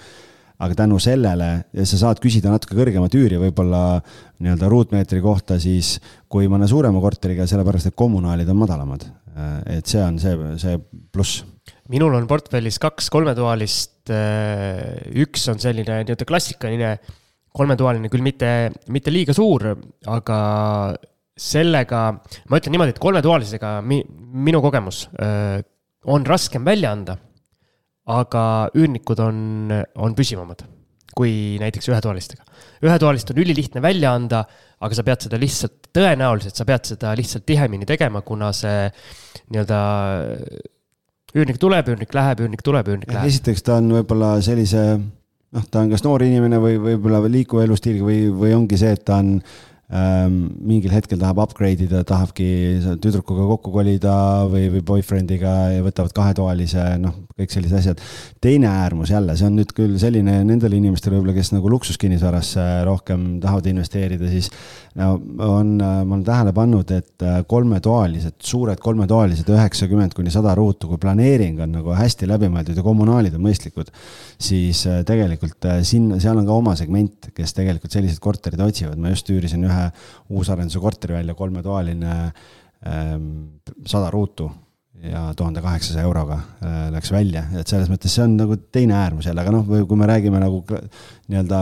aga 0.58 0.74
tänu 0.74 0.96
sellele 0.98 1.68
sa 1.86 1.98
saad 2.00 2.18
küsida 2.18 2.50
natuke 2.50 2.74
kõrgemat 2.74 3.14
üüri, 3.14 3.36
võib-olla 3.38 4.00
nii-öelda 4.42 4.66
ruutmeetri 4.68 5.20
kohta 5.22 5.54
siis 5.62 6.00
kui 6.26 6.48
mõne 6.50 6.66
suurema 6.66 6.98
korteriga, 6.98 7.46
sellepärast 7.46 7.86
et 7.86 7.94
kommunaalid 7.94 8.48
on 8.48 8.58
madalamad. 8.58 9.06
et 9.70 9.86
see 9.86 10.02
on 10.02 10.18
see, 10.18 10.34
see 10.58 10.80
pluss 11.12 11.44
minul 11.88 12.16
on 12.18 12.26
portfellis 12.26 12.80
kaks 12.82 13.06
kolmetoalist, 13.08 14.10
üks 15.14 15.46
on 15.48 15.62
selline 15.62 16.02
nii-öelda 16.02 16.26
klassikaline 16.26 16.96
kolmetoaline 17.58 18.10
küll 18.12 18.24
mitte, 18.24 18.70
mitte 18.94 19.12
liiga 19.14 19.34
suur, 19.36 19.70
aga 20.08 20.38
sellega, 21.38 22.02
ma 22.50 22.58
ütlen 22.58 22.74
niimoodi, 22.74 22.96
et 22.96 23.02
kolmetoalisega 23.02 23.78
mi, 23.86 24.00
minu 24.48 24.62
kogemus 24.64 25.04
öö, 25.14 25.60
on 26.10 26.26
raskem 26.26 26.64
välja 26.66 26.92
anda. 26.94 27.18
aga 28.08 28.42
üürnikud 28.72 29.20
on, 29.20 29.38
on 30.00 30.14
püsivamad 30.16 30.62
kui 31.18 31.58
näiteks 31.60 31.90
ühetoalistega. 31.90 32.44
ühetoalist 32.86 33.30
on 33.32 33.40
ülilihtne 33.42 33.82
välja 33.82 34.14
anda, 34.14 34.44
aga 34.80 34.94
sa 34.94 35.04
pead 35.06 35.26
seda 35.26 35.40
lihtsalt, 35.40 35.90
tõenäoliselt 35.94 36.58
sa 36.58 36.66
pead 36.68 36.86
seda 36.92 37.12
lihtsalt 37.18 37.46
tihemini 37.48 37.88
tegema, 37.88 38.22
kuna 38.22 38.52
see 38.56 38.86
nii-öelda 39.50 39.80
üürnik 41.34 41.58
tuleb, 41.60 41.90
üürnik 41.92 42.14
läheb, 42.14 42.42
üürnik 42.44 42.62
tuleb, 42.64 42.88
üürnik 42.92 43.12
läheb. 43.12 43.28
esiteks 43.32 43.66
ta 43.66 43.78
on 43.82 43.90
võib-olla 43.98 44.36
sellise 44.44 44.84
noh, 45.56 45.64
ta 45.70 45.82
on 45.82 45.90
kas 45.92 46.04
noor 46.06 46.24
inimene 46.26 46.60
või 46.62 46.76
võib-olla 46.82 47.22
liikuva 47.30 47.66
elustiiliga 47.66 48.06
või, 48.06 48.22
või 48.34 48.54
ongi 48.56 48.78
see, 48.80 48.92
et 48.96 49.04
ta 49.08 49.20
on 49.22 49.36
ähm, 49.88 50.36
mingil 50.68 50.92
hetkel 50.92 51.20
tahab 51.20 51.40
upgrade 51.46 51.86
ida, 51.86 52.02
tahabki 52.08 52.48
tüdrukuga 53.02 53.46
kokku 53.54 53.72
kolida 53.72 54.14
või, 54.50 54.66
või 54.74 54.82
boyfriend'iga 54.90 55.54
ja 55.76 55.84
võtavad 55.86 56.12
kahetoalise, 56.16 56.84
noh, 57.00 57.16
kõik 57.38 57.54
sellised 57.54 57.80
asjad. 57.80 58.02
teine 58.44 58.68
äärmus 58.68 59.12
jälle, 59.14 59.36
see 59.38 59.48
on 59.48 59.56
nüüd 59.56 59.72
küll 59.76 59.96
selline 60.00 60.42
nendele 60.48 60.80
inimestele 60.80 61.16
võib-olla, 61.16 61.36
kes 61.38 61.54
nagu 61.56 61.72
luksuskinnisvarasse 61.72 62.68
rohkem 62.88 63.38
tahavad 63.44 63.70
investeerida, 63.72 64.28
siis 64.28 64.52
on, 65.06 65.76
ma 65.78 66.14
olen 66.14 66.24
tähele 66.26 66.52
pannud, 66.54 66.90
et 66.94 67.24
äh, 67.26 67.38
kolmetoalised, 67.48 68.38
suured 68.44 68.80
kolmetoalised, 68.82 69.48
üheksakümmend 69.54 70.14
kuni 70.16 70.32
sada 70.34 70.54
ruutu, 70.58 70.90
kui 70.90 71.00
planeering 71.02 71.60
on 71.62 71.74
nagu 71.78 71.94
hästi 71.96 72.28
läbimõeldud 72.30 72.78
ja 72.78 72.84
kommunaalid 72.86 73.36
on 73.38 73.44
mõistlikud, 73.46 73.92
siis 74.42 74.84
äh, 74.90 75.02
tegelikult 75.08 75.68
äh, 75.70 75.80
sinna, 75.86 76.18
seal 76.22 76.40
on 76.40 76.48
ka 76.48 76.56
oma 76.56 76.74
segment, 76.78 77.30
kes 77.36 77.54
tegelikult 77.56 77.94
selliseid 77.94 78.22
korterid 78.22 78.62
otsivad, 78.64 78.98
ma 79.00 79.12
just 79.14 79.30
üürisin 79.30 79.66
ühe 79.68 79.90
uusarenduse 80.34 80.82
korteri 80.82 81.20
välja, 81.20 81.36
kolmetoaline, 81.38 82.16
ähm, 82.88 83.28
sada 83.86 84.10
ruutu 84.14 84.50
ja 84.98 85.28
tuhande 85.38 85.62
kaheksasaja 85.62 86.02
euroga 86.02 86.40
läks 86.90 87.12
välja, 87.14 87.44
et 87.54 87.70
selles 87.70 87.86
mõttes 87.86 88.10
see 88.10 88.24
on 88.24 88.32
nagu 88.34 88.56
teine 88.74 88.96
äärmus 88.98 89.28
jälle, 89.28 89.44
aga 89.44 89.52
noh, 89.54 89.62
või 89.62 89.84
kui 89.86 90.00
me 90.00 90.08
räägime 90.10 90.40
nagu 90.42 90.58
nii-öelda 90.66 91.60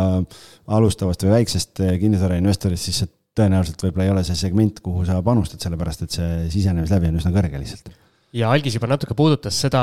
alustavast 0.72 1.27
või 1.27 1.35
väiksest 1.35 1.83
kinnisvarainvestorist, 2.01 2.88
siis 2.88 3.03
see 3.03 3.11
tõenäoliselt 3.37 3.87
võib-olla 3.87 4.07
ei 4.07 4.12
ole 4.14 4.25
see 4.27 4.38
segment, 4.38 4.81
kuhu 4.85 5.05
sa 5.09 5.20
panustad, 5.25 5.61
sellepärast 5.62 6.07
et 6.07 6.18
see 6.18 6.35
sisenemisläbi 6.53 7.11
on 7.11 7.20
üsna 7.20 7.33
kõrge 7.35 7.61
lihtsalt. 7.61 7.90
ja 8.37 8.51
Algis 8.53 8.77
juba 8.77 8.88
natuke 8.90 9.16
puudutas 9.16 9.59
seda, 9.66 9.83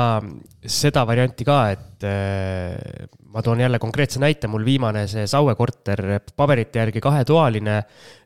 seda 0.62 1.04
varianti 1.08 1.46
ka, 1.46 1.58
et 1.74 2.06
äh, 2.08 3.06
ma 3.34 3.42
toon 3.42 3.62
jälle 3.64 3.80
konkreetse 3.82 4.22
näite, 4.22 4.50
mul 4.50 4.66
viimane 4.66 5.06
see 5.10 5.26
Saue 5.30 5.54
korter, 5.58 6.20
paberite 6.36 6.82
järgi 6.82 7.02
kahetoaline, 7.02 7.78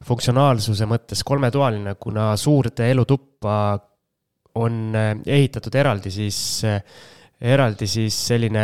funktsionaalsuse 0.08 0.88
mõttes 0.88 1.24
kolmetoaline, 1.24 1.94
kuna 2.00 2.32
suurde 2.40 2.90
elutuppa 2.92 3.60
on 4.58 4.82
äh, 4.96 5.14
ehitatud 5.38 5.76
eraldi, 5.78 6.12
siis 6.12 6.40
äh, 6.66 6.82
eraldi 7.38 7.87
siis 7.87 8.16
selline 8.33 8.62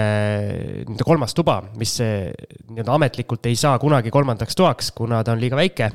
nii-öelda 0.82 1.04
kolmas 1.06 1.34
tuba, 1.36 1.60
mis 1.78 1.92
nii-öelda 2.00 2.94
ametlikult 2.96 3.46
ei 3.46 3.54
saa 3.58 3.76
kunagi 3.78 4.10
kolmandaks 4.14 4.56
toaks, 4.58 4.90
kuna 4.96 5.20
ta 5.22 5.34
on 5.34 5.42
liiga 5.42 5.58
väike 5.58 5.90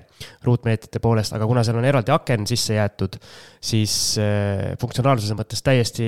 ruutmeetrite 0.47 1.01
poolest, 1.03 1.35
aga 1.35 1.47
kuna 1.49 1.63
seal 1.67 1.79
on 1.81 1.87
eraldi 1.89 2.13
aken 2.15 2.47
sisse 2.47 2.77
jäetud, 2.77 3.17
siis 3.59 3.93
äh, 4.23 4.77
funktsionaalsuse 4.79 5.35
mõttes 5.35 5.63
täiesti 5.65 6.07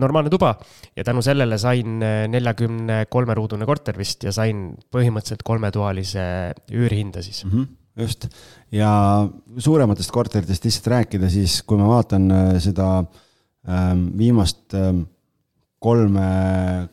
normaalne 0.00 0.32
tuba. 0.32 0.54
ja 0.96 1.04
tänu 1.04 1.22
sellele 1.22 1.58
sain 1.60 2.00
äh, 2.00 2.24
neljakümne 2.32 3.04
kolme 3.12 3.36
ruudune 3.36 3.68
korter 3.68 3.98
vist 3.98 4.24
ja 4.24 4.32
sain 4.32 4.70
põhimõtteliselt 4.92 5.44
kolmetoalise 5.44 6.24
üürihinda 6.72 7.22
siis 7.22 7.44
mm. 7.44 7.50
-hmm 7.50 7.74
just, 7.96 8.28
ja 8.72 8.90
suurematest 9.58 10.10
korteritest 10.12 10.64
lihtsalt 10.64 10.86
rääkida, 10.92 11.30
siis 11.32 11.62
kui 11.62 11.78
ma 11.80 11.88
vaatan 11.88 12.30
äh, 12.30 12.48
seda 12.60 12.88
ähm, 13.68 14.10
viimast 14.18 14.74
ähm, 14.76 15.06
kolme, 15.82 16.26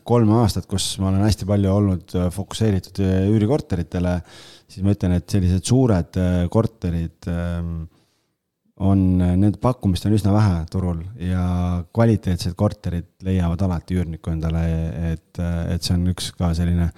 kolme 0.08 0.38
aastat, 0.42 0.68
kus 0.70 0.94
ma 1.02 1.10
olen 1.12 1.24
hästi 1.24 1.48
palju 1.48 1.72
olnud 1.72 2.16
äh, 2.20 2.30
fokusseeritud 2.34 3.02
äh, 3.04 3.30
üürikorteritele, 3.32 4.18
siis 4.68 4.86
ma 4.86 4.96
ütlen, 4.96 5.18
et 5.18 5.28
sellised 5.32 5.66
suured 5.68 6.20
äh, 6.20 6.40
korterid 6.52 7.30
ähm, 7.32 7.86
on, 8.84 9.06
nende 9.22 9.56
pakkumist 9.62 10.08
on 10.10 10.18
üsna 10.18 10.34
vähe 10.36 10.58
turul 10.72 11.00
ja 11.22 11.46
kvaliteetsed 11.96 12.58
korterid 12.60 13.08
leiavad 13.24 13.62
alati 13.64 14.00
üürniku 14.00 14.34
endale, 14.34 14.64
et, 15.14 15.40
et 15.40 15.86
see 15.86 15.96
on 15.96 16.10
üks 16.12 16.34
ka 16.36 16.52
selline, 16.58 16.90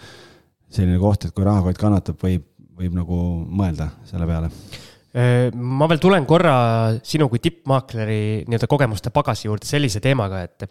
selline 0.73 0.97
koht, 1.01 1.27
et 1.27 1.35
kui 1.35 1.45
rahakott 1.45 1.79
kannatab, 1.79 2.17
võib, 2.23 2.47
võib 2.79 2.97
nagu 2.97 3.21
mõelda 3.45 3.91
selle 4.09 4.27
peale 4.29 4.49
ma 5.15 5.87
veel 5.87 6.01
tulen 6.03 6.25
korra 6.27 6.55
sinu 7.07 7.29
kui 7.31 7.39
tippmaakleri 7.39 8.43
nii-öelda 8.49 8.67
kogemuste 8.67 9.13
pagasi 9.15 9.47
juurde 9.47 9.67
sellise 9.67 10.01
teemaga, 10.03 10.41
et 10.43 10.65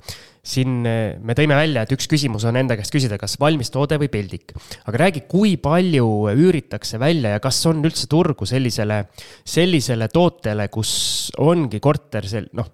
siin 0.45 0.83
äh, 0.85 1.17
me 1.17 1.37
tõime 1.39 1.57
välja, 1.57 1.87
et 1.87 1.95
üks 1.97 2.09
küsimus 2.11 2.45
on 2.45 2.59
enda 2.61 2.77
käest 2.77 2.93
küsida, 2.93 3.17
kas 3.21 3.39
valmis 3.41 3.73
toode 3.73 3.97
või 4.03 4.11
peldik. 4.13 4.53
aga 4.85 5.01
räägi, 5.07 5.25
kui 5.31 5.57
palju 5.57 6.29
üüritakse 6.35 7.01
välja 7.01 7.33
ja 7.39 7.41
kas 7.41 7.63
on 7.71 7.81
üldse 7.89 8.09
turgu 8.11 8.45
sellisele, 8.45 9.07
sellisele 9.49 10.11
tootele, 10.13 10.69
kus 10.69 11.33
ongi 11.41 11.81
korter 11.81 12.29
sel-, 12.29 12.53
noh, 12.53 12.69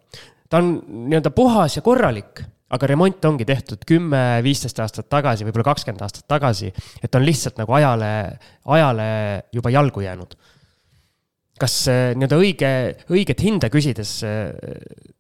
ta 0.51 0.59
on 0.59 0.75
nii-öelda 1.07 1.31
puhas 1.31 1.79
ja 1.79 1.87
korralik 1.87 2.43
aga 2.71 2.87
remont 2.87 3.25
ongi 3.27 3.47
tehtud 3.47 3.83
kümme, 3.87 4.41
viisteist 4.47 4.79
aastat 4.83 5.07
tagasi, 5.11 5.47
võib-olla 5.47 5.73
kakskümmend 5.73 6.03
aastat 6.07 6.27
tagasi, 6.31 6.71
et 7.03 7.15
on 7.19 7.27
lihtsalt 7.27 7.59
nagu 7.59 7.75
ajale, 7.79 8.11
ajale 8.75 9.11
juba 9.55 9.71
jalgu 9.75 10.03
jäänud 10.07 10.35
kas 11.61 11.75
äh, 11.91 12.13
nii-öelda 12.17 12.39
õige, 12.41 12.71
õiget 13.13 13.43
hinda 13.45 13.71
küsides 13.73 14.15
äh, 14.27 14.49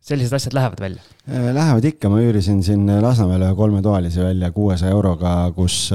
sellised 0.04 0.34
asjad 0.36 0.56
lähevad 0.56 0.80
välja? 0.82 1.04
Äh, 1.28 1.50
lähevad 1.56 1.86
ikka, 1.92 2.10
ma 2.12 2.22
üürisin 2.24 2.62
siin 2.64 2.86
Lasnamäel 3.02 3.44
ühe 3.48 3.58
kolmetoalise 3.58 4.24
välja 4.24 4.50
kuuesaja 4.54 4.94
euroga, 4.96 5.34
kus 5.56 5.90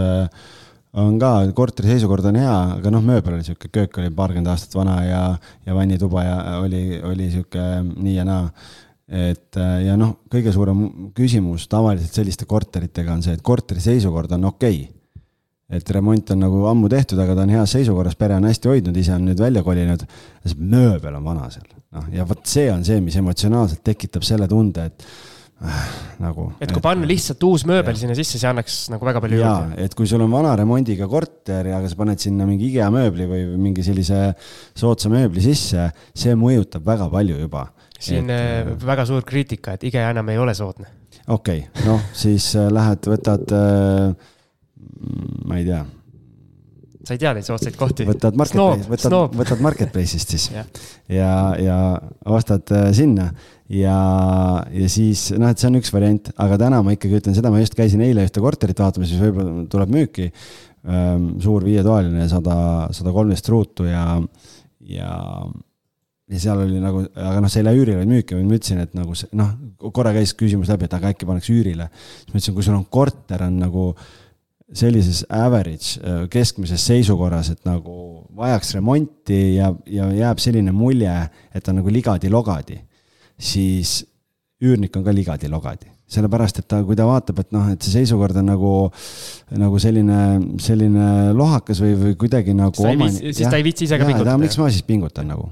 on 0.96 1.20
ka, 1.20 1.32
korteri 1.58 1.96
seisukord 1.96 2.28
on 2.30 2.40
hea, 2.40 2.56
aga 2.78 2.94
noh, 2.94 3.04
mööbel 3.06 3.38
oli 3.38 3.48
sihuke, 3.48 3.72
köök 3.74 4.00
oli 4.02 4.14
paarkümmend 4.16 4.52
aastat 4.54 4.78
vana 4.78 4.98
ja, 5.04 5.22
ja 5.68 5.76
vannituba 5.76 6.24
ja 6.24 6.36
oli, 6.62 7.02
oli 7.04 7.30
sihuke 7.34 7.66
nii 7.84 8.18
ja 8.20 8.28
naa. 8.28 8.50
et 9.06 9.58
ja 9.86 9.94
noh, 10.00 10.16
kõige 10.32 10.54
suurem 10.56 11.12
küsimus 11.18 11.68
tavaliselt 11.70 12.16
selliste 12.16 12.48
korteritega 12.50 13.14
on 13.14 13.26
see, 13.26 13.36
et 13.38 13.44
korteri 13.46 13.84
seisukord 13.84 14.32
on 14.38 14.48
okei 14.54 14.80
okay 14.80 14.95
et 15.70 15.92
remont 15.96 16.32
on 16.32 16.44
nagu 16.46 16.66
ammu 16.70 16.90
tehtud, 16.92 17.20
aga 17.22 17.36
ta 17.38 17.46
on 17.46 17.54
heas 17.56 17.72
seisukorras, 17.74 18.18
pere 18.20 18.38
on 18.38 18.46
hästi 18.46 18.70
hoidnud, 18.70 18.98
ise 19.02 19.16
on 19.16 19.26
nüüd 19.26 19.40
välja 19.42 19.64
kolinud. 19.66 20.04
mööbel 20.58 21.16
on 21.18 21.24
vana 21.26 21.50
seal, 21.50 21.70
noh 21.96 22.12
ja 22.14 22.26
vot 22.26 22.44
see 22.46 22.68
on 22.72 22.86
see, 22.86 23.00
mis 23.02 23.16
emotsionaalselt 23.18 23.82
tekitab 23.84 24.24
selle 24.28 24.48
tunde, 24.48 24.86
et 24.86 25.08
nagu. 26.20 26.50
et 26.60 26.72
kui 26.74 26.84
panna 26.84 27.08
lihtsalt 27.08 27.44
uus 27.48 27.64
mööbel 27.68 27.96
sinna 27.98 28.16
sisse, 28.18 28.40
see 28.42 28.50
annaks 28.50 28.76
nagu 28.92 29.08
väga 29.08 29.22
palju 29.24 29.40
jaa, 29.40 29.56
et 29.82 29.96
kui 29.98 30.10
sul 30.10 30.22
on 30.26 30.34
vana 30.34 30.52
remondiga 30.60 31.08
korter 31.12 31.72
ja 31.72 31.80
sa 31.88 31.98
paned 31.98 32.22
sinna 32.22 32.48
mingi 32.50 32.70
IKEA 32.70 32.90
mööbli 32.94 33.28
või 33.30 33.46
mingi 33.56 33.86
sellise 33.86 34.20
soodsa 34.76 35.12
mööbli 35.14 35.44
sisse, 35.46 35.88
see 36.14 36.36
mõjutab 36.40 36.86
väga 36.86 37.08
palju 37.14 37.40
juba. 37.40 37.70
siin 37.96 38.30
et, 38.30 38.68
äh, 38.68 38.86
väga 38.86 39.08
suur 39.08 39.24
kriitika, 39.26 39.80
et 39.80 39.88
IKEA 39.88 40.12
enam 40.12 40.30
ei 40.30 40.38
ole 40.38 40.54
soodne. 40.54 40.92
okei 41.28 41.66
okay,, 41.66 41.88
noh 41.88 42.04
siis 42.14 42.52
äh, 42.60 42.70
lähed, 42.70 43.08
võtad 43.16 43.56
äh,, 43.56 44.34
ma 45.46 45.60
ei 45.60 45.68
tea 45.68 45.84
sa 47.06 47.16
ei 47.16 47.22
tea 47.22 47.34
neid 47.38 47.46
soodsaid 47.46 47.78
kohti? 47.80 48.06
võtad 48.08 48.38
marketplace, 48.40 48.88
võtad, 48.90 49.16
võtad 49.42 49.62
marketplace'ist 49.64 50.34
siis 50.36 50.48
ja, 50.54 50.66
ja, 51.12 51.32
ja 51.62 51.78
ostad 52.34 52.72
äh, 52.76 52.90
sinna 52.98 53.30
ja, 53.72 53.98
ja 54.74 54.90
siis 54.92 55.28
noh, 55.38 55.52
et 55.52 55.62
see 55.62 55.70
on 55.70 55.80
üks 55.82 55.94
variant, 55.94 56.32
aga 56.42 56.60
täna 56.62 56.82
ma 56.86 56.96
ikkagi 56.96 57.20
ütlen 57.22 57.38
seda, 57.38 57.52
ma 57.54 57.62
just 57.62 57.78
käisin 57.78 58.04
eile 58.06 58.26
ühte 58.26 58.44
korterit 58.44 58.82
vaatamas, 58.82 59.14
mis 59.14 59.22
võib-olla 59.22 59.68
tuleb 59.72 59.94
müüki 59.96 60.32
ähm,. 60.32 61.36
suur 61.44 61.66
viietoaline, 61.66 62.28
sada, 62.32 62.58
sada 62.96 63.14
kolmteist 63.16 63.50
ruutu 63.54 63.88
ja, 63.90 64.08
ja 64.86 65.14
ja 66.26 66.40
seal 66.42 66.58
oli 66.64 66.80
nagu, 66.82 67.04
aga 67.22 67.38
noh, 67.38 67.52
see 67.54 67.62
ei 67.62 67.68
lähe 67.68 67.78
üürile, 67.78 68.00
vaid 68.02 68.10
müüki, 68.10 68.38
ma 68.38 68.58
ütlesin, 68.58 68.80
et 68.82 68.96
nagu 68.98 69.14
see 69.18 69.30
noh, 69.38 69.52
korra 69.94 70.10
käis 70.16 70.34
küsimus 70.34 70.72
läbi, 70.74 70.88
et 70.88 70.96
aga 70.98 71.12
äkki 71.14 71.28
pannakse 71.30 71.54
üürile. 71.54 71.86
siis 71.94 72.32
ma 72.32 72.40
ütlesin, 72.40 72.56
kui 72.58 72.66
sul 72.66 72.78
on 72.80 72.88
korter 72.90 73.44
on 73.46 73.60
nagu 73.62 73.92
äh, 73.92 74.08
sellises 74.76 75.24
average, 75.32 76.00
äh, 76.02 76.26
keskmises 76.32 76.84
seisukorras, 76.90 77.52
et 77.54 77.62
nagu 77.68 78.26
vajaks 78.36 78.76
remonti 78.78 79.40
ja, 79.56 79.72
ja 79.88 80.10
jääb 80.14 80.42
selline 80.44 80.74
mulje, 80.76 81.16
et 81.56 81.68
on 81.72 81.80
nagu 81.80 81.94
ligadi-logadi, 81.94 82.80
siis 83.40 84.02
üürnik 84.64 84.96
on 84.98 85.06
ka 85.06 85.14
ligadi-logadi. 85.16 85.92
sellepärast, 86.06 86.60
et 86.62 86.68
ta, 86.70 86.84
kui 86.86 86.94
ta 86.96 87.08
vaatab, 87.10 87.40
et 87.42 87.48
noh, 87.56 87.66
et 87.74 87.82
see 87.82 87.96
seisukord 87.96 88.38
on 88.38 88.46
nagu, 88.46 88.74
nagu 89.58 89.80
selline, 89.82 90.20
selline 90.62 91.34
lohakas 91.34 91.82
või, 91.82 91.96
või 91.98 92.18
kuidagi 92.22 92.54
nagu. 92.54 92.78
siis 92.78 93.48
ta 93.48 93.58
ei 93.58 93.66
viitsi 93.66 93.88
ise 93.88 93.98
ka 93.98 94.06
pingutada. 94.06 94.38
miks 94.38 94.60
ma 94.62 94.70
siis 94.70 94.86
pingutan 94.86 95.34
nagu 95.34 95.50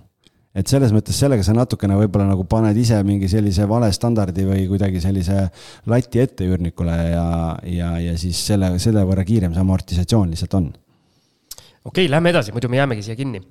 et 0.54 0.70
selles 0.70 0.94
mõttes 0.94 1.18
sellega 1.18 1.44
sa 1.46 1.56
natukene 1.58 1.98
võib-olla 1.98 2.28
nagu 2.30 2.46
paned 2.50 2.78
ise 2.78 3.00
mingi 3.06 3.30
sellise 3.32 3.66
vale 3.70 3.90
standardi 3.96 4.46
või 4.46 4.68
kuidagi 4.70 5.02
sellise 5.02 5.48
lati 5.90 6.22
ette 6.22 6.46
üürnikule 6.46 6.98
ja, 7.14 7.26
ja, 7.66 7.90
ja 8.04 8.14
siis 8.22 8.40
selle, 8.52 8.76
selle 8.84 9.06
võrra 9.10 9.26
kiirem 9.26 9.56
see 9.56 9.66
amortisatsioon 9.66 10.36
lihtsalt 10.36 10.60
on. 10.60 10.70
okei 10.70 12.06
okay,, 12.06 12.12
lähme 12.12 12.34
edasi, 12.36 12.54
muidu 12.54 12.70
me 12.70 12.82
jäämegi 12.82 13.10
siia 13.10 13.18
kinni. 13.18 13.42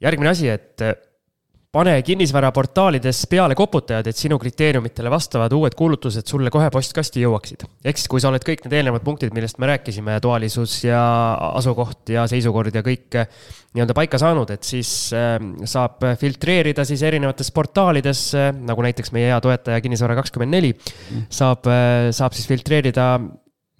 järgmine 0.00 0.30
asi, 0.30 0.48
et 0.54 0.86
pane 1.76 1.98
kinnisvaraportaalides 2.06 3.18
peale 3.28 3.56
koputajad, 3.58 4.06
et 4.08 4.16
sinu 4.16 4.38
kriteeriumitele 4.40 5.10
vastavad 5.12 5.52
uued 5.52 5.74
kuulutused 5.76 6.24
sulle 6.30 6.50
kohe 6.52 6.70
postkasti 6.72 7.20
jõuaksid. 7.24 7.66
ehk 7.84 8.00
siis, 8.00 8.08
kui 8.08 8.22
sa 8.22 8.30
oled 8.30 8.44
kõik 8.46 8.64
need 8.64 8.76
eelnevad 8.78 9.04
punktid, 9.04 9.34
millest 9.36 9.60
me 9.60 9.68
rääkisime, 9.72 10.16
toalisus 10.24 10.78
ja 10.86 11.02
asukoht 11.52 12.14
ja 12.14 12.24
seisukord 12.30 12.74
ja 12.74 12.84
kõik 12.86 13.18
eh, 13.20 13.28
nii-öelda 13.76 13.96
paika 13.98 14.20
saanud, 14.22 14.54
et 14.56 14.64
siis 14.64 14.90
eh, 15.16 15.36
saab 15.68 16.06
filtreerida 16.20 16.86
siis 16.88 17.04
erinevates 17.04 17.52
portaalides, 17.52 18.24
eh, 18.40 18.50
nagu 18.56 18.88
näiteks 18.88 19.12
meie 19.16 19.28
hea 19.32 19.40
toetaja 19.44 19.84
Kinnisvara 19.84 20.16
kakskümmend 20.22 20.56
neli, 20.56 20.72
saab, 21.28 21.68
saab 22.16 22.36
siis 22.36 22.48
filtreerida 22.48 23.10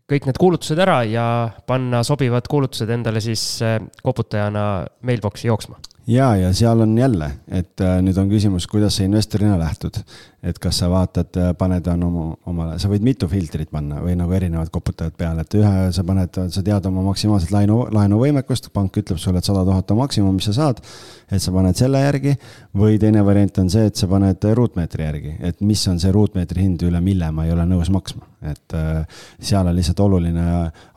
kõik 0.06 0.28
need 0.28 0.38
kuulutused 0.38 0.78
ära 0.78 1.00
ja 1.08 1.26
panna 1.66 2.04
sobivad 2.06 2.46
kuulutused 2.50 2.92
endale 2.92 3.24
siis 3.24 3.56
koputajana 4.04 4.66
mailbox'i 5.06 5.48
jooksma 5.48 5.80
ja, 6.06 6.36
ja 6.36 6.52
seal 6.54 6.80
on 6.80 6.98
jälle, 6.98 7.30
et 7.48 7.80
äh, 7.80 7.98
nüüd 8.02 8.16
on 8.20 8.30
küsimus, 8.30 8.66
kuidas 8.70 8.96
sa 8.96 9.04
investorina 9.04 9.58
lähtud. 9.58 9.98
et 10.46 10.58
kas 10.62 10.78
sa 10.78 10.86
vaatad, 10.90 11.34
äh, 11.42 11.48
paned 11.58 11.86
on 11.90 12.02
oma, 12.06 12.24
omale, 12.46 12.76
sa 12.78 12.86
võid 12.88 13.02
mitu 13.02 13.26
filtrit 13.28 13.70
panna 13.70 13.98
või 14.02 14.14
nagu 14.14 14.32
erinevad 14.32 14.70
koputajad 14.70 15.16
peale, 15.18 15.42
et 15.42 15.56
ühe 15.58 15.88
sa 15.92 16.04
paned, 16.06 16.38
sa 16.54 16.62
tead 16.62 16.86
oma 16.86 17.02
maksimaalset 17.08 17.50
laenu, 17.50 17.80
laenuvõimekust, 17.90 18.70
pank 18.72 19.00
ütleb 19.02 19.18
sulle, 19.18 19.42
et 19.42 19.48
sada 19.48 19.64
tuhat 19.66 19.90
on 19.90 20.02
maksimum, 20.04 20.38
mis 20.38 20.46
sa 20.46 20.54
saad. 20.60 20.82
Et 21.26 21.42
sa 21.42 21.50
paned 21.54 21.74
selle 21.78 22.00
järgi 22.04 22.36
või 22.76 23.00
teine 23.02 23.22
variant 23.26 23.58
on 23.62 23.70
see, 23.72 23.88
et 23.90 23.98
sa 23.98 24.06
paned 24.10 24.44
ruutmeetri 24.58 25.06
järgi, 25.06 25.32
et 25.48 25.60
mis 25.66 25.80
on 25.90 25.98
see 26.02 26.12
ruutmeetri 26.14 26.62
hind, 26.62 26.84
üle 26.86 27.00
mille 27.02 27.30
ma 27.34 27.46
ei 27.46 27.54
ole 27.54 27.66
nõus 27.66 27.90
maksma. 27.92 28.22
et 28.46 28.74
äh, 28.78 29.22
seal 29.42 29.66
on 29.66 29.74
lihtsalt 29.74 29.98
oluline 30.04 30.42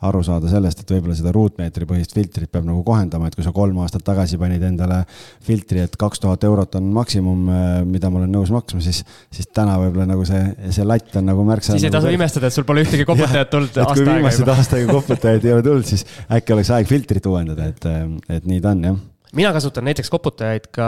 aru 0.06 0.20
saada 0.22 0.46
sellest, 0.52 0.84
et 0.84 0.92
võib-olla 0.94 1.16
seda 1.18 1.32
ruutmeetri 1.34 1.88
põhist 1.88 2.14
filtrit 2.14 2.50
peab 2.52 2.68
nagu 2.68 2.84
kohendama, 2.86 3.26
et 3.26 3.34
kui 3.34 3.42
sa 3.42 3.50
kolm 3.50 3.80
aastat 3.82 4.04
tagasi 4.06 4.38
panid 4.38 4.62
endale 4.62 5.00
filtri, 5.42 5.82
et 5.82 5.96
kaks 5.98 6.22
tuhat 6.22 6.46
eurot 6.46 6.78
on 6.78 6.92
maksimum, 6.94 7.48
äh, 7.50 7.68
mida 7.88 8.12
ma 8.12 8.22
olen 8.22 8.30
nõus 8.38 8.54
maksma, 8.54 8.84
siis, 8.84 9.02
siis 9.34 9.50
täna 9.50 9.80
võib-olla 9.82 10.12
nagu 10.12 10.26
see, 10.28 10.44
see 10.70 10.86
latt 10.86 11.16
on 11.18 11.26
nagu 11.32 11.46
märksa. 11.48 11.74
siis 11.74 11.88
ei 11.88 11.90
nagu 11.90 12.04
tasu 12.04 12.14
imestada, 12.14 12.52
et 12.52 12.60
sul 12.60 12.68
pole 12.68 12.86
ühtegi 12.86 13.08
koputajat 13.10 13.50
tulnud 13.50 13.72
aasta 13.72 13.88
aega 13.88 13.98
juba. 13.98 14.10
kui 14.12 14.20
viimased 14.20 14.54
aasta 14.54 14.78
aega 14.78 14.98
koputajaid 15.00 15.48
ei 15.48 15.56
ole 15.56 15.66
tulnud, 15.66 15.90
siis 15.90 16.06
äkki 16.30 16.54
oleks 16.54 16.76
aeg 16.76 16.92
filtrit 16.92 17.26
uuendada, 17.26 17.72
et, 17.72 17.88
äh, 17.90 18.36
et 18.36 18.46
nii 18.46 18.62
ta 18.62 18.76
on, 18.76 18.92
jah 18.92 19.06
mina 19.36 19.52
kasutan 19.54 19.86
näiteks 19.86 20.10
koputajaid 20.10 20.66
ka 20.74 20.86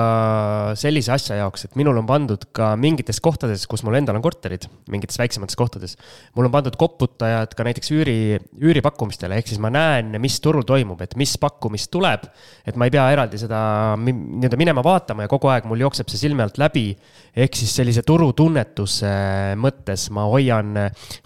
sellise 0.78 1.12
asja 1.14 1.36
jaoks, 1.38 1.66
et 1.66 1.76
minul 1.78 2.00
on 2.00 2.06
pandud 2.08 2.48
ka 2.56 2.72
mingites 2.80 3.20
kohtades, 3.22 3.68
kus 3.70 3.84
mul 3.86 3.94
endal 4.00 4.18
on 4.18 4.24
korterid, 4.24 4.66
mingites 4.90 5.20
väiksemates 5.20 5.58
kohtades. 5.58 5.94
mul 6.34 6.48
on 6.48 6.54
pandud 6.54 6.76
koputajad 6.78 7.54
ka 7.54 7.66
näiteks 7.68 7.92
üüri, 7.94 8.16
üüripakkumistele, 8.58 9.38
ehk 9.38 9.52
siis 9.52 9.62
ma 9.62 9.70
näen, 9.70 10.16
mis 10.22 10.40
turul 10.42 10.66
toimub, 10.66 11.00
et 11.06 11.14
mis 11.16 11.36
pakkumist 11.38 11.90
tuleb. 11.94 12.26
et 12.66 12.76
ma 12.76 12.90
ei 12.90 12.94
pea 12.94 13.06
eraldi 13.14 13.38
seda 13.38 13.62
nii-öelda 14.02 14.58
minema 14.58 14.82
vaatama 14.82 15.26
ja 15.26 15.30
kogu 15.30 15.52
aeg 15.52 15.68
mul 15.70 15.86
jookseb 15.86 16.10
see 16.10 16.26
silme 16.26 16.42
alt 16.42 16.58
läbi. 16.58 16.96
ehk 17.36 17.54
siis 17.54 17.76
sellise 17.78 18.02
turutunnetuse 18.02 19.54
mõttes 19.54 20.10
ma 20.10 20.26
hoian, 20.26 20.74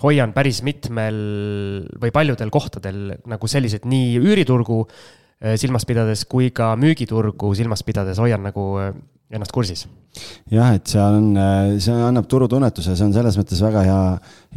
hoian 0.05 0.37
päris 0.37 0.61
mitmel 0.63 1.17
või 1.97 2.13
paljudel 2.13 2.53
kohtadel 2.53 3.17
nagu 3.25 3.49
selliseid 3.49 3.89
nii 3.89 4.19
üüriturgu 4.21 4.85
silmas 5.61 5.85
pidades 5.85 6.25
kui 6.25 6.51
ka 6.55 6.71
müügiturgu 6.81 7.53
silmas 7.55 7.83
pidades 7.85 8.21
hoian 8.23 8.43
nagu 8.47 8.71
äh, 8.81 8.95
ennast 9.35 9.51
kursis. 9.51 9.87
jah, 10.49 10.71
et 10.73 10.87
seal 10.89 11.17
on, 11.19 11.27
äh, 11.37 11.75
see 11.83 11.93
annab 11.93 12.29
turutunnetuse, 12.31 12.95
see 12.97 13.05
on 13.05 13.13
selles 13.13 13.35
mõttes 13.37 13.59
väga 13.61 13.83
hea, 13.85 13.99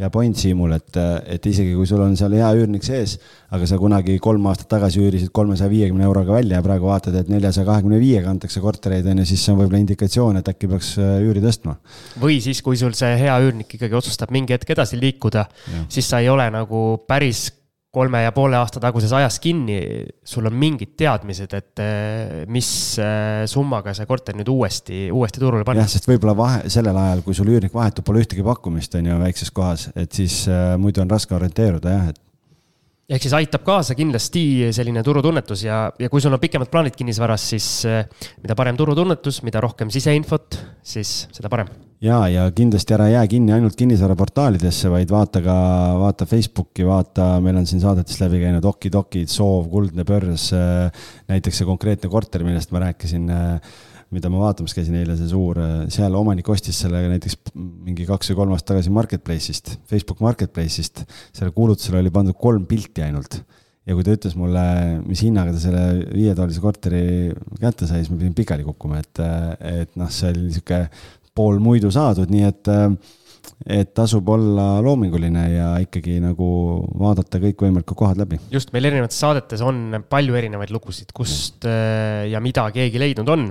hea 0.00 0.08
point 0.14 0.38
Siimul, 0.38 0.72
et, 0.72 0.96
et 1.28 1.48
isegi 1.50 1.74
kui 1.76 1.88
sul 1.90 2.00
on 2.00 2.14
seal 2.16 2.32
hea 2.38 2.48
üürnik 2.56 2.86
sees, 2.86 3.18
aga 3.52 3.68
sa 3.68 3.76
kunagi 3.82 4.16
kolm 4.22 4.46
aastat 4.48 4.70
tagasi 4.72 5.02
üürisid 5.02 5.34
kolmesaja 5.36 5.68
viiekümne 5.72 6.06
euroga 6.06 6.38
välja 6.38 6.62
ja 6.62 6.64
praegu 6.64 6.88
vaatad, 6.88 7.18
et 7.18 7.28
neljasaja 7.28 7.66
kahekümne 7.68 8.00
viiega 8.00 8.32
antakse 8.32 8.62
kortereid, 8.64 9.10
on 9.10 9.20
ju, 9.20 9.28
siis 9.28 9.44
see 9.44 9.52
on 9.52 9.60
võib-olla 9.60 9.84
indikatsioon, 9.84 10.40
et 10.40 10.48
äkki 10.54 10.70
peaks 10.70 10.94
üüri 11.02 11.44
tõstma. 11.44 11.76
või 12.22 12.40
siis, 12.40 12.62
kui 12.64 12.80
sul 12.80 12.96
see 12.96 13.12
hea 13.20 13.36
üürnik 13.44 13.76
ikkagi 13.76 14.00
otsustab 14.00 14.32
mingi 14.32 14.56
hetk 14.56 14.72
edasi 14.78 15.02
liikuda, 15.02 15.44
siis 15.90 16.08
sa 16.08 16.24
ei 16.24 16.32
ole 16.32 16.48
nagu 16.54 17.02
päris 17.10 17.50
kolme 17.90 18.22
ja 18.22 18.30
poole 18.34 18.54
aasta 18.58 18.80
taguses 18.82 19.10
ajas 19.18 19.40
kinni, 19.42 19.80
sul 20.26 20.46
on 20.46 20.54
mingid 20.58 20.92
teadmised, 20.98 21.54
et 21.58 21.82
eh, 21.82 22.44
mis 22.50 22.70
eh, 23.02 23.42
summaga 23.50 23.94
see 23.96 24.06
korter 24.06 24.38
nüüd 24.38 24.50
uuesti, 24.52 25.08
uuesti 25.10 25.42
turule 25.42 25.66
panna. 25.66 25.82
jah, 25.82 25.90
sest 25.90 26.06
võib-olla 26.06 26.36
vahe, 26.38 26.62
sellel 26.70 26.96
ajal, 27.02 27.24
kui 27.26 27.34
sul 27.34 27.50
üürnik 27.50 27.74
vahetub, 27.74 28.06
pole 28.06 28.22
ühtegi 28.22 28.46
pakkumist, 28.46 28.94
on 29.00 29.10
ju, 29.10 29.18
väikses 29.24 29.50
kohas, 29.54 29.88
et 29.98 30.14
siis 30.14 30.44
äh, 30.46 30.76
muidu 30.78 31.02
on 31.02 31.10
raske 31.10 31.34
orienteeruda 31.34 31.96
jah, 31.96 32.08
et 32.14 33.16
ehk 33.16 33.26
siis 33.26 33.34
aitab 33.40 33.66
kaasa 33.66 33.98
kindlasti 33.98 34.44
selline 34.70 35.02
turutunnetus 35.02 35.66
ja, 35.66 35.82
ja 35.98 36.12
kui 36.12 36.22
sul 36.22 36.36
on 36.36 36.42
pikemad 36.42 36.70
plaanid 36.70 36.94
kinnisvaras, 36.94 37.50
siis 37.56 37.70
mida 38.38 38.54
parem 38.54 38.78
turutunnetus, 38.78 39.42
mida 39.42 39.66
rohkem 39.66 39.90
siseinfot, 39.90 40.62
siis 40.94 41.24
seda 41.34 41.50
parem 41.50 41.74
ja, 42.04 42.20
ja 42.30 42.46
kindlasti 42.56 42.96
ära 42.96 43.08
jää 43.12 43.26
kinni 43.30 43.54
ainult 43.54 43.76
kinnisvaraportaalidesse, 43.78 44.90
vaid 44.92 45.12
vaata 45.12 45.42
ka, 45.44 45.56
vaata 46.00 46.26
Facebooki, 46.28 46.86
vaata, 46.88 47.32
meil 47.44 47.60
on 47.60 47.68
siin 47.68 47.82
saadetes 47.82 48.20
läbi 48.22 48.42
käinud 48.44 48.66
Okidokid, 48.72 49.30
Soov, 49.32 49.68
Kuldne 49.72 50.06
Börs. 50.08 50.50
näiteks 51.30 51.60
see 51.60 51.68
konkreetne 51.68 52.10
korter, 52.12 52.44
millest 52.46 52.72
ma 52.74 52.84
rääkisin, 52.86 53.28
mida 54.10 54.32
ma 54.32 54.42
vaatamas 54.46 54.74
käisin 54.74 54.96
eile, 54.98 55.14
see 55.18 55.30
suur, 55.30 55.60
seal 55.92 56.16
omanik 56.18 56.48
ostis 56.50 56.80
selle 56.82 57.04
näiteks 57.12 57.54
mingi 57.54 58.08
kaks 58.08 58.32
või 58.32 58.42
kolm 58.42 58.56
aastat 58.56 58.74
tagasi 58.74 58.92
Marketplace'ist, 58.96 59.76
Facebook 59.90 60.24
Marketplace'ist. 60.24 61.04
selle 61.36 61.54
kuulutusele 61.54 62.00
oli 62.00 62.12
pandud 62.14 62.38
kolm 62.40 62.66
pilti 62.66 63.04
ainult 63.06 63.42
ja 63.88 63.96
kui 63.96 64.04
ta 64.06 64.12
ütles 64.14 64.34
mulle, 64.38 64.62
mis 65.06 65.22
hinnaga 65.24 65.54
ta 65.54 65.62
selle 65.62 65.84
viietoalise 66.12 66.62
korteri 66.62 67.04
kätte 67.60 67.88
sai, 67.88 68.02
siis 68.02 68.10
ma 68.12 68.18
pidin 68.20 68.36
pikali 68.36 68.66
kukkuma, 68.66 69.00
et, 69.00 69.22
et 69.66 69.96
noh, 69.98 70.10
see 70.12 70.30
oli 70.30 70.44
niisugune 70.48 70.84
pool 71.36 71.60
muidu 71.62 71.90
saadud, 71.94 72.30
nii 72.32 72.44
et, 72.48 72.70
et 73.78 73.94
tasub 73.96 74.28
olla 74.32 74.66
loominguline 74.84 75.46
ja 75.54 75.70
ikkagi 75.84 76.18
nagu 76.22 76.50
vaadata 77.00 77.40
kõikvõimalikud 77.42 77.98
kohad 77.98 78.20
läbi. 78.20 78.40
just, 78.52 78.74
meil 78.74 78.90
erinevates 78.90 79.20
saadetes 79.22 79.64
on 79.64 80.02
palju 80.10 80.38
erinevaid 80.40 80.74
lugusid, 80.74 81.14
kust 81.16 81.66
ja, 81.66 82.26
ja 82.30 82.44
mida 82.44 82.68
keegi 82.74 83.02
leidnud 83.02 83.34
on. 83.34 83.50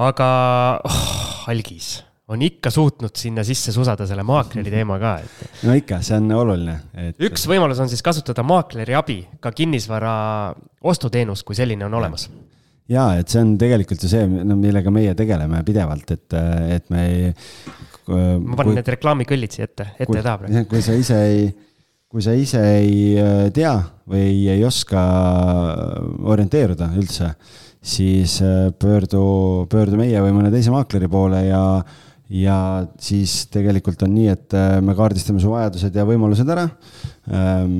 aga 0.00 0.30
oh, 0.86 1.02
algis 1.52 1.98
on 2.30 2.42
ikka 2.46 2.70
suutnud 2.70 3.16
sinna 3.18 3.42
sisse 3.46 3.72
susada 3.74 4.06
selle 4.06 4.22
maakleri 4.22 4.70
teema 4.70 5.00
ka, 5.02 5.16
et. 5.24 5.48
no 5.66 5.74
ikka, 5.78 5.98
see 6.06 6.20
on 6.20 6.30
oluline 6.36 6.76
et.... 6.94 7.18
üks 7.30 7.48
võimalus 7.50 7.82
on 7.82 7.90
siis 7.90 8.04
kasutada 8.06 8.44
maakleri 8.46 8.94
abi, 8.98 9.20
ka 9.42 9.52
kinnisvara 9.54 10.14
ostuteenus 10.86 11.42
kui 11.46 11.58
selline 11.58 11.88
on 11.88 11.98
olemas 12.02 12.28
ja 12.30 12.48
et 13.20 13.30
see 13.30 13.42
on 13.44 13.54
tegelikult 13.60 14.02
ju 14.04 14.10
see, 14.10 14.26
no 14.26 14.56
millega 14.58 14.92
meie 14.94 15.14
tegeleme 15.18 15.62
pidevalt, 15.66 16.10
et, 16.16 16.36
et 16.76 16.92
me 16.92 17.06
ei. 17.06 17.32
ma 18.10 18.56
panen 18.58 18.72
kui, 18.72 18.76
need 18.80 18.92
reklaamikõllid 18.96 19.56
siia 19.56 19.68
ette, 19.68 19.92
ette 19.98 20.18
ja 20.18 20.24
taha 20.26 20.42
praegu. 20.42 20.64
kui 20.70 20.82
sa 20.84 20.96
ise 20.98 21.18
ei, 21.30 21.48
kui 22.10 22.24
sa 22.26 22.34
ise 22.34 22.62
ei 22.80 22.94
äh, 23.22 23.48
tea 23.54 23.76
või 24.10 24.48
ei 24.50 24.64
oska 24.66 25.02
orienteeruda 26.32 26.90
üldse, 26.98 27.34
siis 27.78 28.40
äh, 28.42 28.70
pöördu, 28.74 29.24
pöördu 29.70 30.00
meie 30.00 30.22
või 30.24 30.34
mõne 30.40 30.50
teise 30.52 30.74
maakleri 30.74 31.10
poole 31.10 31.44
ja 31.46 31.62
ja 32.30 32.86
siis 33.02 33.44
tegelikult 33.50 34.04
on 34.06 34.12
nii, 34.14 34.28
et 34.30 34.54
äh, 34.54 34.76
me 34.84 34.94
kaardistame 34.98 35.42
su 35.42 35.50
vajadused 35.50 35.96
ja 35.96 36.06
võimalused 36.06 36.52
ära. 36.54 36.68
Ähm, 37.30 37.72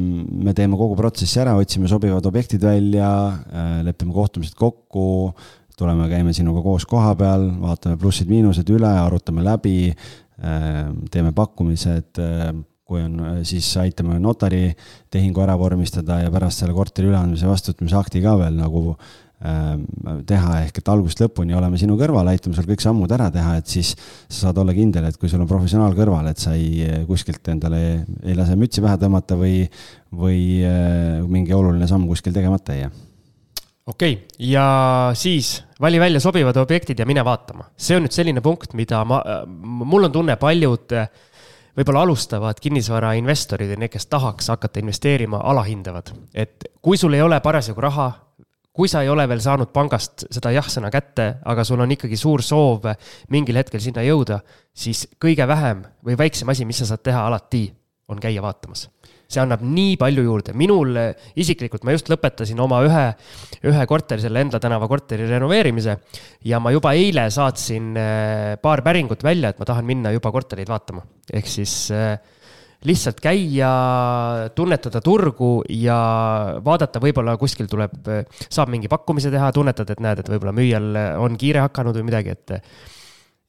me 0.42 0.54
teeme 0.58 0.78
kogu 0.78 0.96
protsessi 0.98 1.38
ära, 1.42 1.54
otsime 1.60 1.90
sobivad 1.90 2.26
objektid 2.26 2.64
välja, 2.66 3.10
äh, 3.46 3.76
lepime 3.86 4.14
kohtumised 4.16 4.56
kokku, 4.58 5.30
tuleme, 5.78 6.08
käime 6.10 6.34
sinuga 6.36 6.64
koos 6.64 6.84
koha 6.88 7.14
peal, 7.18 7.46
vaatame 7.62 8.00
plussid-miinused 8.00 8.74
üle, 8.74 8.90
arutame 8.90 9.46
läbi, 9.46 9.94
ähm, 10.42 11.06
teeme 11.14 11.32
pakkumised, 11.36 12.18
ähm, 12.18 12.66
kui 12.90 13.04
on, 13.06 13.22
siis 13.46 13.68
aitame 13.78 14.18
notari 14.18 14.72
tehingu 15.14 15.44
ära 15.44 15.54
vormistada 15.58 16.18
ja 16.24 16.30
pärast 16.34 16.64
selle 16.64 16.74
korteri 16.74 17.06
üleandmise 17.06 17.46
vastuvõtmise 17.46 18.00
akti 18.00 18.22
ka 18.24 18.34
veel 18.40 18.58
nagu 18.58 18.96
teha, 19.40 20.56
ehk 20.66 20.80
et 20.82 20.88
algusest 20.92 21.22
lõpuni 21.24 21.56
oleme 21.56 21.78
sinu 21.80 21.96
kõrval, 22.00 22.28
aitame 22.28 22.56
sul 22.56 22.66
kõik 22.68 22.82
sammud 22.84 23.12
ära 23.16 23.30
teha, 23.32 23.54
et 23.60 23.72
siis 23.72 23.94
sa 23.96 24.46
saad 24.46 24.60
olla 24.60 24.74
kindel, 24.76 25.06
et 25.08 25.16
kui 25.16 25.32
sul 25.32 25.40
on 25.40 25.48
professionaal 25.48 25.96
kõrval, 25.96 26.28
et 26.28 26.42
sa 26.42 26.52
ei 26.58 27.04
kuskilt 27.08 27.48
endale 27.48 27.80
ei 28.20 28.36
lase 28.36 28.58
mütsi 28.60 28.84
pähe 28.84 29.00
tõmmata 29.00 29.38
või, 29.40 29.62
või 30.12 30.42
äh, 30.60 31.22
mingi 31.24 31.56
oluline 31.56 31.88
samm 31.88 32.04
kuskil 32.10 32.36
tegemata 32.36 32.76
ei 32.76 32.84
jää 32.84 32.92
okei 33.90 34.12
okay., 34.12 34.46
ja 34.50 35.10
siis 35.14 35.64
vali 35.80 36.00
välja 36.00 36.20
sobivad 36.20 36.56
objektid 36.56 36.98
ja 36.98 37.06
mine 37.06 37.24
vaatama. 37.24 37.64
see 37.76 37.96
on 37.96 38.04
nüüd 38.06 38.14
selline 38.14 38.40
punkt, 38.44 38.74
mida 38.74 39.04
ma, 39.04 39.22
mul 39.48 40.08
on 40.08 40.12
tunne, 40.12 40.36
paljud 40.36 40.96
võib-olla 41.80 42.04
alustavad 42.04 42.60
kinnisvarainvestorid 42.60 43.72
ja 43.72 43.78
need, 43.78 43.92
kes 43.92 44.06
tahaks 44.10 44.50
hakata 44.52 44.82
investeerima, 44.82 45.40
alahindavad. 45.52 46.12
et 46.34 46.68
kui 46.82 47.00
sul 47.00 47.14
ei 47.14 47.22
ole 47.22 47.40
parasjagu 47.40 47.80
raha 47.80 48.10
kui 48.72 48.88
sa 48.88 49.02
ei 49.02 49.10
ole 49.10 49.26
veel 49.28 49.42
saanud 49.42 49.72
pangast 49.74 50.26
seda 50.30 50.52
jah-sõna 50.54 50.90
kätte, 50.94 51.26
aga 51.44 51.64
sul 51.66 51.82
on 51.82 51.90
ikkagi 51.90 52.18
suur 52.18 52.42
soov 52.44 52.86
mingil 53.34 53.58
hetkel 53.58 53.82
sinna 53.82 54.04
jõuda, 54.06 54.40
siis 54.70 55.06
kõige 55.20 55.46
vähem 55.50 55.82
või 56.06 56.18
väiksem 56.20 56.50
asi, 56.52 56.66
mis 56.68 56.78
sa 56.82 56.92
saad 56.92 57.02
teha 57.06 57.26
alati, 57.26 57.66
on 58.10 58.22
käia 58.22 58.42
vaatamas. 58.42 58.88
see 59.30 59.38
annab 59.38 59.60
nii 59.62 59.94
palju 59.94 60.24
juurde, 60.26 60.52
minul 60.58 60.96
isiklikult, 61.38 61.84
ma 61.86 61.92
just 61.94 62.08
lõpetasin 62.10 62.58
oma 62.58 62.80
ühe, 62.82 63.04
ühe 63.70 63.84
korteri, 63.86 64.24
selle 64.24 64.40
Endla 64.42 64.58
tänava 64.58 64.88
korteri 64.90 65.28
renoveerimise 65.30 65.94
ja 66.50 66.58
ma 66.58 66.72
juba 66.74 66.96
eile 66.98 67.28
saatsin 67.30 67.94
eh, 67.94 68.56
paar 68.62 68.82
päringut 68.82 69.22
välja, 69.22 69.52
et 69.52 69.62
ma 69.62 69.68
tahan 69.70 69.86
minna 69.86 70.10
juba 70.10 70.32
kortereid 70.34 70.70
vaatama, 70.70 71.04
ehk 71.30 71.46
siis 71.46 71.76
äh, 71.94 72.18
lihtsalt 72.88 73.18
käia, 73.20 73.70
tunnetada 74.56 75.02
turgu 75.04 75.58
ja 75.68 75.96
vaadata, 76.64 77.02
võib-olla 77.02 77.36
kuskil 77.40 77.68
tuleb, 77.68 77.98
saab 78.46 78.72
mingi 78.72 78.88
pakkumise 78.88 79.32
teha, 79.32 79.50
tunnetad, 79.52 79.90
et 79.92 80.00
näed, 80.00 80.22
et 80.22 80.30
võib-olla 80.32 80.54
müüjal 80.56 80.88
on 81.20 81.36
kiire 81.40 81.60
hakanud 81.66 81.98
või 82.00 82.08
midagi, 82.08 82.36
et 82.38 82.56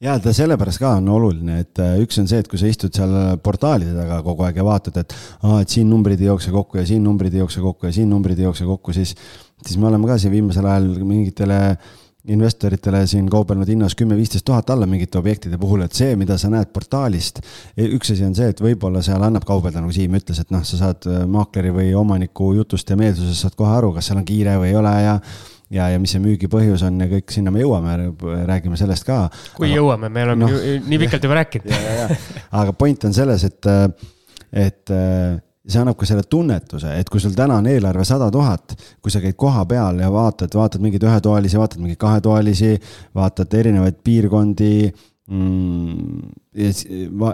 ja 0.02 0.18
ta 0.20 0.34
sellepärast 0.36 0.82
ka 0.82 0.96
on 0.98 1.08
oluline, 1.14 1.62
et 1.62 1.80
äh, 1.80 1.94
üks 2.02 2.18
on 2.20 2.28
see, 2.28 2.42
et 2.42 2.50
kui 2.50 2.60
sa 2.60 2.68
istud 2.68 2.92
seal 2.92 3.38
portaalide 3.42 3.94
taga 3.96 4.20
kogu 4.26 4.44
aeg 4.44 4.60
ja 4.60 4.66
vaatad, 4.66 5.00
et 5.00 5.16
aa, 5.46 5.62
et 5.62 5.72
siin 5.72 5.88
numbrid 5.88 6.20
ei 6.20 6.28
jookse 6.28 6.52
kokku 6.52 6.80
ja 6.80 6.86
siin 6.88 7.04
numbrid 7.06 7.32
ei 7.32 7.44
jookse 7.44 7.62
kokku 7.64 7.88
ja 7.88 7.94
siin 7.94 8.10
numbrid 8.10 8.40
ei 8.40 8.48
jookse 8.48 8.68
kokku, 8.68 8.92
siis, 8.96 9.14
siis 9.62 9.78
me 9.78 9.88
oleme 9.88 10.10
ka 10.10 10.18
siin 10.20 10.34
viimasel 10.34 10.66
ajal 10.68 10.90
mingitele 11.06 11.60
äh, 11.70 11.92
investoritele 12.30 13.02
siin 13.10 13.26
kaubelnud 13.30 13.68
hinnas 13.68 13.96
kümme-viisteist 13.98 14.44
tuhat 14.46 14.70
alla 14.70 14.86
mingite 14.86 15.18
objektide 15.18 15.58
puhul, 15.58 15.82
et 15.82 15.96
see, 15.96 16.14
mida 16.16 16.36
sa 16.38 16.50
näed 16.52 16.70
portaalist, 16.74 17.40
e, 17.74 17.88
üks 17.96 18.12
asi 18.14 18.22
on 18.26 18.36
see, 18.38 18.52
et 18.52 18.62
võib-olla 18.62 19.02
seal 19.02 19.22
annab 19.26 19.46
kaubelda, 19.48 19.82
nagu 19.82 19.94
Siim 19.94 20.14
ütles, 20.18 20.38
et 20.38 20.52
noh, 20.54 20.62
sa 20.66 20.78
saad 20.84 21.08
äh, 21.10 21.24
maakleri 21.26 21.74
või 21.74 21.88
omaniku 21.98 22.52
jutust 22.60 22.90
ja 22.90 22.98
meelsusest 23.00 23.42
saad 23.42 23.58
kohe 23.58 23.74
aru, 23.74 23.90
kas 23.96 24.10
seal 24.10 24.22
on 24.22 24.28
kiire 24.28 24.54
või 24.62 24.70
ei 24.70 24.78
ole 24.78 24.94
ja 25.02 25.18
ja, 25.72 25.88
ja 25.88 25.98
mis 25.98 26.12
see 26.12 26.20
müügi 26.22 26.50
põhjus 26.52 26.84
on 26.86 27.00
ja 27.00 27.08
kõik 27.10 27.32
sinna 27.32 27.50
me 27.50 27.62
jõuame, 27.62 27.96
räägime 28.46 28.76
sellest 28.78 29.06
ka. 29.08 29.24
kui 29.56 29.70
aga, 29.70 29.78
jõuame, 29.80 30.10
me 30.12 30.26
oleme 30.26 30.44
no, 30.44 30.50
nii 30.84 30.98
pikalt 31.00 31.24
juba 31.26 31.38
rääkinud. 31.40 31.72
aga 32.60 32.74
point 32.76 33.08
on 33.08 33.16
selles, 33.16 33.46
et, 33.48 33.70
et 34.52 34.94
see 35.68 35.78
annab 35.78 35.96
ka 35.98 36.06
selle 36.08 36.24
tunnetuse, 36.26 36.90
et 36.98 37.10
kui 37.10 37.22
sul 37.22 37.36
täna 37.38 37.60
on 37.60 37.68
eelarve 37.70 38.04
sada 38.06 38.28
tuhat, 38.34 38.74
kui 39.02 39.12
sa 39.14 39.22
käid 39.22 39.36
koha 39.38 39.64
peal 39.70 40.00
ja 40.02 40.10
vaatad, 40.12 40.50
vaatad 40.58 40.82
mingeid 40.82 41.06
ühetoalisi, 41.06 41.58
vaatad 41.60 41.82
mingeid 41.82 42.00
kahetoalisi, 42.02 42.72
vaatad 43.14 43.54
erinevaid 43.60 44.00
piirkondi 44.04 44.74
mm,, 44.90 46.18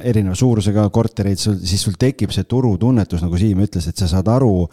erineva 0.02 0.36
suurusega 0.36 0.88
kortereid, 0.92 1.40
sul, 1.40 1.56
siis 1.64 1.82
sul 1.86 1.96
tekib 1.98 2.34
see 2.34 2.44
turutunnetus, 2.48 3.24
nagu 3.24 3.40
Siim 3.40 3.64
ütles, 3.64 3.88
et 3.88 3.96
sa 3.96 4.10
saad 4.10 4.28
aru, 4.32 4.68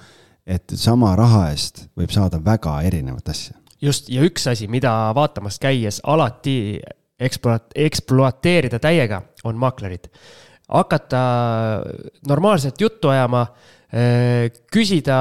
et 0.46 0.76
sama 0.78 1.16
raha 1.18 1.48
eest 1.54 1.88
võib 1.98 2.12
saada 2.14 2.42
väga 2.44 2.82
erinevat 2.86 3.32
asja. 3.32 3.56
just, 3.82 4.12
ja 4.12 4.26
üks 4.28 4.50
asi, 4.52 4.68
mida 4.68 4.92
vaatamas 5.16 5.62
käies 5.64 6.02
alati 6.04 6.82
ekspluat-, 7.24 7.72
ekspluateerida 7.88 8.84
täiega, 8.84 9.24
on 9.48 9.56
maaklerid 9.62 10.12
hakata 10.68 11.22
normaalselt 12.28 12.82
juttu 12.82 13.10
ajama, 13.10 13.48
küsida, 13.96 15.18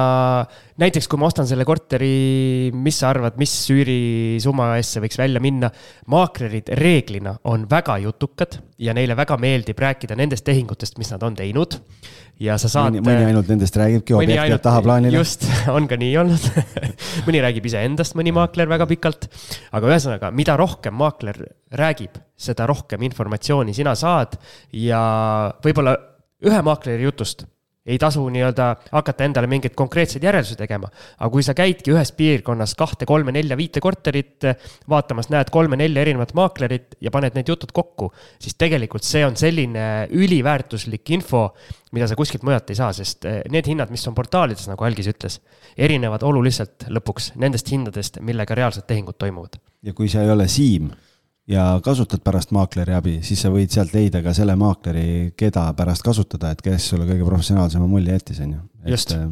näiteks 0.81 1.07
kui 1.07 1.19
ma 1.21 1.29
ostan 1.29 1.47
selle 1.47 1.63
korteri, 1.67 2.71
mis 2.75 2.97
sa 2.99 3.13
arvad, 3.13 3.37
mis 3.39 3.53
üürisumma 3.71 4.73
eest 4.75 4.97
see 4.97 5.03
võiks 5.05 5.19
välja 5.19 5.39
minna. 5.43 5.69
maaklerid 6.11 6.73
reeglina 6.75 7.37
on 7.47 7.63
väga 7.71 7.97
jutukad 8.03 8.57
ja 8.77 8.93
neile 8.93 9.15
väga 9.15 9.37
meeldib 9.39 9.79
rääkida 9.79 10.17
nendest 10.19 10.43
tehingutest, 10.43 10.99
mis 10.99 11.13
nad 11.13 11.23
on 11.23 11.37
teinud 11.39 11.79
ja 12.43 12.57
sa 12.59 12.67
saad. 12.71 12.99
mõni 12.99 13.29
ainult 13.29 13.47
nendest 13.53 13.79
räägibki, 13.79 14.17
objekt 14.17 14.51
jääb 14.51 14.65
tahaplaanile. 14.67 15.23
just, 15.23 15.47
on 15.75 15.87
ka 15.87 15.95
nii 15.99 16.11
olnud 16.25 16.51
mõni 17.29 17.43
räägib 17.47 17.71
iseendast, 17.71 18.19
mõni 18.19 18.35
maakler 18.35 18.67
väga 18.71 18.89
pikalt. 18.91 19.29
aga 19.71 19.93
ühesõnaga, 19.93 20.35
mida 20.35 20.59
rohkem 20.59 20.99
maakler 20.99 21.39
räägib, 21.71 22.19
seda 22.35 22.67
rohkem 22.67 23.07
informatsiooni 23.07 23.73
sina 23.77 23.95
saad 23.95 24.35
ja 24.75 25.01
võib-olla 25.63 25.95
ühe 26.43 26.61
maakleri 26.65 27.07
jutust 27.07 27.47
ei 27.85 27.97
tasu 28.01 28.23
nii-öelda 28.33 28.67
hakata 28.91 29.27
endale 29.27 29.47
mingeid 29.49 29.75
konkreetseid 29.77 30.23
järeldusi 30.25 30.57
tegema. 30.57 30.89
aga 31.17 31.29
kui 31.31 31.43
sa 31.45 31.53
käidki 31.53 31.93
ühes 31.93 32.11
piirkonnas 32.17 32.75
kahte, 32.75 33.05
kolme, 33.05 33.31
nelja, 33.35 33.57
viite 33.57 33.81
korterit 33.83 34.47
vaatamas, 34.89 35.29
näed 35.29 35.51
kolme-nelja 35.53 36.01
erinevat 36.01 36.33
maaklerit 36.33 36.97
ja 37.01 37.11
paned 37.13 37.37
need 37.37 37.49
jutud 37.49 37.71
kokku, 37.75 38.11
siis 38.41 38.57
tegelikult 38.57 39.05
see 39.05 39.25
on 39.25 39.37
selline 39.37 40.07
üliväärtuslik 40.11 41.13
info, 41.15 41.47
mida 41.95 42.09
sa 42.09 42.17
kuskilt 42.17 42.43
mujalt 42.43 42.73
ei 42.73 42.79
saa, 42.81 42.91
sest 42.93 43.25
eh, 43.29 43.41
need 43.53 43.69
hinnad, 43.69 43.93
mis 43.93 44.05
on 44.09 44.17
portaalides, 44.17 44.67
nagu 44.71 44.87
Algis 44.87 45.09
ütles, 45.11 45.39
erinevad 45.77 46.25
oluliselt 46.25 46.89
lõpuks 46.89 47.33
nendest 47.41 47.69
hindadest, 47.71 48.21
millega 48.25 48.57
reaalsed 48.57 48.89
tehingud 48.89 49.19
toimuvad. 49.21 49.61
ja 49.85 49.93
kui 49.93 50.09
sa 50.09 50.25
ei 50.25 50.33
ole 50.33 50.47
Siim 50.49 50.89
ja 51.47 51.79
kasutad 51.83 52.23
pärast 52.25 52.51
maakleri 52.55 52.93
abi, 52.97 53.15
siis 53.25 53.43
sa 53.45 53.51
võid 53.53 53.73
sealt 53.73 53.93
leida 53.93 54.21
ka 54.25 54.33
selle 54.33 54.55
maakleri, 54.57 55.33
keda 55.37 55.67
pärast 55.77 56.05
kasutada, 56.05 56.51
et 56.51 56.63
kes 56.65 56.89
sulle 56.91 57.05
kõige 57.05 57.27
professionaalsema 57.27 57.87
mulje 57.89 58.15
jättis, 58.17 58.41
on 58.41 58.55
ju. 58.55 58.61
et, 58.85 59.13
äh, 59.13 59.25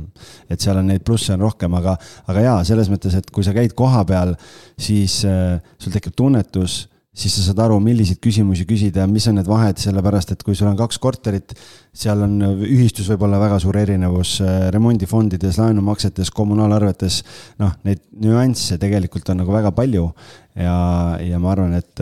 et 0.54 0.62
seal 0.62 0.78
on 0.78 0.90
neid 0.92 1.06
plusse 1.06 1.34
on 1.34 1.46
rohkem, 1.48 1.74
aga, 1.80 1.98
aga 2.30 2.46
jaa, 2.46 2.64
selles 2.70 2.92
mõttes, 2.94 3.18
et 3.18 3.30
kui 3.34 3.46
sa 3.46 3.56
käid 3.56 3.74
koha 3.78 4.06
peal, 4.06 4.36
siis 4.78 5.24
äh, 5.26 5.58
sul 5.82 5.96
tekib 5.96 6.14
tunnetus 6.18 6.84
siis 7.14 7.36
sa 7.38 7.46
saad 7.46 7.62
aru, 7.68 7.78
milliseid 7.84 8.18
küsimusi 8.24 8.66
küsida 8.70 9.04
ja 9.04 9.10
mis 9.10 9.28
on 9.30 9.38
need 9.38 9.50
vahed, 9.50 9.78
sellepärast 9.82 10.34
et 10.34 10.44
kui 10.46 10.58
sul 10.58 10.72
on 10.72 10.78
kaks 10.80 10.98
korterit, 11.02 11.54
seal 11.94 12.26
on 12.26 12.40
ühistus 12.66 13.10
võib 13.14 13.28
olla 13.28 13.42
väga 13.42 13.60
suur 13.62 13.78
erinevus 13.78 14.40
äh, 14.42 14.68
remondifondides, 14.74 15.62
laenumaksetes, 15.62 16.34
kommunaalarvetes, 16.34 17.22
noh, 17.62 17.78
neid 17.86 18.02
nüansse 18.24 18.80
tegelikult 18.82 19.30
on 19.30 19.44
nagu 19.44 19.54
väga 19.54 19.74
palju. 19.78 20.10
Ja, 20.58 20.76
ja 21.22 21.40
ma 21.42 21.54
arvan, 21.54 21.74
et, 21.80 22.02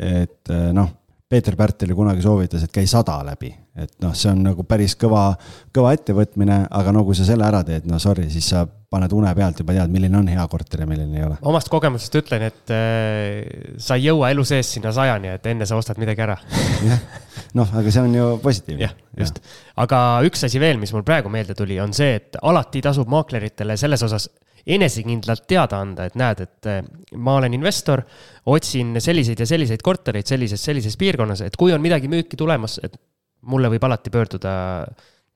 et 0.00 0.52
noh, 0.76 0.88
Peeter 1.30 1.54
Pärtel 1.54 1.92
ju 1.92 1.94
kunagi 1.94 2.24
soovitas, 2.24 2.64
et 2.66 2.72
käi 2.74 2.88
sada 2.90 3.20
läbi, 3.22 3.52
et 3.78 3.92
noh, 4.02 4.10
see 4.18 4.32
on 4.32 4.40
nagu 4.42 4.64
päris 4.66 4.96
kõva, 4.98 5.28
kõva 5.70 5.92
ettevõtmine, 5.94 6.64
aga 6.74 6.90
no 6.90 7.04
kui 7.06 7.14
sa 7.14 7.22
selle 7.28 7.46
ära 7.46 7.60
teed, 7.66 7.86
no 7.86 8.00
sorry, 8.02 8.24
siis 8.32 8.48
sa 8.50 8.64
paned 8.66 9.14
une 9.14 9.30
pealt 9.38 9.62
juba 9.62 9.76
tead, 9.76 9.92
milline 9.94 10.18
on 10.18 10.26
hea 10.26 10.42
korter 10.50 10.82
ja 10.82 10.88
milline 10.90 11.20
ei 11.20 11.28
ole. 11.28 11.36
omast 11.46 11.70
kogemusest 11.70 12.18
ütlen, 12.18 12.48
et 12.48 12.74
äh, 12.74 13.76
sa 13.78 13.94
ei 13.94 14.08
jõua 14.08 14.32
elu 14.34 14.42
sees 14.50 14.72
sinna 14.74 14.90
sajani, 14.96 15.30
et 15.36 15.46
enne 15.52 15.70
sa 15.70 15.78
ostad 15.78 16.02
midagi 16.02 16.26
ära. 16.26 16.34
Jah, 16.90 17.06
noh, 17.54 17.78
aga 17.78 17.94
see 17.94 18.02
on 18.08 18.18
ju 18.18 18.26
positiivne. 18.42 18.88
jah, 18.88 18.98
just. 19.22 19.38
Ja.. 19.38 19.70
aga 19.86 20.04
üks 20.26 20.42
asi 20.50 20.58
veel, 20.58 20.82
mis 20.82 20.90
mul 20.96 21.06
praegu 21.06 21.30
meelde 21.30 21.54
tuli, 21.54 21.78
on 21.78 21.94
see, 21.94 22.18
et 22.18 22.42
alati 22.42 22.82
tasub 22.82 23.06
maakleritele 23.12 23.78
selles 23.78 24.02
osas 24.02 24.26
enesekindlalt 24.66 25.46
teada 25.48 25.80
anda, 25.80 26.08
et 26.08 26.18
näed, 26.20 26.42
et 26.46 26.70
äh, 26.70 26.82
ma 27.16 27.38
olen 27.40 27.54
investor, 27.56 28.02
otsin 28.50 28.96
selliseid 29.00 29.40
ja 29.40 29.48
selliseid 29.48 29.84
kortereid 29.84 30.28
sellises, 30.28 30.62
sellises 30.64 30.98
piirkonnas, 31.00 31.44
et 31.46 31.56
kui 31.60 31.74
on 31.74 31.82
midagi 31.82 32.10
müüki 32.12 32.38
tulemas, 32.40 32.78
et 32.84 32.96
mulle 33.50 33.70
võib 33.72 33.84
alati 33.88 34.12
pöörduda 34.12 34.52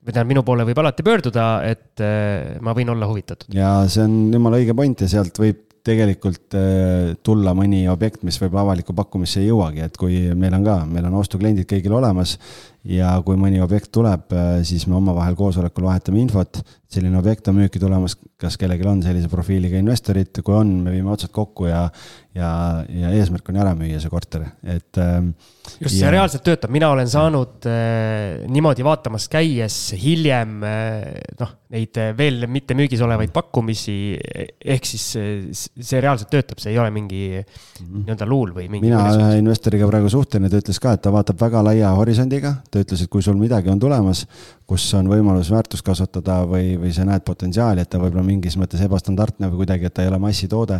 või 0.05 0.13
tähendab, 0.13 0.31
minu 0.33 0.43
poole 0.45 0.65
võib 0.67 0.81
alati 0.81 1.05
pöörduda, 1.05 1.45
et 1.65 2.03
äh, 2.05 2.57
ma 2.61 2.75
võin 2.77 2.93
olla 2.93 3.09
huvitatud. 3.09 3.49
ja 3.55 3.77
see 3.89 4.05
on 4.05 4.33
jumala 4.33 4.61
õige 4.61 4.77
point 4.77 5.05
ja 5.05 5.09
sealt 5.11 5.41
võib 5.41 5.63
tegelikult 5.85 6.55
äh, 6.57 7.13
tulla 7.25 7.53
mõni 7.57 7.83
objekt, 7.91 8.23
mis 8.25 8.37
võib-olla 8.41 8.65
avalikku 8.65 8.95
pakkumisse 8.97 9.41
ei 9.41 9.49
jõuagi, 9.49 9.83
et 9.85 9.97
kui 10.01 10.21
meil 10.37 10.55
on 10.57 10.65
ka, 10.65 10.79
meil 10.89 11.09
on 11.09 11.19
ostukliendid 11.21 11.67
kõigil 11.69 11.93
olemas 11.97 12.37
ja 12.89 13.15
kui 13.25 13.37
mõni 13.37 13.61
objekt 13.65 13.91
tuleb, 13.93 14.33
siis 14.65 14.85
me 14.89 14.97
omavahel 14.99 15.37
koosolekul 15.37 15.87
vahetame 15.87 16.21
infot. 16.21 16.61
Selline 16.91 17.17
objekt 17.17 17.49
on 17.49 17.57
müüki 17.59 17.81
tulemas, 17.81 18.15
kas 18.39 18.57
kellelgi 18.61 18.85
on 18.87 19.01
sellise 19.05 19.29
profiiliga 19.31 19.79
investorid, 19.81 20.43
kui 20.45 20.55
on, 20.55 20.77
me 20.85 20.93
viime 20.93 21.11
otsad 21.13 21.33
kokku 21.33 21.67
ja, 21.69 21.81
ja, 22.35 22.49
ja 22.85 23.11
eesmärk 23.15 23.49
on 23.51 23.59
ära 23.63 23.73
müüa 23.77 23.99
see 24.01 24.11
korter, 24.11 24.45
et. 24.61 24.99
Ähm, 25.01 25.31
just, 25.79 25.95
see 25.95 26.11
reaalselt 26.13 26.45
töötab, 26.45 26.73
mina 26.75 26.91
olen 26.93 27.09
saanud 27.09 27.67
äh, 27.69 28.45
niimoodi 28.51 28.85
vaatamas 28.85 29.27
käies 29.31 29.79
hiljem 29.99 30.59
äh, 30.67 31.15
noh, 31.39 31.55
neid 31.73 31.99
äh, 32.01 32.11
veel 32.17 32.45
mitte 32.51 32.77
müügis 32.77 33.01
olevaid 33.05 33.33
pakkumisi. 33.35 33.97
ehk 34.75 34.87
siis 34.87 35.07
see 35.15 36.03
reaalselt 36.03 36.29
töötab, 36.33 36.61
see 36.61 36.73
ei 36.73 36.79
ole 36.81 36.91
mingi 36.93 37.23
-hmm. 37.39 38.03
nii-öelda 38.03 38.29
luul 38.29 38.53
või 38.55 38.69
mingi. 38.69 38.91
mina 38.91 39.07
ühe 39.15 39.39
investoriga 39.41 39.87
praegu 39.89 40.11
suhtlen 40.11 40.45
ja 40.45 40.53
ta 40.53 40.61
ütles 40.61 40.81
ka, 40.81 40.93
et 40.95 41.01
ta 41.01 41.13
vaatab 41.15 41.41
väga 41.41 41.63
laia 41.65 41.95
horisondiga 41.97 42.55
ta 42.71 42.83
ütles, 42.83 43.03
et 43.03 43.09
kui 43.09 43.25
sul 43.25 43.39
midagi 43.39 43.71
on 43.73 43.79
tulemas, 43.79 44.25
kus 44.69 44.85
on 44.97 45.09
võimalus 45.09 45.51
väärtust 45.53 45.85
kasvatada 45.85 46.39
või, 46.49 46.73
või 46.81 46.93
sa 46.93 47.05
näed 47.05 47.25
potentsiaali, 47.25 47.83
et 47.83 47.91
ta 47.91 48.01
võib-olla 48.01 48.25
mingis 48.25 48.57
mõttes 48.57 48.81
ebastandardne 48.85 49.51
või 49.51 49.63
kuidagi, 49.63 49.89
et 49.89 49.93
ta 49.93 50.05
ei 50.05 50.09
ole 50.09 50.19
massitoode, 50.21 50.79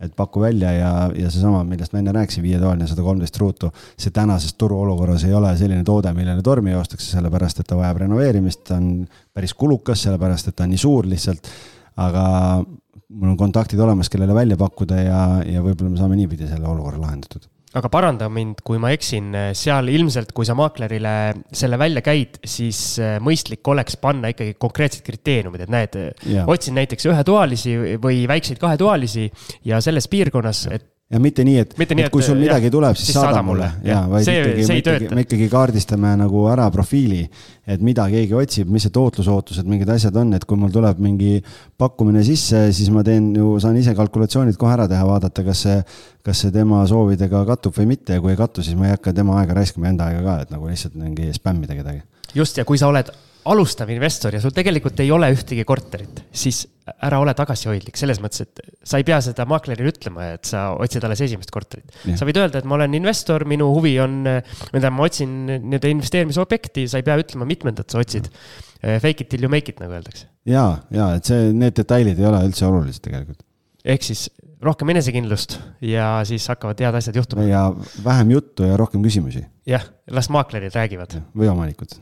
et 0.00 0.14
paku 0.16 0.40
välja 0.42 0.72
ja, 0.72 0.90
ja 1.14 1.30
seesama, 1.30 1.60
millest 1.68 1.92
ma 1.92 2.00
enne 2.00 2.14
rääkisin, 2.16 2.42
viietoaline 2.42 2.88
sada 2.88 3.04
kolmteist 3.04 3.36
ruutu, 3.38 3.70
see 4.00 4.14
tänases 4.16 4.56
turuolukorras 4.58 5.26
ei 5.28 5.36
ole 5.36 5.52
selline 5.60 5.84
toode, 5.86 6.12
millele 6.16 6.42
tormi 6.42 6.72
joostakse, 6.72 7.12
sellepärast 7.12 7.62
et 7.62 7.70
ta 7.70 7.78
vajab 7.78 8.02
renoveerimist, 8.06 8.64
ta 8.70 8.80
on 8.80 8.90
päris 9.36 9.54
kulukas, 9.54 10.06
sellepärast 10.08 10.50
et 10.50 10.56
ta 10.56 10.66
on 10.66 10.74
nii 10.74 10.80
suur 10.80 11.08
lihtsalt, 11.10 11.52
aga 12.00 12.24
mul 12.64 13.34
on 13.34 13.38
kontaktid 13.38 13.80
olemas, 13.82 14.10
kellele 14.10 14.34
välja 14.34 14.58
pakkuda 14.58 15.00
ja, 15.04 15.22
ja 15.46 15.62
võib-olla 15.62 15.92
me 15.92 16.00
saame 16.00 16.18
niipidi 16.18 16.48
selle 16.48 16.70
olukorra 16.70 17.02
lahendatud 17.04 17.49
aga 17.78 17.90
paranda 17.92 18.28
mind, 18.32 18.64
kui 18.66 18.80
ma 18.82 18.90
eksin, 18.94 19.30
seal 19.56 19.90
ilmselt, 19.92 20.32
kui 20.36 20.48
sa 20.48 20.56
maaklerile 20.58 21.14
selle 21.54 21.78
välja 21.80 22.02
käid, 22.02 22.40
siis 22.42 22.80
äh, 23.02 23.18
mõistlik 23.22 23.66
oleks 23.70 23.98
panna 24.02 24.32
ikkagi 24.32 24.56
konkreetsed 24.60 25.04
kriteeriumid, 25.06 25.66
et 25.66 25.74
näed, 25.74 25.98
otsin 26.50 26.78
näiteks 26.80 27.10
ühetoalisi 27.10 27.76
või 28.02 28.24
väikseid 28.30 28.58
kahetoalisi 28.62 29.28
ja 29.70 29.82
selles 29.84 30.10
piirkonnas, 30.10 30.66
et 30.74 30.88
ja 31.10 31.18
mitte 31.22 31.44
nii, 31.46 31.56
et, 31.64 31.72
et, 31.74 31.92
et 31.98 32.12
kui 32.12 32.22
sul 32.22 32.38
midagi 32.38 32.68
jah, 32.68 32.74
tuleb, 32.76 32.98
siis, 32.98 33.10
saada 33.16 33.42
mulle, 33.42 33.66
ja, 33.86 34.04
vaid 34.10 34.26
see, 34.26 34.36
ikkagi, 34.38 34.66
me 34.68 34.76
ikkagi, 34.78 35.08
me 35.18 35.24
ikkagi 35.26 35.48
kaardistame 35.50 36.12
nagu 36.20 36.44
ära 36.52 36.68
profiili, 36.70 37.24
et 37.66 37.82
mida 37.82 38.04
keegi 38.12 38.36
otsib, 38.38 38.70
mis 38.70 38.86
see 38.86 38.94
tootlusootused, 38.94 39.66
mingid 39.70 39.90
asjad 39.90 40.16
on, 40.22 40.30
et 40.38 40.46
kui 40.46 40.60
mul 40.60 40.70
tuleb 40.74 41.00
mingi 41.02 41.40
pakkumine 41.80 42.22
sisse, 42.26 42.68
siis 42.76 42.92
ma 42.94 43.02
teen 43.06 43.32
ju, 43.34 43.56
saan 43.62 43.78
ise 43.80 43.94
kalkulatsioonid 43.98 44.58
kohe 44.60 44.76
ära 44.76 44.86
teha, 44.90 45.06
vaadata, 45.08 45.44
kas 45.46 45.64
see, 45.66 45.80
kas 46.26 46.44
see 46.44 46.54
tema 46.54 46.84
soovidega 46.90 47.42
kattub 47.48 47.74
või 47.80 47.90
mitte 47.96 48.18
ja 48.18 48.22
kui 48.22 48.36
ei 48.36 48.38
kattu, 48.38 48.62
siis 48.66 48.78
ma 48.78 48.86
ei 48.86 48.94
hakka 48.94 49.14
tema 49.16 49.40
aega 49.42 49.58
raiskama, 49.58 49.90
enda 49.90 50.06
aega 50.12 50.22
ka, 50.28 50.36
et 50.46 50.54
nagu 50.54 50.70
lihtsalt 50.70 50.94
mingi 51.00 51.32
spämmida 51.34 51.74
kedagi. 51.78 52.04
just, 52.38 52.60
ja 52.60 52.66
kui 52.68 52.78
sa 52.78 52.92
oled 52.92 53.10
alustav 53.48 53.90
investor 53.92 54.34
ja 54.34 54.40
sul 54.42 54.52
tegelikult 54.54 55.00
ei 55.00 55.10
ole 55.14 55.30
ühtegi 55.32 55.64
korterit, 55.68 56.22
siis 56.32 56.62
ära 57.06 57.20
ole 57.22 57.32
tagasihoidlik 57.36 57.98
selles 57.98 58.20
mõttes, 58.22 58.44
et 58.44 58.62
sa 58.86 58.98
ei 59.00 59.06
pea 59.06 59.20
seda 59.24 59.46
maaklerile 59.48 59.92
ütlema, 59.92 60.32
et 60.36 60.48
sa 60.48 60.70
otsid 60.74 61.04
alles 61.06 61.22
esimest 61.24 61.52
korterit. 61.54 61.92
sa 62.18 62.28
võid 62.28 62.40
öelda, 62.40 62.60
et 62.60 62.68
ma 62.68 62.76
olen 62.78 62.96
investor, 62.98 63.46
minu 63.48 63.70
huvi 63.74 63.94
on, 64.02 64.24
mida 64.74 64.90
ma 64.92 65.06
otsin 65.06 65.38
nii-öelda 65.46 65.94
investeerimisobjekti, 65.94 66.88
sa 66.90 67.00
ei 67.00 67.06
pea 67.06 67.18
ütlema, 67.22 67.48
mitmendat 67.48 67.92
sa 67.92 68.02
otsid. 68.02 68.28
Fake 68.80 69.26
it 69.26 69.28
till 69.28 69.44
you 69.44 69.52
make 69.52 69.68
it, 69.68 69.80
nagu 69.80 69.92
öeldakse. 69.92 70.26
ja, 70.48 70.64
ja 70.94 71.10
et 71.18 71.28
see, 71.28 71.50
need 71.52 71.76
detailid 71.76 72.20
ei 72.20 72.28
ole 72.28 72.44
üldse 72.48 72.64
olulised 72.64 73.04
tegelikult. 73.04 73.42
ehk 73.84 74.04
siis 74.04 74.28
rohkem 74.64 74.92
enesekindlust 74.92 75.58
ja 75.84 76.20
siis 76.28 76.48
hakkavad 76.48 76.80
head 76.80 76.96
asjad 76.96 77.16
juhtuma. 77.20 77.44
ja 77.48 77.66
vähem 78.04 78.36
juttu 78.36 78.68
ja 78.68 78.76
rohkem 78.80 79.04
küsimusi. 79.04 79.44
jah, 79.68 79.84
las 80.10 80.32
maaklerid 80.32 80.72
räägivad. 80.76 81.20
või 81.36 81.52
omanikud 81.52 82.00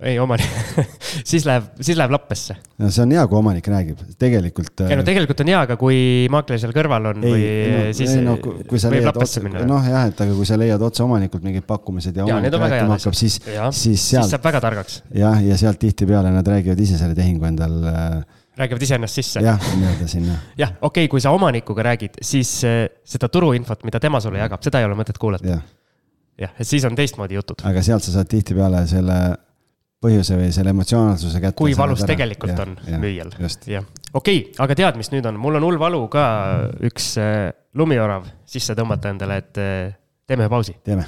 ei, 0.00 0.16
omanik 0.18 0.48
siis 1.30 1.44
läheb, 1.44 1.66
siis 1.80 1.98
läheb 1.98 2.14
lappesse. 2.14 2.56
no 2.80 2.90
see 2.92 3.04
on 3.04 3.12
hea, 3.14 3.24
kui 3.28 3.38
omanik 3.40 3.68
räägib, 3.72 4.00
tegelikult. 4.20 4.84
ei 4.86 4.96
no 4.96 5.04
äh, 5.04 5.08
tegelikult 5.08 5.42
on 5.44 5.52
hea, 5.52 5.60
aga 5.66 5.76
kui 5.80 6.00
maakler 6.32 6.60
seal 6.62 6.74
kõrval 6.76 7.10
on 7.12 7.24
ei, 7.24 7.34
või 7.34 7.44
no, 7.44 7.82
siis 7.96 8.14
ei, 8.16 8.24
no, 8.24 8.36
kui 8.40 8.80
sa 8.80 8.92
võib 8.92 9.08
lappesse 9.10 9.42
minna. 9.44 9.64
noh 9.68 9.88
jah, 9.92 10.08
et 10.10 10.22
aga 10.24 10.36
kui 10.36 10.48
sa 10.48 10.58
leiad 10.60 10.82
otse 10.88 11.04
omanikult 11.04 11.44
mingid 11.46 11.66
pakkumised 11.68 12.16
ja, 12.16 12.24
ja 12.24 12.38
omanik 12.38 12.56
rääkima 12.56 12.96
hakkab, 12.96 13.16
siis, 13.18 13.40
siis 13.40 13.50
sealt. 13.52 13.80
siis 13.82 14.36
saab 14.36 14.46
väga 14.48 14.62
targaks. 14.64 15.02
jah, 15.16 15.42
ja 15.44 15.58
sealt 15.60 15.80
tihtipeale 15.82 16.32
nad 16.32 16.48
räägivad 16.48 16.80
ise 16.80 17.00
selle 17.00 17.18
tehingu 17.18 17.48
endal 17.50 17.76
äh, 17.90 18.40
räägivad 18.60 18.86
iseennast 18.88 19.20
sisse. 19.20 19.44
jah, 19.44 19.60
nii-öelda 19.74 20.08
sinna. 20.08 20.38
jah, 20.58 20.72
okei 20.80 21.04
okay,, 21.04 21.12
kui 21.12 21.20
sa 21.20 21.34
omanikuga 21.36 21.84
räägid, 21.90 22.16
siis 22.24 22.54
äh, 22.64 22.86
seda 23.04 23.28
turuinfot, 23.28 23.84
mida 23.84 24.00
tema 24.00 24.20
sulle 24.20 24.40
jagab, 24.40 24.64
seda 24.64 24.80
ei 24.80 24.88
ole 24.88 24.96
mõtet 24.98 25.20
kuulata. 25.20 25.60
jah, 26.40 26.56
et 26.56 26.66
siis 26.66 26.84
on 26.88 26.96
teistmoodi 26.96 27.36
jutud. 27.36 27.60
aga 27.68 27.84
sealt 27.84 28.06
sa 28.06 28.16
saad 28.16 28.32
tihtipeale 28.32 28.86
selle 28.88 29.20
põhjuse 30.00 30.36
või 30.38 30.52
selle 30.54 30.72
emotsionaalsuse 30.72 31.40
kätte. 31.42 31.58
kui 31.60 31.76
valus 31.76 32.04
tegelikult 32.08 32.54
ja, 32.54 32.64
on 32.64 32.76
ja, 32.88 33.00
müüjal, 33.00 33.32
jah. 33.68 33.88
okei 34.14 34.38
okay,, 34.44 34.54
aga 34.64 34.76
tead, 34.78 35.00
mis 35.00 35.12
nüüd 35.12 35.26
on, 35.28 35.40
mul 35.40 35.60
on 35.60 35.66
hull 35.68 35.80
valu 35.80 36.06
ka 36.12 36.24
üks 36.88 37.12
äh, 37.20 37.50
lumiorav 37.76 38.24
sisse 38.48 38.76
tõmmata 38.78 39.12
endale, 39.12 39.40
et 39.42 39.60
äh, 39.60 39.92
teeme 40.26 40.48
pausi. 40.48 40.78
teeme. 40.84 41.04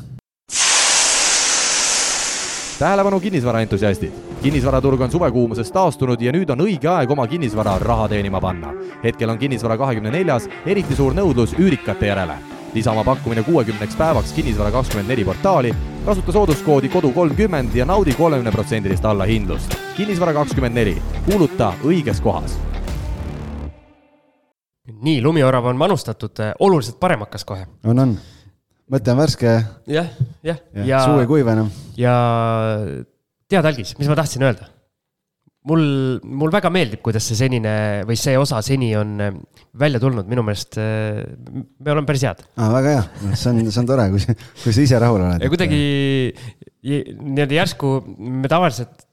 tähelepanu, 2.78 3.20
kinnisvaraentusiastid. 3.20 4.12
kinnisvaraturg 4.42 5.08
on 5.08 5.10
suvekuumusest 5.10 5.72
taastunud 5.72 6.20
ja 6.20 6.32
nüüd 6.36 6.52
on 6.52 6.66
õige 6.66 6.92
aeg 6.92 7.10
oma 7.16 7.26
kinnisvara 7.26 7.78
raha 7.80 8.10
teenima 8.12 8.40
panna. 8.44 8.74
hetkel 9.04 9.32
on 9.32 9.40
kinnisvara 9.40 9.80
kahekümne 9.80 10.12
neljas 10.12 10.50
eriti 10.66 10.98
suur 10.98 11.16
nõudlus 11.16 11.56
üürikate 11.56 12.12
järele 12.12 12.42
lisa 12.74 12.92
oma 12.92 13.04
pakkumine 13.04 13.42
kuuekümneks 13.42 13.96
päevaks 13.96 14.32
Kinnisvara24 14.32 15.24
portaali, 15.24 15.74
kasuta 16.04 16.32
sooduskoodi 16.32 16.88
kodu 16.88 17.12
kolmkümmend 17.12 17.74
ja 17.74 17.84
naudi 17.86 18.14
kolmekümneprotsendilist 18.14 19.04
allahindlust. 19.04 19.74
kinnisvara24, 19.96 20.96
kuuluta 21.26 21.72
õiges 21.84 22.20
kohas. 22.22 22.58
nii, 25.02 25.22
lumiorav 25.22 25.64
on 25.64 25.76
manustatud, 25.76 26.42
oluliselt 26.58 27.00
parem 27.00 27.20
hakkas 27.20 27.44
kohe. 27.44 27.66
on, 27.84 27.98
on. 27.98 28.18
mõte 28.90 29.14
on 29.14 29.18
värske. 29.18 29.54
jah, 29.86 30.10
jah. 30.42 30.58
ja, 30.74 30.84
ja 30.84 31.04
suu 31.06 31.20
ei 31.22 31.26
kuiva 31.26 31.52
enam. 31.52 31.70
ja 31.96 32.14
tead, 33.48 33.64
Algis, 33.64 33.94
mis 33.98 34.08
ma 34.08 34.18
tahtsin 34.18 34.42
öelda? 34.42 34.66
Mul, 35.68 35.84
mul 36.22 36.52
väga 36.52 36.70
meeldib, 36.74 37.02
kuidas 37.04 37.26
see 37.28 37.38
senine 37.38 37.74
või 38.08 38.16
see 38.18 38.34
osa 38.38 38.60
seni 38.64 38.90
on 38.98 39.14
äh, 39.22 39.30
välja 39.78 40.00
tulnud, 40.02 40.26
minu 40.30 40.44
meelest 40.46 40.78
äh, 40.82 41.22
me 41.22 41.94
oleme 41.94 42.08
päris 42.08 42.26
head 42.26 42.42
ah,. 42.56 42.72
väga 42.74 42.96
hea, 42.96 43.04
see 43.36 43.52
on, 43.52 43.62
see 43.68 43.82
on 43.82 43.88
tore, 43.88 44.08
kui, 44.14 44.36
kui 44.64 44.74
sa 44.74 44.84
ise 44.88 45.00
rahul 45.02 45.22
oled. 45.22 45.44
ja 45.44 45.52
kuidagi 45.52 45.80
nii-öelda 46.82 47.58
järsku 47.60 47.94
me 48.18 48.50
tavaliselt 48.50 49.06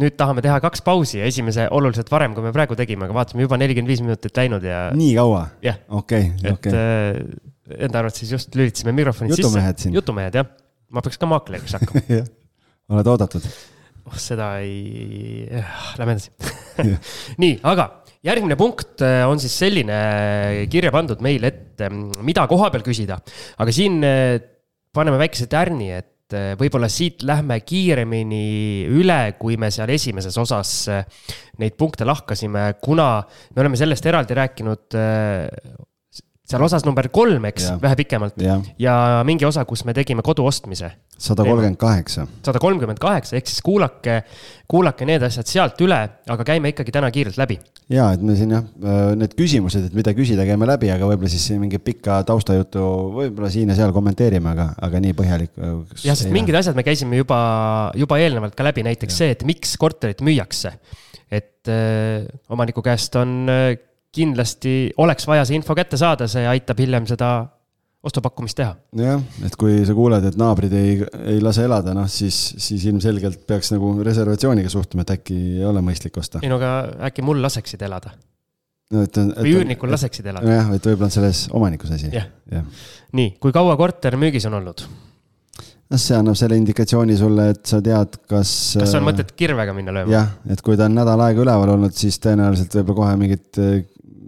nüüd 0.00 0.16
tahame 0.20 0.44
teha 0.44 0.58
kaks 0.60 0.82
pausi 0.84 1.22
ja 1.22 1.28
esimese 1.28 1.66
oluliselt 1.72 2.10
varem, 2.12 2.36
kui 2.36 2.44
me 2.44 2.52
praegu 2.54 2.76
tegime, 2.78 3.08
aga 3.08 3.16
vaatame 3.16 3.46
juba 3.46 3.58
nelikümmend 3.60 3.90
viis 3.90 4.02
minutit 4.04 4.36
läinud 4.36 4.66
ja. 4.66 4.86
nii 4.96 5.14
kaua? 5.16 5.46
okei, 5.88 6.32
okei. 6.52 6.52
et 6.52 6.68
äh, 6.72 7.78
enda 7.88 8.02
arvates 8.02 8.22
siis 8.22 8.36
just 8.36 8.58
lülitasime 8.58 8.94
mikrofonid 8.94 9.34
jutumehed 9.34 9.80
sisse. 9.80 9.94
jutumehed 9.96 10.38
jah, 10.38 10.50
ma 10.92 11.02
peaks 11.02 11.18
ka 11.18 11.30
maakleriks 11.30 11.80
hakkama 11.80 12.20
oled 12.94 13.10
oodatud 13.16 13.48
oh 14.06 14.18
seda 14.20 14.56
ei, 14.64 15.46
lähme 15.98 16.16
edasi. 16.16 16.32
Nii, 17.42 17.56
aga 17.66 17.88
järgmine 18.26 18.58
punkt 18.58 19.04
äh, 19.04 19.22
on 19.28 19.40
siis 19.42 19.54
selline 19.60 19.96
äh, 19.96 20.58
kirja 20.72 20.92
pandud 20.94 21.22
meil, 21.24 21.46
et 21.48 21.82
ähm, 21.86 22.08
mida 22.26 22.46
koha 22.50 22.70
peal 22.74 22.84
küsida, 22.86 23.18
aga 23.62 23.74
siin 23.74 23.98
paneme 24.96 25.18
väikese 25.20 25.48
tärni, 25.52 25.90
et 25.94 26.12
võib-olla 26.58 26.88
siit 26.90 27.22
lähme 27.22 27.60
kiiremini 27.62 28.86
üle, 28.90 29.18
kui 29.38 29.54
me 29.60 29.68
seal 29.70 29.92
esimeses 29.94 30.34
osas 30.42 30.72
neid 31.62 31.76
punkte 31.78 32.02
lahkasime, 32.08 32.64
kuna 32.82 33.20
me 33.54 33.62
oleme 33.62 33.78
sellest 33.78 34.08
eraldi 34.10 34.34
rääkinud 34.34 34.96
seal 36.46 36.62
osas 36.62 36.84
number 36.86 37.08
kolm, 37.10 37.48
eks, 37.48 37.72
vähe 37.82 37.96
pikemalt 37.98 38.38
ja. 38.42 38.56
ja 38.78 38.94
mingi 39.26 39.46
osa, 39.48 39.64
kus 39.66 39.82
me 39.86 39.94
tegime 39.96 40.22
kodu 40.26 40.44
ostmise. 40.46 40.92
sada 41.18 41.42
kolmkümmend 41.46 41.78
kaheksa. 41.80 42.26
sada 42.46 42.60
kolmkümmend 42.62 43.00
kaheksa, 43.02 43.34
ehk 43.38 43.48
siis 43.50 43.62
kuulake, 43.66 44.20
kuulake 44.70 45.08
need 45.08 45.24
asjad 45.26 45.48
sealt 45.50 45.80
üle, 45.82 45.98
aga 46.30 46.46
käime 46.46 46.70
ikkagi 46.70 46.94
täna 46.94 47.10
kiirelt 47.14 47.40
läbi. 47.40 47.58
ja, 47.90 48.12
et 48.14 48.22
me 48.22 48.36
siin 48.38 48.54
jah, 48.54 48.66
need 49.18 49.34
küsimused, 49.38 49.88
et 49.88 49.96
mida 49.98 50.14
küsida, 50.16 50.46
käime 50.46 50.68
läbi, 50.70 50.90
aga 50.94 51.08
võib-olla 51.10 51.32
siis 51.32 51.48
mingi 51.58 51.80
pika 51.82 52.20
taustajutu 52.28 52.84
võib-olla 53.16 53.50
siin 53.50 53.74
ja 53.74 53.78
seal 53.80 53.94
kommenteerime, 53.96 54.54
aga, 54.54 54.68
aga 54.86 55.02
nii 55.02 55.16
põhjalik. 55.18 55.50
jah, 56.04 56.14
sest 56.14 56.30
mingid 56.30 56.54
lähe. 56.54 56.62
asjad 56.62 56.78
me 56.78 56.86
käisime 56.86 57.18
juba, 57.24 57.40
juba 57.98 58.20
eelnevalt 58.22 58.54
ka 58.54 58.68
läbi, 58.68 58.86
näiteks 58.86 59.18
ja. 59.18 59.24
see, 59.24 59.34
et 59.34 59.42
miks 59.48 59.74
korterit 59.82 60.22
müüakse. 60.22 60.76
et 61.26 61.66
öö, 61.66 62.22
omaniku 62.54 62.86
käest 62.86 63.16
on 63.18 63.50
öö, 63.50 63.74
kindlasti 64.16 64.76
oleks 65.02 65.28
vaja 65.28 65.44
see 65.46 65.58
info 65.58 65.76
kätte 65.76 65.98
saada, 66.00 66.28
see 66.30 66.46
aitab 66.48 66.80
hiljem 66.82 67.06
seda 67.10 67.30
ostupakkumist 68.06 68.58
teha. 68.58 68.74
jah, 69.00 69.22
et 69.46 69.56
kui 69.58 69.80
sa 69.86 69.94
kuuled, 69.96 70.28
et 70.28 70.38
naabrid 70.38 70.74
ei, 70.78 71.00
ei 71.34 71.40
lase 71.42 71.66
elada, 71.66 71.94
noh 71.96 72.08
siis, 72.10 72.38
siis 72.62 72.86
ilmselgelt 72.90 73.42
peaks 73.48 73.72
nagu 73.74 73.92
reservatsiooniga 74.06 74.70
suhtuma, 74.72 75.06
et 75.06 75.16
äkki 75.16 75.36
ei 75.58 75.66
ole 75.66 75.82
mõistlik 75.84 76.18
osta. 76.20 76.42
ei 76.44 76.52
no 76.52 76.60
aga 76.60 76.72
äkki 77.10 77.24
mul 77.26 77.42
laseksid 77.42 77.82
elada? 77.86 78.14
no 78.94 79.02
või 79.08 79.56
üürnikul 79.56 79.90
laseksid 79.90 80.28
elada. 80.30 80.58
jah, 80.58 80.70
et 80.76 80.86
võib-olla 80.86 81.10
on 81.10 81.16
selles 81.16 81.46
omanikus 81.56 81.96
asi. 81.96 82.12
jah 82.12 82.28
ja. 82.52 82.60
ja.. 82.60 82.64
nii, 83.18 83.34
kui 83.42 83.54
kaua 83.54 83.74
korter 83.80 84.18
müügis 84.20 84.46
on 84.46 84.60
olnud? 84.60 84.86
noh, 85.90 86.00
see 86.00 86.16
annab 86.18 86.38
selle 86.38 86.58
indikatsiooni 86.60 87.16
sulle, 87.18 87.50
et 87.54 87.64
sa 87.66 87.80
tead, 87.84 88.20
kas. 88.30 88.52
kas 88.78 88.94
on 88.98 89.06
mõtet 89.06 89.34
kirvega 89.38 89.74
minna 89.76 89.94
lööma? 89.98 90.14
jah, 90.14 90.30
et 90.52 90.62
kui 90.62 90.78
ta 90.78 90.86
on 90.86 90.94
nädal 90.98 91.22
aega 91.26 91.42
üleval 91.42 91.74
olnud, 91.74 91.94
siis 91.96 92.18
tõenäoliselt 92.22 92.78
võib-olla 92.78 93.00
kohe 93.02 93.20
mingit, 93.24 93.62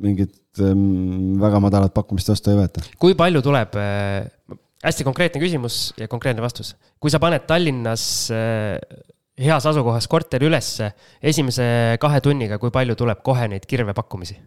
mingit 0.02 0.62
ähm, 0.62 1.36
väga 1.40 1.60
madalat 1.62 1.94
pakkumist 1.94 2.30
vastu 2.32 2.52
ei 2.52 2.58
võeta. 2.60 2.84
kui 3.00 3.16
palju 3.18 3.42
tuleb 3.44 3.78
äh,, 3.80 4.58
hästi 4.84 5.06
konkreetne 5.06 5.42
küsimus 5.42 5.78
ja 5.98 6.08
konkreetne 6.10 6.44
vastus. 6.44 6.74
kui 7.00 7.12
sa 7.12 7.20
paned 7.22 7.46
Tallinnas 7.48 8.04
äh, 8.34 8.76
heas 9.38 9.66
asukohas 9.70 10.08
korteri 10.10 10.48
ülesse, 10.48 10.92
esimese 11.22 11.96
kahe 12.02 12.20
tunniga, 12.22 12.58
kui 12.58 12.72
palju 12.74 12.96
tuleb 12.98 13.22
kohe 13.26 13.48
neid 13.50 13.66
kirvepakkumisi? 13.70 14.38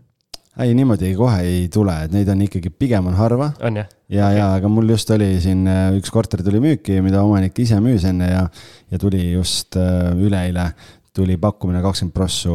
ei, 0.59 0.73
niimoodi 0.75 1.13
kohe 1.15 1.43
ei 1.47 1.67
tule, 1.71 1.93
et 2.05 2.11
neid 2.11 2.27
on 2.31 2.41
ikkagi, 2.43 2.69
pigem 2.75 3.05
on 3.07 3.15
harva. 3.19 3.51
ja, 3.63 3.85
ja, 4.11 4.31
ja, 4.35 4.47
aga 4.59 4.71
mul 4.71 4.89
just 4.95 5.11
oli 5.15 5.33
siin 5.43 5.67
äh, 5.67 5.91
üks 5.99 6.11
korter 6.13 6.43
tuli 6.43 6.63
müüki, 6.63 6.99
mida 7.03 7.23
omanik 7.23 7.59
ise 7.59 7.79
müüs 7.83 8.07
enne 8.07 8.31
ja, 8.31 8.47
ja 8.91 8.99
tuli 9.01 9.31
just 9.31 9.77
üleeile 9.77 10.71
tuli 11.15 11.35
pakkumine 11.39 11.81
kakskümmend 11.83 12.15
prossu 12.15 12.53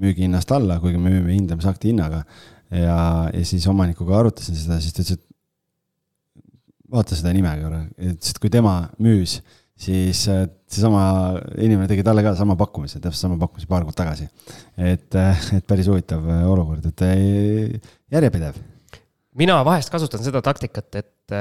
müügihinnast 0.00 0.50
alla, 0.56 0.80
kuigi 0.82 1.00
me 1.00 1.12
müüme 1.12 1.34
hindamisakti 1.36 1.92
hinnaga. 1.92 2.24
ja, 2.70 2.98
ja 3.30 3.44
siis 3.46 3.66
omanikuga 3.70 4.18
arutasin 4.18 4.56
seda, 4.58 4.80
siis 4.82 4.96
ta 4.96 5.04
ütles, 5.04 5.18
et 5.18 5.26
vaata 6.94 7.16
seda 7.18 7.32
nime 7.34 7.52
korra, 7.60 7.84
ütles, 7.98 8.32
et 8.34 8.40
kui 8.42 8.50
tema 8.52 8.80
müüs 9.02 9.38
siis 9.74 10.24
äh, 10.30 10.44
seesama 10.70 11.02
inimene 11.58 11.88
tegi 11.90 12.04
talle 12.06 12.22
ka 12.24 12.34
sama 12.38 12.56
pakkumise, 12.58 13.00
täpselt 13.02 13.26
sama 13.26 13.38
pakkumise 13.40 13.68
paar 13.70 13.86
kuud 13.86 13.96
tagasi. 13.98 14.28
et, 14.78 15.10
äh, 15.18 15.48
et 15.58 15.66
päris 15.66 15.88
huvitav 15.90 16.22
äh, 16.30 16.44
olukord, 16.50 16.86
et 16.86 17.04
järjepidev. 18.14 18.60
mina 19.34 19.58
vahest 19.66 19.90
kasutan 19.90 20.22
seda 20.22 20.42
taktikat, 20.42 20.94
et 20.94 21.32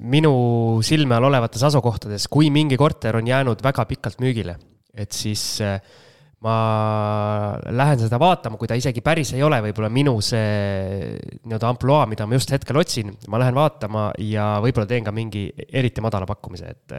minu 0.00 0.80
silme 0.82 1.14
all 1.14 1.28
olevates 1.28 1.62
asukohtades, 1.62 2.26
kui 2.26 2.48
mingi 2.50 2.76
korter 2.80 3.20
on 3.20 3.26
jäänud 3.28 3.62
väga 3.62 3.84
pikalt 3.86 4.18
müügile, 4.24 4.56
et 4.90 5.12
siis 5.12 5.60
ma 6.44 7.56
lähen 7.72 8.00
seda 8.02 8.18
vaatama, 8.20 8.58
kui 8.60 8.68
ta 8.68 8.76
isegi 8.76 9.00
päris 9.04 9.32
ei 9.32 9.42
ole 9.44 9.60
võib-olla 9.64 9.88
minu 9.92 10.12
see 10.24 11.16
nii-öelda 11.46 11.70
ampluaa, 11.70 12.04
mida 12.10 12.26
ma 12.28 12.36
just 12.36 12.52
hetkel 12.52 12.76
otsin, 12.82 13.14
ma 13.32 13.40
lähen 13.40 13.56
vaatama 13.56 14.10
ja 14.20 14.50
võib-olla 14.64 14.88
teen 14.90 15.06
ka 15.06 15.14
mingi 15.14 15.46
eriti 15.64 16.04
madala 16.04 16.28
pakkumise, 16.28 16.74
et. 16.74 16.96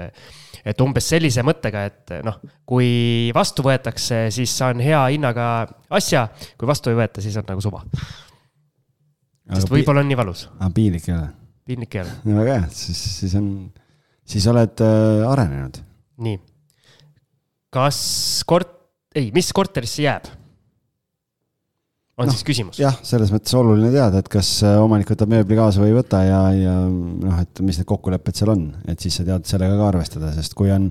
et 0.66 0.82
umbes 0.82 1.06
sellise 1.14 1.44
mõttega, 1.46 1.86
et 1.92 2.14
noh, 2.26 2.40
kui 2.66 3.30
vastu 3.38 3.66
võetakse, 3.68 4.26
siis 4.34 4.54
saan 4.58 4.82
hea 4.82 5.04
hinnaga 5.14 5.50
asja, 5.94 6.26
kui 6.58 6.70
vastu 6.70 6.90
ei 6.90 6.98
võeta, 6.98 7.22
siis 7.22 7.38
on 7.38 7.46
nagu 7.52 7.62
suva. 7.62 7.84
sest 9.54 9.70
võib-olla 9.70 10.02
on 10.02 10.10
nii 10.10 10.18
valus. 10.18 10.48
aga 10.58 10.72
piinlik 10.74 11.10
ei 11.12 11.18
ole? 11.20 11.28
piinlik 11.70 12.00
ei 12.00 12.02
ole. 12.02 12.16
no 12.26 12.40
väga 12.42 12.58
hea, 12.60 12.72
siis, 12.74 13.04
siis 13.20 13.38
on, 13.38 13.52
siis 14.26 14.50
oled 14.50 14.82
äh, 14.82 15.28
arenenud. 15.30 15.78
nii. 16.26 16.42
kas 17.78 18.00
kort-, 18.50 18.74
ei, 19.16 19.30
mis 19.36 19.52
korterisse 19.56 20.04
jääb? 20.06 20.34
on 22.16 22.30
no, 22.30 22.32
siis 22.32 22.46
küsimus. 22.48 22.80
jah, 22.80 22.96
selles 23.04 23.32
mõttes 23.34 23.56
oluline 23.60 23.92
teada, 23.92 24.22
et 24.24 24.30
kas 24.32 24.50
äh, 24.64 24.78
omanik 24.80 25.10
võtab 25.12 25.32
mööbli 25.34 25.58
kaasa 25.60 25.82
või 25.84 25.92
ei 25.92 25.98
võta 25.98 26.22
ja, 26.24 26.42
ja 26.56 26.76
noh, 26.88 27.42
et 27.44 27.62
mis 27.66 27.80
need 27.80 27.90
kokkulepped 27.90 28.40
seal 28.40 28.54
on, 28.54 28.70
et 28.88 29.04
siis 29.04 29.20
sa 29.20 29.26
tead 29.28 29.48
sellega 29.50 29.76
ka 29.80 29.90
arvestada, 29.90 30.32
sest 30.36 30.56
kui 30.56 30.72
on, 30.72 30.88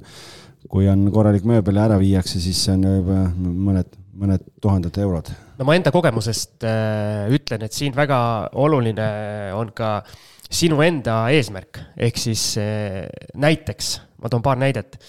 kui 0.68 0.88
on 0.90 1.06
korralik 1.14 1.46
mööbel 1.48 1.80
ja 1.80 1.88
ära 1.88 1.98
viiakse, 2.00 2.42
siis 2.44 2.60
see 2.66 2.76
on 2.76 2.84
juba 2.90 3.22
mõned, 3.40 3.96
mõned 4.20 4.44
tuhanded 4.60 5.00
eurod. 5.00 5.32
no 5.56 5.68
ma 5.68 5.78
enda 5.78 5.94
kogemusest 5.94 6.68
äh, 6.68 7.24
ütlen, 7.32 7.64
et 7.64 7.76
siin 7.76 7.96
väga 7.96 8.20
oluline 8.60 9.08
on 9.56 9.72
ka 9.76 9.96
sinu 10.44 10.82
enda 10.84 11.22
eesmärk, 11.32 11.80
ehk 11.96 12.20
siis 12.20 12.50
äh, 12.60 13.04
näiteks, 13.32 13.94
ma 14.20 14.28
toon 14.28 14.44
paar 14.44 14.60
näidet 14.60 15.00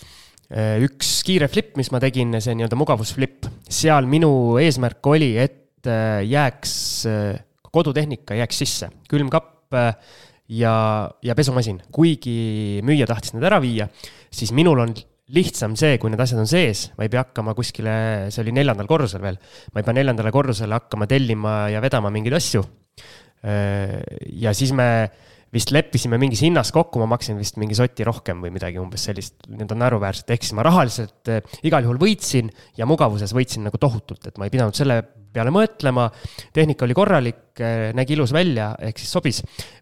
üks 0.53 1.23
kiire 1.25 1.47
flip, 1.49 1.73
mis 1.79 1.89
ma 1.93 2.01
tegin, 2.03 2.35
see 2.43 2.53
nii-öelda 2.57 2.77
mugavusflip, 2.77 3.47
seal 3.71 4.05
minu 4.09 4.29
eesmärk 4.61 5.07
oli, 5.09 5.33
et 5.41 5.89
äh, 5.89 6.21
jääks, 6.27 6.75
äh, 7.09 7.39
kodutehnika 7.73 8.37
jääks 8.37 8.61
sisse, 8.61 8.91
külmkapp 9.09 9.75
ja, 10.47 10.75
ja 11.25 11.35
pesumasin. 11.35 11.81
kuigi 11.91 12.79
müüja 12.85 13.07
tahtis 13.09 13.33
need 13.33 13.43
ära 13.49 13.59
viia, 13.63 13.89
siis 14.31 14.53
minul 14.55 14.83
on 14.85 14.93
lihtsam 15.35 15.73
see, 15.75 15.97
kui 15.97 16.13
need 16.13 16.21
asjad 16.21 16.39
on 16.43 16.47
sees, 16.47 16.91
ma 16.95 17.07
ei 17.07 17.11
pea 17.11 17.23
hakkama 17.25 17.55
kuskile, 17.57 17.95
see 18.29 18.43
oli 18.45 18.53
neljandal 18.53 18.87
korrusel 18.87 19.23
veel, 19.25 19.39
ma 19.73 19.81
ei 19.81 19.87
pea 19.87 19.97
neljandale 19.97 20.31
korrusele 20.31 20.77
hakkama 20.77 21.09
tellima 21.09 21.55
ja 21.73 21.81
vedama 21.83 22.13
mingeid 22.13 22.37
asju. 22.37 22.61
ja 23.45 24.53
siis 24.57 24.71
me 24.73 24.87
vist 25.55 25.71
leppisime 25.71 26.19
mingis 26.19 26.41
hinnas 26.43 26.71
kokku, 26.75 26.99
ma 27.01 27.07
maksin 27.13 27.37
vist 27.39 27.59
mingi 27.61 27.77
soti 27.77 28.05
rohkem 28.07 28.41
või 28.43 28.51
midagi 28.55 28.79
umbes 28.81 29.07
sellist, 29.07 29.37
need 29.47 29.71
on 29.71 29.79
naeruväärset, 29.83 30.33
ehk 30.35 30.43
siis 30.43 30.55
ma 30.57 30.65
rahaliselt 30.67 31.31
eh, 31.31 31.55
igal 31.67 31.85
juhul 31.85 31.99
võitsin 32.01 32.51
ja 32.77 32.87
mugavuses 32.89 33.31
võitsin 33.35 33.63
nagu 33.67 33.79
tohutult, 33.81 34.27
et 34.27 34.39
ma 34.41 34.49
ei 34.49 34.53
pidanud 34.53 34.75
selle 34.75 34.99
peale 35.35 35.51
mõtlema. 35.55 36.09
tehnika 36.55 36.85
oli 36.87 36.97
korralik, 36.97 37.41
eh, 37.59 37.89
nägi 37.95 38.17
ilus 38.17 38.35
välja, 38.35 38.73
ehk 38.79 38.99
siis 38.99 39.15
sobis. 39.17 39.41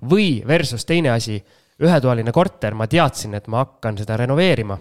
või 0.09 0.43
versus 0.45 0.85
teine 0.85 1.13
asi, 1.15 1.41
ühetoaline 1.81 2.31
korter, 2.31 2.77
ma 2.77 2.87
teadsin, 2.87 3.33
et 3.33 3.47
ma 3.47 3.65
hakkan 3.65 3.97
seda 3.97 4.17
renoveerima. 4.17 4.77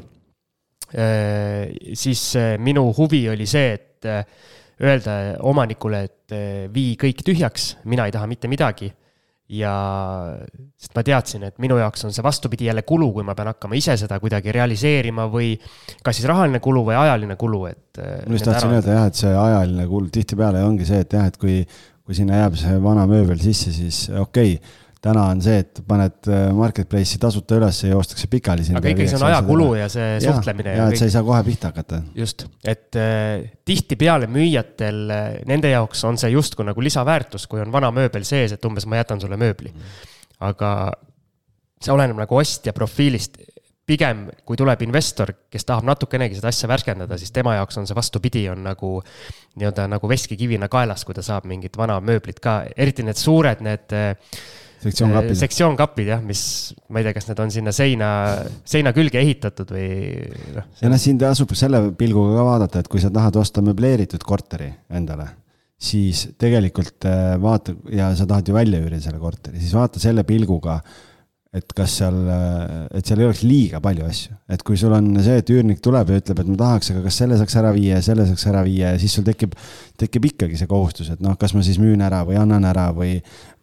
Eh, 0.93 1.95
siis 1.97 2.35
minu 2.61 2.91
huvi 2.93 3.29
oli 3.33 3.47
see, 3.49 3.73
et 3.73 4.83
öelda 4.83 5.39
omanikule, 5.47 6.03
et 6.05 6.35
vii 6.75 6.97
kõik 7.01 7.23
tühjaks, 7.25 7.77
mina 7.89 8.05
ei 8.09 8.13
taha 8.13 8.27
mitte 8.27 8.51
midagi 8.51 8.91
ja 9.53 9.73
sest 10.81 10.95
ma 10.97 11.05
teadsin, 11.07 11.47
et 11.49 11.59
minu 11.63 11.77
jaoks 11.81 12.07
on 12.09 12.15
see 12.15 12.25
vastupidi 12.25 12.69
jälle 12.71 12.85
kulu, 12.89 13.11
kui 13.17 13.27
ma 13.27 13.35
pean 13.39 13.51
hakkama 13.53 13.77
ise 13.79 13.97
seda 14.01 14.19
kuidagi 14.23 14.55
realiseerima 14.55 15.29
või 15.33 15.53
kas 16.03 16.19
siis 16.19 16.29
rahaline 16.31 16.61
kulu 16.65 16.87
või 16.89 16.99
ajaline 17.03 17.37
kulu, 17.41 17.65
et. 17.71 18.01
Ma 18.01 18.37
just 18.39 18.49
tahtsin 18.49 18.77
öelda 18.79 18.99
jah, 18.99 19.09
et 19.11 19.21
see 19.21 19.33
ajaline 19.37 19.89
kulu 19.91 20.13
tihtipeale 20.15 20.63
ongi 20.65 20.89
see, 20.89 21.03
et 21.05 21.19
jah, 21.19 21.29
et 21.29 21.37
kui, 21.41 21.61
kui 22.03 22.17
sinna 22.17 22.41
jääb 22.45 22.57
see 22.61 22.79
vana 22.83 23.05
mööbel 23.11 23.41
sisse, 23.43 23.75
siis 23.77 24.07
okei 24.09 24.57
okay, 24.57 24.82
täna 25.03 25.25
on 25.33 25.41
see, 25.43 25.59
et 25.65 25.81
paned 25.87 26.29
äh, 26.31 26.49
marketplace'i 26.55 27.19
tasuta 27.23 27.59
üles 27.59 27.81
ja 27.83 27.93
joostakse 27.93 28.29
pikali. 28.31 28.65
aga 28.79 28.93
ikkagi 28.93 29.11
see 29.11 29.19
on 29.19 29.27
ajakulu 29.29 29.69
ja 29.81 29.89
see 29.91 30.19
suhtlemine. 30.23 30.77
ja, 30.77 30.85
ja, 30.85 30.89
et 30.93 31.01
sa 31.01 31.09
ei 31.09 31.15
saa 31.15 31.25
kohe 31.27 31.43
pihta 31.47 31.73
hakata. 31.73 32.03
just, 32.19 32.47
et 32.65 32.99
äh, 33.01 33.43
tihtipeale 33.67 34.31
müüjatel, 34.31 35.03
äh, 35.11 35.25
nende 35.51 35.73
jaoks 35.75 36.05
on 36.07 36.21
see 36.23 36.31
justkui 36.37 36.67
nagu 36.69 36.85
lisaväärtus, 36.85 37.49
kui 37.51 37.63
on 37.65 37.75
vana 37.75 37.91
mööbel 37.95 38.27
sees, 38.29 38.55
et 38.55 38.69
umbes 38.69 38.87
ma 38.87 39.03
jätan 39.03 39.23
sulle 39.23 39.39
mööbli. 39.41 39.75
aga 40.43 40.71
see 41.83 41.95
oleneb 41.95 42.23
nagu 42.23 42.39
ostja 42.39 42.75
profiilist. 42.77 43.43
pigem, 43.83 44.29
kui 44.47 44.55
tuleb 44.57 44.85
investor, 44.87 45.33
kes 45.51 45.67
tahab 45.67 45.85
natukenegi 45.85 46.37
seda 46.39 46.53
asja 46.53 46.69
värskendada, 46.71 47.17
siis 47.19 47.35
tema 47.35 47.57
jaoks 47.57 47.81
on 47.81 47.89
see 47.91 47.97
vastupidi, 47.99 48.45
on 48.49 48.63
nagu 48.63 48.93
nii-öelda 49.59 49.89
nagu 49.91 50.09
veskikivina 50.09 50.69
kaelas, 50.71 51.03
kui 51.05 51.19
ta 51.19 51.25
saab 51.27 51.49
mingit 51.51 51.75
vana 51.77 51.99
mööblit 52.01 52.39
ka, 52.41 52.61
eriti 52.79 53.03
need 53.03 53.19
suured, 53.19 53.61
need 53.67 53.91
sektsioonkapid. 54.83 55.37
sektsioonkapid 55.39 56.11
jah, 56.13 56.25
mis, 56.25 56.43
ma 56.93 57.01
ei 57.01 57.07
tea, 57.07 57.15
kas 57.17 57.29
need 57.29 57.43
on 57.45 57.53
sinna 57.55 57.75
seina, 57.77 58.09
seina 58.69 58.95
külge 58.97 59.21
ehitatud 59.21 59.71
või 59.75 59.87
noh. 60.57 60.67
ja 60.81 60.91
noh, 60.93 61.01
siin 61.03 61.21
tasub 61.21 61.55
selle 61.59 61.85
pilguga 61.99 62.35
ka 62.39 62.49
vaadata, 62.49 62.83
et 62.83 62.91
kui 62.93 63.03
sa 63.03 63.13
tahad 63.15 63.39
osta 63.41 63.65
möbleeritud 63.65 64.25
korteri 64.27 64.71
endale, 64.93 65.29
siis 65.83 66.27
tegelikult 66.41 67.09
äh, 67.09 67.37
vaata 67.43 67.77
ja 67.95 68.13
sa 68.19 68.27
tahad 68.31 68.51
ju 68.51 68.57
välja 68.57 68.83
üürida 68.83 69.03
selle 69.05 69.23
korteri, 69.23 69.63
siis 69.63 69.75
vaata 69.77 70.03
selle 70.03 70.27
pilguga 70.29 70.81
et 71.53 71.73
kas 71.77 71.99
seal, 72.01 72.17
et 72.97 73.05
seal 73.05 73.21
ei 73.21 73.27
oleks 73.27 73.43
liiga 73.45 73.77
palju 73.85 74.07
asju, 74.09 74.37
et 74.55 74.63
kui 74.65 74.79
sul 74.81 74.95
on 74.97 75.11
see, 75.21 75.35
et 75.43 75.51
üürnik 75.53 75.83
tuleb 75.85 76.09
ja 76.09 76.21
ütleb, 76.23 76.39
et 76.41 76.49
ma 76.49 76.55
tahaks, 76.63 76.93
aga 76.95 77.03
kas 77.05 77.19
selle 77.21 77.37
saaks 77.37 77.57
ära 77.61 77.73
viia 77.77 77.99
ja 77.99 78.05
selle 78.07 78.25
saaks 78.29 78.47
ära 78.49 78.63
viia 78.65 78.95
ja 78.95 79.01
siis 79.01 79.13
sul 79.19 79.27
tekib, 79.27 79.53
tekib 80.01 80.31
ikkagi 80.31 80.57
see 80.57 80.71
kohustus, 80.71 81.11
et 81.13 81.21
noh, 81.25 81.37
kas 81.41 81.53
ma 81.53 81.65
siis 81.67 81.77
müün 81.83 82.01
ära 82.05 82.23
või 82.29 82.39
annan 82.41 82.65
ära 82.71 82.87
või, 82.97 83.19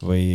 või 0.06 0.28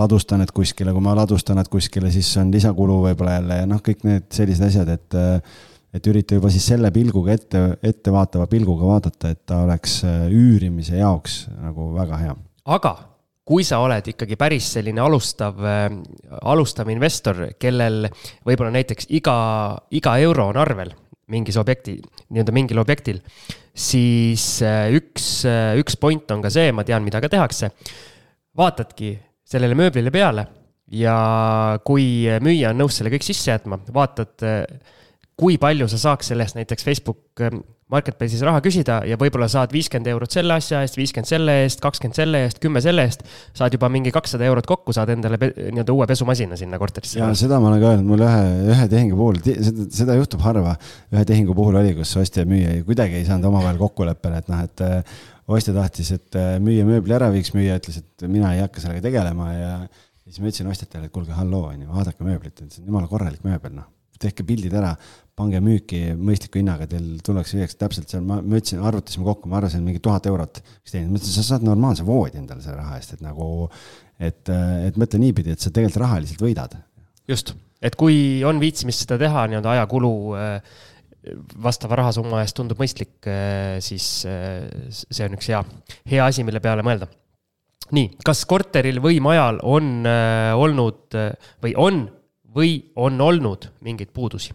ladustan 0.00 0.40
need 0.40 0.54
kuskile, 0.56 0.94
kui 0.96 1.04
ma 1.04 1.12
ladustan 1.18 1.60
nad 1.60 1.68
kuskile, 1.68 2.08
siis 2.14 2.30
on 2.40 2.54
lisakulu 2.56 3.02
võib-olla 3.04 3.36
jälle 3.36 3.60
ja 3.60 3.68
noh, 3.68 3.84
kõik 3.84 4.08
need 4.08 4.32
sellised 4.32 4.70
asjad, 4.70 4.96
et 4.96 5.20
et 5.98 6.04
ürita 6.08 6.36
juba 6.36 6.50
siis 6.52 6.66
selle 6.68 6.88
pilguga 6.92 7.32
ette, 7.32 7.62
ettevaatava 7.84 8.48
pilguga 8.48 8.88
vaadata, 8.94 9.32
et 9.32 9.44
ta 9.48 9.62
oleks 9.64 10.00
üürimise 10.08 11.00
jaoks 11.00 11.46
nagu 11.52 11.92
väga 11.96 12.24
hea. 12.24 12.34
aga 12.64 12.96
kui 13.48 13.64
sa 13.64 13.80
oled 13.80 14.10
ikkagi 14.12 14.36
päris 14.36 14.66
selline 14.76 15.00
alustav, 15.00 15.60
äh, 15.64 15.86
alustav 16.52 16.90
investor, 16.92 17.46
kellel 17.60 18.08
võib-olla 18.44 18.74
näiteks 18.74 19.08
iga, 19.16 19.36
iga 19.96 20.18
euro 20.20 20.50
on 20.52 20.60
arvel 20.60 20.92
mingis 21.32 21.58
objekti, 21.60 21.98
nii-öelda 22.32 22.54
mingil 22.56 22.80
objektil, 22.80 23.22
siis 23.72 24.44
äh, 24.64 24.90
üks, 24.96 25.30
äh, 25.48 25.72
üks 25.80 25.96
point 26.00 26.28
on 26.34 26.44
ka 26.44 26.52
see, 26.52 26.72
ma 26.76 26.84
tean, 26.88 27.04
mida 27.04 27.22
ka 27.24 27.32
tehakse. 27.32 27.72
vaatadki 28.58 29.12
sellele 29.46 29.76
mööblile 29.78 30.10
peale 30.10 30.44
ja 30.90 31.78
kui 31.86 32.26
müüja 32.42 32.72
on 32.72 32.80
nõus 32.82 32.96
selle 32.98 33.12
kõik 33.12 33.24
sisse 33.24 33.52
jätma, 33.52 33.78
vaatad 33.94 34.44
kui 35.38 35.58
palju 35.60 35.86
sa 35.90 35.98
saaks 36.00 36.32
sellest 36.32 36.56
näiteks 36.58 36.86
Facebook 36.86 37.42
ähm, 37.44 37.60
Marketplace'is 37.92 38.42
raha 38.44 38.60
küsida 38.60 38.98
ja 39.08 39.16
võib-olla 39.16 39.46
saad 39.48 39.72
viiskümmend 39.72 40.10
eurot 40.10 40.34
selle 40.34 40.56
asja 40.58 40.82
eest, 40.84 40.98
viiskümmend 40.98 41.30
selle 41.30 41.54
eest, 41.62 41.80
kakskümmend 41.80 42.18
selle 42.18 42.42
eest, 42.44 42.58
kümme 42.60 42.82
selle 42.84 43.06
eest. 43.08 43.22
saad 43.56 43.72
juba 43.72 43.88
mingi 43.92 44.12
kakssada 44.12 44.44
eurot 44.44 44.66
kokku, 44.68 44.92
saad 44.92 45.14
endale 45.14 45.38
nii-öelda 45.40 45.94
uue 45.94 46.08
pesumasina 46.10 46.58
sinna 46.60 46.80
korterisse. 46.82 47.20
ja 47.22 47.30
seda 47.38 47.60
ma 47.62 47.70
olen 47.70 47.80
ka 47.80 47.92
öelnud, 47.94 48.10
mul 48.10 48.24
ühe, 48.26 48.42
ühe 48.74 48.88
tehingu 48.92 49.16
puhul, 49.16 49.40
seda, 49.46 49.88
seda 50.02 50.18
juhtub 50.18 50.44
harva. 50.44 50.74
ühe 51.14 51.24
tehingu 51.30 51.56
puhul 51.56 51.80
oli, 51.80 51.94
kus 51.96 52.12
ostja 52.20 52.44
ja 52.44 52.50
müüja 52.50 52.76
kuidagi 52.88 53.20
ei 53.22 53.28
saanud 53.28 53.48
omavahel 53.48 53.80
kokkuleppele, 53.80 54.42
et 54.42 54.50
noh, 54.52 54.64
et 54.68 54.84
äh, 54.84 55.18
ostja 55.48 55.72
tahtis, 55.76 56.12
et 56.18 56.36
äh, 56.36 56.56
müüja 56.60 56.84
mööbli 56.88 57.14
ära 57.16 57.30
viiks, 57.32 57.54
müüja 57.56 57.78
ütles, 57.80 58.02
et 58.02 58.26
mina 58.28 58.52
ei 58.56 58.66
hakka 58.66 58.84
sellega 58.84 59.06
tegelema 59.06 59.52
ja 59.54 59.76
siis 60.26 60.42
ma 60.42 60.50
ütlesin 60.50 60.68
ostjatele, 60.74 61.08
et 61.08 61.14
kuulge, 61.14 61.32
halloo, 61.32 61.70
onju, 61.70 61.88
vaadake 61.94 62.26
mööblit, 62.26 62.58
see 62.66 62.82
on 62.82 62.90
jumala 62.92 63.08
korralik 63.08 63.46
mööbel, 63.48 63.78
noh 63.78 63.94
tehke 64.22 64.46
pildid 64.46 64.74
ära, 64.78 64.94
pange 65.38 65.60
müüki 65.62 66.00
mõistliku 66.18 66.60
hinnaga, 66.60 66.88
teil 66.90 67.20
tullakse 67.24 67.58
viiakse 67.58 67.78
täpselt 67.78 68.10
seal, 68.10 68.24
ma, 68.26 68.40
ma 68.42 68.58
ütlesin, 68.58 68.82
arvutasime 68.84 69.26
kokku, 69.28 69.50
ma 69.50 69.60
arvasin 69.60 69.84
mingi 69.86 70.02
tuhat 70.04 70.26
eurot. 70.30 70.60
siis 70.82 70.96
teenid, 70.96 71.12
ma 71.12 71.20
ütlesin, 71.20 71.36
sa 71.36 71.46
saad 71.52 71.66
normaalse 71.66 72.06
voodi 72.06 72.40
endale 72.40 72.64
selle 72.64 72.80
raha 72.80 72.98
eest, 72.98 73.14
et 73.16 73.24
nagu, 73.24 73.68
et, 74.18 74.52
et 74.88 75.00
mõtle 75.00 75.22
niipidi, 75.22 75.54
et 75.54 75.62
sa 75.62 75.72
tegelikult 75.72 76.04
rahaliselt 76.04 76.44
võidad. 76.44 76.76
just, 77.30 77.54
et 77.84 77.96
kui 77.98 78.42
on 78.46 78.60
viitsimist 78.62 79.06
seda 79.06 79.20
teha 79.20 79.46
nii-öelda 79.50 79.76
ajakulu 79.76 80.12
äh, 80.38 80.82
vastava 81.62 81.98
rahasumma 82.02 82.42
eest 82.42 82.58
tundub 82.58 82.80
mõistlik, 82.80 83.16
äh, 83.30 83.78
siis 83.84 84.10
äh, 84.28 84.68
see 84.90 85.26
on 85.28 85.38
üks 85.38 85.50
hea, 85.52 85.62
hea 86.10 86.28
asi, 86.28 86.46
mille 86.46 86.62
peale 86.64 86.86
mõelda 86.86 87.10
nii, 87.94 88.18
kas 88.26 88.42
korteril 88.44 88.98
või 89.00 89.16
majal 89.24 89.62
on 89.64 90.04
olnud 90.04 91.14
või 91.64 91.70
on 91.80 92.02
või 92.54 92.72
on 92.96 93.20
olnud 93.20 93.70
mingeid 93.84 94.10
puudusi? 94.12 94.52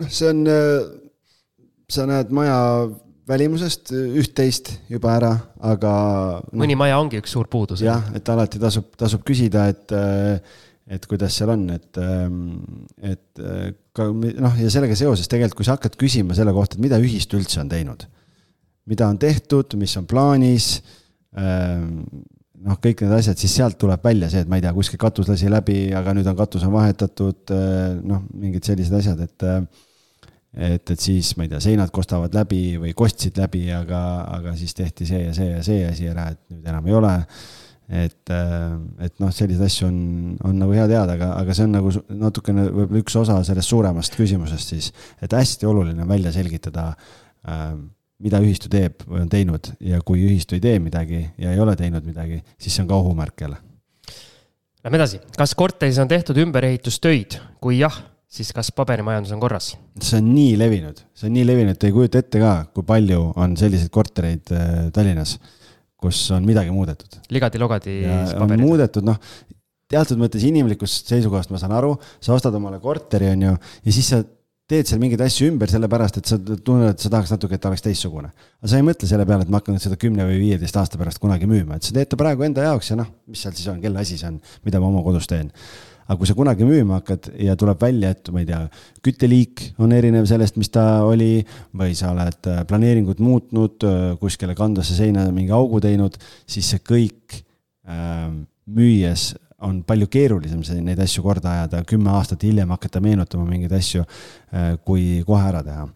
Noh, 0.00 0.10
see 0.10 0.30
on, 0.32 0.42
äh, 0.48 0.80
sa 1.90 2.06
näed 2.08 2.32
maja 2.34 2.58
välimusest 3.30 3.92
üht-teist 3.94 4.72
juba 4.90 5.14
ära, 5.18 5.34
aga 5.62 5.92
no,. 6.48 6.62
mõni 6.62 6.76
maja 6.78 6.98
ongi 7.02 7.20
üks 7.20 7.34
suur 7.36 7.50
puudus. 7.50 7.82
jah, 7.84 8.10
et 8.16 8.26
alati 8.32 8.60
tasub, 8.62 8.90
tasub 8.98 9.22
küsida, 9.26 9.68
et, 9.70 9.94
äh, 9.94 10.40
et 10.90 11.06
kuidas 11.10 11.36
seal 11.38 11.52
on, 11.54 11.68
et, 11.76 11.90
ähm, 12.02 12.40
et 12.98 13.42
äh, 13.42 13.68
ka 13.96 14.08
noh, 14.10 14.56
ja 14.58 14.72
sellega 14.72 14.98
seoses 14.98 15.30
tegelikult, 15.30 15.60
kui 15.60 15.68
sa 15.68 15.76
hakkad 15.76 15.98
küsima 16.00 16.36
selle 16.38 16.54
kohta, 16.56 16.78
et 16.78 16.86
mida 16.88 16.98
ühistu 17.02 17.38
üldse 17.38 17.62
on 17.62 17.70
teinud, 17.70 18.06
mida 18.90 19.10
on 19.10 19.20
tehtud, 19.20 19.78
mis 19.78 19.94
on 20.00 20.08
plaanis 20.10 20.72
ähm, 21.38 22.00
noh, 22.64 22.80
kõik 22.82 23.04
need 23.04 23.14
asjad, 23.20 23.38
siis 23.40 23.54
sealt 23.60 23.78
tuleb 23.80 24.02
välja 24.04 24.30
see, 24.32 24.42
et 24.42 24.50
ma 24.50 24.58
ei 24.58 24.64
tea, 24.64 24.74
kuskil 24.76 25.00
katus 25.00 25.30
lasi 25.30 25.52
läbi, 25.52 25.84
aga 25.96 26.16
nüüd 26.16 26.26
on 26.28 26.36
katus 26.38 26.66
on 26.66 26.74
vahetatud, 26.74 27.54
noh, 28.04 28.26
mingid 28.36 28.66
sellised 28.66 28.98
asjad, 28.98 29.22
et 29.24 29.46
et, 30.56 30.82
et 30.82 31.00
siis, 31.00 31.32
ma 31.38 31.46
ei 31.46 31.52
tea, 31.52 31.60
seinad 31.62 31.92
kostavad 31.94 32.34
läbi 32.34 32.76
või 32.82 32.94
kostsid 32.96 33.38
läbi, 33.38 33.66
aga, 33.74 34.02
aga 34.38 34.54
siis 34.58 34.74
tehti 34.76 35.06
see 35.08 35.24
ja 35.28 35.34
see 35.36 35.50
ja 35.52 35.64
see 35.66 35.84
asi 35.88 36.10
ära, 36.10 36.30
et 36.34 36.40
nüüd 36.50 36.70
enam 36.72 36.88
ei 36.90 36.96
ole. 37.00 37.16
et, 37.90 38.30
eh, 38.30 38.74
et 39.02 39.16
noh, 39.18 39.32
selliseid 39.34 39.66
asju 39.66 39.88
on, 39.88 39.96
on 40.46 40.58
nagu 40.62 40.74
hea 40.76 40.84
teada, 40.86 41.16
aga, 41.16 41.32
aga 41.40 41.54
see 41.58 41.64
on 41.66 41.72
nagu 41.74 41.90
natukene 42.20 42.68
võib-olla 42.68 43.00
üks 43.02 43.16
osa 43.18 43.40
sellest 43.42 43.72
suuremast 43.72 44.14
küsimusest 44.14 44.76
siis, 44.76 44.92
et 45.18 45.34
hästi 45.34 45.66
oluline 45.66 46.04
on 46.04 46.12
välja 46.12 46.30
selgitada 46.30 46.92
äh, 46.94 47.72
mida 48.20 48.40
ühistu 48.44 48.70
teeb 48.70 49.02
või 49.08 49.24
on 49.24 49.32
teinud 49.32 49.72
ja 49.82 50.00
kui 50.06 50.22
ühistu 50.26 50.56
ei 50.56 50.62
tee 50.64 50.78
midagi 50.82 51.22
ja 51.40 51.54
ei 51.54 51.60
ole 51.60 51.74
teinud 51.78 52.06
midagi, 52.06 52.40
siis 52.60 52.76
see 52.76 52.84
on 52.84 52.90
ka 52.90 53.00
ohumärk 53.00 53.46
jälle. 53.46 53.58
Lähme 54.84 54.96
edasi, 54.96 55.20
kas 55.36 55.52
korteris 55.58 55.98
on 56.00 56.08
tehtud 56.08 56.38
ümberehitustöid, 56.40 57.36
kui 57.60 57.80
jah, 57.80 57.96
siis 58.30 58.52
kas 58.54 58.70
paberimajandus 58.76 59.34
on 59.34 59.42
korras? 59.42 59.72
see 60.00 60.18
on 60.20 60.32
nii 60.32 60.56
levinud, 60.60 61.04
see 61.18 61.28
on 61.30 61.36
nii 61.36 61.46
levinud, 61.48 61.78
te 61.78 61.90
ei 61.90 61.94
kujuta 61.96 62.22
ette 62.22 62.42
ka, 62.42 62.56
kui 62.74 62.86
palju 62.86 63.22
on 63.42 63.56
selliseid 63.58 63.92
kortereid 63.94 64.52
äh, 64.54 64.74
Tallinnas, 64.94 65.36
kus 66.00 66.22
on 66.36 66.46
midagi 66.48 66.72
muudetud. 66.74 67.20
ligadi-logadi 67.34 68.00
paberid. 68.38 68.64
muudetud, 68.64 69.06
noh, 69.06 69.18
teatud 69.90 70.20
mõttes 70.20 70.44
inimlikust 70.46 71.10
seisukohast 71.10 71.50
ma 71.52 71.60
saan 71.60 71.74
aru, 71.76 71.96
sa 72.22 72.36
ostad 72.36 72.54
omale 72.56 72.78
korteri, 72.82 73.32
on 73.34 73.48
ju, 73.48 73.56
ja 73.88 73.96
siis 73.96 74.14
sa 74.14 74.22
teed 74.70 74.86
seal 74.86 75.00
mingeid 75.02 75.22
asju 75.24 75.48
ümber 75.50 75.70
sellepärast, 75.70 76.20
et 76.20 76.30
sa 76.30 76.38
tunned, 76.38 76.92
et 76.92 77.02
sa 77.02 77.10
tahaks 77.10 77.32
natuke, 77.34 77.56
et 77.56 77.62
ta 77.62 77.70
oleks 77.72 77.82
teistsugune. 77.82 78.30
aga 78.30 78.70
sa 78.70 78.78
ei 78.78 78.86
mõtle 78.86 79.08
selle 79.10 79.26
peale, 79.26 79.42
et 79.46 79.50
ma 79.50 79.58
hakkan 79.58 79.80
seda 79.82 79.98
kümne 79.98 80.26
või 80.28 80.38
viieteist 80.44 80.76
aasta 80.78 81.00
pärast 81.00 81.18
kunagi 81.22 81.48
müüma, 81.50 81.80
et 81.80 81.88
sa 81.88 81.94
teed 81.96 82.12
ta 82.12 82.18
praegu 82.20 82.46
enda 82.46 82.68
jaoks 82.68 82.92
ja 82.92 83.00
noh, 83.00 83.08
mis 83.26 83.42
seal 83.42 83.56
siis 83.56 83.66
on, 83.72 83.80
kelle 83.82 83.98
asi 83.98 84.18
see 84.20 84.30
on, 84.30 84.38
mida 84.66 84.82
ma 84.82 84.92
oma 84.92 85.02
kodus 85.06 85.26
teen. 85.30 85.50
Aga 86.10 86.18
kui 86.18 86.26
sa 86.26 86.34
kunagi 86.34 86.66
müüma 86.66 86.98
hakkad 86.98 87.28
ja 87.38 87.54
tuleb 87.58 87.78
välja, 87.78 88.10
et 88.10 88.30
ma 88.34 88.42
ei 88.42 88.48
tea, 88.48 88.64
kütteliik 89.06 89.62
on 89.78 89.94
erinev 89.94 90.26
sellest, 90.26 90.56
mis 90.58 90.72
ta 90.74 91.04
oli, 91.06 91.44
või 91.78 91.94
sa 91.98 92.10
oled 92.10 92.48
äh, 92.50 92.64
planeeringut 92.66 93.22
muutnud, 93.22 93.86
äh, 93.86 94.00
kuskile 94.18 94.56
kandasse 94.58 94.96
seina 94.98 95.28
mingi 95.34 95.54
augu 95.54 95.78
teinud, 95.82 96.18
siis 96.50 96.72
see 96.74 96.82
kõik 96.82 97.38
äh, 97.86 98.26
müües 98.74 99.30
on 99.66 99.80
palju 99.86 100.06
keerulisem 100.10 100.62
see, 100.64 100.80
neid 100.84 101.00
asju 101.02 101.22
korda 101.24 101.52
ajada, 101.54 101.82
kümme 101.88 102.10
aastat 102.14 102.44
hiljem 102.46 102.70
hakata 102.72 103.02
meenutama 103.04 103.44
mingeid 103.48 103.72
asju, 103.76 104.04
äh, 104.54 104.72
kui 104.86 105.20
kohe 105.26 105.42
ära 105.48 105.62
teha. 105.66 105.86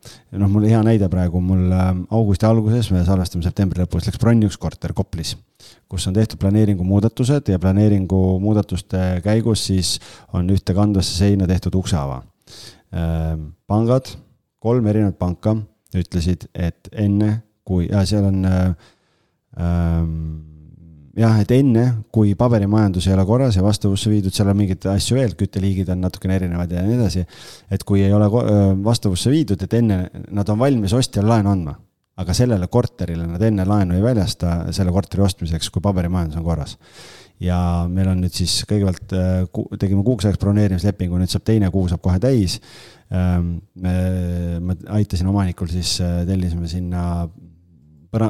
noh, 0.41 0.51
mul 0.53 0.67
hea 0.69 0.83
näide 0.85 1.09
praegu, 1.13 1.41
mul 1.41 1.73
äh, 1.73 1.91
augusti 2.19 2.49
alguses, 2.49 2.91
me 2.95 3.05
salvestame 3.07 3.47
septembri 3.47 3.85
lõpus, 3.85 4.07
läks 4.09 4.21
bronn 4.21 4.45
üks 4.49 4.59
korter 4.61 4.93
Koplis, 4.97 5.35
kus 5.89 6.07
on 6.11 6.17
tehtud 6.17 6.41
planeeringu 6.43 6.85
muudatused 6.87 7.49
ja 7.53 7.61
planeeringu 7.63 8.21
muudatuste 8.43 9.23
käigus 9.25 9.67
siis 9.71 9.97
on 10.37 10.51
ühte 10.53 10.77
kandvasse 10.77 11.17
seina 11.17 11.49
tehtud 11.51 11.81
ukseava. 11.81 12.23
Äh, 12.95 13.35
pangad, 13.71 14.13
kolm 14.61 14.87
erinevat 14.93 15.19
panka 15.21 15.57
ütlesid, 15.95 16.49
et 16.53 16.89
enne 16.93 17.39
kui, 17.65 17.89
seal 18.05 18.27
on 18.29 18.45
ähm, 18.45 20.17
jah, 21.19 21.39
et 21.43 21.53
enne, 21.55 21.85
kui 22.15 22.35
paberimajandus 22.39 23.07
ei 23.09 23.15
ole 23.15 23.25
korras 23.29 23.57
ja 23.59 23.65
vastavusse 23.65 24.11
viidud, 24.11 24.35
seal 24.35 24.51
on 24.51 24.59
mingeid 24.59 24.87
asju 24.91 25.19
veel, 25.19 25.35
kütteliigid 25.39 25.91
on 25.95 26.03
natukene 26.05 26.39
erinevad 26.41 26.73
ja 26.75 26.83
nii 26.85 26.97
edasi. 26.99 27.25
et 27.71 27.85
kui 27.87 28.03
ei 28.03 28.13
ole 28.13 28.29
vastavusse 28.85 29.33
viidud, 29.33 29.63
et 29.63 29.77
enne 29.79 30.01
nad 30.35 30.49
on 30.51 30.59
valmis 30.59 30.95
ostjale 30.97 31.31
laenu 31.31 31.53
andma, 31.53 31.77
aga 32.21 32.35
sellele 32.37 32.69
korterile 32.71 33.27
nad 33.31 33.43
enne 33.43 33.67
laenu 33.69 33.99
ei 33.99 34.03
väljasta 34.03 34.73
selle 34.75 34.95
korteri 34.95 35.23
ostmiseks, 35.27 35.71
kui 35.71 35.85
paberimajandus 35.85 36.41
on 36.41 36.47
korras. 36.47 36.77
ja 37.43 37.59
meil 37.91 38.09
on 38.09 38.21
nüüd 38.23 38.35
siis 38.35 38.61
kõigepealt 38.71 39.15
tegime 39.79 40.05
kuuks 40.07 40.27
ajaks 40.27 40.43
broneerimislepingu, 40.43 41.19
nüüd 41.19 41.31
saab 41.31 41.47
teine 41.47 41.71
kuu 41.71 41.89
saab 41.91 42.03
kohe 42.03 42.19
täis. 42.19 42.61
me, 43.11 43.97
ma 44.61 44.77
aitasin 44.99 45.31
omanikul 45.31 45.71
siis, 45.71 45.99
tellisime 46.27 46.71
sinna 46.71 47.29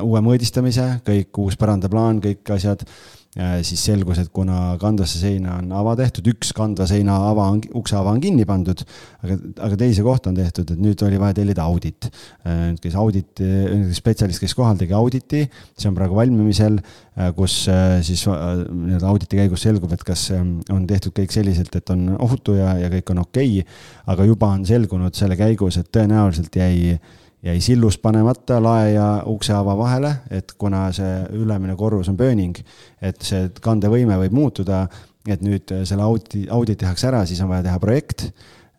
uue 0.04 0.22
mõõdistamise, 0.24 0.86
kõik 1.04 1.44
uus 1.44 1.60
põrandaplaan, 1.60 2.22
kõik 2.24 2.56
asjad. 2.56 2.86
siis 3.66 3.80
selgus, 3.82 4.20
et 4.22 4.28
kuna 4.30 4.76
kandvasse 4.78 5.18
seina 5.18 5.56
on 5.58 5.72
ava 5.74 5.96
tehtud, 5.98 6.28
üks 6.30 6.52
kandva 6.54 6.84
seina 6.86 7.16
ava 7.32 7.48
on, 7.50 7.56
ukseava 7.80 8.12
on 8.14 8.20
kinni 8.22 8.44
pandud, 8.46 8.84
aga, 9.26 9.36
aga 9.66 9.78
teise 9.80 10.04
kohta 10.06 10.30
on 10.30 10.36
tehtud, 10.38 10.70
et 10.70 10.78
nüüd 10.78 11.02
oli 11.02 11.18
vaja 11.18 11.34
tellida 11.40 11.64
audit. 11.66 12.06
nüüd 12.44 12.78
käis 12.84 12.94
audit, 12.94 13.42
spetsialist 13.98 14.38
käis 14.38 14.54
kohal, 14.54 14.78
tegi 14.78 14.94
auditi, 14.94 15.42
see 15.50 15.90
on 15.90 15.98
praegu 15.98 16.14
valmimisel, 16.14 16.78
kus 17.34 17.56
siis 18.06 18.22
nii-öelda 18.22 19.10
auditi 19.10 19.42
käigus 19.42 19.66
selgub, 19.66 19.90
et 19.98 20.06
kas 20.06 20.28
on 20.38 20.86
tehtud 20.86 21.18
kõik 21.18 21.34
selliselt, 21.34 21.74
et 21.74 21.90
on 21.90 22.14
ohutu 22.14 22.54
ja, 22.60 22.76
ja 22.84 22.92
kõik 22.94 23.16
on 23.16 23.24
okei 23.26 23.58
okay,. 23.64 23.82
aga 24.14 24.30
juba 24.30 24.54
on 24.54 24.62
selgunud 24.70 25.18
selle 25.18 25.34
käigus, 25.42 25.82
et 25.82 25.90
tõenäoliselt 25.90 26.54
jäi 26.54 27.00
jäi 27.44 27.60
sillus 27.60 27.98
panemata 28.00 28.58
lae 28.62 28.92
ja 28.94 29.08
uksehaava 29.26 29.76
vahele, 29.76 30.14
et 30.32 30.54
kuna 30.58 30.86
see 30.96 31.20
ülemine 31.36 31.76
korrus 31.76 32.08
on 32.08 32.16
burning, 32.16 32.56
et 33.04 33.20
see 33.24 33.50
kandevõime 33.64 34.16
võib 34.22 34.36
muutuda, 34.36 34.84
et 35.28 35.44
nüüd 35.44 35.72
selle 35.88 36.04
auditi, 36.04 36.44
audit 36.52 36.80
tehakse 36.80 37.08
ära, 37.10 37.24
siis 37.28 37.40
on 37.44 37.50
vaja 37.52 37.66
teha 37.68 37.80
projekt. 37.80 38.28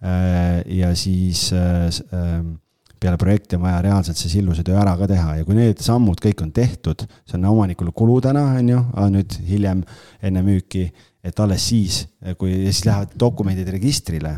Äh, 0.06 0.62
ja 0.76 0.92
siis 0.98 1.48
äh, 1.56 1.88
ähm, 2.14 2.56
peale 3.00 3.18
projekti 3.18 3.58
on 3.58 3.64
vaja 3.64 3.80
reaalselt 3.86 4.20
see 4.20 4.34
silluse 4.34 4.66
töö 4.66 4.76
ära 4.82 4.96
ka 5.00 5.08
teha 5.10 5.38
ja 5.40 5.46
kui 5.48 5.56
need 5.58 5.82
sammud 5.82 6.20
kõik 6.22 6.44
on 6.44 6.52
tehtud, 6.54 7.06
see 7.26 7.38
on 7.40 7.48
omanikule 7.54 7.94
kulu 7.96 8.20
täna, 8.26 8.44
on 8.60 8.70
ju, 8.74 8.82
nüüd 9.14 9.38
hiljem 9.48 9.86
enne 10.26 10.44
müüki, 10.46 10.90
et 11.26 11.40
alles 11.42 11.70
siis, 11.70 12.04
kui 12.38 12.54
siis 12.68 12.84
lähevad 12.90 13.16
dokumendid 13.20 13.72
registrile 13.78 14.36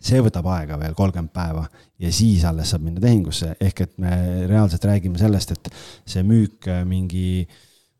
see 0.00 0.20
võtab 0.24 0.48
aega 0.56 0.78
veel 0.80 0.96
kolmkümmend 0.96 1.32
päeva 1.34 1.66
ja 2.00 2.12
siis 2.14 2.44
alles 2.48 2.72
saab 2.72 2.84
minna 2.86 3.02
tehingusse, 3.02 3.54
ehk 3.60 3.84
et 3.84 3.98
me 4.00 4.12
reaalselt 4.48 4.84
räägime 4.88 5.20
sellest, 5.20 5.52
et 5.56 5.72
see 6.08 6.22
müük 6.26 6.68
äh, 6.70 6.82
mingi, 6.88 7.44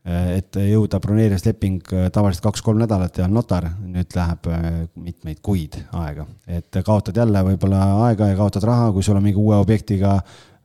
äh, 0.06 0.30
et 0.38 0.56
jõuda 0.56 1.00
broneerimisleping 1.04 1.92
äh, 1.92 2.06
tavaliselt 2.14 2.46
kaks-kolm 2.48 2.80
nädalat 2.80 3.20
ja 3.20 3.26
on 3.28 3.36
notar, 3.36 3.68
nüüd 3.84 4.16
läheb 4.16 4.48
mitmeid 4.94 5.42
kuid 5.44 5.82
aega. 6.00 6.26
et 6.48 6.80
kaotad 6.86 7.20
jälle 7.20 7.44
võib-olla 7.52 7.82
aega 8.06 8.30
ja 8.32 8.38
kaotad 8.40 8.64
raha, 8.68 8.88
kui 8.96 9.04
sul 9.04 9.20
on 9.20 9.26
mingi 9.26 9.40
uue 9.40 9.60
objektiga 9.60 10.20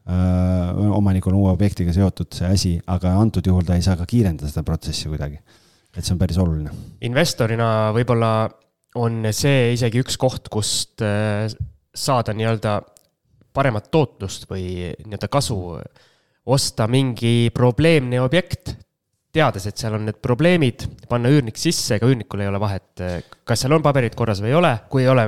omanikul 0.05 1.33
on 1.33 1.39
uue 1.39 1.49
objektiga 1.55 1.89
seotud 1.89 2.35
see 2.37 2.45
asi, 2.45 2.71
aga 2.93 3.15
antud 3.17 3.47
juhul 3.47 3.63
ta 3.65 3.73
ei 3.73 3.81
saa 3.81 3.97
ka 3.97 4.05
kiirendada 4.05 4.51
seda 4.51 4.61
protsessi 4.63 5.09
kuidagi. 5.09 5.39
et 5.97 6.05
see 6.05 6.13
on 6.13 6.19
päris 6.21 6.37
oluline. 6.37 6.69
investorina 7.01 7.89
võib-olla 7.95 8.29
on 9.01 9.25
see 9.33 9.73
isegi 9.73 10.03
üks 10.05 10.19
koht, 10.21 10.51
kust 10.53 11.01
saada 11.01 12.35
nii-öelda 12.37 12.75
paremat 13.55 13.89
tootlust 13.93 14.49
või 14.51 14.91
nii-öelda 15.05 15.29
kasu, 15.31 15.59
osta 16.45 16.87
mingi 16.91 17.49
probleemne 17.55 18.19
objekt, 18.21 18.75
teades, 19.35 19.65
et 19.67 19.79
seal 19.79 19.97
on 19.97 20.05
need 20.07 20.19
probleemid, 20.23 20.85
panna 21.11 21.31
üürnik 21.33 21.57
sisse, 21.59 21.97
ega 21.97 22.07
üürnikul 22.07 22.43
ei 22.43 22.49
ole 22.51 22.61
vahet, 22.61 23.03
kas 23.47 23.63
seal 23.63 23.75
on 23.75 23.83
paberid 23.83 24.15
korras 24.15 24.41
või 24.43 24.53
ei 24.53 24.59
ole, 24.59 24.71
kui 24.91 25.03
ei 25.03 25.11
ole, 25.11 25.25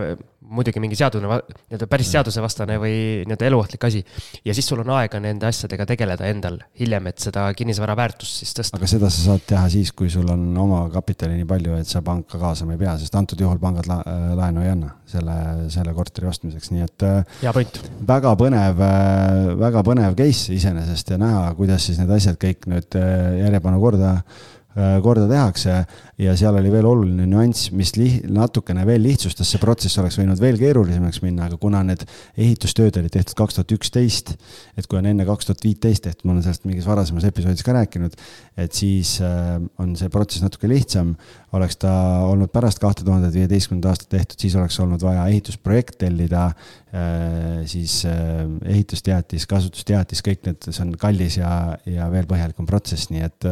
muidugi 0.47 0.81
mingi 0.83 0.97
seadune, 0.99 1.27
nii-öelda 1.27 1.87
päris 1.91 2.11
seadusevastane 2.13 2.77
või 2.81 2.95
nii-öelda 3.27 3.47
eluohtlik 3.49 3.87
asi. 3.87 4.03
ja 4.45 4.55
siis 4.55 4.67
sul 4.69 4.81
on 4.83 4.91
aega 4.97 5.19
nende 5.23 5.47
asjadega 5.49 5.85
tegeleda 5.89 6.27
endal 6.31 6.59
hiljem, 6.79 7.09
et 7.11 7.23
seda 7.23 7.47
kinnisvara 7.57 7.95
väärtust 7.99 8.41
siis 8.41 8.55
tõsta. 8.57 8.79
aga 8.79 8.89
seda 8.89 9.11
sa 9.13 9.23
saad 9.31 9.45
teha 9.49 9.67
siis, 9.73 9.91
kui 9.91 10.09
sul 10.13 10.27
on 10.33 10.45
omakapitali 10.63 11.37
nii 11.39 11.49
palju, 11.49 11.77
et 11.81 11.89
sa 11.89 12.01
panka 12.05 12.39
kaasama 12.41 12.75
ei 12.75 12.81
pea, 12.83 12.97
sest 13.01 13.15
antud 13.19 13.41
juhul 13.41 13.59
pangad 13.61 13.89
la 13.89 14.01
laenu 14.37 14.65
ei 14.65 14.73
anna 14.73 14.93
selle, 15.07 15.37
selle 15.73 15.93
korteri 15.97 16.27
ostmiseks, 16.31 16.71
nii 16.73 16.83
et. 16.85 17.07
Äh, 17.07 17.39
hea 17.43 17.53
point. 17.55 17.79
väga 18.07 18.35
põnev, 18.39 18.83
äh, 18.83 19.55
väga 19.59 19.83
põnev 19.87 20.17
case 20.19 20.53
iseenesest 20.55 21.15
ja 21.15 21.21
näha, 21.21 21.47
kuidas 21.59 21.87
siis 21.87 22.01
need 22.01 22.11
asjad 22.17 22.39
kõik 22.41 22.69
nüüd 22.71 22.99
äh, 22.99 23.41
järjepanu 23.43 23.81
korda 23.83 24.17
Äh, 24.17 24.56
korda 25.03 25.25
tehakse. 25.29 25.77
Ja 26.21 26.33
seal 26.37 26.57
oli 26.57 26.71
veel 26.73 26.85
oluline 26.89 27.27
nüanss, 27.29 27.71
mis 27.77 27.93
li-, 27.97 28.21
natukene 28.33 28.85
veel 28.87 29.03
lihtsustas, 29.05 29.49
see 29.51 29.61
protsess 29.61 29.99
oleks 30.01 30.17
võinud 30.17 30.41
veel 30.41 30.57
keerulisemaks 30.57 31.21
minna, 31.21 31.45
aga 31.47 31.59
kuna 31.61 31.83
need 31.85 32.05
ehitustööd 32.37 32.97
olid 33.01 33.13
tehtud 33.13 33.37
kaks 33.37 33.57
tuhat 33.57 33.73
üksteist, 33.77 34.33
et 34.77 34.89
kui 34.89 34.97
on 34.97 35.09
enne 35.09 35.27
kaks 35.27 35.49
tuhat 35.49 35.61
viiteist 35.65 36.05
tehtud, 36.07 36.25
ma 36.25 36.35
olen 36.35 36.45
sellest 36.45 36.65
mingis 36.69 36.89
varasemas 36.89 37.27
episoodis 37.29 37.65
ka 37.65 37.75
rääkinud, 37.77 38.17
et 38.57 38.77
siis 38.77 39.15
äh, 39.25 39.53
on 39.81 39.93
see 39.99 40.09
protsess 40.13 40.45
natuke 40.45 40.69
lihtsam, 40.71 41.13
oleks 41.57 41.77
ta 41.81 41.93
olnud 42.25 42.49
pärast 42.53 42.81
kahte 42.81 43.05
tuhandet 43.05 43.33
viieteistkümnendat 43.37 43.93
aastat 43.93 44.13
tehtud, 44.17 44.41
siis 44.41 44.57
oleks 44.57 44.77
olnud 44.81 45.05
vaja 45.05 45.25
ehitusprojekt 45.29 46.01
tellida, 46.01 46.49
äh, 46.89 47.63
siis 47.69 47.99
ehitusteatis, 48.07 49.45
kasutusteatis, 49.49 50.25
kõik 50.25 50.45
need, 50.49 50.69
see 50.69 50.85
on 50.85 50.97
kallis 50.97 51.37
ja, 51.37 51.51
ja 51.85 52.09
veel 52.13 52.25
põhjalikum 52.29 52.69
protsess, 52.69 53.11
nii 53.13 53.25
et 53.29 53.51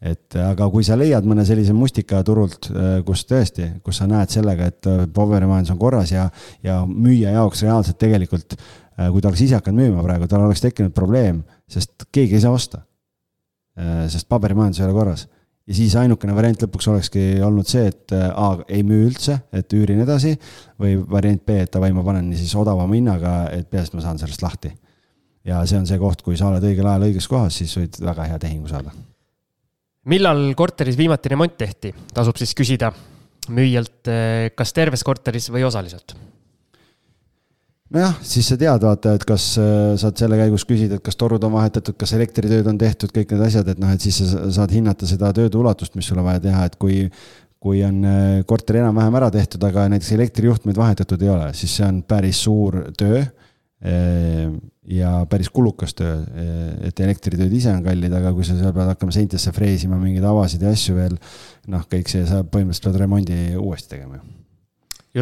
et 0.00 0.36
aga 0.40 0.66
kui 0.72 0.84
sa 0.86 0.96
leiad 0.96 1.26
mõne 1.28 1.44
sellise 1.44 1.74
mustika 1.76 2.22
turult, 2.24 2.70
äh, 2.72 3.00
kus 3.06 3.26
tõesti, 3.28 3.68
kus 3.84 4.00
sa 4.00 4.08
näed 4.08 4.32
sellega, 4.32 4.70
et 4.72 4.88
äh, 4.88 5.02
paberimajandus 5.12 5.74
on 5.74 5.80
korras 5.80 6.12
ja, 6.14 6.26
ja 6.64 6.80
müüja 6.88 7.34
jaoks 7.36 7.64
reaalselt 7.66 8.00
tegelikult, 8.00 8.56
äh, 8.56 9.10
kui 9.12 9.20
ta 9.20 9.28
oleks 9.28 9.44
ise 9.44 9.58
hakanud 9.58 9.82
müüma 9.82 10.04
praegu, 10.06 10.28
tal 10.30 10.46
oleks 10.46 10.64
tekkinud 10.64 10.96
probleem, 10.96 11.42
sest 11.70 12.08
keegi 12.12 12.38
ei 12.38 12.46
saa 12.46 12.56
osta. 12.56 12.86
sest 14.10 14.26
paberimajandus 14.28 14.80
ei 14.80 14.84
ole 14.84 14.92
korras. 14.92 15.28
ja 15.68 15.74
siis 15.74 15.94
ainukene 15.96 16.34
variant 16.34 16.62
lõpuks 16.64 16.88
olekski 16.90 17.20
olnud 17.44 17.68
see, 17.68 17.86
et 17.86 18.12
A 18.12 18.48
ei 18.68 18.82
müü 18.82 19.06
üldse, 19.06 19.38
et 19.52 19.72
üürin 19.72 20.02
edasi 20.02 20.34
või 20.80 20.96
variant 20.98 21.44
B, 21.46 21.60
et 21.62 21.72
davai, 21.72 21.92
ma 21.92 22.02
panen 22.04 22.32
siis 22.36 22.54
odavama 22.58 22.98
hinnaga, 22.98 23.34
et 23.54 23.70
peaasi, 23.70 23.92
et 23.92 24.00
ma 24.00 24.04
saan 24.04 24.18
sellest 24.18 24.42
lahti. 24.42 24.72
ja 25.44 25.62
see 25.64 25.78
on 25.78 25.86
see 25.86 25.98
koht, 25.98 26.22
kui 26.22 26.36
sa 26.36 26.50
oled 26.50 26.64
õigel 26.64 26.88
ajal 26.88 27.08
õiges 27.08 27.28
kohas, 27.28 27.62
siis 27.62 27.76
võid 27.78 28.02
väga 28.04 28.28
hea 28.32 28.42
tehingu 28.42 28.68
saada 28.68 28.92
millal 30.08 30.54
korteris 30.56 30.96
viimati 30.98 31.32
remont 31.32 31.56
tehti, 31.58 31.92
tasub 32.14 32.38
siis 32.40 32.54
küsida 32.56 32.92
müüjalt, 33.50 34.08
eh, 34.08 34.50
kas 34.56 34.72
terves 34.76 35.04
korteris 35.06 35.50
või 35.52 35.64
osaliselt? 35.68 36.16
nojah, 37.90 38.14
siis 38.22 38.46
sa 38.46 38.54
tead, 38.54 38.84
vaata, 38.86 39.16
et 39.18 39.24
kas 39.26 39.44
äh, 39.58 39.96
saad 39.98 40.20
selle 40.20 40.38
käigus 40.38 40.64
küsida, 40.68 41.00
et 41.00 41.04
kas 41.04 41.18
torud 41.18 41.42
on 41.42 41.56
vahetatud, 41.56 41.96
kas 41.98 42.14
elektritööd 42.14 42.68
on 42.70 42.78
tehtud, 42.78 43.10
kõik 43.14 43.34
need 43.34 43.42
asjad, 43.48 43.66
et 43.72 43.80
noh, 43.82 43.90
et 43.90 44.04
siis 44.04 44.20
sa 44.30 44.44
saad 44.60 44.74
hinnata 44.74 45.08
seda 45.10 45.32
tööde 45.34 45.58
ulatust, 45.58 45.96
mis 45.98 46.06
sul 46.06 46.20
on 46.22 46.28
vaja 46.28 46.44
teha, 46.46 46.66
et 46.70 46.78
kui 46.80 47.04
kui 47.60 47.82
on 47.84 47.98
äh, 48.08 48.38
korter 48.48 48.78
enam-vähem 48.80 49.16
ära 49.18 49.26
tehtud, 49.34 49.60
aga 49.66 49.84
näiteks 49.92 50.14
elektrijuhtmeid 50.16 50.78
vahetatud 50.80 51.20
ei 51.20 51.28
ole, 51.28 51.50
siis 51.58 51.74
see 51.76 51.84
on 51.84 51.98
päris 52.08 52.40
suur 52.46 52.78
töö 52.96 53.20
ja 53.80 55.12
päris 55.30 55.50
kulukas 55.52 55.94
töö, 55.96 56.18
eh, 56.34 56.88
et 56.88 57.00
elektritööd 57.00 57.52
ise 57.54 57.72
on 57.72 57.84
kallid, 57.84 58.12
aga 58.16 58.32
kui 58.36 58.46
sa 58.46 58.56
seal 58.58 58.74
pead 58.76 58.90
hakkama 58.92 59.14
seintesse 59.14 59.52
freesima 59.56 59.98
mingeid 60.00 60.26
avasid 60.26 60.64
ja 60.66 60.74
asju 60.74 60.96
veel, 60.98 61.16
noh, 61.72 61.86
kõik 61.90 62.10
see, 62.10 62.26
sa 62.28 62.42
põhimõtteliselt 62.42 62.90
pead 62.90 63.00
remondi 63.04 63.40
uuesti 63.60 63.94
tegema 63.96 64.18
ju. 64.18 64.36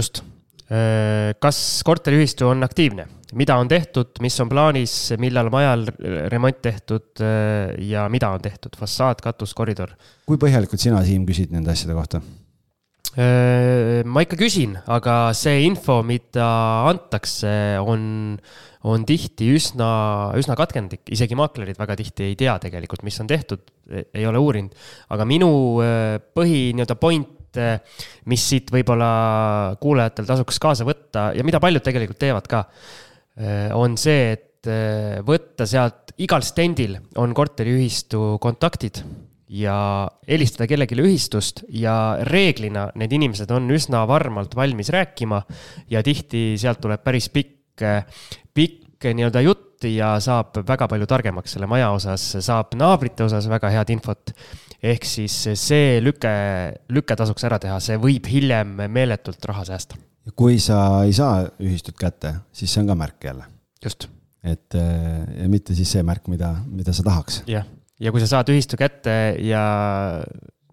just. 0.00 0.22
Ehm, 0.68 1.36
kas 1.40 1.58
korteriühistu 1.86 2.44
on 2.50 2.66
aktiivne, 2.66 3.06
mida 3.40 3.56
on 3.56 3.70
tehtud, 3.70 4.18
mis 4.20 4.34
on 4.44 4.50
plaanis, 4.50 4.96
millal 5.20 5.48
majal 5.52 5.86
remont 6.32 6.60
tehtud 6.64 7.22
eh, 7.24 7.72
ja 7.88 8.08
mida 8.12 8.32
on 8.36 8.44
tehtud, 8.44 8.76
fassaad, 8.76 9.22
katus, 9.24 9.54
koridor? 9.56 9.94
kui 10.28 10.40
põhjalikult 10.40 10.82
sina, 10.82 11.00
Siim, 11.04 11.24
küsid 11.28 11.54
nende 11.54 11.72
asjade 11.72 11.96
kohta? 11.96 12.20
Äh, 13.18 14.04
ma 14.06 14.22
ikka 14.22 14.36
küsin, 14.38 14.76
aga 14.86 15.32
see 15.34 15.64
info, 15.66 15.96
mida 16.06 16.46
antakse, 16.86 17.50
on, 17.82 18.36
on 18.86 19.06
tihti 19.08 19.48
üsna, 19.56 19.88
üsna 20.38 20.54
katkendlik, 20.58 21.02
isegi 21.10 21.34
maaklerid 21.38 21.80
väga 21.80 21.96
tihti 21.98 22.28
ei 22.28 22.36
tea 22.38 22.54
tegelikult, 22.62 23.02
mis 23.08 23.18
on 23.18 23.30
tehtud, 23.30 23.64
ei 23.90 24.22
ole 24.28 24.38
uurinud. 24.38 24.76
aga 25.10 25.26
minu 25.26 25.50
äh, 25.82 26.20
põhi 26.22 26.68
nii-öelda 26.78 26.98
point, 27.02 27.58
äh, 27.58 27.80
mis 28.30 28.44
siit 28.52 28.70
võib-olla 28.70 29.10
kuulajatel 29.82 30.28
tasuks 30.28 30.62
kaasa 30.62 30.86
võtta 30.86 31.32
ja 31.34 31.46
mida 31.46 31.58
paljud 31.58 31.82
tegelikult 31.82 32.22
teevad 32.22 32.46
ka, 32.50 32.64
on 33.78 33.92
see, 33.98 34.32
et 34.34 34.66
võtta 35.22 35.66
sealt, 35.70 36.10
igal 36.22 36.42
stendil 36.42 36.96
on 37.22 37.30
korteriühistu 37.34 38.36
kontaktid 38.42 38.98
ja 39.48 40.08
helistada 40.28 40.68
kellelegi 40.68 40.98
ühistust 41.00 41.62
ja 41.72 42.18
reeglina 42.28 42.88
need 43.00 43.12
inimesed 43.16 43.50
on 43.54 43.70
üsna 43.72 44.04
varmalt 44.08 44.54
valmis 44.56 44.90
rääkima 44.92 45.40
ja 45.90 46.02
tihti 46.04 46.52
sealt 46.60 46.82
tuleb 46.84 47.02
päris 47.04 47.30
pikk, 47.32 47.84
pikk 48.54 49.08
nii-öelda 49.08 49.42
jutt 49.46 49.86
ja 49.88 50.16
saab 50.20 50.58
väga 50.68 50.88
palju 50.90 51.06
targemaks 51.08 51.54
selle 51.56 51.68
maja 51.70 51.90
osas, 51.94 52.24
saab 52.44 52.74
naabrite 52.78 53.24
osas 53.24 53.48
väga 53.48 53.70
head 53.72 53.94
infot. 53.94 54.34
ehk 54.82 55.04
siis 55.08 55.34
see 55.58 55.98
lüke, 56.02 56.30
lüke 56.92 57.16
tasuks 57.16 57.44
ära 57.48 57.58
teha, 57.58 57.80
see 57.80 57.96
võib 57.98 58.28
hiljem 58.30 58.76
meeletult 58.90 59.44
raha 59.48 59.64
säästa. 59.64 59.96
kui 60.36 60.58
sa 60.60 61.04
ei 61.06 61.12
saa 61.16 61.46
ühistut 61.62 61.96
kätte, 61.96 62.34
siis 62.52 62.74
see 62.74 62.82
on 62.82 62.92
ka 62.92 62.98
märk 62.98 63.24
jälle. 63.24 63.48
just. 63.84 64.10
et 64.42 64.74
ja 64.74 65.48
mitte 65.48 65.74
siis 65.74 65.96
see 65.96 66.02
märk, 66.02 66.28
mida, 66.28 66.56
mida 66.68 66.92
sa 66.92 67.06
tahaks. 67.06 67.42
jah 67.46 67.64
ja 67.98 68.12
kui 68.14 68.22
sa 68.22 68.30
saad 68.30 68.50
ühistu 68.52 68.78
kätte 68.78 69.14
ja 69.42 69.64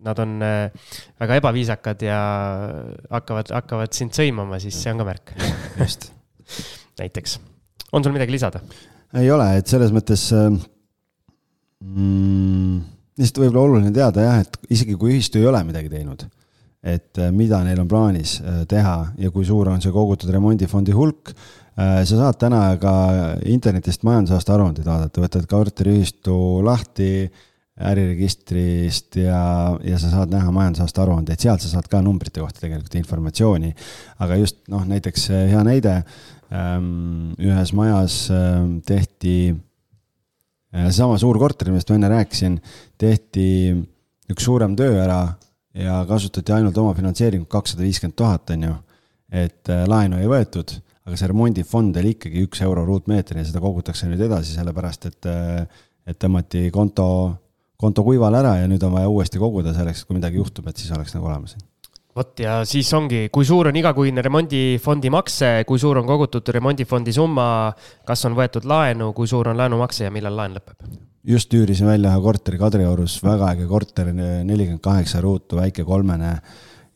nad 0.06 0.22
on 0.22 0.38
äh, 0.46 0.70
väga 1.20 1.40
ebaviisakad 1.42 2.06
ja 2.06 2.20
hakkavad, 3.10 3.52
hakkavad 3.56 3.96
sind 3.98 4.14
sõimama, 4.16 4.60
siis 4.62 4.78
see 4.78 4.94
on 4.94 5.02
ka 5.02 5.08
märk. 5.08 5.34
just. 5.80 6.12
näiteks. 7.02 7.40
on 7.92 8.06
sul 8.06 8.14
midagi 8.16 8.36
lisada? 8.36 8.62
ei 9.16 9.32
ole, 9.32 9.50
et 9.60 9.72
selles 9.72 9.94
mõttes 9.96 10.28
äh, 10.36 10.50
mm, 11.82 12.80
lihtsalt 13.18 13.44
võib-olla 13.44 13.66
oluline 13.66 13.94
teada 13.96 14.28
jah, 14.28 14.42
et 14.46 14.60
isegi 14.70 14.98
kui 15.00 15.16
ühistu 15.16 15.42
ei 15.42 15.50
ole 15.50 15.64
midagi 15.66 15.90
teinud, 15.90 16.28
et 16.86 17.22
äh, 17.22 17.34
mida 17.34 17.64
neil 17.66 17.82
on 17.82 17.90
plaanis 17.90 18.38
teha 18.70 18.98
ja 19.18 19.34
kui 19.34 19.48
suur 19.48 19.74
on 19.74 19.82
see 19.82 19.94
kogutud 19.96 20.30
remondifondi 20.36 20.94
hulk 20.96 21.34
sa 21.76 22.06
saad 22.08 22.38
täna 22.40 22.62
ka 22.80 22.94
internetist 23.52 24.06
majandusaasta 24.08 24.54
aruandeid 24.56 24.88
vaadata, 24.88 25.24
võtad 25.26 25.48
korteriühistu 25.52 26.36
lahti 26.64 27.28
äriregistrist 27.76 29.18
ja, 29.20 29.76
ja 29.84 29.98
sa 30.00 30.12
saad 30.14 30.32
näha 30.32 30.52
majandusaasta 30.56 31.04
aruandeid, 31.04 31.42
sealt 31.44 31.64
sa 31.64 31.74
saad 31.74 31.90
ka 31.92 32.00
numbrite 32.04 32.40
kohta 32.40 32.64
tegelikult 32.64 32.96
informatsiooni. 33.02 33.74
aga 34.24 34.38
just 34.40 34.62
noh, 34.72 34.86
näiteks 34.88 35.28
hea 35.52 35.64
näide, 35.68 35.98
ähm, 36.56 37.34
ühes 37.36 37.74
majas 37.76 38.30
ähm, 38.32 38.78
tehti, 38.88 39.52
äh, 40.72 40.88
seesama 40.88 41.20
suur 41.20 41.40
korter, 41.42 41.74
millest 41.74 41.92
ma 41.92 42.00
enne 42.00 42.14
rääkisin, 42.16 42.56
tehti 42.98 43.50
üks 44.32 44.48
suurem 44.48 44.78
töö 44.80 44.96
ära 45.04 45.20
ja 45.76 46.00
kasutati 46.08 46.56
ainult 46.56 46.78
omafinantseeringut 46.80 47.52
kakssada 47.52 47.84
viiskümmend 47.84 48.16
tuhat, 48.16 48.56
on 48.56 48.70
ju. 48.70 48.76
et 49.36 49.68
äh, 49.68 49.84
laenu 49.90 50.24
ei 50.24 50.32
võetud 50.32 50.78
aga 51.06 51.20
see 51.20 51.30
remondifond 51.30 51.97
oli 52.01 52.16
ikkagi 52.16 52.45
üks 52.47 52.64
euro 52.66 52.86
ruutmeetrini 52.88 53.43
ja 53.43 53.49
seda 53.51 53.62
kogutakse 53.64 54.10
nüüd 54.10 54.24
edasi, 54.26 54.56
sellepärast 54.58 55.10
et, 55.12 55.30
et 56.10 56.20
tõmmati 56.22 56.68
konto, 56.74 57.08
konto 57.78 58.06
kuivale 58.08 58.41
ära 58.41 58.58
ja 58.64 58.68
nüüd 58.72 58.84
on 58.88 58.97
vaja 58.97 59.12
uuesti 59.12 59.41
koguda 59.41 59.76
selleks, 59.78 60.06
kui 60.06 60.18
midagi 60.18 60.41
juhtub, 60.41 60.68
et 60.70 60.82
siis 60.82 60.91
oleks 60.97 61.14
nagu 61.18 61.30
olemas 61.30 61.58
vot 62.16 62.39
ja 62.39 62.60
siis 62.68 62.89
ongi, 62.95 63.28
kui 63.34 63.45
suur 63.47 63.70
on 63.70 63.76
igakuine 63.76 64.24
remondifondi 64.24 65.12
makse, 65.12 65.49
kui 65.68 65.82
suur 65.82 65.99
on 65.99 66.08
kogutud 66.08 66.47
remondifondi 66.56 67.14
summa, 67.16 67.47
kas 68.08 68.24
on 68.30 68.38
võetud 68.38 68.68
laenu, 68.70 69.12
kui 69.18 69.28
suur 69.28 69.51
on 69.51 69.60
laenumakse 69.60 70.08
ja 70.08 70.14
millal 70.16 70.38
laen 70.39 70.56
lõpeb? 70.58 70.88
just 71.26 71.53
üürisin 71.58 71.89
välja 71.89 72.12
ühe 72.14 72.22
korteri 72.22 72.60
Kadriorus, 72.62 73.18
väga 73.26 73.49
äge 73.56 73.66
korter, 73.68 74.12
nelikümmend 74.14 74.84
kaheksa 74.84 75.22
ruutu, 75.26 75.58
väike 75.58 75.84
kolmene 75.84 76.36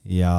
ja 0.05 0.33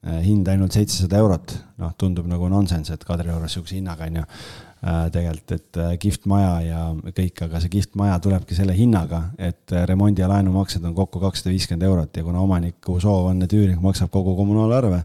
hind 0.00 0.48
ainult 0.48 0.72
seitsesada 0.72 1.18
eurot, 1.20 1.52
noh, 1.80 1.92
tundub 2.00 2.28
nagu 2.28 2.48
nonsense, 2.48 2.94
et 2.94 3.02
Kadriorus 3.04 3.52
sihukese 3.52 3.76
hinnaga 3.76 4.06
on 4.08 4.14
ju 4.16 4.22
äh, 4.24 5.02
tegelikult, 5.12 5.52
et 5.58 5.80
äh, 5.80 5.90
kihvt 6.00 6.24
maja 6.30 6.52
ja 6.64 6.84
kõik, 7.18 7.42
aga 7.44 7.60
see 7.60 7.72
kihvt 7.74 7.98
maja 8.00 8.14
tulebki 8.24 8.56
selle 8.56 8.72
hinnaga, 8.76 9.26
et 9.36 9.74
remondi 9.90 10.24
ja 10.24 10.30
laenumaksed 10.30 10.86
on 10.88 10.94
kokku 10.96 11.20
kakssada 11.20 11.52
viiskümmend 11.52 11.84
eurot 11.84 12.16
ja 12.16 12.24
kuna 12.24 12.40
omaniku 12.40 12.96
soov 13.02 13.28
on, 13.34 13.42
et 13.44 13.56
üürnik 13.56 13.82
maksab 13.84 14.08
kogu 14.14 14.32
kommunaalarve, 14.38 15.02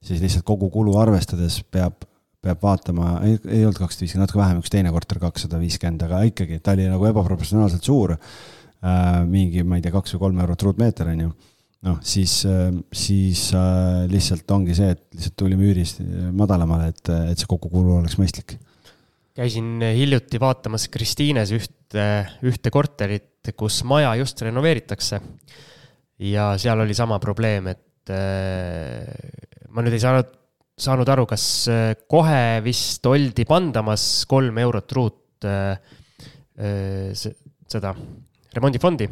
siis 0.00 0.24
lihtsalt 0.24 0.46
kogu 0.48 0.70
kulu 0.72 0.96
arvestades 0.96 1.60
peab, 1.68 2.08
peab 2.40 2.64
vaatama, 2.64 3.18
ei, 3.28 3.36
ei 3.50 3.66
olnud 3.66 3.82
kakssada 3.82 4.06
viiskümmend, 4.06 4.30
natuke 4.30 4.40
vähem, 4.40 4.64
üks 4.64 4.72
teine 4.72 4.94
korter 4.96 5.20
kakssada 5.26 5.60
viiskümmend, 5.60 6.08
aga 6.08 6.22
ikkagi 6.30 6.62
ta 6.64 6.72
oli 6.78 6.88
nagu 6.88 7.10
ebaproportsionaalselt 7.12 7.84
suur 7.84 8.16
äh,. 8.16 9.22
mingi, 9.28 9.60
ma 9.60 9.76
ei 9.76 9.84
tea, 9.84 9.92
kaks 9.92 10.16
või 10.16 10.24
kolm 10.24 10.44
eurot 10.46 10.68
ruutmeeter, 10.70 11.12
on 11.12 11.24
ju. 11.26 11.36
Noh, 11.86 11.98
siis 12.02 12.40
äh,, 12.48 12.70
siis 12.92 13.48
äh, 13.56 14.06
lihtsalt 14.10 14.50
ongi 14.54 14.76
see, 14.78 14.94
et 14.96 15.04
lihtsalt 15.14 15.36
tulime 15.38 15.68
üürist 15.68 16.00
madalamale, 16.34 16.90
et, 16.94 17.12
et 17.32 17.38
see 17.38 17.50
kokkukulu 17.50 17.98
oleks 18.00 18.18
mõistlik. 18.20 18.56
käisin 19.38 19.78
hiljuti 19.82 20.40
vaatamas 20.42 20.88
Kristiines 20.90 21.52
ühte, 21.54 22.08
ühte 22.42 22.72
korterit, 22.74 23.52
kus 23.56 23.82
maja 23.88 24.16
just 24.18 24.42
renoveeritakse. 24.42 25.20
ja 26.18 26.50
seal 26.58 26.80
oli 26.82 26.94
sama 26.94 27.20
probleem, 27.22 27.70
et 27.74 28.12
äh, 28.12 29.06
ma 29.70 29.84
nüüd 29.84 29.94
ei 29.94 30.02
saanud 30.02 30.34
saanud 30.78 31.08
aru, 31.10 31.26
kas 31.28 31.44
äh, 31.70 31.92
kohe 32.10 32.60
vist 32.64 33.06
oldi 33.10 33.44
pandamas 33.48 34.04
kolm 34.30 34.60
eurot 34.62 34.94
ruut 34.96 35.46
äh, 35.48 35.78
äh, 36.58 37.10
seda 37.68 37.94
remondifondi, 38.54 39.08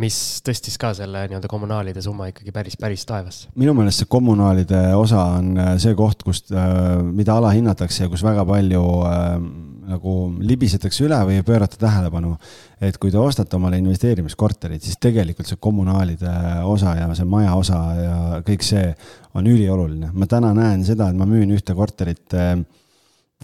mis 0.00 0.16
tõstis 0.46 0.78
ka 0.80 0.92
selle 0.96 1.26
nii-öelda 1.30 1.50
kommunaalide 1.50 2.02
summa 2.04 2.30
ikkagi 2.30 2.54
päris, 2.54 2.78
päris 2.80 3.06
taevasse. 3.08 3.52
minu 3.60 3.74
meelest 3.76 4.04
see 4.04 4.10
kommunaalide 4.10 4.80
osa 4.98 5.26
on 5.38 5.54
see 5.82 5.94
koht, 5.98 6.22
kust, 6.26 6.50
mida 7.12 7.38
alahinnatakse 7.38 8.06
ja 8.06 8.12
kus 8.12 8.24
väga 8.26 8.44
palju 8.48 8.82
nagu 9.88 10.14
libisetakse 10.44 11.04
üle 11.06 11.18
või 11.28 11.38
ei 11.38 11.46
pöörata 11.46 11.78
tähelepanu. 11.80 12.36
et 12.84 12.98
kui 13.00 13.10
te 13.10 13.18
ostate 13.18 13.56
omale 13.56 13.78
investeerimiskorterit, 13.80 14.82
siis 14.82 14.98
tegelikult 15.00 15.48
see 15.48 15.60
kommunaalide 15.60 16.32
osa 16.68 16.94
ja 16.98 17.08
see 17.16 17.28
maja 17.28 17.54
osa 17.56 17.80
ja 17.96 18.16
kõik 18.44 18.64
see 18.66 18.94
on 19.34 19.46
ülioluline. 19.46 20.10
ma 20.12 20.26
täna 20.26 20.52
näen 20.54 20.84
seda, 20.84 21.08
et 21.08 21.16
ma 21.16 21.26
müün 21.28 21.54
ühte 21.54 21.74
korterit, 21.74 22.34
äh, 22.34 22.58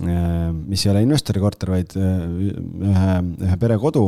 mis 0.01 0.87
ei 0.87 0.93
ole 0.93 1.03
investori 1.05 1.41
korter, 1.41 1.73
vaid 1.77 1.97
äh, 1.97 2.23
ühe, 2.91 3.17
ühe 3.47 3.57
perekodu 3.61 4.07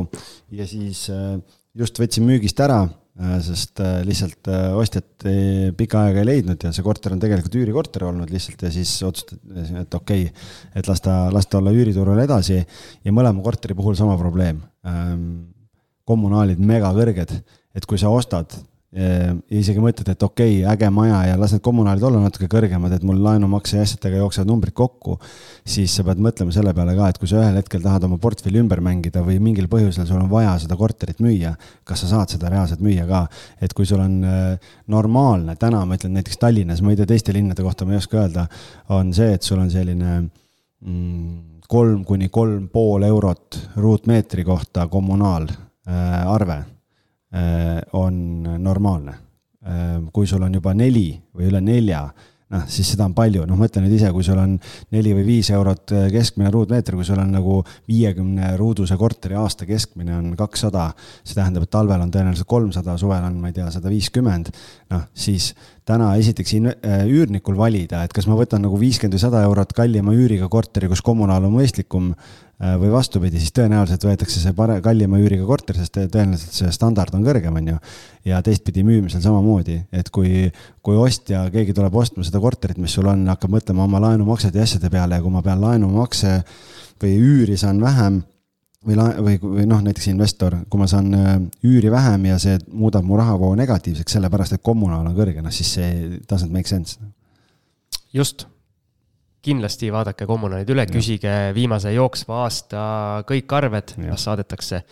ja 0.50 0.66
siis 0.66 1.08
äh, 1.12 1.36
just 1.78 2.00
võtsin 2.00 2.26
müügist 2.28 2.60
ära 2.60 2.84
Äh, 3.12 3.40
sest 3.44 3.76
äh, 3.84 4.00
lihtsalt 4.08 4.48
äh, 4.48 4.70
ostjat 4.72 5.26
pikka 5.76 6.06
aega 6.06 6.22
ei 6.22 6.28
leidnud 6.30 6.62
ja 6.64 6.70
see 6.72 6.84
korter 6.86 7.12
on 7.12 7.20
tegelikult 7.20 7.58
üürikorter 7.60 8.06
olnud 8.08 8.30
lihtsalt 8.32 8.62
ja 8.64 8.70
siis 8.72 8.94
otsustati, 9.04 9.36
et 9.82 9.96
okei 9.98 10.22
okay,, 10.30 10.46
et 10.80 10.88
las 10.88 11.04
ta, 11.04 11.16
las 11.28 11.44
ta 11.44 11.58
olla 11.60 11.74
üüriturul 11.76 12.22
edasi 12.22 12.56
ja 12.56 13.12
mõlema 13.12 13.44
korteri 13.44 13.76
puhul 13.76 13.98
sama 14.00 14.16
probleem. 14.16 14.62
Ähm, 14.88 15.26
kommunaalid 16.08 16.64
mega 16.64 16.88
kõrged, 16.96 17.36
et 17.76 17.86
kui 17.86 18.00
sa 18.00 18.08
ostad 18.08 18.56
ja 18.92 19.32
isegi 19.56 19.80
mõtled, 19.80 20.08
et 20.12 20.24
okei 20.24 20.58
okay,, 20.60 20.72
äge 20.74 20.88
maja 20.92 21.22
ja 21.30 21.36
las 21.40 21.54
need 21.54 21.62
kommunaalid 21.64 22.04
olla 22.04 22.20
natuke 22.20 22.48
kõrgemad, 22.52 22.92
et 22.92 23.04
mul 23.08 23.22
laenumakse 23.24 23.78
ja 23.78 23.86
asjadega 23.86 24.20
jooksevad 24.20 24.50
numbrid 24.50 24.74
kokku, 24.76 25.16
siis 25.64 25.94
sa 25.96 26.04
pead 26.04 26.20
mõtlema 26.20 26.52
selle 26.52 26.74
peale 26.76 26.94
ka, 26.98 27.08
et 27.08 27.20
kui 27.20 27.30
sa 27.30 27.40
ühel 27.40 27.56
hetkel 27.56 27.80
tahad 27.84 28.04
oma 28.08 28.18
portfelli 28.20 28.60
ümber 28.60 28.82
mängida 28.84 29.24
või 29.24 29.38
mingil 29.40 29.70
põhjusel 29.72 30.04
sul 30.08 30.20
on 30.20 30.28
vaja 30.32 30.58
seda 30.60 30.76
korterit 30.80 31.22
müüa, 31.24 31.54
kas 31.88 32.04
sa 32.04 32.10
saad 32.10 32.34
seda 32.36 32.52
reaalselt 32.52 32.84
müüa 32.84 33.06
ka. 33.08 33.22
et 33.64 33.72
kui 33.72 33.88
sul 33.88 34.02
on 34.04 34.18
äh, 34.28 34.74
normaalne, 34.92 35.56
täna 35.56 35.86
ma 35.88 35.96
ütlen 35.96 36.12
näiteks 36.18 36.42
Tallinnas, 36.42 36.82
ma 36.84 36.92
ei 36.92 37.00
tea, 37.00 37.08
teiste 37.14 37.32
linnade 37.32 37.64
kohta 37.64 37.88
ma 37.88 37.96
ei 37.96 38.02
oska 38.02 38.20
öelda, 38.20 38.44
on 38.92 39.14
see, 39.16 39.32
et 39.32 39.42
sul 39.42 39.62
on 39.62 39.72
selline 39.72 40.18
mm, 40.20 41.64
kolm 41.68 42.04
kuni 42.04 42.28
kolm 42.28 42.68
pool 42.68 43.08
eurot 43.08 43.56
ruutmeetri 43.80 44.44
kohta 44.44 44.84
kommunaalarve 44.92 46.60
Äh, 46.62 46.81
on 47.92 48.16
normaalne. 48.60 49.14
Äh, 49.62 50.00
kui 50.10 50.26
sul 50.26 50.42
on 50.42 50.56
juba 50.56 50.72
neli 50.74 51.12
või 51.38 51.46
üle 51.46 51.60
nelja, 51.62 52.00
noh, 52.50 52.64
siis 52.66 52.88
seda 52.96 53.04
on 53.06 53.12
palju, 53.14 53.44
noh, 53.46 53.54
mõtle 53.54 53.78
nüüd 53.84 53.92
ise, 53.94 54.08
kui 54.10 54.26
sul 54.26 54.40
on 54.42 54.56
neli 54.90 55.12
või 55.14 55.22
viis 55.28 55.52
eurot 55.54 55.94
äh, 55.94 56.08
keskmine 56.10 56.50
ruutmeeter, 56.50 56.96
kui 56.98 57.06
sul 57.06 57.20
on 57.22 57.30
nagu 57.30 57.60
viiekümne 57.86 58.56
ruuduse 58.58 58.98
korteri 58.98 59.38
aasta 59.38 59.68
keskmine 59.68 60.16
on 60.18 60.32
kakssada, 60.40 60.88
see 61.22 61.38
tähendab, 61.38 61.68
et 61.68 61.74
talvel 61.78 62.02
on 62.02 62.10
tõenäoliselt 62.10 62.50
kolmsada, 62.50 62.98
suvel 62.98 63.22
on, 63.22 63.38
ma 63.38 63.52
ei 63.52 63.60
tea, 63.60 63.70
sada 63.70 63.92
viiskümmend, 63.92 64.50
noh, 64.90 65.06
siis 65.14 65.52
täna 65.86 66.10
esiteks 66.18 66.58
üürnikul 67.06 67.54
valida, 67.58 68.02
et 68.02 68.14
kas 68.14 68.26
ma 68.26 68.34
võtan 68.38 68.66
nagu 68.66 68.82
viiskümmend 68.82 69.14
või 69.14 69.28
sada 69.28 69.46
eurot 69.46 69.78
kallima 69.78 70.14
üüriga 70.18 70.50
korteri, 70.50 70.90
kus 70.90 71.06
kommunaal 71.06 71.46
on 71.46 71.54
mõistlikum 71.54 72.16
Äh, 72.16 72.51
või 72.62 72.92
vastupidi, 72.92 73.40
siis 73.42 73.54
tõenäoliselt 73.56 74.04
võetakse 74.06 74.38
see 74.38 74.52
pare-, 74.54 74.78
kallima 74.84 75.18
üüriga 75.18 75.46
korter, 75.48 75.76
sest 75.80 75.96
tõenäoliselt 75.98 76.54
see 76.54 76.74
standard 76.74 77.14
on 77.18 77.24
kõrgem, 77.26 77.56
on 77.58 77.70
ju. 77.72 77.78
ja 78.28 78.38
teistpidi 78.44 78.84
müümisel 78.86 79.22
samamoodi, 79.24 79.80
et 79.92 80.10
kui, 80.14 80.46
kui 80.82 80.98
ostja, 80.98 81.42
keegi 81.50 81.74
tuleb 81.74 81.96
ostma 81.98 82.22
seda 82.26 82.40
korterit, 82.42 82.78
mis 82.78 82.94
sul 82.94 83.10
on, 83.10 83.24
hakkab 83.32 83.56
mõtlema 83.56 83.86
oma 83.88 84.02
laenumaksete 84.06 84.62
ja 84.62 84.68
asjade 84.68 84.90
peale 84.92 85.18
ja 85.18 85.24
kui 85.24 85.34
ma 85.34 85.42
pean 85.42 85.62
laenumakse 85.62 86.36
või 87.02 87.16
üüri 87.18 87.58
saan 87.58 87.82
vähem 87.82 88.22
või 88.86 88.98
la-, 88.98 89.16
või, 89.18 89.40
või 89.42 89.66
noh, 89.66 89.82
näiteks 89.82 90.12
investor, 90.12 90.60
kui 90.70 90.80
ma 90.80 90.86
saan 90.90 91.10
äh, 91.18 91.34
üüri 91.66 91.90
vähem 91.90 92.30
ja 92.30 92.38
see 92.42 92.60
muudab 92.70 93.06
mu 93.06 93.18
rahavoo 93.18 93.56
negatiivseks, 93.58 94.18
sellepärast 94.18 94.58
et 94.58 94.62
kommunaal 94.62 95.06
on 95.10 95.18
kõrge, 95.18 95.42
noh 95.42 95.54
siis 95.54 95.74
see 95.80 96.22
doesn't 96.30 96.54
make 96.54 96.70
sense. 96.70 96.98
just 98.12 98.46
kindlasti 99.42 99.90
vaadake 99.92 100.26
kommunaalid 100.28 100.70
üle, 100.72 100.84
küsige 100.90 101.32
viimase 101.56 101.92
jooksva 101.96 102.44
aasta 102.44 102.84
kõik 103.28 103.52
arved, 103.58 103.96
las 104.06 104.26
saadetakse. 104.28 104.82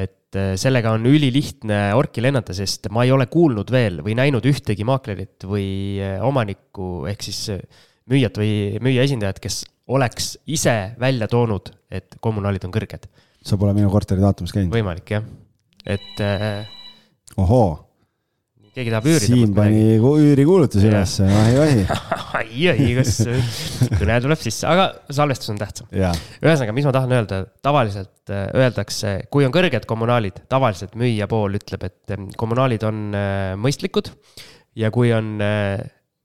et 0.00 0.38
eh, 0.38 0.52
sellega 0.56 0.92
on 0.94 1.06
ülilihtne 1.10 1.90
orki 1.98 2.22
lennata, 2.22 2.54
sest 2.54 2.86
ma 2.94 3.02
ei 3.04 3.10
ole 3.10 3.26
kuulnud 3.26 3.70
veel 3.74 3.98
või 4.06 4.14
näinud 4.14 4.46
ühtegi 4.46 4.86
maaklerit 4.86 5.44
või 5.44 5.98
eh, 5.98 6.22
omanikku 6.22 7.08
ehk 7.10 7.26
siis 7.26 7.42
eh, 7.56 7.82
müüjat 8.10 8.38
või 8.38 8.78
müüja 8.80 9.08
esindajat, 9.08 9.42
kes 9.42 9.64
oleks 9.90 10.36
ise 10.46 10.94
välja 11.00 11.26
toonud, 11.28 11.72
et 11.90 12.14
kommunaalid 12.22 12.64
on 12.64 12.74
kõrged. 12.74 13.10
sa 13.42 13.58
pole 13.58 13.74
minu 13.74 13.90
korteri 13.90 14.22
vaatamas 14.22 14.54
käinud? 14.54 14.72
võimalik 14.74 15.16
jah, 15.18 15.26
et. 15.84 16.22
ohoo 17.36 17.89
keegi 18.74 18.92
tahab 18.92 19.06
üürida. 19.10 19.26
Siim 19.26 19.54
pani 19.54 19.82
üürikuulutuse 19.98 20.88
ülesse, 20.90 21.26
vahi, 21.26 21.54
vahi. 21.58 21.84
ai, 22.38 22.68
ai, 22.72 22.88
kas 22.98 23.16
kõne 23.98 24.18
tuleb 24.22 24.42
sisse, 24.42 24.66
aga 24.70 24.88
salvestus 25.10 25.52
on 25.52 25.60
tähtsam. 25.60 25.90
ühesõnaga, 25.90 26.74
mis 26.76 26.86
ma 26.86 26.94
tahan 26.94 27.14
öelda, 27.18 27.40
tavaliselt 27.64 28.32
äh, 28.32 28.46
öeldakse, 28.62 29.16
kui 29.32 29.46
on 29.46 29.54
kõrged 29.54 29.88
kommunaalid, 29.90 30.44
tavaliselt 30.52 30.94
müüja 31.00 31.28
pool 31.30 31.58
ütleb, 31.58 31.88
et 31.88 32.14
ähm, 32.14 32.28
kommunaalid 32.38 32.86
on 32.86 33.08
äh, 33.16 33.54
mõistlikud. 33.60 34.12
ja 34.78 34.92
kui 34.94 35.10
on, 35.12 35.34
äh, 35.42 35.80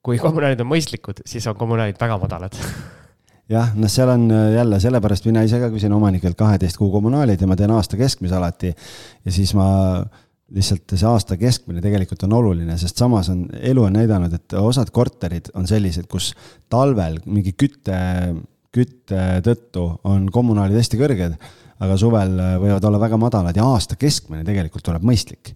kui 0.06 0.22
kommunaalid 0.22 0.62
on 0.62 0.70
mõistlikud, 0.70 1.26
siis 1.26 1.48
on 1.50 1.58
kommunaalid 1.58 1.98
väga 2.02 2.20
madalad 2.22 2.60
jah, 3.56 3.74
noh, 3.74 3.89
seal 3.89 4.12
on 4.14 4.30
jälle 4.30 4.78
sellepärast 4.82 5.26
mina 5.26 5.41
ise 5.46 5.58
ka 5.62 5.72
küsin 5.74 5.93
omanikelt 5.98 6.38
kaheteist 6.38 6.78
kuu 6.78 6.91
kommunaalid 6.93 7.41
ja 7.41 7.50
ma 7.50 7.58
teen 7.58 7.74
aasta 7.74 7.98
keskmise 7.98 8.38
alati. 8.38 8.70
ja 9.26 9.34
siis 9.34 9.54
ma 9.58 9.66
lihtsalt 10.54 10.93
see 10.93 11.08
aasta 11.10 11.38
keskmine 11.41 11.82
tegelikult 11.82 12.26
on 12.28 12.36
oluline, 12.38 12.78
sest 12.78 13.00
samas 13.02 13.32
on, 13.34 13.46
elu 13.58 13.86
on 13.88 13.96
näidanud, 13.98 14.34
et 14.38 14.58
osad 14.60 14.91
korterid 14.93 15.50
on 15.58 15.66
sellised, 15.70 16.06
kus 16.12 16.34
talvel 16.70 17.18
mingi 17.26 17.56
kütte, 17.58 17.98
kütte 18.76 19.22
tõttu 19.46 19.88
on 20.06 20.28
kommunaalid 20.34 20.78
hästi 20.78 21.00
kõrged, 21.00 21.38
aga 21.82 21.96
suvel 22.00 22.36
võivad 22.62 22.86
olla 22.88 23.02
väga 23.02 23.18
madalad 23.20 23.58
ja 23.58 23.66
aasta 23.68 23.98
keskmine 24.00 24.46
tegelikult 24.48 24.86
tuleb 24.86 25.08
mõistlik 25.08 25.56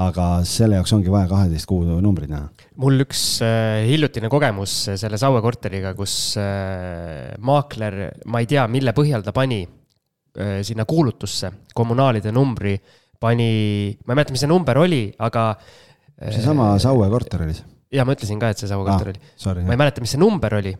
aga 0.00 0.24
selle 0.46 0.78
jaoks 0.78 0.92
ongi 0.94 1.10
vaja 1.12 1.26
kaheteist 1.28 1.66
kuu 1.68 1.98
numbrid 2.00 2.30
näha. 2.30 2.46
mul 2.80 3.02
üks 3.04 3.24
äh, 3.44 3.82
hiljutine 3.90 4.30
kogemus 4.32 4.76
selle 4.94 5.18
Saue 5.20 5.42
korteriga, 5.44 5.92
kus 5.98 6.14
äh, 6.40 7.34
maakler, 7.42 7.98
ma 8.30 8.40
ei 8.40 8.48
tea, 8.48 8.64
mille 8.70 8.94
põhjal 8.96 9.26
ta 9.26 9.34
pani 9.36 9.64
äh, 9.66 10.60
sinna 10.64 10.86
kuulutusse 10.88 11.50
kommunaalide 11.74 12.32
numbri 12.32 12.76
äh, 12.78 12.99
pani, 13.20 13.50
ma 14.06 14.14
ei 14.14 14.16
mäleta, 14.16 14.34
mis 14.34 14.44
see 14.44 14.50
number 14.50 14.80
oli, 14.80 15.02
aga. 15.20 15.52
seesama 16.20 16.74
äh, 16.74 16.82
Saue 16.82 17.08
korter 17.12 17.44
oli 17.46 17.56
see? 17.58 17.68
ja 17.96 18.06
ma 18.06 18.16
ütlesin 18.16 18.40
ka, 18.40 18.52
et 18.54 18.60
see 18.60 18.70
Saue 18.70 18.86
korter 18.86 19.12
ah, 19.12 19.46
oli. 19.52 19.66
ma 19.66 19.76
ei 19.76 19.82
mäleta, 19.84 20.02
mis 20.04 20.14
see 20.16 20.20
number 20.22 20.58
oli, 20.60 20.74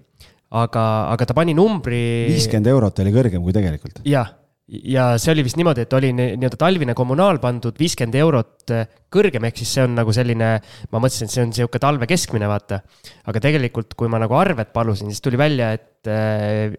aga, 0.62 0.84
aga 1.12 1.28
ta 1.28 1.36
pani 1.36 1.56
numbri. 1.56 2.02
viiskümmend 2.32 2.72
eurot 2.72 3.04
oli 3.04 3.14
kõrgem 3.14 3.44
kui 3.44 3.56
tegelikult. 3.56 4.02
jah 4.08 4.39
ja 4.70 5.04
see 5.20 5.32
oli 5.34 5.44
vist 5.46 5.58
niimoodi, 5.58 5.84
et 5.84 5.94
oli 5.96 6.10
nii-öelda 6.14 6.58
talvine 6.60 6.94
kommunaal 6.98 7.40
pandud 7.42 7.76
viiskümmend 7.78 8.16
eurot 8.20 8.72
äh, 8.74 8.86
kõrgem, 9.10 9.46
ehk 9.48 9.58
siis 9.60 9.72
see 9.76 9.84
on 9.86 9.96
nagu 9.98 10.14
selline, 10.14 10.50
ma 10.92 11.02
mõtlesin, 11.02 11.26
et 11.26 11.34
see 11.34 11.44
on 11.44 11.54
sihuke 11.56 11.80
talve 11.82 12.06
keskmine, 12.10 12.46
vaata. 12.50 12.80
aga 13.30 13.42
tegelikult, 13.42 13.96
kui 13.98 14.10
ma 14.12 14.20
nagu 14.22 14.36
arvet 14.38 14.70
palusin, 14.74 15.10
siis 15.10 15.24
tuli 15.24 15.40
välja, 15.40 15.72
et 15.78 16.10
äh, 16.10 16.76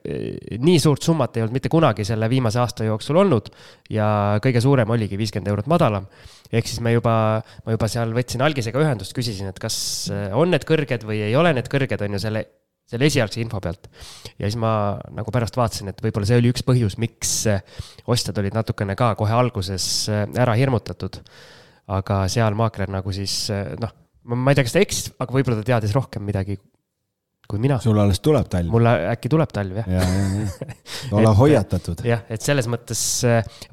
nii 0.62 0.80
suurt 0.84 1.04
summat 1.04 1.36
ei 1.36 1.46
olnud 1.46 1.58
mitte 1.60 1.72
kunagi 1.74 2.08
selle 2.08 2.30
viimase 2.32 2.62
aasta 2.64 2.88
jooksul 2.88 3.20
olnud. 3.26 3.52
ja 3.92 4.40
kõige 4.44 4.64
suurem 4.64 4.90
oligi 4.96 5.20
viiskümmend 5.20 5.52
eurot 5.52 5.68
madalam. 5.72 6.08
ehk 6.52 6.68
siis 6.68 6.80
me 6.80 6.96
juba, 6.96 7.14
ma 7.66 7.76
juba 7.76 7.92
seal 7.92 8.16
võtsin 8.16 8.44
algisega 8.46 8.80
ühendust, 8.80 9.16
küsisin, 9.18 9.52
et 9.52 9.60
kas 9.60 10.08
äh, 10.14 10.30
on 10.32 10.52
need 10.56 10.68
kõrged 10.68 11.04
või 11.08 11.26
ei 11.28 11.36
ole 11.36 11.54
need 11.58 11.68
kõrged, 11.72 12.08
on 12.08 12.16
ju 12.16 12.24
selle 12.24 12.48
selle 12.92 13.08
esialgse 13.08 13.42
info 13.44 13.62
pealt. 13.64 13.88
ja 14.38 14.48
siis 14.48 14.60
ma 14.60 14.74
nagu 15.16 15.32
pärast 15.34 15.58
vaatasin, 15.60 15.92
et 15.92 16.04
võib-olla 16.04 16.28
see 16.28 16.42
oli 16.42 16.52
üks 16.52 16.66
põhjus, 16.68 16.98
miks 17.02 17.34
ostjad 18.12 18.42
olid 18.42 18.58
natukene 18.58 18.98
ka 19.00 19.14
kohe 19.20 19.36
alguses 19.36 19.86
äh, 20.12 20.26
ära 20.42 20.58
hirmutatud. 20.60 21.22
aga 21.92 22.24
seal 22.32 22.58
maakler 22.58 22.92
nagu 22.92 23.14
siis 23.16 23.46
äh, 23.54 23.74
noh, 23.82 23.96
ma 24.36 24.52
ei 24.52 24.60
tea, 24.60 24.68
kas 24.68 24.76
ta 24.76 24.84
eksis, 24.84 25.16
aga 25.20 25.38
võib-olla 25.38 25.62
ta 25.62 25.72
teadis 25.74 25.96
rohkem 25.98 26.26
midagi 26.28 26.60
kui 27.52 27.60
mina. 27.60 27.80
sul 27.84 28.00
alles 28.00 28.22
tuleb 28.24 28.48
talv. 28.52 28.72
mul 28.72 28.92
äkki 28.92 29.32
tuleb 29.32 29.56
talv 29.56 29.82
jah. 29.82 29.90
ja, 29.92 30.04
ja, 30.04 30.28
ja, 30.44 31.16
olla 31.18 31.34
hoiatatud. 31.36 32.06
jah, 32.08 32.24
et 32.32 32.44
selles 32.44 32.70
mõttes 32.72 33.02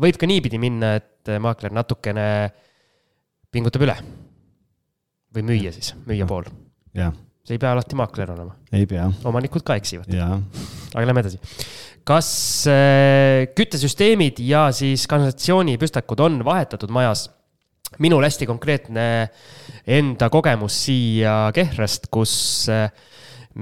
võib 0.02 0.18
ka 0.18 0.30
niipidi 0.30 0.62
minna, 0.62 0.96
et 1.02 1.34
maakler 1.42 1.74
natukene 1.74 2.26
pingutab 3.54 3.86
üle. 3.86 3.96
või 5.34 5.48
müüja 5.52 5.74
siis, 5.74 5.94
müüja 6.08 6.26
pool. 6.26 6.48
See 7.48 7.56
ei 7.56 7.62
pea 7.62 7.72
alati 7.72 7.96
maakler 7.96 8.32
olema. 8.34 8.54
ei 8.76 8.86
pea. 8.88 9.08
omanikud 9.28 9.64
ka 9.64 9.78
eksivad. 9.80 10.12
aga 10.12 11.04
lähme 11.08 11.24
edasi. 11.24 11.40
kas 12.08 12.30
äh, 12.68 13.48
küttesüsteemid 13.56 14.42
ja 14.44 14.68
siis 14.76 15.06
kanalisatsioonipüstakud 15.10 16.20
on 16.24 16.42
vahetatud 16.44 16.92
majas? 16.92 17.28
minul 18.04 18.26
hästi 18.26 18.46
konkreetne 18.50 19.04
enda 19.88 20.28
kogemus 20.28 20.76
siia 20.84 21.48
Kehrast, 21.56 22.10
kus 22.12 22.34
äh, 22.72 22.90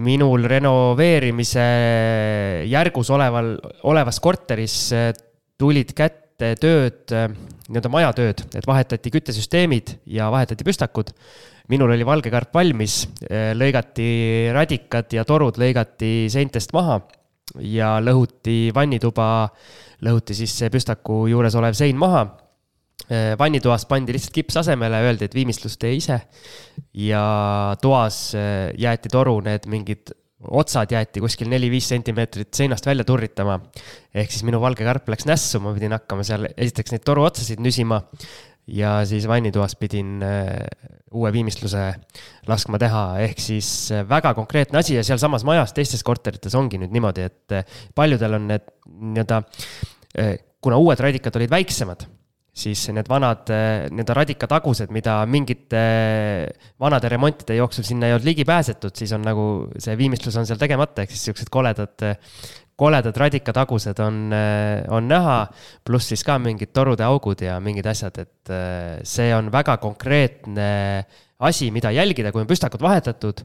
minul 0.02 0.44
renoveerimise 0.50 1.66
järgus 2.68 3.10
oleval, 3.14 3.54
olevas 3.86 4.18
korteris 4.20 4.80
äh, 4.92 5.12
tulid 5.56 5.94
kätte 5.96 6.25
tööd, 6.38 7.02
äh, 7.14 7.28
nii-öelda 7.66 7.90
majatööd, 7.92 8.42
et 8.58 8.66
vahetati 8.68 9.12
küttesüsteemid 9.14 9.96
ja 10.12 10.30
vahetati 10.32 10.66
püstakud. 10.66 11.12
minul 11.68 11.90
oli 11.90 12.04
valge 12.06 12.30
karp 12.30 12.54
valmis, 12.54 13.08
lõigati 13.58 14.52
radikad 14.54 15.10
ja 15.10 15.24
torud 15.26 15.56
lõigati 15.58 16.28
seintest 16.30 16.70
maha 16.72 17.00
ja 17.58 17.96
lõhuti 17.98 18.70
vannituba, 18.74 19.48
lõhuti 20.06 20.36
siis 20.38 20.54
see 20.54 20.70
püstaku 20.70 21.24
juures 21.26 21.54
olev 21.58 21.74
sein 21.74 21.98
maha 21.98 22.22
vannitoas 23.38 23.84
pandi 23.86 24.14
lihtsalt 24.14 24.34
kips 24.34 24.56
asemele, 24.62 25.02
öeldi, 25.08 25.26
et 25.26 25.34
viimistlus 25.34 25.74
tee 25.76 25.96
ise. 25.98 26.20
ja 26.94 27.76
toas 27.82 28.36
jäeti 28.78 29.10
toru, 29.10 29.40
need 29.40 29.66
mingid 29.66 30.14
otsad 30.48 30.92
jäeti 30.92 31.22
kuskil 31.22 31.50
neli-viis 31.50 31.88
sentimeetrit 31.88 32.54
seinast 32.54 32.86
välja 32.86 33.04
turritama. 33.04 33.58
ehk 34.14 34.32
siis 34.32 34.44
minu 34.46 34.60
valge 34.60 34.84
karp 34.84 35.08
läks 35.08 35.26
nässu, 35.28 35.60
ma 35.60 35.74
pidin 35.76 35.96
hakkama 35.96 36.26
seal 36.26 36.48
esiteks 36.56 36.94
neid 36.94 37.04
toru 37.06 37.26
otsasid 37.26 37.62
nüsima. 37.62 38.02
ja 38.66 38.98
siis 39.06 39.28
vannitoas 39.28 39.76
pidin 39.76 40.22
äh, 40.26 40.66
uue 41.12 41.32
viimistluse 41.32 41.84
laskma 42.48 42.78
teha, 42.82 43.04
ehk 43.22 43.38
siis 43.40 43.92
väga 44.08 44.34
konkreetne 44.34 44.78
asi 44.78 44.96
ja 44.96 45.04
sealsamas 45.06 45.44
majas, 45.46 45.72
teistes 45.72 46.02
korterites 46.02 46.54
ongi 46.54 46.80
nüüd 46.82 46.92
niimoodi, 46.94 47.28
et 47.30 47.76
paljudel 47.94 48.40
on 48.40 48.50
need 48.50 48.66
nii-öelda 48.86 49.42
kuna 50.60 50.78
uued 50.82 51.00
radikad 51.00 51.36
olid 51.38 51.52
väiksemad 51.52 52.06
siis 52.56 52.86
need 52.96 53.08
vanad 53.10 53.50
eh, 53.52 53.86
nii-öelda 53.92 54.14
radikatagused, 54.16 54.92
mida 54.94 55.18
mingite 55.28 55.80
eh, 55.80 56.68
vanade 56.80 57.10
remontide 57.12 57.58
jooksul 57.58 57.84
sinna 57.84 58.08
ei 58.08 58.16
olnud 58.16 58.28
ligi 58.28 58.46
pääsetud, 58.48 58.94
siis 58.96 59.12
on 59.16 59.26
nagu 59.26 59.44
see 59.82 59.96
viimistlus 59.98 60.38
on 60.40 60.48
seal 60.48 60.60
tegemata, 60.60 61.04
ehk 61.04 61.12
siis 61.12 61.26
siuksed 61.28 61.52
koledad, 61.52 62.06
koledad 62.76 63.20
radikatagused 63.20 64.00
on, 64.04 64.24
eh, 64.32 64.88
on 64.88 65.08
näha. 65.08 65.36
pluss 65.84 66.08
siis 66.14 66.24
ka 66.24 66.38
mingid 66.40 66.72
torude 66.72 67.04
augud 67.04 67.44
ja 67.44 67.60
mingid 67.60 67.86
asjad, 67.92 68.24
et 68.24 68.56
see 69.04 69.30
on 69.36 69.52
väga 69.52 69.76
konkreetne 69.82 70.72
asi, 71.38 71.70
mida 71.70 71.92
jälgida, 71.92 72.32
kui 72.32 72.40
on 72.40 72.48
püstakud 72.48 72.80
vahetatud 72.80 73.44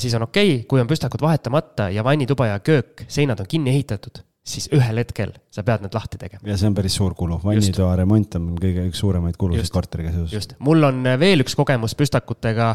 siis 0.00 0.14
on 0.16 0.24
okei 0.24 0.54
okay., 0.54 0.66
kui 0.68 0.80
on 0.80 0.88
püstakud 0.88 1.20
vahetamata 1.22 1.90
ja 1.92 2.02
vannituba 2.04 2.46
ja 2.48 2.60
köök, 2.64 3.04
seinad 3.08 3.42
on 3.42 3.50
kinni 3.50 3.74
ehitatud 3.74 4.22
siis 4.44 4.68
ühel 4.76 5.00
hetkel 5.00 5.32
sa 5.52 5.64
pead 5.64 5.84
need 5.84 5.96
lahti 5.96 6.20
tegema. 6.20 6.44
ja 6.46 6.56
see 6.60 6.68
on 6.68 6.76
päris 6.76 6.96
suur 6.98 7.16
kulu, 7.16 7.40
vannitoa 7.44 7.94
remont 8.00 8.38
on 8.38 8.52
kõige 8.60 8.86
üks 8.90 9.00
suuremaid 9.00 9.38
kulusid 9.40 9.72
korteriga 9.72 10.12
seoses. 10.12 10.34
just, 10.36 10.56
mul 10.64 10.84
on 10.90 11.02
veel 11.20 11.44
üks 11.44 11.56
kogemus 11.56 11.96
püstakutega, 11.98 12.74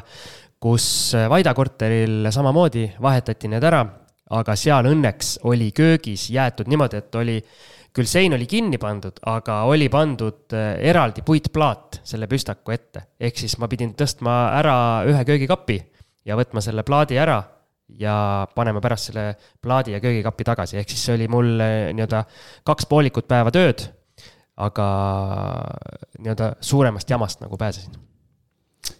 kus 0.59 0.87
Vaida 1.29 1.53
korteril 1.55 2.31
samamoodi 2.33 2.87
vahetati 3.01 3.51
need 3.51 3.65
ära, 3.69 3.83
aga 4.35 4.55
seal 4.59 4.89
õnneks 4.89 5.37
oli 5.49 5.69
köögis 5.75 6.29
jäetud 6.33 6.69
niimoodi, 6.69 7.03
et 7.03 7.15
oli 7.21 7.37
küll 7.95 8.09
sein 8.09 8.33
oli 8.33 8.45
kinni 8.49 8.77
pandud, 8.81 9.21
aga 9.29 9.61
oli 9.69 9.89
pandud 9.93 10.53
eh, 10.57 10.73
eraldi 10.89 11.23
puitplaat 11.25 12.01
selle 12.05 12.27
püstaku 12.29 12.73
ette. 12.73 13.05
ehk 13.19 13.37
siis 13.37 13.57
ma 13.61 13.69
pidin 13.69 13.93
tõstma 13.97 14.35
ära 14.57 14.75
ühe 15.09 15.23
köögikapi 15.25 15.79
ja 16.25 16.37
võtma 16.37 16.61
selle 16.65 16.85
plaadi 16.85 17.17
ära 17.17 17.41
ja 17.99 18.47
paneme 18.55 18.81
pärast 18.83 19.09
selle 19.09 19.25
plaadi 19.61 19.95
ja 19.95 20.01
köögikapi 20.03 20.45
tagasi, 20.47 20.77
ehk 20.79 20.91
siis 20.91 21.05
see 21.07 21.15
oli 21.17 21.29
mul 21.31 21.55
eh, 21.63 21.89
nii-öelda 21.95 22.23
kaks 22.67 22.87
poolikut 22.89 23.27
päeva 23.29 23.51
tööd, 23.55 23.85
aga 24.59 24.87
nii-öelda 26.19 26.53
suuremast 26.61 27.09
jamast 27.09 27.43
nagu 27.43 27.57
pääsesin. 27.59 27.95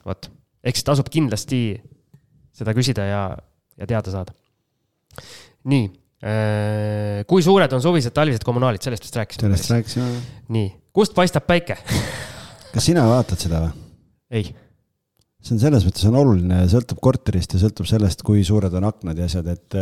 vot, 0.06 0.30
ehk 0.64 0.80
siis 0.80 0.88
tasub 0.88 1.10
kindlasti 1.12 1.62
seda 2.56 2.76
küsida 2.76 3.06
ja, 3.08 3.24
ja 3.78 3.88
teada 3.90 4.14
saada. 4.14 4.34
nii, 5.70 5.92
eh, 6.24 7.20
kui 7.30 7.46
suured 7.46 7.74
on 7.76 7.84
suvised 7.84 8.16
talvised 8.16 8.48
kommunaalid, 8.48 8.84
sellest 8.84 9.06
vist 9.06 9.22
rääkisime? 9.22 9.54
sellest 9.54 9.76
rääkisime. 9.76 10.10
nii, 10.56 10.74
kust 10.94 11.16
paistab 11.18 11.48
päike 11.48 11.78
kas 12.74 12.90
sina 12.92 13.06
vaatad 13.10 13.48
seda 13.48 13.64
või? 13.68 13.88
ei 14.40 14.52
see 15.40 15.56
on 15.56 15.62
selles 15.62 15.86
mõttes 15.88 16.04
on 16.10 16.18
oluline, 16.20 16.58
sõltub 16.68 17.00
korterist 17.04 17.54
ja 17.56 17.62
sõltub 17.62 17.88
sellest, 17.88 18.24
kui 18.28 18.42
suured 18.44 18.74
on 18.76 18.84
aknad 18.90 19.18
ja 19.20 19.28
asjad, 19.30 19.48
et, 19.48 19.78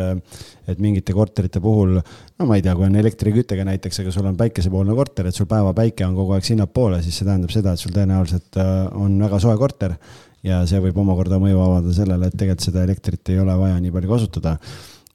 et 0.69 0.83
mingite 0.83 1.15
korterite 1.17 1.61
puhul, 1.63 1.95
no 1.97 2.47
ma 2.49 2.59
ei 2.59 2.63
tea, 2.65 2.75
kui 2.77 2.85
on 2.85 2.97
elektriküttega 3.01 3.65
näiteks, 3.65 4.03
aga 4.03 4.13
sul 4.13 4.27
on 4.29 4.37
päikesepoolne 4.37 4.93
korter, 4.97 5.25
et 5.27 5.37
sul 5.37 5.49
päevapäike 5.49 6.05
on 6.05 6.13
kogu 6.19 6.37
aeg 6.37 6.45
sinnapoole, 6.45 7.01
siis 7.05 7.17
see 7.17 7.25
tähendab 7.25 7.53
seda, 7.53 7.73
et 7.73 7.81
sul 7.81 7.95
tõenäoliselt 7.95 8.61
äh, 8.61 8.71
on 9.01 9.17
väga 9.25 9.41
soe 9.41 9.57
korter 9.57 9.97
ja 10.45 10.61
see 10.69 10.79
võib 10.83 11.01
omakorda 11.01 11.41
mõju 11.41 11.57
avaldada 11.63 11.95
sellele, 11.97 12.29
et 12.29 12.37
tegelikult 12.37 12.67
seda 12.69 12.85
elektrit 12.85 13.33
ei 13.33 13.41
ole 13.41 13.57
vaja 13.57 13.81
nii 13.81 13.93
palju 13.97 14.13
kasutada. 14.13 14.57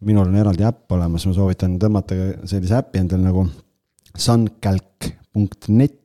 minul 0.03 0.27
on 0.27 0.35
eraldi 0.35 0.65
äpp 0.67 0.93
olemas, 0.93 1.27
ma 1.27 1.33
soovitan 1.37 1.79
tõmmata 1.79 2.15
sellise 2.51 2.75
äpi 2.81 2.99
endale 2.99 3.23
nagu 3.23 3.47
suncalc.net 4.19 6.03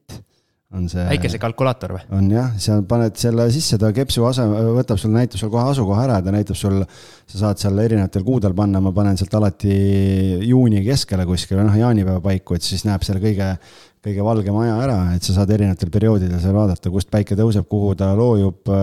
on 0.75 0.87
see. 0.91 1.03
päikesekalkulaator 1.07 1.93
või? 1.95 2.03
on 2.17 2.27
jah, 2.31 2.49
seal 2.59 2.83
paned 2.89 3.15
selle 3.19 3.47
sisse, 3.53 3.79
ta 3.79 3.93
kepsu 3.95 4.25
aseme, 4.27 4.59
võtab 4.75 4.99
sul, 4.99 5.13
näitab 5.15 5.39
sul 5.39 5.51
kohe 5.53 5.63
asukoha 5.71 6.03
ära 6.03 6.19
ja 6.19 6.25
ta 6.25 6.33
näitab 6.35 6.59
sul, 6.59 6.81
sa 7.29 7.41
saad 7.45 7.61
seal 7.61 7.79
erinevatel 7.85 8.25
kuudel 8.27 8.55
panna, 8.57 8.81
ma 8.83 8.91
panen 8.95 9.19
sealt 9.19 9.33
alati 9.39 9.77
juuni 10.43 10.83
keskele 10.85 11.27
kuskile, 11.29 11.63
noh 11.63 11.77
jaanipäeva 11.79 12.19
paiku, 12.23 12.57
et 12.57 12.67
siis 12.67 12.83
näeb 12.87 13.05
seal 13.07 13.21
kõige, 13.23 13.53
kõige 14.03 14.27
valgem 14.27 14.59
aja 14.63 14.77
ära, 14.83 14.99
et 15.15 15.23
sa 15.23 15.39
saad 15.39 15.55
erinevatel 15.55 15.93
perioodidel 15.93 16.43
seal 16.43 16.57
vaadata, 16.57 16.91
kust 16.91 17.11
päike 17.13 17.39
tõuseb, 17.39 17.67
kuhu 17.71 17.95
ta 17.99 18.11
loojub 18.17 18.75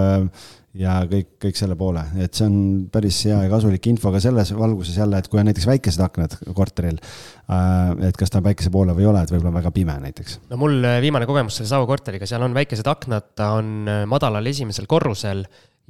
ja 0.78 0.94
kõik, 1.08 1.36
kõik 1.42 1.58
selle 1.58 1.76
poole, 1.78 2.02
et 2.22 2.34
see 2.34 2.46
on 2.48 2.56
päris 2.92 3.20
hea 3.28 3.36
ja 3.44 3.50
kasulik 3.50 3.86
info 3.90 4.10
ka 4.14 4.20
selles 4.22 4.50
valguses 4.56 4.96
jälle, 4.98 5.20
et 5.20 5.28
kui 5.30 5.38
on 5.40 5.46
näiteks 5.48 5.68
väikesed 5.70 6.02
aknad 6.02 6.34
korteril, 6.56 6.98
äh, 7.46 7.92
et 8.08 8.18
kas 8.18 8.32
ta 8.32 8.40
on 8.40 8.48
päikese 8.48 8.72
poole 8.74 8.96
või 8.96 9.06
ei 9.06 9.10
ole, 9.12 9.22
et 9.22 9.30
võib-olla 9.30 9.52
on 9.52 9.58
väga 9.60 9.72
pime 9.74 9.94
näiteks. 10.02 10.40
no 10.50 10.58
mul 10.60 10.80
äh, 10.82 10.98
viimane 11.04 11.28
kogemus 11.30 11.60
selle 11.60 11.70
Saue 11.70 11.86
korteriga, 11.90 12.26
seal 12.26 12.42
on 12.46 12.56
väikesed 12.56 12.90
aknad, 12.90 13.30
ta 13.38 13.52
on 13.60 13.86
äh, 13.90 14.02
madalal 14.10 14.50
esimesel 14.50 14.90
korrusel 14.90 15.44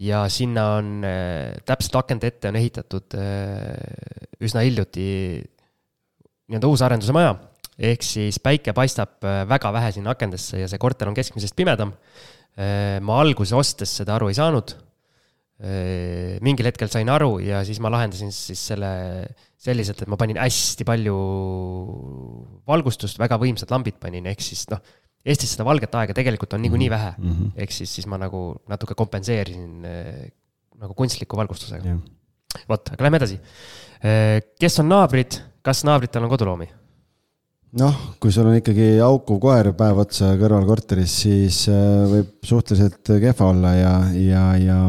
ja 0.05 0.25
sinna 0.29 0.67
on 0.81 1.05
täpselt 1.63 1.95
akende 2.01 2.27
ette 2.27 2.51
on 2.51 2.57
ehitatud 2.59 3.15
üsna 4.43 4.65
hiljuti 4.67 5.05
nii-öelda 6.51 6.67
uusarenduse 6.67 7.15
maja. 7.15 7.37
ehk 7.79 8.03
siis 8.03 8.41
päike 8.43 8.75
paistab 8.75 9.23
väga 9.23 9.71
vähe 9.73 9.93
sinna 9.95 10.11
akendesse 10.11 10.59
ja 10.59 10.67
see 10.67 10.83
korter 10.83 11.07
on 11.07 11.15
keskmisest 11.15 11.55
pimedam 11.55 11.95
ma 13.03 13.21
alguses 13.21 13.55
ostes 13.57 13.91
seda 14.01 14.15
aru 14.15 14.29
ei 14.31 14.37
saanud. 14.39 14.77
Äh, 15.65 16.41
mingil 16.43 16.67
hetkel 16.67 16.91
sain 16.91 17.09
aru 17.15 17.39
ja 17.39 17.61
siis 17.63 17.79
ma 17.79 17.93
lahendasin 17.95 18.33
siis 18.35 18.59
selle 18.73 18.91
selliselt, 19.65 20.03
et 20.03 20.11
ma 20.11 20.19
panin 20.21 20.41
hästi 20.43 20.85
palju 20.85 21.15
valgustust, 22.69 23.21
väga 23.23 23.39
võimsad 23.41 23.71
lambid 23.73 24.01
panin, 24.03 24.27
ehk 24.33 24.43
siis 24.45 24.67
noh, 24.73 24.83
Eestis 25.25 25.55
seda 25.55 25.65
valget 25.65 25.95
aega 25.97 26.13
tegelikult 26.13 26.53
on 26.53 26.61
niikuinii 26.61 26.91
mhm. 26.91 26.95
vähe 26.99 27.13
mm 27.17 27.37
-hmm., 27.37 27.53
ehk 27.65 27.73
siis, 27.73 27.95
siis 27.97 28.07
ma 28.11 28.19
nagu 28.21 28.41
natuke 28.69 28.93
kompenseerisin 28.99 29.87
äh, 29.89 30.27
nagu 30.83 30.93
kunstliku 30.99 31.39
valgustusega 31.39 31.87
yeah.. 31.87 32.03
vot, 32.69 32.91
aga 32.93 33.07
lähme 33.07 33.23
edasi. 33.23 33.39
kes 34.61 34.79
on 34.83 34.91
naabrid, 34.91 35.39
kas 35.63 35.85
naabritel 35.89 36.27
on 36.27 36.35
koduloomi? 36.35 36.69
Noh, 37.81 37.99
kui 38.23 38.33
sul 38.35 38.49
on 38.51 38.59
ikkagi 38.59 38.95
haukuv 39.01 39.41
koer 39.43 39.73
päev 39.77 40.05
otsa 40.05 40.35
kõrval 40.41 40.67
korteris, 40.69 41.19
siis 41.25 41.65
äh, 41.73 42.05
võib 42.11 42.33
suhteliselt 42.47 43.15
kehva 43.23 43.51
olla 43.51 43.75
ja, 43.77 43.95
ja, 44.19 44.47
ja. 44.61 44.81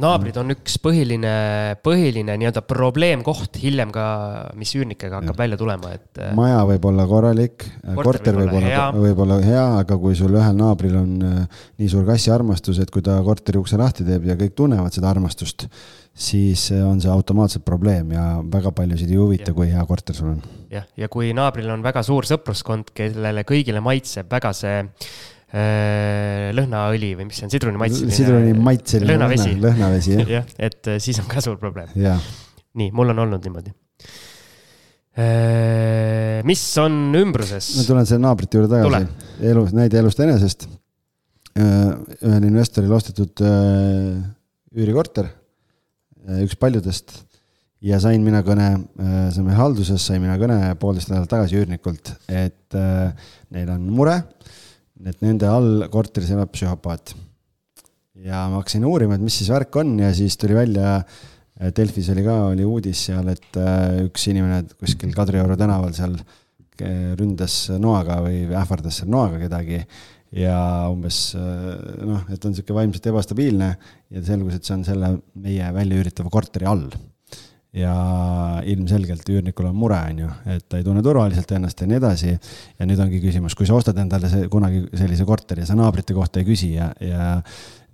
Naabrid 0.00 0.36
on 0.40 0.50
üks 0.54 0.76
põhiline, 0.82 1.32
põhiline 1.84 2.34
nii-öelda 2.40 2.64
probleemkoht 2.66 3.58
hiljem 3.62 3.92
ka, 3.94 4.04
mis 4.58 4.74
üürnikega 4.74 5.20
hakkab 5.20 5.36
ja. 5.36 5.40
välja 5.44 5.58
tulema, 5.60 5.92
et. 5.94 6.08
Äh, 6.18 6.32
maja 6.36 6.62
võib 6.68 6.88
olla 6.90 7.06
korralik, 7.10 7.66
korter 8.00 8.38
võib 8.40 8.56
olla, 8.58 8.86
võib 8.96 9.24
olla 9.26 9.40
hea, 9.44 9.66
aga 9.84 9.98
kui 10.00 10.16
sul 10.18 10.34
ühel 10.34 10.56
naabril 10.58 10.96
on 10.98 11.12
äh, 11.28 11.60
nii 11.82 11.90
suur 11.92 12.06
kassiarmastus, 12.08 12.80
et 12.82 12.90
kui 12.94 13.04
ta 13.06 13.20
korteri 13.26 13.60
ukse 13.60 13.78
lahti 13.80 14.06
teeb 14.06 14.26
ja 14.30 14.38
kõik 14.40 14.56
tunnevad 14.58 14.94
seda 14.94 15.12
armastust 15.14 15.68
siis 16.14 16.68
on 16.78 17.00
see 17.02 17.10
automaatselt 17.10 17.64
probleem 17.66 18.12
ja 18.14 18.24
väga 18.46 18.70
paljusid 18.74 19.10
ei 19.10 19.18
huvita, 19.18 19.50
kui 19.54 19.66
hea 19.72 19.82
korter 19.86 20.14
sul 20.14 20.30
on. 20.36 20.42
jah, 20.70 20.86
ja 20.98 21.08
kui 21.10 21.32
naabril 21.34 21.72
on 21.74 21.82
väga 21.82 22.04
suur 22.06 22.26
sõpruskond, 22.28 22.92
kellele 22.94 23.42
kõigile 23.46 23.82
maitseb 23.82 24.30
väga 24.30 24.52
see 24.54 24.76
äh, 24.84 25.16
lõhnaõli 25.54 27.12
või 27.14 27.28
mis 27.28 27.38
see 27.38 27.46
on, 27.46 27.52
sidruni 27.52 27.78
maitseline. 27.78 28.14
sidruni 28.16 28.54
maitseline 28.58 29.12
lõhnavesi, 29.12 29.52
lõhnavesi, 29.62 30.14
jah 30.16 30.32
jah, 30.38 30.54
et 30.58 30.90
äh, 30.90 31.00
siis 31.02 31.20
on 31.22 31.28
ka 31.30 31.42
suur 31.44 31.60
probleem. 31.60 31.92
nii, 31.94 32.88
mul 32.96 33.12
on 33.14 33.22
olnud 33.26 33.44
niimoodi. 33.46 33.74
mis 36.50 36.64
on 36.82 36.96
ümbruses 37.20 37.68
ma? 37.78 37.84
tulen 37.86 38.08
selle 38.10 38.24
naabrite 38.24 38.58
juurde 38.58 38.80
tagasi. 38.80 39.28
elus, 39.52 39.76
näide 39.76 40.00
elust 40.02 40.24
enesest. 40.24 40.66
ühel 41.54 42.48
investoril 42.48 42.96
ostetud 42.96 43.44
äh, 43.46 44.18
üürikorter, 44.74 45.30
üks 46.42 46.58
paljudest 46.58 47.14
ja 47.84 48.00
sain 48.02 48.22
mina 48.24 48.40
kõne, 48.44 48.68
see 48.96 49.42
on 49.42 49.48
meil 49.48 49.58
halduses, 49.58 50.02
sain 50.02 50.22
mina 50.22 50.36
kõne 50.40 50.58
poolteist 50.80 51.10
nädalat 51.12 51.30
tagasi 51.30 51.58
üürnikult, 51.60 52.14
et 52.32 52.76
äh, 52.78 53.30
neil 53.54 53.70
on 53.74 53.84
mure, 53.92 54.16
et 55.02 55.22
nende 55.24 55.48
all 55.50 55.86
korteris 55.92 56.32
elab 56.34 56.52
psühhopaat. 56.54 57.14
ja 58.24 58.44
ma 58.50 58.60
hakkasin 58.60 58.84
uurima, 58.86 59.16
et 59.16 59.24
mis 59.24 59.36
siis 59.40 59.50
värk 59.50 59.74
on 59.82 59.96
ja 59.98 60.12
siis 60.14 60.36
tuli 60.38 60.54
välja, 60.56 61.00
Delfis 61.54 62.08
oli 62.10 62.24
ka, 62.26 62.34
oli 62.50 62.64
uudis 62.66 63.04
seal, 63.08 63.28
et 63.30 63.58
äh, 63.62 64.00
üks 64.08 64.26
inimene 64.30 64.64
kuskil 64.74 65.12
Kadrioru 65.14 65.54
tänaval 65.58 65.92
seal 65.94 66.16
äh, 66.18 67.14
ründas 67.18 67.68
noaga 67.78 68.18
või 68.24 68.40
ähvardas 68.50 68.98
seal 69.00 69.12
noaga 69.14 69.38
kedagi 69.44 69.78
ja 70.34 70.58
umbes 70.90 71.20
äh, 71.38 72.02
noh, 72.02 72.26
et 72.26 72.42
on 72.42 72.54
niisugune 72.54 72.80
vaimselt 72.80 73.06
ebastabiilne 73.12 73.70
ja 73.70 74.24
selgus, 74.26 74.58
et 74.58 74.66
see 74.66 74.78
on 74.80 74.86
selle 74.86 75.12
meie 75.38 75.70
välja 75.76 76.02
üüritava 76.02 76.32
korteri 76.34 76.66
all 76.70 76.88
ja 77.74 77.92
ilmselgelt 78.70 79.26
üürnikul 79.34 79.66
on 79.66 79.76
mure, 79.76 79.98
on 79.98 80.20
ju, 80.22 80.28
et 80.54 80.66
ta 80.70 80.78
ei 80.78 80.84
tunne 80.86 81.02
turvaliselt 81.02 81.50
ennast 81.56 81.80
ja 81.82 81.88
nii 81.90 81.98
edasi. 81.98 82.34
ja 82.78 82.86
nüüd 82.86 83.00
ongi 83.02 83.18
küsimus, 83.22 83.56
kui 83.58 83.66
sa 83.66 83.74
ostad 83.74 83.98
endale 83.98 84.30
see, 84.30 84.46
kunagi 84.50 84.84
sellise 84.94 85.26
korteri 85.26 85.64
ja 85.64 85.70
sa 85.70 85.78
naabrite 85.78 86.14
kohta 86.14 86.38
ei 86.38 86.46
küsi 86.46 86.70
ja, 86.76 86.92
ja 87.02 87.40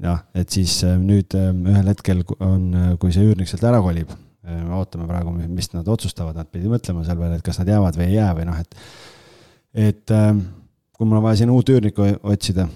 noh, 0.05 0.19
et 0.37 0.53
siis 0.53 0.83
äh, 0.85 0.99
nüüd 1.01 1.33
äh, 1.39 1.49
ühel 1.73 1.89
hetkel 1.93 2.21
on, 2.45 2.67
kui 3.01 3.15
see 3.15 3.25
üürnik 3.25 3.49
sealt 3.49 3.65
ära 3.71 3.81
kolib, 3.85 4.13
me 4.45 4.77
ootame 4.77 5.07
praegu, 5.09 5.33
mis 5.33 5.71
nad 5.73 5.89
otsustavad, 5.89 6.37
nad 6.37 6.51
pidid 6.53 6.73
mõtlema 6.73 7.05
selle 7.07 7.23
peale, 7.23 7.39
et 7.41 7.47
kas 7.47 7.61
nad 7.61 7.71
jäävad 7.73 7.97
või 8.01 8.09
ei 8.09 8.19
jää 8.19 8.35
või 8.37 8.49
noh, 8.51 8.59
et 8.61 8.77
et 9.91 10.13
äh, 10.13 10.35
kui 10.97 11.09
mul 11.09 11.23
on 11.23 11.25
vaja 11.25 11.41
sinna 11.41 11.57
uut 11.57 11.73
üürnikku 11.73 12.05
otsida 12.29 12.67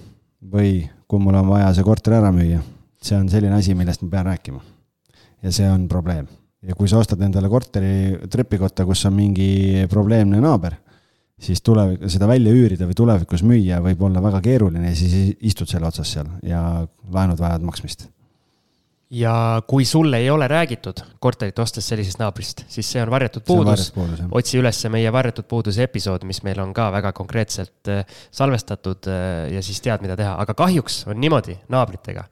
või 0.41 0.87
kui 1.05 1.21
mul 1.21 1.37
on 1.37 1.53
vaja 1.53 1.69
see 1.77 1.85
korter 1.85 2.17
ära 2.17 2.33
müüa, 2.33 2.63
see 2.97 3.19
on 3.19 3.29
selline 3.29 3.53
asi, 3.59 3.77
millest 3.77 4.01
ma 4.01 4.09
pean 4.15 4.31
rääkima. 4.31 4.63
ja 5.45 5.53
see 5.53 5.69
on 5.69 5.85
probleem 5.91 6.25
ja 6.65 6.75
kui 6.77 6.89
sa 6.89 6.99
ostad 7.01 7.21
endale 7.25 7.49
korteri 7.51 8.27
trepikotta, 8.31 8.85
kus 8.87 9.05
on 9.09 9.15
mingi 9.17 9.85
probleemne 9.91 10.41
naaber, 10.43 10.77
siis 11.41 11.61
tulevik, 11.65 12.07
seda 12.11 12.27
välja 12.29 12.53
üürida 12.55 12.87
või 12.87 12.97
tulevikus 12.97 13.43
müüa 13.45 13.81
võib 13.83 14.03
olla 14.07 14.23
väga 14.23 14.41
keeruline 14.45 14.91
ja 14.91 14.97
siis 14.97 15.35
istud 15.45 15.69
selle 15.69 15.89
otsas 15.89 16.15
seal 16.15 16.29
ja 16.45 16.61
laenud 17.11 17.41
vajavad 17.41 17.65
maksmist. 17.67 18.07
ja 19.15 19.61
kui 19.67 19.85
sulle 19.85 20.17
ei 20.17 20.29
ole 20.29 20.47
räägitud 20.47 21.03
korterit 21.19 21.59
ostes 21.59 21.87
sellisest 21.87 22.19
naabrist, 22.19 22.63
siis 22.67 22.87
see 22.91 23.03
on 23.03 23.11
varjatud 23.11 23.43
puudus. 23.45 23.91
otsi 24.31 24.57
üles 24.57 24.79
meie 24.89 25.11
varjatud 25.13 25.45
puuduse 25.45 25.83
episood, 25.83 26.23
mis 26.25 26.41
meil 26.43 26.59
on 26.59 26.73
ka 26.73 26.89
väga 26.91 27.11
konkreetselt 27.13 27.91
äh, 27.91 28.05
salvestatud 28.31 29.11
äh, 29.11 29.51
ja 29.53 29.61
siis 29.61 29.81
tead, 29.81 30.01
mida 30.01 30.17
teha, 30.17 30.33
aga 30.41 30.53
kahjuks 30.53 31.03
on 31.07 31.21
niimoodi 31.21 31.59
naabritega, 31.69 32.25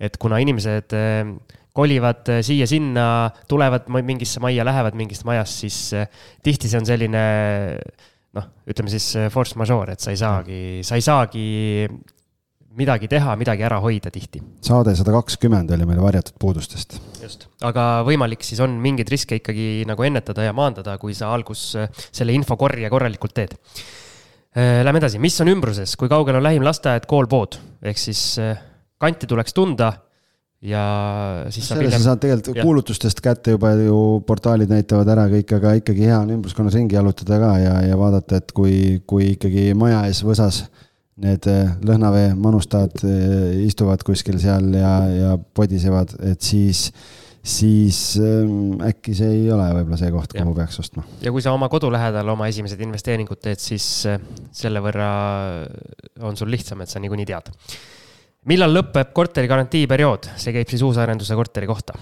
et 0.00 0.16
kuna 0.16 0.40
inimesed 0.42 0.96
äh, 0.96 1.36
kolivad 1.76 2.32
äh, 2.32 2.42
siia-sinna, 2.44 3.06
tulevad 3.48 3.88
mingisse 3.92 4.40
majja, 4.42 4.64
lähevad 4.66 4.96
mingist 4.98 5.26
majast, 5.28 5.62
siis 5.64 5.78
äh, 5.96 6.08
tihti 6.44 6.70
see 6.72 6.80
on 6.80 6.88
selline 6.88 7.22
noh, 8.36 8.50
ütleme 8.68 8.92
siis 8.92 9.10
äh, 9.18 9.30
force 9.32 9.58
majeure, 9.60 9.96
et 9.96 10.04
sa 10.04 10.14
ei 10.14 10.20
saagi, 10.20 10.60
sa 10.86 10.98
ei 10.98 11.04
saagi 11.04 11.46
midagi 12.76 13.08
teha, 13.08 13.32
midagi 13.40 13.64
ära 13.64 13.78
hoida 13.80 14.12
tihti. 14.12 14.42
saade 14.64 14.92
sada 14.96 15.14
kakskümmend 15.14 15.70
oli 15.72 15.88
meil 15.88 16.00
varjatud 16.04 16.36
puudustest. 16.40 16.98
just, 17.22 17.48
aga 17.64 18.02
võimalik 18.08 18.44
siis 18.44 18.60
on 18.64 18.76
mingeid 18.80 19.12
riske 19.12 19.40
ikkagi 19.40 19.86
nagu 19.88 20.08
ennetada 20.08 20.44
ja 20.44 20.56
maandada, 20.56 20.98
kui 21.00 21.16
sa 21.16 21.32
algus 21.32 21.70
selle 22.10 22.36
infokorje 22.36 22.90
korralikult 22.92 23.36
teed. 23.36 23.56
Lähme 24.56 25.00
edasi, 25.02 25.18
mis 25.20 25.34
on 25.44 25.50
ümbruses, 25.52 25.92
kui 26.00 26.08
kaugel 26.08 26.38
on 26.38 26.44
lähim 26.44 26.64
lasteaed, 26.64 27.04
kool, 27.08 27.26
pood, 27.28 27.58
ehk 27.84 27.98
siis 28.00 28.22
kanti 28.96 29.28
tuleks 29.28 29.52
tunda 29.56 29.90
ja 30.64 30.82
siis 31.52 31.66
saab 31.68 31.80
selle 31.80 31.90
sa 31.90 31.96
hiljem, 31.96 32.04
saad 32.06 32.22
tegelikult 32.22 32.56
jah. 32.56 32.64
kuulutustest 32.64 33.20
kätte 33.24 33.56
juba 33.56 33.74
ju 33.76 33.98
portaalid 34.26 34.72
näitavad 34.72 35.10
ära 35.12 35.26
kõik, 35.32 35.52
aga 35.58 35.76
ikkagi 35.82 36.08
hea 36.08 36.18
on 36.22 36.32
ümbruskonnas 36.38 36.78
ringi 36.78 36.96
jalutada 36.96 37.38
ka 37.42 37.52
ja, 37.60 37.76
ja 37.90 37.98
vaadata, 38.00 38.40
et 38.40 38.56
kui, 38.56 39.02
kui 39.06 39.32
ikkagi 39.34 39.68
maja 39.78 40.06
ees 40.08 40.22
võsas 40.26 40.64
need 41.22 41.46
eh, 41.48 41.76
lõhnavee 41.86 42.32
manustajad 42.36 43.04
eh, 43.08 43.62
istuvad 43.66 44.02
kuskil 44.04 44.40
seal 44.40 44.68
ja, 44.76 44.96
ja 45.08 45.30
podisevad, 45.36 46.12
et 46.28 46.44
siis, 46.44 46.90
siis 47.40 48.00
ähm, 48.20 48.76
äkki 48.84 49.16
see 49.16 49.30
ei 49.38 49.46
ole 49.52 49.68
võib-olla 49.78 50.00
see 50.00 50.12
koht, 50.12 50.36
kuhu 50.36 50.56
peaks 50.56 50.80
ostma. 50.82 51.06
ja 51.24 51.32
kui 51.32 51.44
sa 51.44 51.56
oma 51.56 51.70
kodu 51.72 51.88
lähedal 51.92 52.32
oma 52.32 52.50
esimesed 52.52 52.80
investeeringud 52.84 53.40
teed, 53.44 53.60
siis 53.62 53.88
äh, 54.12 54.20
selle 54.56 54.84
võrra 54.84 55.10
on 56.24 56.36
sul 56.36 56.52
lihtsam, 56.52 56.84
et 56.84 56.92
sa 56.92 57.00
niikuinii 57.00 57.28
tead. 57.32 57.52
Millal 58.46 58.72
lõpeb 58.74 59.10
korteri 59.16 59.50
garantiiperiood, 59.50 60.30
see 60.36 60.54
käib 60.54 60.70
siis 60.70 60.84
uusarenduse 60.86 61.34
korteri 61.38 61.66
kohta 61.70 61.98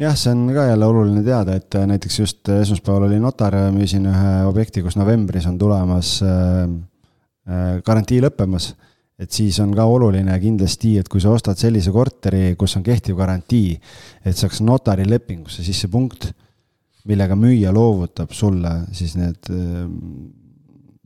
jah, 0.00 0.16
see 0.16 0.32
on 0.32 0.46
ka 0.54 0.66
jälle 0.70 0.86
oluline 0.88 1.22
teada, 1.24 1.56
et 1.58 1.74
äh, 1.76 1.86
näiteks 1.88 2.20
just 2.22 2.48
esmaspäeval 2.54 3.08
oli 3.08 3.20
notar, 3.20 3.56
müüsin 3.74 4.08
ühe 4.08 4.36
objekti, 4.48 4.84
kus 4.84 4.96
novembris 5.00 5.48
on 5.50 5.58
tulemas 5.60 6.18
äh, 6.24 6.62
äh, 7.48 7.74
garantii 7.86 8.22
lõppemas. 8.24 8.74
et 9.20 9.36
siis 9.36 9.58
on 9.60 9.74
ka 9.76 9.84
oluline 9.84 10.32
kindlasti, 10.40 10.94
et 10.96 11.08
kui 11.12 11.20
sa 11.20 11.28
ostad 11.28 11.58
sellise 11.60 11.92
korteri, 11.92 12.54
kus 12.56 12.78
on 12.78 12.82
kehtiv 12.82 13.18
garantii, 13.18 13.74
et 14.24 14.36
saaks 14.36 14.62
notari 14.64 15.04
lepingusse 15.04 15.60
sisse 15.60 15.90
punkt, 15.92 16.30
millega 17.04 17.36
müüja 17.36 17.68
loovutab 17.72 18.32
sulle 18.32 18.70
siis 18.96 19.18
need 19.20 19.50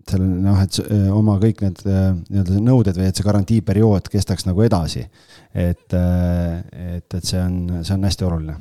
äh, 0.06 0.14
selle 0.14 0.28
noh, 0.44 0.60
et 0.62 0.78
äh, 0.85 1.09
oma 1.14 1.36
kõik 1.43 1.64
need 1.64 1.82
äh, 1.89 2.12
nii-öelda 2.28 2.62
nõuded 2.64 3.01
või 3.01 3.09
et 3.09 3.18
see 3.18 3.26
garantiiperiood 3.26 4.10
kestaks 4.12 4.47
nagu 4.48 4.62
edasi. 4.64 5.06
et, 5.55 5.94
et, 5.94 7.14
et 7.14 7.22
see 7.22 7.39
on, 7.40 7.85
see 7.86 7.94
on 7.94 8.09
hästi 8.09 8.26
oluline 8.26 8.56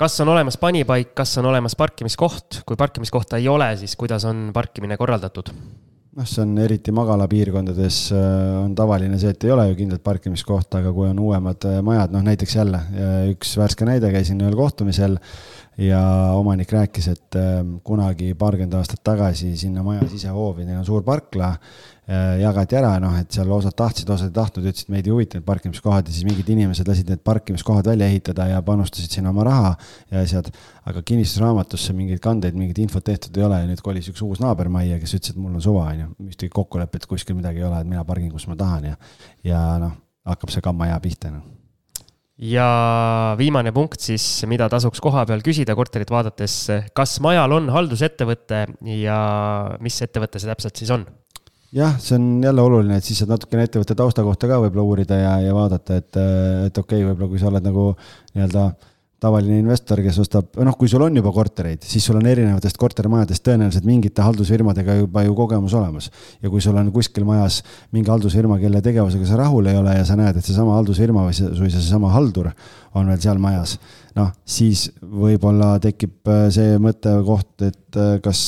kas 0.00 0.16
on 0.24 0.30
olemas 0.32 0.56
panipaik, 0.56 1.12
kas 1.14 1.36
on 1.42 1.50
olemas 1.50 1.76
parkimiskoht, 1.76 2.62
kui 2.64 2.78
parkimiskohta 2.80 3.36
ei 3.36 3.50
ole, 3.52 3.68
siis 3.76 3.96
kuidas 4.00 4.24
on 4.24 4.48
parkimine 4.56 4.96
korraldatud? 4.96 5.52
noh, 6.16 6.26
see 6.26 6.42
on 6.42 6.56
eriti 6.58 6.92
magalapiirkondades 6.94 7.98
äh, 8.16 8.24
on 8.64 8.74
tavaline 8.78 9.18
see, 9.20 9.30
et 9.34 9.46
ei 9.46 9.52
ole 9.54 9.68
ju 9.70 9.78
kindlat 9.78 10.02
parkimiskohta, 10.06 10.80
aga 10.80 10.92
kui 10.96 11.06
on 11.10 11.20
uuemad 11.22 11.66
äh, 11.70 11.78
majad, 11.86 12.14
noh 12.14 12.24
näiteks 12.26 12.56
jälle 12.56 12.80
äh, 12.80 13.20
üks 13.34 13.54
värske 13.60 13.86
näide, 13.88 14.10
käisin 14.14 14.40
ühel 14.42 14.56
kohtumisel 14.58 15.18
ja 15.80 16.00
omanik 16.36 16.72
rääkis, 16.72 17.08
et 17.08 17.38
äh, 17.40 17.62
kunagi 17.84 18.34
paarkümmend 18.38 18.76
aastat 18.78 19.02
tagasi 19.04 19.54
sinna 19.56 19.84
maja 19.86 20.04
sisehoovi, 20.10 20.66
neil 20.68 20.82
on 20.82 20.86
suur 20.88 21.06
parkla, 21.06 21.54
jagati 22.40 22.74
ära, 22.74 22.94
noh 23.02 23.14
et 23.20 23.30
seal 23.34 23.50
osad 23.54 23.74
tahtsid, 23.78 24.08
osad 24.10 24.32
ei 24.32 24.34
tahtnud, 24.34 24.64
ütlesid, 24.66 24.88
meid 24.90 25.06
ei 25.06 25.12
huvita 25.14 25.38
need 25.38 25.46
parkimiskohad 25.46 26.08
ja 26.08 26.14
siis 26.14 26.26
mingid 26.26 26.48
inimesed 26.50 26.88
lasid 26.90 27.10
need 27.12 27.22
parkimiskohad 27.26 27.86
välja 27.86 28.08
ehitada 28.10 28.48
ja 28.50 28.58
panustasid 28.66 29.14
sinna 29.14 29.30
oma 29.30 29.44
raha 29.46 29.70
ja 30.10 30.24
asjad. 30.24 30.50
aga 30.90 31.04
kinnistusraamatusse 31.06 31.94
mingeid 31.94 32.18
kandeid, 32.24 32.56
mingit 32.58 32.80
infot 32.82 33.04
tehtud 33.06 33.36
ei 33.38 33.46
ole 33.46 33.60
ja 33.60 33.68
nüüd 33.68 33.82
kolis 33.84 34.08
üks 34.10 34.24
uus 34.26 34.40
naaber 34.42 34.72
majja, 34.72 34.98
kes 34.98 35.14
ütles, 35.20 35.36
et 35.36 35.38
mul 35.38 35.54
on 35.54 35.62
suva, 35.62 35.86
onju. 35.92 36.10
ühtegi 36.32 36.50
kokkulepet 36.56 37.06
kuskil 37.06 37.38
midagi 37.38 37.62
ei 37.62 37.68
ole, 37.68 37.84
et 37.84 37.92
mina 37.92 38.02
pargin, 38.08 38.32
kus 38.34 38.48
ma 38.50 38.58
tahan 38.58 38.90
ja, 38.90 38.98
ja 39.46 39.62
noh, 39.78 39.94
hakkab 40.26 40.50
see 40.50 40.66
kamma 40.66 40.90
hea 40.90 40.98
pihta 41.04 41.30
noh. 41.36 41.59
Ja 42.40 42.66
viimane 43.38 43.72
punkt 43.76 44.00
siis, 44.00 44.24
mida 44.48 44.68
tasuks 44.72 45.02
koha 45.04 45.26
peal 45.28 45.42
küsida 45.44 45.76
korterit 45.76 46.10
vaadates, 46.12 46.56
kas 46.96 47.18
majal 47.24 47.52
on 47.58 47.68
haldusettevõte 47.72 48.64
ja 48.96 49.18
mis 49.84 49.98
ettevõte 50.06 50.40
see 50.40 50.48
täpselt 50.48 50.80
siis 50.80 50.92
on? 50.96 51.04
jah, 51.76 51.98
see 52.02 52.16
on 52.16 52.30
jälle 52.42 52.62
oluline, 52.64 52.96
et 52.98 53.06
siis 53.06 53.20
saad 53.20 53.30
natukene 53.30 53.66
ettevõtte 53.68 53.94
tausta 53.98 54.24
kohta 54.26 54.48
ka 54.50 54.58
võib-olla 54.64 54.86
uurida 54.88 55.18
ja, 55.20 55.34
ja 55.44 55.52
vaadata, 55.54 56.00
et, 56.00 56.16
et 56.66 56.80
okei 56.80 57.02
okay,, 57.02 57.10
võib-olla 57.10 57.30
kui 57.30 57.42
sa 57.42 57.50
oled 57.52 57.66
nagu 57.68 57.84
nii-öelda 58.34 58.64
tavaline 59.20 59.58
investor, 59.60 60.00
kes 60.04 60.18
ostab, 60.22 60.48
noh, 60.64 60.76
kui 60.80 60.88
sul 60.90 61.02
on 61.04 61.16
juba 61.18 61.32
kortereid, 61.34 61.84
siis 61.86 62.04
sul 62.06 62.18
on 62.20 62.28
erinevatest 62.30 62.78
kortermajadest 62.80 63.44
tõenäoliselt 63.46 63.86
mingite 63.88 64.24
haldusfirmadega 64.24 64.96
juba 65.02 65.24
ju 65.26 65.36
kogemus 65.38 65.74
olemas. 65.76 66.10
ja 66.42 66.50
kui 66.50 66.60
sul 66.64 66.76
on 66.80 66.92
kuskil 66.92 67.26
majas 67.28 67.60
mingi 67.92 68.10
haldusfirma, 68.10 68.58
kelle 68.62 68.82
tegevusega 68.84 69.28
sa 69.28 69.40
rahul 69.42 69.68
ei 69.70 69.76
ole 69.76 69.96
ja 69.98 70.04
sa 70.08 70.16
näed, 70.16 70.36
et 70.36 70.46
seesama 70.46 70.78
haldusfirma 70.78 71.26
või 71.28 71.36
suisa 71.36 71.78
seesama 71.78 72.12
haldur 72.14 72.50
on 72.94 73.12
veel 73.12 73.20
seal 73.20 73.38
majas, 73.38 73.76
noh, 74.16 74.32
siis 74.44 74.88
võib-olla 75.00 75.74
tekib 75.82 76.32
äh, 76.32 76.48
see 76.54 76.80
mõttekoht, 76.82 77.54
et 77.68 78.00
äh, 78.00 78.16
kas 78.24 78.40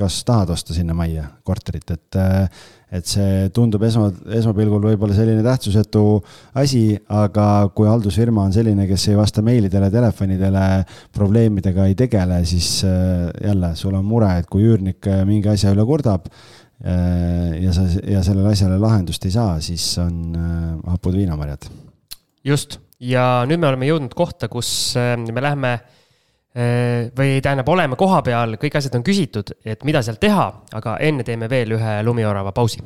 kas 0.00 0.22
tahad 0.24 0.48
osta 0.54 0.72
sinna 0.72 0.94
majja 0.96 1.26
korterit, 1.44 1.90
et, 1.92 2.16
et 2.90 3.06
see 3.06 3.48
tundub 3.54 3.84
esma, 3.86 4.08
esmapilgul 4.34 4.82
võib-olla 4.88 5.14
selline 5.14 5.44
tähtsusetu 5.46 6.02
asi, 6.58 6.82
aga 7.14 7.68
kui 7.74 7.86
haldusfirma 7.86 8.48
on 8.48 8.54
selline, 8.54 8.86
kes 8.90 9.06
ei 9.12 9.18
vasta 9.18 9.44
meilidele, 9.46 9.92
telefonidele, 9.94 10.64
probleemidega 11.14 11.86
ei 11.90 11.94
tegele, 11.98 12.40
siis 12.50 12.80
äh, 12.88 13.28
jälle 13.46 13.72
sul 13.78 13.94
on 13.98 14.06
mure, 14.06 14.32
et 14.40 14.50
kui 14.50 14.66
üürnik 14.66 15.06
äh, 15.06 15.22
mingi 15.28 15.52
asja 15.52 15.74
üle 15.74 15.86
kurdab 15.86 16.26
äh, 16.26 17.60
ja 17.62 17.76
sa, 17.76 17.86
ja 18.10 18.24
sellele 18.26 18.56
asjale 18.56 18.80
lahendust 18.82 19.26
ei 19.28 19.36
saa, 19.38 19.54
siis 19.62 19.86
on 20.02 20.34
hapud 20.90 21.14
viinamarjad. 21.14 21.70
just, 22.44 22.80
ja 22.98 23.46
nüüd 23.46 23.62
me 23.62 23.70
oleme 23.70 23.86
jõudnud 23.86 24.18
kohta, 24.18 24.50
kus 24.50 24.96
me 24.98 25.46
läheme 25.46 25.78
või 26.54 27.36
tähendab, 27.42 27.68
oleme 27.70 27.96
kohapeal, 27.96 28.56
kõik 28.58 28.80
asjad 28.80 28.96
on 28.98 29.04
küsitud, 29.06 29.52
et 29.64 29.84
mida 29.86 30.02
seal 30.02 30.18
teha, 30.18 30.48
aga 30.74 30.96
enne 30.98 31.22
teeme 31.26 31.46
veel 31.50 31.76
ühe 31.76 32.00
lumiorava 32.02 32.50
pausi. 32.52 32.82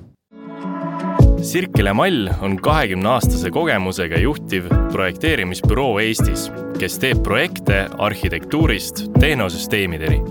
Sirkele 1.44 1.92
Mall 1.92 2.28
on 2.44 2.56
kahekümne 2.56 3.08
aastase 3.16 3.50
kogemusega 3.52 4.20
juhtiv 4.20 4.70
projekteerimisbüroo 4.92 5.98
Eestis, 6.00 6.46
kes 6.80 6.96
teeb 7.02 7.20
projekte 7.24 7.84
arhitektuurist 7.98 9.06
tehnosüsteemideni. 9.20 10.22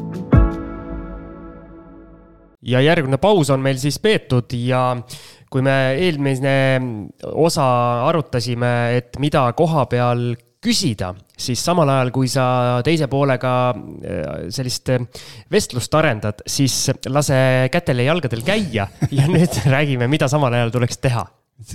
ja 2.64 2.82
järgmine 2.82 3.18
paus 3.18 3.50
on 3.52 3.60
meil 3.60 3.78
siis 3.78 4.00
peetud 4.00 4.54
ja 4.56 4.96
kui 5.52 5.62
me 5.62 5.94
eelmine 6.00 6.56
osa 7.34 7.66
arutasime, 8.08 8.74
et 8.98 9.20
mida 9.20 9.46
koha 9.58 9.86
peal 9.92 10.32
küsida, 10.64 11.12
siis 11.38 11.62
samal 11.64 11.90
ajal, 11.92 12.12
kui 12.16 12.30
sa 12.32 12.46
teise 12.86 13.10
poolega 13.12 13.54
äh, 13.74 14.34
sellist 14.54 14.92
äh, 14.94 15.06
vestlust 15.52 15.94
arendad, 16.00 16.44
siis 16.48 16.76
lase 17.12 17.38
kätel 17.74 18.04
ja 18.04 18.12
jalgadel 18.12 18.44
käia 18.48 18.88
ja 19.18 19.30
nüüd 19.32 19.64
räägime, 19.70 20.10
mida 20.12 20.30
samal 20.32 20.56
ajal 20.56 20.74
tuleks 20.74 21.02
teha. 21.04 21.26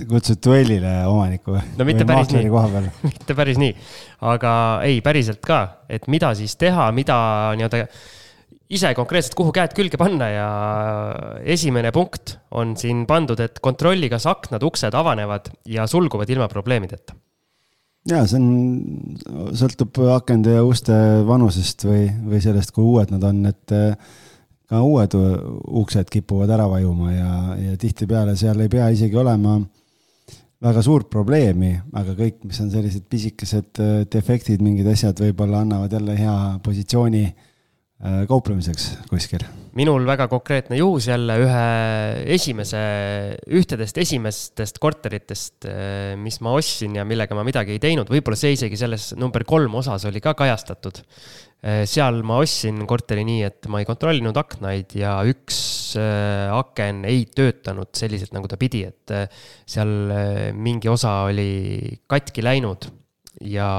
Kutsud 0.09 0.41
duellile 0.43 0.91
omaniku 1.07 1.53
no 1.55 1.85
mitte 1.87 2.03
päris 2.05 2.33
nii, 2.35 2.49
mitte 3.07 3.35
päris 3.37 3.57
nii, 3.61 3.71
aga 4.27 4.53
ei, 4.85 4.99
päriselt 5.01 5.39
ka, 5.45 5.61
et 5.89 6.09
mida 6.11 6.33
siis 6.37 6.57
teha, 6.59 6.89
mida 6.93 7.15
nii-öelda 7.57 7.85
ise 8.69 8.91
konkreetselt, 8.97 9.37
kuhu 9.39 9.53
käed 9.55 9.73
külge 9.77 9.97
panna 9.97 10.27
ja 10.29 10.49
esimene 11.55 11.93
punkt 11.95 12.35
on 12.59 12.75
siin 12.77 13.05
pandud, 13.09 13.39
et 13.41 13.57
kontrolli, 13.63 14.11
kas 14.11 14.27
aknad, 14.29 14.65
uksed 14.67 14.93
avanevad 14.93 15.49
ja 15.69 15.87
sulguvad 15.89 16.29
ilma 16.29 16.49
probleemideta. 16.51 17.15
Ja 18.09 18.23
see 18.29 18.39
on, 18.39 19.51
sõltub 19.57 20.01
akende 20.15 20.57
ja 20.57 20.63
uste 20.65 20.95
vanusest 21.27 21.85
või, 21.87 22.07
või 22.25 22.41
sellest, 22.43 22.73
kui 22.75 22.85
uued 22.85 23.13
nad 23.13 23.25
on, 23.29 23.41
et 23.49 23.75
eh, 23.75 24.15
ka 24.69 24.83
uued 24.85 25.17
uksed 25.81 26.09
kipuvad 26.13 26.51
ära 26.53 26.69
vajuma 26.69 27.11
ja, 27.13 27.33
ja 27.69 27.77
tihtipeale 27.79 28.35
seal 28.39 28.59
ei 28.61 28.71
pea 28.71 28.89
isegi 28.93 29.17
olema 29.17 29.59
väga 30.59 30.81
suurt 30.83 31.07
probleemi, 31.09 31.71
aga 31.95 32.17
kõik, 32.17 32.41
mis 32.49 32.57
on 32.59 32.73
sellised 32.73 33.05
pisikesed 33.09 33.83
eh, 33.83 34.01
defektid, 34.11 34.63
mingid 34.65 34.89
asjad 34.91 35.21
võib-olla 35.23 35.63
annavad 35.63 35.93
jälle 35.95 36.17
hea 36.19 36.39
positsiooni 36.65 37.27
Äh, 37.99 38.23
kauplemiseks 38.27 38.93
kuskil? 39.09 39.43
Minul 39.77 40.05
väga 40.07 40.27
konkreetne 40.31 40.79
juhus 40.79 41.09
jälle 41.09 41.35
ühe 41.43 41.65
esimese, 42.35 42.79
ühtedest 43.59 43.99
esimestest 44.01 44.79
korteritest, 44.81 45.67
äh, 45.69 46.15
mis 46.19 46.39
ma 46.45 46.55
ostsin 46.57 46.97
ja 46.97 47.05
millega 47.07 47.37
ma 47.37 47.45
midagi 47.47 47.75
ei 47.75 47.83
teinud, 47.83 48.09
võib-olla 48.09 48.39
see 48.39 48.55
isegi 48.55 48.79
selles 48.79 49.11
number 49.19 49.45
kolm 49.47 49.79
osas 49.81 50.07
oli 50.09 50.21
ka 50.23 50.33
kajastatud. 50.39 51.01
Äh, 51.59 51.83
seal 51.89 52.21
ma 52.25 52.39
ostsin 52.43 52.81
korteri 52.89 53.25
nii, 53.27 53.41
et 53.47 53.69
ma 53.71 53.81
ei 53.83 53.89
kontrollinud 53.89 54.37
aknaid 54.39 54.95
ja 54.99 55.19
üks 55.27 55.59
aken 55.97 57.01
ei 57.09 57.23
töötanud 57.33 57.89
selliselt, 57.97 58.29
nagu 58.35 58.45
ta 58.45 58.59
pidi, 58.61 58.83
et 58.85 59.13
seal 59.65 60.53
mingi 60.53 60.89
osa 60.91 61.23
oli 61.31 61.97
katki 62.05 62.45
läinud 62.45 62.85
ja 63.41 63.69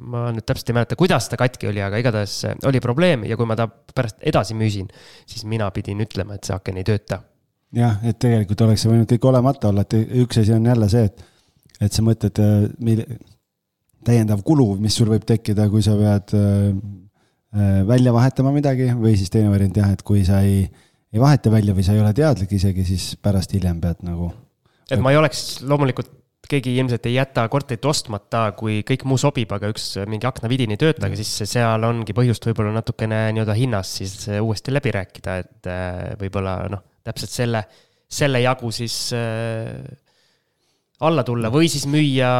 ma 0.00 0.28
nüüd 0.34 0.46
täpselt 0.48 0.70
ei 0.70 0.76
mäleta, 0.76 0.98
kuidas 0.98 1.28
ta 1.30 1.38
katki 1.40 1.70
oli, 1.70 1.82
aga 1.84 2.00
igatahes 2.00 2.36
oli 2.68 2.80
probleem 2.82 3.24
ja 3.28 3.36
kui 3.38 3.48
ma 3.48 3.56
ta 3.58 3.66
pärast 3.68 4.20
edasi 4.26 4.56
müüsin, 4.58 4.88
siis 5.28 5.44
mina 5.48 5.70
pidin 5.74 6.00
ütlema, 6.04 6.36
et 6.36 6.48
see 6.48 6.56
aken 6.56 6.80
ei 6.80 6.86
tööta. 6.86 7.20
jah, 7.76 8.00
et 8.06 8.18
tegelikult 8.18 8.64
oleks 8.66 8.84
see 8.84 8.92
võinud 8.92 9.10
kõik 9.10 9.28
olemata 9.30 9.70
olla, 9.70 9.84
et 9.86 9.98
üks 10.24 10.40
asi 10.42 10.54
on 10.56 10.66
jälle 10.66 10.88
see, 10.90 11.10
et, 11.10 11.24
et 11.86 11.94
sa 11.94 12.04
mõtled, 12.06 12.40
äh, 12.42 12.68
mille, 12.82 13.06
täiendav 14.06 14.44
kulu, 14.46 14.72
mis 14.80 14.96
sul 14.96 15.10
võib 15.12 15.26
tekkida, 15.28 15.68
kui 15.72 15.84
sa 15.84 15.96
pead 15.98 16.34
äh, 16.38 16.70
äh, 17.54 17.80
välja 17.88 18.14
vahetama 18.16 18.54
midagi 18.54 18.90
või 18.98 19.16
siis 19.20 19.32
teine 19.32 19.52
variant 19.52 19.82
jah, 19.82 19.92
et 19.94 20.04
kui 20.06 20.24
sa 20.26 20.40
ei, 20.46 20.64
ei 21.12 21.22
vaheta 21.22 21.52
välja 21.52 21.76
või 21.76 21.86
sa 21.86 21.94
ei 21.96 22.02
ole 22.02 22.14
teadlik 22.16 22.56
isegi, 22.56 22.86
siis 22.88 23.12
pärast 23.22 23.54
hiljem 23.54 23.82
pead 23.82 24.02
nagu. 24.06 24.32
et 24.90 24.98
ma 24.98 25.12
ei 25.12 25.20
oleks 25.20 25.60
loomulikult 25.62 26.19
keegi 26.50 26.72
ilmselt 26.80 27.06
ei 27.06 27.14
jäta 27.14 27.44
korterit 27.52 27.84
ostmata, 27.86 28.50
kui 28.58 28.80
kõik 28.86 29.04
muu 29.08 29.20
sobib, 29.20 29.52
aga 29.54 29.70
üks 29.70 29.92
mingi 30.10 30.26
aknavidin 30.26 30.74
ei 30.74 30.80
tööta, 30.80 31.06
aga 31.06 31.18
siis 31.18 31.30
seal 31.50 31.84
ongi 31.86 32.16
põhjust 32.16 32.46
võib-olla 32.48 32.72
natukene 32.74 33.26
nii-öelda 33.36 33.56
hinnas 33.58 33.92
siis 34.00 34.14
uuesti 34.40 34.74
läbi 34.74 34.94
rääkida, 34.96 35.36
et 35.44 35.70
äh, 35.70 36.12
võib-olla 36.20 36.56
noh, 36.72 36.84
täpselt 37.06 37.34
selle, 37.34 37.64
selle 38.10 38.42
jagu 38.42 38.72
siis 38.74 38.96
äh, 39.16 39.76
alla 41.00 41.24
tulla 41.24 41.50
või 41.52 41.68
siis 41.72 41.86
müüa, 41.90 42.30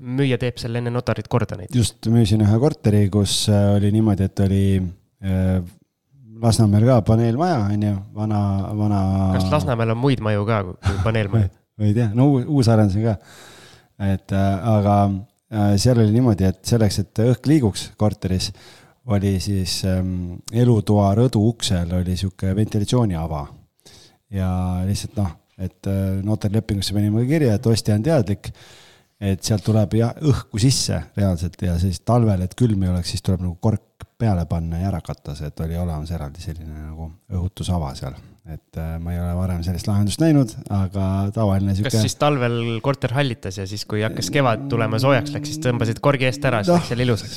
müüja 0.00 0.38
teeb 0.40 0.60
selle 0.60 0.80
enne 0.80 0.92
notarit 0.94 1.28
korda 1.28 1.58
neid. 1.60 1.74
just, 1.76 2.06
müüsin 2.12 2.44
ühe 2.44 2.60
korteri, 2.62 3.04
kus 3.12 3.42
äh, 3.52 3.74
oli 3.76 3.92
niimoodi, 3.94 4.30
et 4.30 4.46
oli 4.46 4.64
äh, 4.78 5.58
Lasnamäel 6.38 6.84
ka 6.86 7.00
paneelmaja, 7.02 7.56
on 7.66 7.82
ju, 7.82 7.94
vana, 8.14 8.40
vana. 8.78 8.98
kas 9.34 9.48
Lasnamäel 9.50 9.96
on 9.96 9.98
muid 9.98 10.22
maju 10.22 10.44
ka 10.46 10.60
kui 10.68 11.08
paneelmajad 11.78 11.86
ei 11.86 11.94
tea, 11.94 12.10
no 12.14 12.28
uus 12.54 12.68
arendus 12.68 12.96
on 12.96 13.06
ka. 13.06 13.16
et 13.98 14.32
äh, 14.32 14.68
aga 14.68 14.96
äh, 15.52 15.76
seal 15.78 15.98
oli 15.98 16.12
niimoodi, 16.12 16.44
et 16.44 16.64
selleks, 16.64 16.98
et 17.02 17.22
õhk 17.24 17.46
liiguks 17.46 17.90
korteris, 17.96 18.52
oli 19.08 19.38
siis 19.40 19.84
ähm, 19.88 20.38
elutoa 20.52 21.14
rõdu 21.16 21.40
uksel 21.48 21.92
oli 21.96 22.16
sihuke 22.16 22.54
ventilatsiooniava. 22.54 23.46
ja 24.30 24.50
lihtsalt 24.86 25.16
noh, 25.16 25.32
et 25.58 25.86
äh, 25.86 26.20
notarlepingusse 26.22 26.94
panime 26.94 27.24
kirja, 27.26 27.54
et 27.54 27.66
ostja 27.66 27.94
on 27.94 28.02
teadlik, 28.02 28.52
et 29.18 29.42
sealt 29.42 29.64
tuleb 29.64 29.94
jah, 29.98 30.14
õhku 30.22 30.60
sisse 30.62 31.00
reaalselt 31.16 31.62
ja 31.62 31.78
siis 31.78 32.00
talvel, 32.00 32.42
et 32.42 32.54
külm 32.54 32.82
ei 32.82 32.92
oleks, 32.92 33.14
siis 33.14 33.22
tuleb 33.22 33.42
nagu 33.42 33.56
kork 33.60 34.06
peale 34.18 34.44
panna 34.50 34.82
ja 34.82 34.92
ära 34.92 35.00
katta 35.02 35.34
see, 35.34 35.48
et 35.50 35.60
oli 35.62 35.78
olemas 35.78 36.10
eraldi 36.10 36.42
selline 36.42 36.88
nagu 36.90 37.10
õhutusava 37.32 37.94
seal 37.98 38.14
et 38.48 38.78
äh, 38.80 38.94
ma 39.02 39.12
ei 39.12 39.20
ole 39.20 39.34
varem 39.36 39.60
sellist 39.66 39.88
lahendust 39.90 40.22
näinud, 40.22 40.54
aga 40.72 41.06
tavaline 41.36 41.74
sihuke. 41.76 41.92
kas 41.92 42.06
siis 42.06 42.16
talvel 42.20 42.78
korter 42.84 43.12
hallitas 43.16 43.60
ja 43.60 43.66
siis, 43.68 43.84
kui 43.88 44.00
hakkas 44.04 44.30
kevad 44.32 44.68
tulema 44.72 45.00
soojaks 45.02 45.34
läks, 45.34 45.52
siis 45.52 45.60
tõmbasid 45.66 46.00
korgi 46.04 46.28
eest 46.30 46.48
ära, 46.48 46.62
siis 46.64 46.72
no, 46.72 46.78
läks 46.80 46.94
jälle 46.94 47.06
ilusaks? 47.08 47.36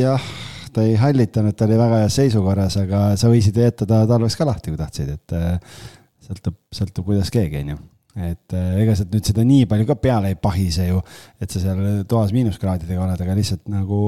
jah, 0.00 0.28
ta 0.74 0.86
ei 0.88 0.98
hallitanud, 0.98 1.54
ta 1.54 1.68
oli 1.68 1.78
väga 1.78 2.02
heas 2.02 2.18
seisukorras, 2.18 2.80
aga 2.82 3.04
sa 3.20 3.30
võisid 3.30 3.62
jätta 3.62 3.86
ta 3.88 4.02
talveks 4.10 4.38
ka 4.40 4.48
lahti, 4.48 4.74
kui 4.74 4.82
tahtsid, 4.82 5.14
et 5.14 5.38
äh, 5.38 5.80
sõltub, 6.26 6.58
sõltub, 6.74 7.06
kuidas 7.12 7.30
keegi, 7.34 7.62
on 7.62 7.74
ju 7.76 7.80
et 8.12 8.52
äh, 8.52 8.74
ega 8.82 8.92
sealt 8.96 9.14
nüüd 9.14 9.24
seda 9.24 9.44
nii 9.46 9.64
palju 9.70 9.86
ka 9.88 9.96
peale 10.02 10.34
ei 10.34 10.36
pahise 10.36 10.84
ju, 10.90 10.98
et 11.40 11.52
sa 11.52 11.62
seal 11.62 12.02
toas 12.08 12.34
miinuskraadidega 12.36 13.00
oled, 13.00 13.22
aga 13.24 13.36
lihtsalt 13.38 13.70
nagu, 13.72 14.02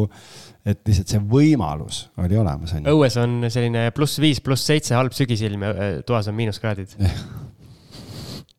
et 0.64 0.80
lihtsalt 0.88 1.12
see 1.12 1.20
võimalus 1.28 2.04
oli 2.24 2.38
olemas, 2.40 2.72
on 2.76 2.86
ju. 2.86 2.94
õues 2.96 3.18
on 3.20 3.36
selline 3.52 3.88
pluss 3.96 4.20
viis, 4.22 4.40
pluss 4.44 4.64
seitse 4.70 4.96
halb 4.96 5.12
sügisilm 5.16 5.66
ja 5.66 5.74
äh, 5.74 5.98
toas 6.08 6.30
on 6.30 6.38
miinuskraadid. 6.38 6.96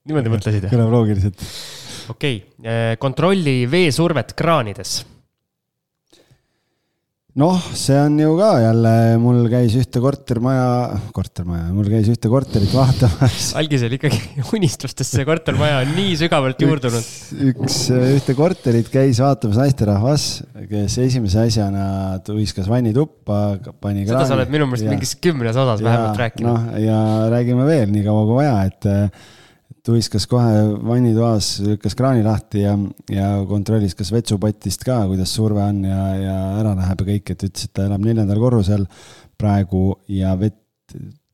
niimoodi 0.05 0.33
mõtlesid? 0.33 0.69
kõlab 0.69 0.93
loogiliselt. 0.93 1.41
okei 2.13 2.37
okay., 2.43 2.69
äh, 2.69 2.93
kontrolli 3.01 3.63
veesurvet 3.71 4.35
kraanides 4.37 4.99
noh, 7.35 7.57
see 7.75 7.95
on 7.99 8.15
ju 8.19 8.31
ka 8.39 8.49
jälle, 8.63 8.91
mul 9.19 9.41
käis 9.51 9.73
ühte 9.75 9.99
kortermaja, 10.03 10.67
kortermaja, 11.15 11.67
mul 11.75 11.89
käis 11.91 12.07
ühte 12.11 12.31
korterit 12.31 12.71
vaatamas. 12.71 13.49
algisel 13.59 13.97
ikkagi 13.97 14.21
unistustest 14.55 15.17
see 15.17 15.27
kortermaja 15.27 15.81
on 15.83 15.91
nii 15.97 16.15
sügavalt 16.21 16.63
juurdunud. 16.63 17.11
üks, 17.51 17.79
ühte 17.91 18.37
korterit 18.37 18.87
käis 18.93 19.19
vaatamas 19.23 19.59
naisterahvas, 19.59 20.27
kes 20.71 20.97
esimese 21.03 21.43
asjana 21.43 21.85
tuiskas 22.25 22.71
vannituppa, 22.71 23.41
pani 23.83 24.07
kraani. 24.07 24.13
seda 24.13 24.27
sa 24.31 24.37
oled 24.39 24.55
minu 24.55 24.69
meelest 24.71 24.87
mingis 24.93 25.15
kümnes 25.19 25.59
osas 25.59 25.83
vähemalt 25.83 26.21
rääkinud. 26.23 26.51
noh, 26.53 26.83
ja 26.85 26.99
räägime 27.35 27.67
veel 27.67 27.91
nii 27.91 28.07
kaua 28.07 28.27
kui 28.29 28.39
vaja, 28.39 28.61
et 28.71 28.93
tuiskas 29.85 30.25
kohe 30.29 30.63
vannitoas, 30.85 31.59
lükkas 31.65 31.95
kraani 31.97 32.23
lahti 32.25 32.63
ja, 32.63 32.73
ja 33.11 33.29
kontrollis, 33.49 33.95
kas 33.97 34.11
vetsupotist 34.13 34.85
ka, 34.85 35.03
kuidas 35.09 35.33
surve 35.35 35.61
on 35.61 35.83
ja, 35.85 36.01
ja 36.17 36.37
ära 36.61 36.73
läheb 36.79 37.03
ja 37.03 37.09
kõik, 37.11 37.33
et 37.33 37.45
ütles, 37.49 37.67
et 37.67 37.73
ta 37.75 37.85
elab 37.85 38.05
neljandal 38.05 38.41
korrusel 38.41 38.87
praegu 39.37 39.87
ja 40.09 40.33
vett 40.39 40.61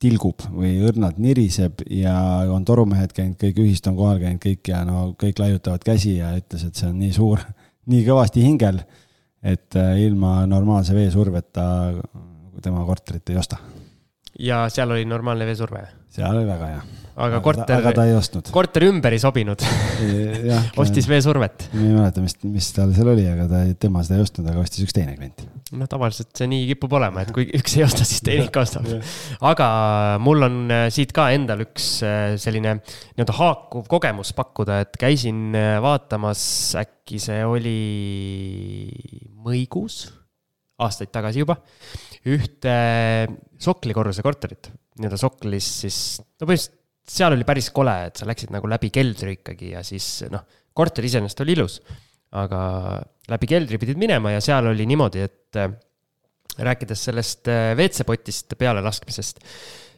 tilgub 0.01 0.41
või 0.49 0.73
õrnalt 0.87 1.19
niriseb 1.21 1.83
ja 1.93 2.15
on 2.49 2.65
torumehed 2.65 3.13
käinud, 3.15 3.37
kõik 3.39 3.59
ühist 3.61 3.87
on 3.89 3.97
kohal 3.99 4.21
käinud 4.23 4.41
kõik 4.43 4.71
ja 4.73 4.81
no 4.87 5.11
kõik 5.19 5.41
laiutavad 5.41 5.85
käsi 5.85 6.15
ja 6.17 6.33
ütles, 6.39 6.65
et 6.65 6.79
see 6.79 6.89
on 6.89 6.97
nii 6.99 7.11
suur, 7.15 7.43
nii 7.91 8.01
kõvasti 8.07 8.45
hingel, 8.45 8.81
et 9.41 9.77
äh, 9.77 9.93
ilma 10.07 10.41
normaalse 10.49 10.97
veesurveta 10.97 11.67
tema 12.61 12.83
korterit 12.85 13.29
ei 13.29 13.39
osta. 13.41 13.61
ja 14.39 14.65
seal 14.69 14.91
oli 14.97 15.05
normaalne 15.05 15.45
veesurve? 15.45 15.85
seal 16.09 16.35
oli 16.35 16.49
väga 16.49 16.73
hea 16.73 17.00
aga 17.19 17.39
korter, 17.43 17.87
korter 18.53 18.85
ümber 18.87 19.15
ei 19.15 19.19
sobinud 19.21 19.63
ostis 20.81 21.07
veesurvet. 21.09 21.67
ma 21.73 21.83
ei 21.83 21.95
mäleta, 21.95 22.23
mis, 22.23 22.37
mis 22.47 22.69
tal 22.75 22.93
seal 22.95 23.11
oli, 23.11 23.25
aga 23.27 23.47
ta, 23.49 23.63
tema 23.81 24.03
seda 24.05 24.19
ei 24.19 24.25
ostnud, 24.25 24.47
aga 24.47 24.63
ostis 24.63 24.85
üks 24.85 24.95
teine 24.95 25.17
klient. 25.17 25.43
noh, 25.75 25.89
tavaliselt 25.91 26.31
see 26.37 26.47
nii 26.51 26.69
kipub 26.71 26.95
olema, 26.99 27.25
et 27.25 27.33
kui 27.35 27.47
üks 27.59 27.75
ei 27.79 27.85
osta, 27.85 28.07
siis 28.07 28.23
teine 28.25 28.47
ikka 28.47 28.63
ostab. 28.63 28.87
aga 29.51 29.67
mul 30.23 30.47
on 30.47 30.57
äh, 30.71 30.85
siit 30.93 31.11
ka 31.15 31.27
endal 31.35 31.65
üks 31.67 31.91
äh, 32.07 32.37
selline 32.41 32.77
nii-öelda 32.79 33.37
haakuv 33.37 33.87
kogemus 33.91 34.33
pakkuda, 34.37 34.81
et 34.85 34.99
käisin 35.01 35.51
äh, 35.57 35.75
vaatamas, 35.83 36.43
äkki 36.81 37.19
see 37.21 37.43
oli 37.47 37.77
Mõigus 39.41 40.05
aastaid 40.81 41.11
tagasi 41.13 41.41
juba, 41.43 41.57
ühte 42.29 42.75
Sokli 43.61 43.93
korruse 43.93 44.23
korterit, 44.25 44.71
nii-öelda 44.97 45.19
Soklis 45.19 45.67
siis, 45.83 45.97
no 46.39 46.47
põhimõtteliselt 46.47 46.80
seal 47.11 47.35
oli 47.35 47.45
päris 47.47 47.69
kole, 47.75 47.93
et 48.07 48.19
sa 48.19 48.27
läksid 48.29 48.53
nagu 48.53 48.69
läbi 48.71 48.91
keldri 48.93 49.37
ikkagi 49.39 49.73
ja 49.75 49.83
siis 49.85 50.23
noh, 50.31 50.45
korter 50.77 51.05
iseenesest 51.07 51.43
oli 51.43 51.55
ilus, 51.57 51.79
aga 52.39 52.61
läbi 53.31 53.49
keldri 53.49 53.79
pidid 53.81 53.99
minema 53.99 54.35
ja 54.35 54.43
seal 54.43 54.69
oli 54.71 54.87
niimoodi, 54.89 55.25
et 55.25 55.59
äh, 55.59 55.73
rääkides 56.61 57.07
sellest 57.09 57.51
äh, 57.51 57.71
WC-potist 57.75 58.55
pealelaskmisest, 58.59 59.43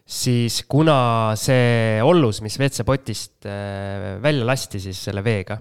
siis 0.04 0.64
kuna 0.70 0.98
see 1.40 2.02
ollus, 2.06 2.42
mis 2.46 2.58
WC-potist 2.60 3.48
äh, 3.50 4.18
välja 4.24 4.50
lasti 4.50 4.82
siis 4.84 5.00
selle 5.10 5.24
veega, 5.26 5.60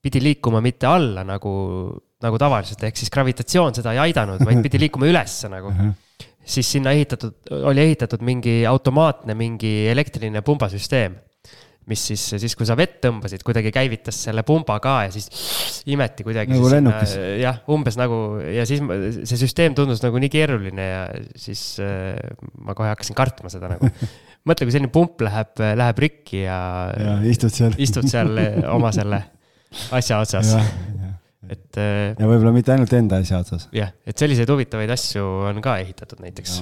pidi 0.00 0.22
liikuma 0.24 0.62
mitte 0.64 0.88
alla 0.88 1.24
nagu, 1.28 1.52
nagu 2.24 2.38
tavaliselt, 2.40 2.84
ehk 2.88 3.00
siis 3.00 3.12
gravitatsioon 3.12 3.76
seda 3.76 3.96
ei 3.96 4.06
aidanud, 4.08 4.44
vaid 4.44 4.62
pidi 4.64 4.80
liikuma 4.86 5.08
ülesse 5.10 5.50
nagu 5.52 5.72
siis 6.50 6.70
sinna 6.76 6.92
ehitatud, 6.96 7.36
oli 7.62 7.84
ehitatud 7.88 8.22
mingi 8.26 8.60
automaatne, 8.68 9.36
mingi 9.38 9.88
elektriline 9.90 10.42
pumbasüsteem. 10.46 11.18
mis 11.90 12.02
siis, 12.06 12.22
siis 12.38 12.52
kui 12.54 12.66
sa 12.68 12.76
vett 12.78 13.00
tõmbasid, 13.02 13.42
kuidagi 13.42 13.72
käivitas 13.74 14.14
selle 14.28 14.44
pumba 14.46 14.76
ka 14.84 14.92
ja 15.08 15.10
siis 15.10 15.80
imeti 15.90 16.22
kuidagi. 16.22 16.52
nagu 16.54 16.70
lennukis. 16.70 17.16
jah, 17.40 17.62
umbes 17.72 17.96
nagu 17.98 18.20
ja 18.44 18.66
siis 18.68 18.82
see 19.24 19.40
süsteem 19.40 19.74
tundus 19.74 20.02
nagu 20.04 20.20
nii 20.22 20.30
keeruline 20.30 20.86
ja 20.86 21.00
siis 21.34 21.80
äh, 21.82 22.14
ma 22.62 22.76
kohe 22.78 22.92
hakkasin 22.92 23.18
kartma 23.18 23.50
seda 23.50 23.72
nagu. 23.72 23.90
mõtle, 24.46 24.68
kui 24.68 24.76
selline 24.76 24.92
pump 24.92 25.24
läheb, 25.24 25.64
läheb 25.82 26.04
rikki 26.06 26.44
ja. 26.44 26.60
ja 26.94 27.18
istud 27.26 27.54
seal. 27.54 27.74
istud 27.80 28.06
seal 28.10 28.38
oma 28.76 28.92
selle 28.94 29.24
asja 29.94 30.20
otsas 30.22 30.54
et. 31.50 31.68
Äh, 31.80 32.12
ja 32.14 32.28
võib-olla 32.28 32.52
mitte 32.54 32.74
ainult 32.74 32.92
enda 32.96 33.20
asja 33.22 33.40
otsas. 33.42 33.68
jah, 33.74 33.92
et 34.06 34.18
selliseid 34.20 34.50
huvitavaid 34.50 34.92
asju 34.94 35.26
on 35.50 35.60
ka 35.64 35.76
ehitatud 35.82 36.22
näiteks. 36.22 36.60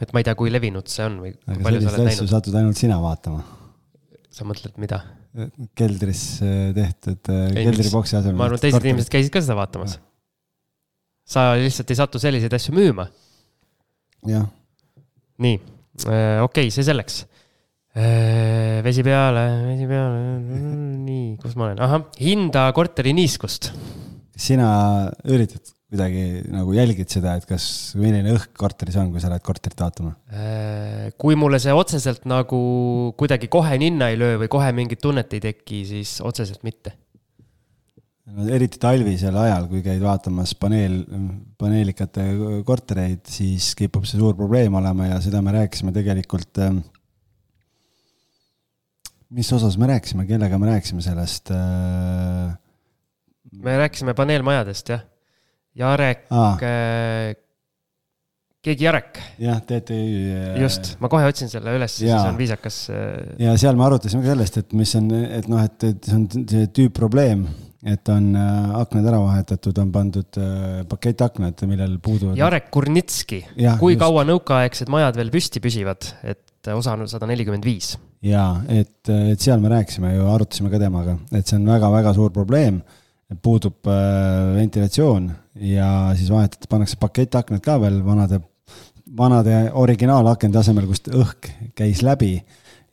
et 0.00 0.12
ma 0.14 0.22
ei 0.22 0.28
tea, 0.28 0.36
kui 0.38 0.52
levinud 0.52 0.90
see 0.90 1.06
on 1.06 1.18
või. 1.24 1.32
aga 1.46 1.62
selliseid 1.62 1.94
asju 1.94 2.10
näinud. 2.10 2.34
satud 2.34 2.60
ainult 2.60 2.80
sina 2.80 3.00
vaatama. 3.02 3.42
sa 4.30 4.46
mõtled, 4.48 4.76
mida? 4.82 5.02
keldris 5.78 6.22
äh, 6.42 6.70
tehtud, 6.74 7.20
äh, 7.30 7.50
keldriboksi 7.54 8.16
asemel. 8.18 8.38
ma 8.38 8.48
arvan, 8.48 8.58
et 8.58 8.66
teised 8.66 8.86
inimesed 8.88 9.12
käisid 9.12 9.34
ka 9.34 9.42
seda 9.44 9.58
vaatamas. 9.60 9.98
sa 11.28 11.52
lihtsalt 11.60 11.92
ei 11.92 12.00
satu 12.00 12.22
selliseid 12.22 12.56
asju 12.56 12.74
müüma. 12.76 13.06
jah. 14.26 14.48
nii, 15.40 15.60
okei 16.00 16.40
okay,, 16.46 16.72
see 16.74 16.86
selleks 16.86 17.24
vesi 17.94 19.02
peale, 19.02 19.44
vesi 19.66 19.86
peale, 19.90 20.22
nii, 21.02 21.34
kus 21.42 21.56
ma 21.58 21.68
olen, 21.68 21.82
ahah, 21.82 22.06
hinda 22.22 22.68
korteri 22.76 23.14
niiskust. 23.16 23.72
sina 24.40 25.10
üritad 25.28 25.74
kuidagi 25.90 26.24
nagu 26.54 26.70
jälgid 26.74 27.10
seda, 27.10 27.34
et 27.40 27.46
kas, 27.50 27.64
milline 27.98 28.30
õhk 28.36 28.54
korteris 28.58 28.94
on, 29.00 29.10
kui 29.10 29.22
sa 29.22 29.30
lähed 29.32 29.42
korterit 29.42 29.80
vaatama? 29.82 30.14
kui 31.18 31.34
mulle 31.38 31.58
see 31.62 31.74
otseselt 31.74 32.28
nagu 32.30 32.60
kuidagi 33.18 33.50
kohe 33.50 33.78
ninna 33.82 34.12
ei 34.12 34.18
löö 34.20 34.38
või 34.44 34.50
kohe 34.52 34.70
mingit 34.76 35.02
tunnet 35.02 35.34
ei 35.34 35.42
teki, 35.50 35.82
siis 35.88 36.20
otseselt 36.22 36.62
mitte. 36.62 36.94
no 38.30 38.46
eriti 38.54 38.78
talvisel 38.78 39.34
ajal, 39.34 39.66
kui 39.66 39.82
käid 39.82 39.98
vaatamas 40.04 40.54
paneel, 40.54 41.02
paneelikate 41.58 42.28
kortereid, 42.66 43.26
siis 43.26 43.74
kipub 43.74 44.06
see 44.06 44.22
suur 44.22 44.38
probleem 44.38 44.78
olema 44.78 45.10
ja 45.10 45.18
seda 45.24 45.42
me 45.42 45.58
rääkisime 45.58 45.90
tegelikult 45.96 46.62
äh, 46.62 46.78
mis 49.30 49.52
osas 49.54 49.78
me 49.78 49.90
rääkisime, 49.90 50.26
kellega 50.28 50.58
me 50.58 50.72
rääkisime 50.72 51.04
sellest 51.04 51.52
äh...? 51.54 52.56
me 53.62 53.76
rääkisime 53.84 54.14
paneelmajadest, 54.14 54.94
jah. 54.94 55.06
Jarek 55.78 56.26
ah., 56.34 56.58
keegi 58.60 58.84
Jarek. 58.84 59.18
jah, 59.40 59.62
TTÜ. 59.64 59.96
Äh, 59.96 60.60
just, 60.60 60.94
ma 61.00 61.08
kohe 61.12 61.24
otsin 61.30 61.50
selle 61.52 61.72
üles, 61.78 61.94
siis 62.02 62.12
on 62.12 62.36
viisakas. 62.38 62.82
Äh, 62.92 63.32
ja 63.46 63.56
seal 63.60 63.78
me 63.78 63.86
arutasime 63.86 64.24
ka 64.24 64.34
sellest, 64.34 64.60
et 64.60 64.76
mis 64.76 64.94
on, 64.98 65.10
et 65.24 65.48
noh, 65.50 65.62
et, 65.64 65.88
et 65.88 66.10
see 66.10 66.18
on 66.18 66.26
see 66.50 66.68
tüüpprobleem, 66.76 67.46
et 67.88 68.12
on 68.12 68.34
aknad 68.36 69.08
ära 69.08 69.22
vahetatud, 69.22 69.78
on 69.80 69.94
pandud 69.94 70.40
pakettaknad, 70.90 71.64
millel 71.70 71.96
puuduvad. 72.04 72.36
Jarek 72.36 72.68
Kurnitski, 72.74 73.40
kui 73.80 73.94
just. 73.94 74.02
kaua 74.02 74.26
nõukaaegsed 74.28 74.92
majad 74.92 75.16
veel 75.16 75.32
püsti 75.32 75.64
püsivad, 75.64 76.12
et 76.20 76.74
osa 76.74 76.98
on 76.98 77.08
sada 77.08 77.30
nelikümmend 77.30 77.64
viis 77.64 77.94
jaa, 78.24 78.50
et, 78.68 79.08
et 79.08 79.40
seal 79.40 79.60
me 79.62 79.70
rääkisime 79.72 80.14
ju, 80.14 80.26
arutasime 80.28 80.70
ka 80.72 80.80
temaga, 80.82 81.16
et 81.32 81.46
see 81.46 81.58
on 81.60 81.68
väga-väga 81.70 82.14
suur 82.16 82.32
probleem. 82.34 82.82
puudub 83.42 83.86
äh, 83.86 84.56
ventilatsioon 84.56 85.28
ja 85.62 86.10
siis 86.18 86.32
vahetati, 86.32 86.66
pannakse 86.66 86.96
pakettaknad 86.98 87.60
ka 87.62 87.76
veel 87.78 88.00
vanade, 88.02 88.40
vanade 89.16 89.70
originaalakende 89.72 90.58
asemel, 90.58 90.88
kust 90.90 91.06
õhk 91.14 91.46
käis 91.78 92.02
läbi. 92.02 92.42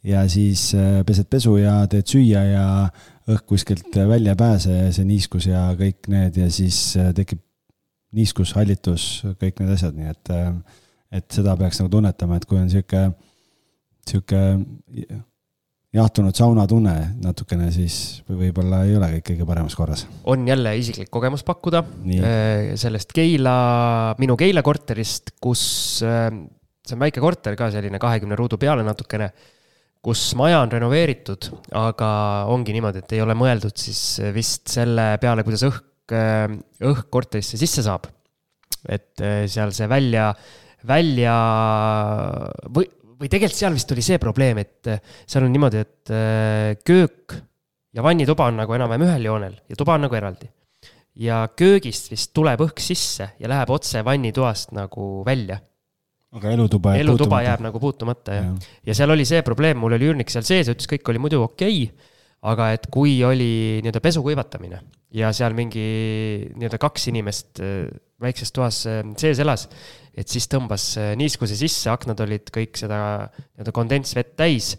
ja 0.03 0.27
siis 0.29 0.73
äh, 0.77 1.03
pesed 1.05 1.25
pesu 1.29 1.57
ja 1.57 1.87
teed 1.89 2.05
süüa 2.07 2.43
ja 2.45 2.65
õhk 3.27 3.47
kuskilt 3.49 3.95
välja 4.07 4.35
ei 4.35 4.39
pääse 4.39 4.71
ja 4.71 4.91
see 4.93 5.05
niiskus 5.05 5.49
ja 5.49 5.71
kõik 5.75 6.07
need 6.07 6.37
ja 6.37 6.51
siis 6.53 6.95
äh, 6.95 7.09
tekib 7.17 7.41
niiskus, 8.15 8.53
hallitus, 8.55 9.25
kõik 9.41 9.59
need 9.59 9.73
asjad, 9.73 9.97
nii 9.97 10.11
et, 10.13 10.31
äh, 10.31 10.53
et 11.19 11.27
seda 11.33 11.57
peaks 11.59 11.81
nagu 11.81 11.91
tunnetama, 11.91 12.37
et 12.37 12.45
kui 12.47 12.59
on 12.59 12.69
sihuke 12.71 13.09
sihuke 14.07 14.41
jahtunud 15.95 16.35
saunatunne 16.35 16.93
natukene, 17.23 17.69
siis 17.73 18.21
võib-olla 18.27 18.83
ei 18.85 18.95
ole 18.97 19.09
kõik 19.15 19.29
kõige 19.31 19.47
paremas 19.47 19.75
korras. 19.77 20.05
on 20.27 20.47
jälle 20.47 20.75
isiklik 20.77 21.09
kogemus 21.13 21.45
pakkuda 21.47 21.83
Nii. 22.03 22.19
sellest 22.79 23.13
Keila, 23.15 24.15
minu 24.19 24.35
Keila 24.39 24.63
korterist, 24.65 25.35
kus 25.41 25.63
see 26.87 26.95
on 26.95 27.03
väike 27.03 27.23
korter 27.23 27.55
ka 27.59 27.69
selline 27.73 27.99
kahekümne 28.01 28.37
ruudu 28.39 28.59
peale 28.61 28.83
natukene, 28.87 29.29
kus 30.03 30.29
maja 30.39 30.61
on 30.63 30.71
renoveeritud, 30.71 31.49
aga 31.75 32.09
ongi 32.51 32.75
niimoodi, 32.75 33.03
et 33.03 33.17
ei 33.17 33.23
ole 33.23 33.35
mõeldud 33.37 33.75
siis 33.79 34.21
vist 34.35 34.67
selle 34.71 35.13
peale, 35.23 35.43
kuidas 35.47 35.65
õhk, 35.67 36.15
õhk 36.87 37.09
korterisse 37.11 37.59
sisse 37.59 37.83
saab. 37.85 38.07
et 38.87 39.19
seal 39.51 39.73
see 39.75 39.87
välja, 39.89 40.29
välja 40.87 41.33
või 42.71 42.85
või 43.17 43.29
tegelikult 43.31 43.57
seal 43.57 43.75
vist 43.77 43.91
oli 43.93 44.05
see 44.05 44.19
probleem, 44.21 44.61
et 44.61 44.89
äh, 44.91 45.01
seal 45.25 45.45
on 45.47 45.53
niimoodi, 45.53 45.83
et 45.83 46.13
äh, 46.13 46.73
köök 46.85 47.37
ja 47.97 48.05
vannituba 48.05 48.49
on 48.51 48.59
nagu 48.61 48.77
enam-vähem 48.77 49.07
ühel 49.07 49.29
joonel 49.29 49.55
ja 49.69 49.77
tuba 49.79 49.97
on 49.97 50.05
nagu 50.05 50.17
eraldi. 50.17 50.49
ja 51.17 51.47
köögist 51.57 52.11
vist 52.11 52.33
tuleb 52.37 52.61
õhk 52.61 52.83
sisse 52.83 53.31
ja 53.39 53.49
läheb 53.49 53.71
otse 53.73 54.03
vannitoast 54.05 54.75
nagu 54.77 55.23
välja. 55.25 55.59
aga 56.37 56.51
elutuba 56.53 56.93
jääb 56.93 57.05
elutuba 57.05 57.23
puutumata. 57.23 57.47
jääb 57.47 57.65
nagu 57.65 57.79
puutumata, 57.79 58.37
jah 58.37 58.51
ja. 58.51 58.75
ja 58.91 58.97
seal 58.99 59.15
oli 59.15 59.25
see 59.25 59.41
probleem, 59.41 59.79
mul 59.81 59.97
oli 59.97 60.11
üürnik 60.11 60.29
seal 60.33 60.45
sees 60.45 60.69
ütles, 60.69 60.89
kõik 60.89 61.09
oli 61.09 61.23
muidu 61.23 61.41
okei 61.41 61.87
okay, 61.87 62.13
aga 62.47 62.71
et 62.75 62.85
kui 62.93 63.17
oli 63.25 63.81
nii-öelda 63.81 64.01
pesu 64.03 64.21
kuivatamine 64.21 64.83
ja 65.17 65.31
seal 65.33 65.55
mingi 65.57 65.87
nii-öelda 66.53 66.77
kaks 66.81 67.09
inimest 67.09 67.63
äh, 67.65 67.87
väikses 68.21 68.53
toas 68.53 68.83
sees 69.17 69.39
elas, 69.41 69.67
et 70.17 70.31
siis 70.31 70.47
tõmbas 70.49 70.89
äh, 70.99 71.13
niiskuse 71.19 71.57
sisse, 71.57 71.89
aknad 71.91 72.19
olid 72.25 72.49
kõik 72.53 72.79
seda 72.79 72.99
nii-öelda 73.29 73.73
kondensvett 73.75 74.33
täis. 74.39 74.73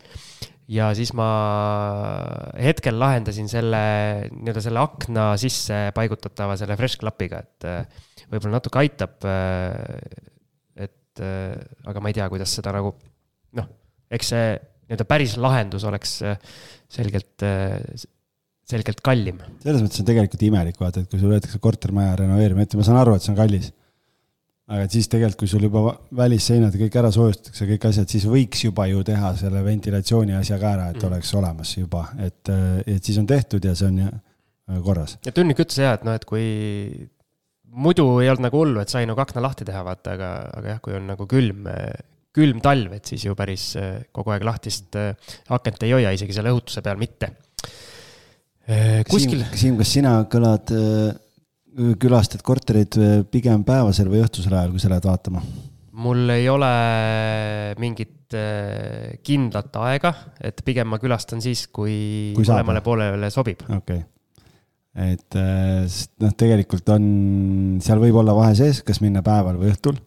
ja 0.69 0.91
siis 0.97 1.15
ma 1.17 1.29
hetkel 2.61 2.99
lahendasin 3.01 3.49
selle 3.49 3.83
nii-öelda 4.35 4.65
selle 4.65 4.83
akna 4.83 5.31
sisse 5.41 5.89
paigutatava 5.97 6.59
selle 6.61 6.77
fresh 6.81 7.01
klapiga, 7.01 7.41
et 7.47 7.69
äh, 7.69 8.03
võib-olla 8.29 8.59
natuke 8.59 8.83
aitab. 8.83 9.17
Äh, 9.25 10.27
et 10.89 11.23
aga 11.91 11.99
ma 11.99 12.11
ei 12.13 12.15
tea, 12.15 12.29
kuidas 12.31 12.53
seda 12.55 12.71
nagu 12.77 12.93
noh, 13.59 13.73
eks 14.15 14.29
see 14.35 14.53
nii-öelda 14.55 15.07
päris 15.09 15.35
lahendus 15.41 15.83
oleks 15.89 16.21
selgelt 16.89 17.43
selgelt 18.69 19.01
kallim. 19.03 19.41
selles 19.65 19.83
mõttes 19.83 19.99
on 20.03 20.07
tegelikult 20.07 20.45
imelik 20.47 20.79
vaata, 20.79 21.03
et 21.03 21.11
kui 21.11 21.19
sul 21.19 21.33
võetakse 21.33 21.59
kortermaja 21.65 22.15
renoveerima 22.21 22.63
ette, 22.63 22.79
ma 22.79 22.87
saan 22.87 23.01
aru, 23.01 23.17
et 23.17 23.25
see 23.25 23.33
on 23.33 23.41
kallis 23.41 23.73
aga 24.69 24.85
et 24.85 24.95
siis 24.95 25.09
tegelikult, 25.09 25.39
kui 25.41 25.51
sul 25.51 25.65
juba 25.65 25.95
välisseinad 26.19 26.75
kõik 26.77 26.97
ära 27.01 27.11
soojustatakse, 27.15 27.67
kõik 27.71 27.87
asjad, 27.89 28.09
siis 28.13 28.27
võiks 28.29 28.65
juba 28.67 28.85
ju 28.91 29.05
teha 29.07 29.33
selle 29.39 29.63
ventilatsiooni 29.65 30.37
asja 30.37 30.59
ka 30.61 30.73
ära, 30.77 30.89
et 30.93 30.99
mm. 31.01 31.07
oleks 31.09 31.31
olemas 31.39 31.73
juba, 31.79 32.05
et, 32.25 32.51
et 32.85 33.05
siis 33.05 33.21
on 33.21 33.29
tehtud 33.29 33.65
ja 33.65 33.73
see 33.79 33.89
on 33.89 34.03
äh, 34.05 34.19
korras. 34.85 35.17
ja 35.25 35.33
Tunnik 35.33 35.63
ütles 35.65 35.81
jah, 35.81 35.97
et 35.97 36.05
noh, 36.05 36.17
et 36.19 36.27
kui 36.29 36.45
muidu 37.69 38.07
ei 38.21 38.29
olnud 38.29 38.49
nagu 38.49 38.61
hullu, 38.61 38.83
et 38.83 38.93
sai 38.93 39.09
nagu 39.09 39.25
akna 39.25 39.45
lahti 39.45 39.65
teha, 39.69 39.81
vaata, 39.87 40.17
aga, 40.19 40.33
aga 40.61 40.75
jah, 40.75 40.83
kui 40.85 40.97
on 40.99 41.09
nagu 41.15 41.29
külm, 41.31 41.71
külm 42.37 42.61
talv, 42.65 42.93
et 42.99 43.09
siis 43.09 43.25
ju 43.25 43.37
päris 43.39 43.71
äh, 43.81 44.03
kogu 44.13 44.35
aeg 44.35 44.45
lahtist 44.45 44.99
äh, 45.01 45.15
akent 45.57 45.89
ei 45.89 45.97
hoia, 45.97 46.13
isegi 46.13 46.37
selle 46.37 46.53
õhutuse 46.53 46.85
peal 46.85 47.01
mitte. 47.01 47.33
kuskil. 49.09 49.47
Siim, 49.57 49.81
kas 49.81 49.95
sina 49.97 50.19
kõlad 50.29 50.77
äh 50.77 51.17
külastad 52.01 52.43
korterit 52.47 52.99
äh, 52.99 53.19
pigem 53.31 53.65
päevasel 53.67 54.11
või 54.11 54.23
õhtusel 54.25 54.55
ajal, 54.55 54.75
kui 54.75 54.83
sa 54.83 54.93
lähed 54.93 55.09
vaatama? 55.09 55.43
mul 55.99 56.31
ei 56.31 56.47
ole 56.51 56.69
mingit 57.83 58.37
äh, 58.39 59.19
kindlat 59.25 59.75
aega, 59.83 60.13
et 60.45 60.63
pigem 60.67 60.89
ma 60.93 61.01
külastan 61.03 61.43
siis, 61.43 61.67
kui, 61.75 62.35
kui 62.37 62.47
mõlemale 62.47 62.85
poolele 62.87 63.33
sobib. 63.35 63.65
okei 63.67 64.03
okay., 64.03 64.07
et 64.99 65.39
äh, 65.39 65.99
noh, 66.25 66.35
tegelikult 66.39 66.89
on, 66.95 67.05
seal 67.85 68.01
võib 68.03 68.19
olla 68.19 68.35
vahe 68.35 68.55
sees, 68.59 68.83
kas 68.87 69.03
minna 69.05 69.23
päeval 69.27 69.59
või 69.61 69.71
õhtul. 69.73 69.99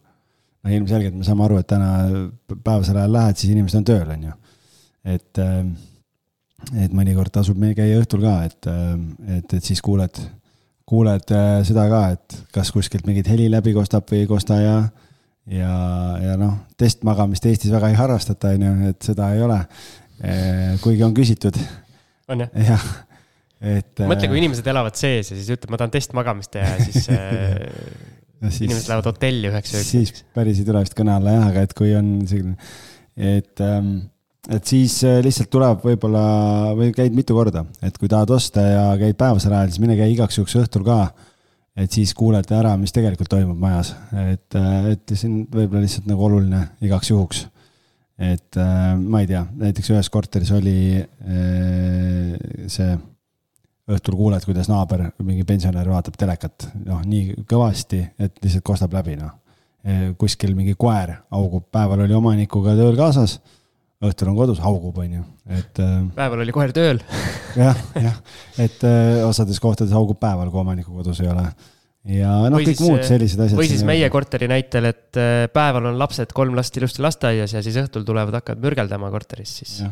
no 0.62 0.74
ilmselgelt 0.74 1.16
me 1.16 1.24
saame 1.26 1.46
aru, 1.46 1.60
et 1.62 1.70
täna 1.70 1.92
päevasel 2.52 3.00
ajal 3.00 3.16
lähed, 3.16 3.40
siis 3.40 3.54
inimesed 3.54 3.80
on 3.80 3.88
tööl, 3.88 4.12
on 4.16 4.28
ju. 4.28 4.36
et, 5.14 5.42
äh, 5.42 5.64
et 6.84 6.92
mõnikord 6.94 7.32
tasub 7.34 7.58
meil 7.60 7.76
käia 7.78 8.00
õhtul 8.02 8.24
ka, 8.24 8.36
et, 8.48 8.70
äh, 8.70 8.94
et, 9.38 9.58
et 9.60 9.72
siis 9.72 9.80
kuuled, 9.84 10.20
kuuled 10.92 11.32
seda 11.64 11.86
ka, 11.88 12.02
et 12.12 12.36
kas 12.52 12.72
kuskilt 12.74 13.06
mingit 13.08 13.30
heli 13.32 13.48
läbi 13.52 13.72
kostab 13.72 14.04
või 14.12 14.26
ei 14.26 14.28
kosta 14.28 14.60
ja 14.60 14.76
ja, 15.50 15.76
ja 16.22 16.34
noh, 16.38 16.52
testmagamist 16.78 17.46
Eestis 17.48 17.72
väga 17.72 17.88
ei 17.90 17.96
harrastata, 17.98 18.52
on 18.54 18.66
ju, 18.66 18.74
et 18.92 19.08
seda 19.08 19.32
ei 19.34 19.40
ole. 19.42 19.56
kuigi 20.84 21.02
on 21.02 21.16
küsitud. 21.16 21.56
on 22.30 22.44
jah? 22.44 22.52
jah 22.68 22.84
et. 23.62 24.02
mõtle, 24.02 24.28
kui 24.28 24.36
äh, 24.38 24.42
inimesed 24.42 24.68
elavad 24.72 24.98
sees 24.98 25.32
ja 25.32 25.38
siis 25.38 25.50
ütleb, 25.54 25.70
ma 25.72 25.80
tahan 25.80 25.94
testmagamist 25.94 26.52
teha 26.54 26.76
ja 26.76 26.86
siis 26.86 27.06
siis, 28.48 28.64
inimesed 28.66 28.90
lähevad 28.90 29.10
hotelli 29.12 29.50
üheks 29.52 29.76
ööks. 29.78 29.92
siis 29.92 30.24
päris 30.34 30.62
ei 30.62 30.68
tule 30.68 30.82
vist 30.82 30.96
kõne 30.98 31.14
alla 31.16 31.36
jah, 31.36 31.50
aga 31.52 31.66
et 31.66 31.74
kui 31.78 31.92
on 31.98 32.14
selline, 32.28 32.56
et, 33.16 33.54
ähm, 33.62 33.94
et 34.50 34.66
siis 34.66 34.96
äh, 35.06 35.20
lihtsalt 35.22 35.50
tuleb 35.52 35.84
võib-olla 35.86 36.22
või 36.78 36.90
käid 36.96 37.14
mitu 37.14 37.36
korda, 37.36 37.64
et 37.84 37.98
kui 37.98 38.10
tahad 38.10 38.30
osta 38.34 38.64
ja 38.64 38.86
käid 38.98 39.18
päevasel 39.18 39.54
ajal, 39.54 39.70
siis 39.70 39.82
mine 39.84 39.96
käi 39.98 40.10
igaks 40.16 40.38
juhuks 40.38 40.56
õhtul 40.64 40.86
ka. 40.86 41.12
et 41.78 41.92
siis 41.92 42.10
kuuled 42.12 42.50
ära, 42.52 42.74
mis 42.76 42.92
tegelikult 42.92 43.30
toimub 43.32 43.58
majas, 43.58 43.94
et, 44.26 44.58
äh, 44.58 44.90
et 44.92 45.14
siin 45.14 45.44
võib-olla 45.46 45.84
lihtsalt 45.86 46.10
nagu 46.10 46.26
oluline 46.26 46.66
igaks 46.82 47.10
juhuks. 47.10 47.46
Et 48.22 48.58
ma 49.00 49.22
ei 49.22 49.26
tea, 49.26 49.40
näiteks 49.58 49.88
ühes 49.90 50.08
korteris 50.12 50.50
oli 50.54 51.00
see 52.70 52.90
õhtul 53.90 54.14
kuuled, 54.14 54.44
kuidas 54.46 54.68
naaber, 54.70 55.08
mingi 55.24 55.42
pensionär 55.48 55.88
vaatab 55.90 56.14
telekat, 56.20 56.68
noh, 56.84 57.00
nii 57.08 57.42
kõvasti, 57.50 58.02
et 58.22 58.36
lihtsalt 58.44 58.66
kostab 58.68 58.94
läbi, 58.94 59.16
noh. 59.18 59.32
kuskil 60.20 60.54
mingi 60.54 60.76
koer 60.78 61.16
haugub, 61.34 61.64
päeval 61.74 62.04
oli 62.04 62.14
omanikuga 62.14 62.76
tööl 62.78 62.94
kaasas, 63.00 63.40
õhtul 64.02 64.32
on 64.32 64.38
kodus, 64.38 64.62
haugub, 64.62 64.98
on 64.98 65.18
ju, 65.18 65.26
et. 65.58 65.82
Äh, 65.82 66.00
päeval 66.16 66.44
oli 66.44 66.54
koer 66.54 66.74
tööl 66.76 67.02
jah, 67.62 67.78
jah, 67.94 68.18
et 68.62 68.82
äh, 68.88 69.22
osades 69.26 69.60
kohtades 69.62 69.94
haugub 69.96 70.20
päeval, 70.22 70.50
kui 70.52 70.62
omaniku 70.62 70.96
kodus 70.98 71.22
ei 71.22 71.30
ole 71.32 71.46
ja 72.18 72.34
noh, 72.50 72.58
kõik 72.58 72.74
siis, 72.74 72.84
muud 72.84 73.06
sellised 73.06 73.40
asjad. 73.44 73.60
või 73.60 73.70
siis 73.70 73.86
meie 73.86 74.10
korteri 74.12 74.50
näitel, 74.50 74.90
et 74.90 75.20
äh, 75.20 75.46
päeval 75.54 75.92
on 75.92 75.98
lapsed, 76.00 76.34
kolm 76.34 76.56
last 76.58 76.76
ilusti 76.80 77.04
lasteaias 77.04 77.54
ja 77.54 77.62
siis 77.64 77.78
õhtul 77.84 78.06
tulevad, 78.08 78.40
hakkavad 78.40 78.62
mürgeldama 78.64 79.10
korteris, 79.14 79.58
siis. 79.62 79.82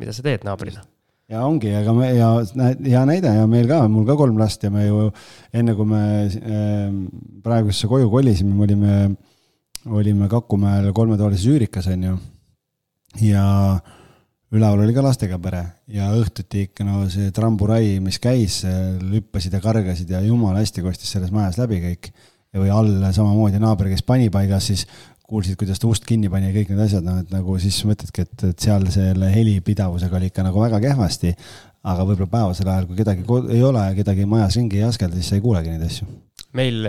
mida 0.00 0.16
sa 0.16 0.24
teed 0.26 0.44
naabrina? 0.48 0.84
ja 1.30 1.44
ongi, 1.46 1.70
aga 1.78 1.94
me 1.94 2.10
ja 2.12 2.30
hea 2.58 3.04
näide 3.08 3.32
ja 3.38 3.46
meil 3.50 3.68
ka, 3.70 3.84
mul 3.88 4.04
ka 4.08 4.16
kolm 4.18 4.38
last 4.40 4.64
ja 4.66 4.72
me 4.74 4.86
ju 4.88 5.06
enne 5.56 5.76
kui 5.78 5.88
me 5.88 6.02
äh, 6.26 6.90
praegusesse 7.44 7.90
koju 7.90 8.10
kolisime, 8.12 8.54
me 8.54 8.66
olime, 8.66 8.98
olime 9.88 10.28
Kakumäel 10.28 10.90
kolmetoalises 10.96 11.46
üürikas, 11.48 11.88
on 11.94 12.08
ju. 12.08 12.18
Ja 13.18 13.44
üleval 14.50 14.82
oli 14.84 14.94
ka 14.94 15.04
lastega 15.04 15.38
pere 15.42 15.62
ja 15.90 16.10
õhtuti 16.14 16.66
ikka 16.68 16.86
no 16.86 17.04
see 17.10 17.30
tramburai, 17.34 17.98
mis 18.02 18.18
käis, 18.22 18.62
lüppasid 19.02 19.54
ja 19.54 19.62
kargasid 19.62 20.10
ja 20.10 20.22
jumala 20.24 20.62
hästi 20.62 20.84
kostis 20.84 21.12
selles 21.14 21.32
majas 21.34 21.58
läbi 21.60 21.80
kõik. 21.84 22.12
või 22.50 22.70
all 22.74 23.04
samamoodi 23.14 23.60
naaber, 23.62 23.86
kes 23.92 24.02
panipaigas, 24.02 24.64
siis 24.66 24.80
kuulsid, 25.30 25.54
kuidas 25.58 25.78
ta 25.78 25.86
ust 25.86 26.06
kinni 26.06 26.26
pani 26.30 26.48
ja 26.48 26.54
kõik 26.54 26.72
need 26.72 26.82
asjad, 26.82 27.04
noh, 27.06 27.20
et 27.22 27.30
nagu 27.30 27.54
siis 27.62 27.76
mõtledki, 27.86 28.24
et, 28.26 28.46
et 28.48 28.64
seal 28.66 28.88
selle 28.90 29.28
helipidavusega 29.30 30.18
oli 30.18 30.30
ikka 30.32 30.42
nagu 30.46 30.62
väga 30.62 30.80
kehvasti. 30.82 31.34
aga 31.80 32.04
võib-olla 32.04 32.28
päevasel 32.28 32.68
ajal, 32.68 32.86
kui 32.90 32.98
kedagi 32.98 33.22
ei 33.54 33.62
ole, 33.64 33.84
kedagi 33.96 34.26
majas 34.28 34.58
ringi 34.58 34.82
ei 34.82 34.84
askelda, 34.84 35.16
siis 35.16 35.30
sa 35.30 35.38
ei 35.38 35.44
kuulegi 35.44 35.70
neid 35.70 35.86
asju. 35.86 36.08
Meil, 36.58 36.88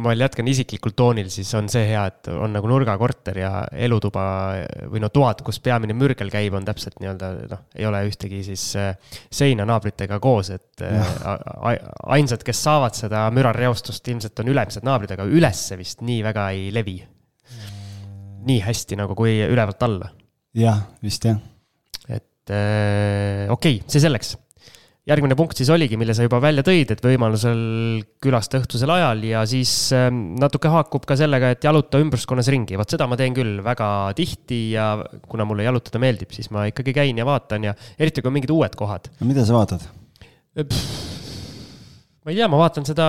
ma 0.00 0.14
jätkan 0.16 0.48
isiklikul 0.48 0.94
toonil, 0.96 1.28
siis 1.32 1.50
on 1.58 1.68
see 1.72 1.84
hea, 1.90 2.04
et 2.08 2.30
on 2.32 2.54
nagu 2.56 2.68
nurgakorter 2.70 3.40
ja 3.42 3.52
elutuba 3.86 4.24
või 4.92 5.02
no 5.04 5.10
toad, 5.12 5.42
kus 5.44 5.60
peamine 5.64 5.96
mürgel 5.98 6.32
käib, 6.32 6.56
on 6.56 6.64
täpselt 6.64 7.00
nii-öelda 7.02 7.32
noh, 7.50 7.64
ei 7.76 7.88
ole 7.88 8.04
ühtegi 8.08 8.42
siis 8.46 8.66
äh, 8.80 8.94
seina 9.28 9.66
naabritega 9.68 10.20
koos, 10.24 10.52
et 10.56 10.84
äh, 10.84 11.16
ainsad, 12.16 12.46
kes 12.46 12.62
saavad 12.64 12.96
seda 12.96 13.26
mürareostust 13.34 14.08
ilmselt 14.14 14.40
on 14.44 14.54
ülemised 14.54 14.86
naabrid, 14.86 15.16
aga 15.16 15.28
ülesse 15.28 15.76
vist 15.80 16.04
nii 16.04 16.22
väga 16.24 16.48
ei 16.56 16.70
levi 16.74 17.02
nii 18.44 18.60
hästi 18.64 18.98
nagu 19.00 19.16
kui 19.18 19.38
ülevalt 19.46 19.82
alla. 19.86 20.10
jah, 20.56 20.84
vist 21.02 21.24
jah. 21.26 21.40
et 22.08 22.52
äh, 22.52 23.50
okei 23.52 23.80
okay,, 23.80 23.88
see 23.88 24.02
selleks. 24.04 24.36
Järgmine 25.08 25.36
punkt 25.36 25.58
siis 25.58 25.68
oligi, 25.72 25.98
mille 26.00 26.14
sa 26.16 26.24
juba 26.24 26.38
välja 26.42 26.64
tõid, 26.64 26.94
et 26.94 27.02
võimalusel 27.04 27.60
külasta 28.24 28.60
õhtusel 28.62 28.92
ajal 28.94 29.24
ja 29.28 29.42
siis 29.48 29.72
äh, 29.96 30.08
natuke 30.10 30.70
haakub 30.72 31.04
ka 31.08 31.16
sellega, 31.20 31.52
et 31.52 31.64
jaluta 31.66 32.00
ümbruskonnas 32.00 32.48
ringi, 32.52 32.78
vot 32.80 32.90
seda 32.90 33.08
ma 33.10 33.18
teen 33.20 33.36
küll 33.36 33.60
väga 33.64 33.88
tihti 34.16 34.60
ja 34.72 34.88
kuna 35.28 35.46
mulle 35.48 35.66
jalutada 35.66 36.00
meeldib, 36.02 36.32
siis 36.34 36.48
ma 36.54 36.66
ikkagi 36.70 36.96
käin 36.96 37.20
ja 37.20 37.28
vaatan 37.28 37.68
ja 37.68 37.76
eriti 37.98 38.24
kui 38.24 38.32
on 38.32 38.38
mingid 38.38 38.54
uued 38.54 38.78
kohad. 38.80 39.12
no 39.20 39.28
mida 39.28 39.44
sa 39.44 39.58
vaatad? 39.58 39.84
ma 40.54 42.32
ei 42.32 42.38
tea, 42.38 42.48
ma 42.48 42.60
vaatan 42.62 42.88
seda, 42.88 43.06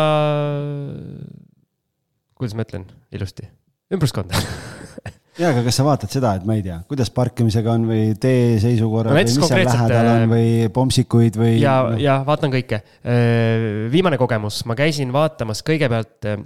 kuidas 2.36 2.58
ma 2.58 2.68
ütlen 2.68 2.90
ilusti, 3.16 3.48
ümbruskonda 3.96 4.36
ja, 5.40 5.50
aga 5.52 5.64
kas 5.66 5.80
sa 5.80 5.86
vaatad 5.86 6.12
seda, 6.14 6.34
et 6.40 6.46
ma 6.48 6.56
ei 6.58 6.64
tea, 6.66 6.78
kuidas 6.90 7.12
parkimisega 7.16 7.74
on 7.76 7.88
või 7.90 8.04
tee 8.22 8.56
seisukorra 8.64 9.12
no, 9.12 9.18
või 9.18 9.28
mis 9.28 9.36
seal 9.36 9.66
lähedal 9.68 10.10
on 10.12 10.24
äh, 10.24 10.30
või 10.32 10.50
pomsikuid 10.76 11.40
või? 11.40 11.54
ja 11.62 11.76
no., 11.90 12.00
ja 12.02 12.20
vaatan 12.28 12.54
kõike. 12.54 12.82
Äh, 13.04 13.66
viimane 13.94 14.20
kogemus, 14.22 14.62
ma 14.70 14.78
käisin 14.80 15.12
vaatamas 15.16 15.64
kõigepealt 15.68 16.30
äh, 16.32 16.44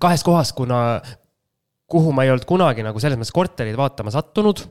kahes 0.00 0.24
kohas, 0.26 0.54
kuna, 0.56 0.78
kuhu 1.90 2.14
ma 2.16 2.24
ei 2.26 2.32
olnud 2.32 2.48
kunagi 2.48 2.86
nagu 2.86 3.02
selles 3.02 3.20
mõttes 3.20 3.34
korterid 3.34 3.76
vaatama 3.78 4.14
sattunud. 4.14 4.64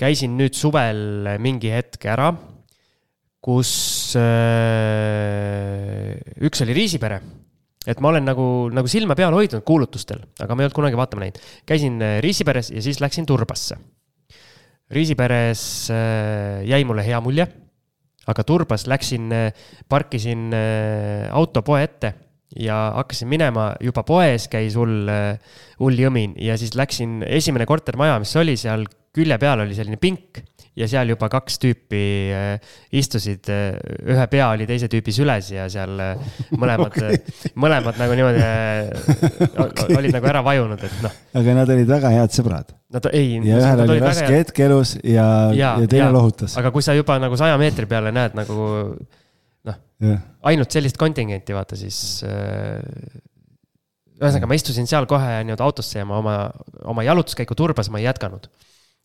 käisin 0.00 0.32
nüüd 0.38 0.56
suvel 0.56 1.28
mingi 1.38 1.70
hetk 1.70 2.06
ära, 2.08 2.30
kus 3.40 3.70
üks 6.40 6.64
oli 6.64 6.76
Riisipere 6.76 7.20
et 7.88 8.00
ma 8.00 8.10
olen 8.12 8.26
nagu, 8.28 8.44
nagu 8.74 8.90
silma 8.90 9.16
peal 9.16 9.32
hoidnud 9.32 9.64
kuulutustel, 9.66 10.20
aga 10.40 10.52
ma 10.52 10.62
ei 10.62 10.68
olnud 10.68 10.76
kunagi 10.76 10.98
vaatama 11.00 11.24
läinud. 11.24 11.40
käisin 11.66 11.96
äh, 12.04 12.18
Riisiperes 12.20 12.70
ja 12.74 12.82
siis 12.84 13.00
läksin 13.00 13.26
Turbasse. 13.26 13.78
Riisiperes 14.90 15.62
äh, 15.94 16.60
jäi 16.68 16.84
mulle 16.84 17.06
hea 17.06 17.20
mulje, 17.24 17.46
aga 18.28 18.44
Turbas 18.44 18.84
läksin, 18.90 19.30
äh, 19.32 19.52
parkisin 19.88 20.50
auto 21.32 21.62
poe 21.62 21.82
ette 21.86 22.14
ja 22.58 22.92
hakkasin 22.98 23.30
minema, 23.30 23.70
juba 23.80 24.02
poes 24.04 24.48
käis 24.50 24.76
hull, 24.76 25.08
hull 25.80 26.04
jõmin 26.04 26.34
ja 26.42 26.58
siis 26.60 26.74
läksin, 26.76 27.22
esimene 27.22 27.66
kortermaja, 27.66 28.18
mis 28.20 28.34
oli 28.36 28.56
seal 28.60 28.84
külje 29.14 29.38
peal 29.42 29.64
oli 29.64 29.74
selline 29.74 29.96
pink 30.02 30.42
ja 30.78 30.86
seal 30.90 31.10
juba 31.10 31.28
kaks 31.32 31.58
tüüpi 31.62 32.02
äh, 32.34 32.74
istusid, 32.96 33.48
äh, 33.50 33.74
ühe 34.06 34.26
pea 34.30 34.50
oli 34.54 34.66
teise 34.68 34.88
tüübi 34.90 35.12
süles 35.14 35.50
ja 35.52 35.66
seal 35.72 35.98
äh, 36.02 36.42
mõlemad 36.54 36.94
okay., 36.94 37.18
mõlemad 37.58 37.98
nagu 38.00 38.18
niimoodi 38.18 38.42
okay. 39.66 39.96
olid 39.98 40.14
nagu 40.14 40.30
ära 40.30 40.44
vajunud, 40.46 40.84
et 40.86 41.00
noh. 41.04 41.16
aga 41.40 41.56
nad 41.60 41.74
olid 41.74 41.90
väga 41.90 42.12
head 42.14 42.36
sõbrad. 42.36 42.76
Nad 42.90 43.06
ei. 43.14 43.38
ja 43.46 43.58
ühel 43.62 43.84
oli 43.86 43.98
raske 44.02 44.26
väga... 44.26 44.42
hetk 44.42 44.62
elus 44.66 44.96
ja, 45.02 45.26
ja, 45.54 45.74
ja 45.82 45.90
teine 45.90 46.08
ja. 46.08 46.14
lohutas. 46.14 46.56
aga 46.58 46.72
kui 46.74 46.86
sa 46.86 46.94
juba 46.98 47.18
nagu 47.22 47.38
saja 47.38 47.58
meetri 47.60 47.86
peale 47.90 48.14
näed 48.14 48.38
nagu 48.38 48.70
noh, 49.66 49.76
ainult 50.50 50.70
sellist 50.74 50.98
kontingenti 50.98 51.54
vaata, 51.54 51.78
siis 51.78 52.22
ühesõnaga, 54.20 54.46
ma 54.50 54.58
istusin 54.58 54.90
seal 54.90 55.06
kohe 55.10 55.38
nii-öelda 55.46 55.66
autosse 55.66 56.02
ja 56.02 56.08
ma 56.08 56.18
oma, 56.22 56.34
oma 56.90 57.06
jalutuskäiku 57.06 57.58
turbas 57.58 57.90
ma 57.90 58.02
ei 58.02 58.06
jätkanud 58.06 58.50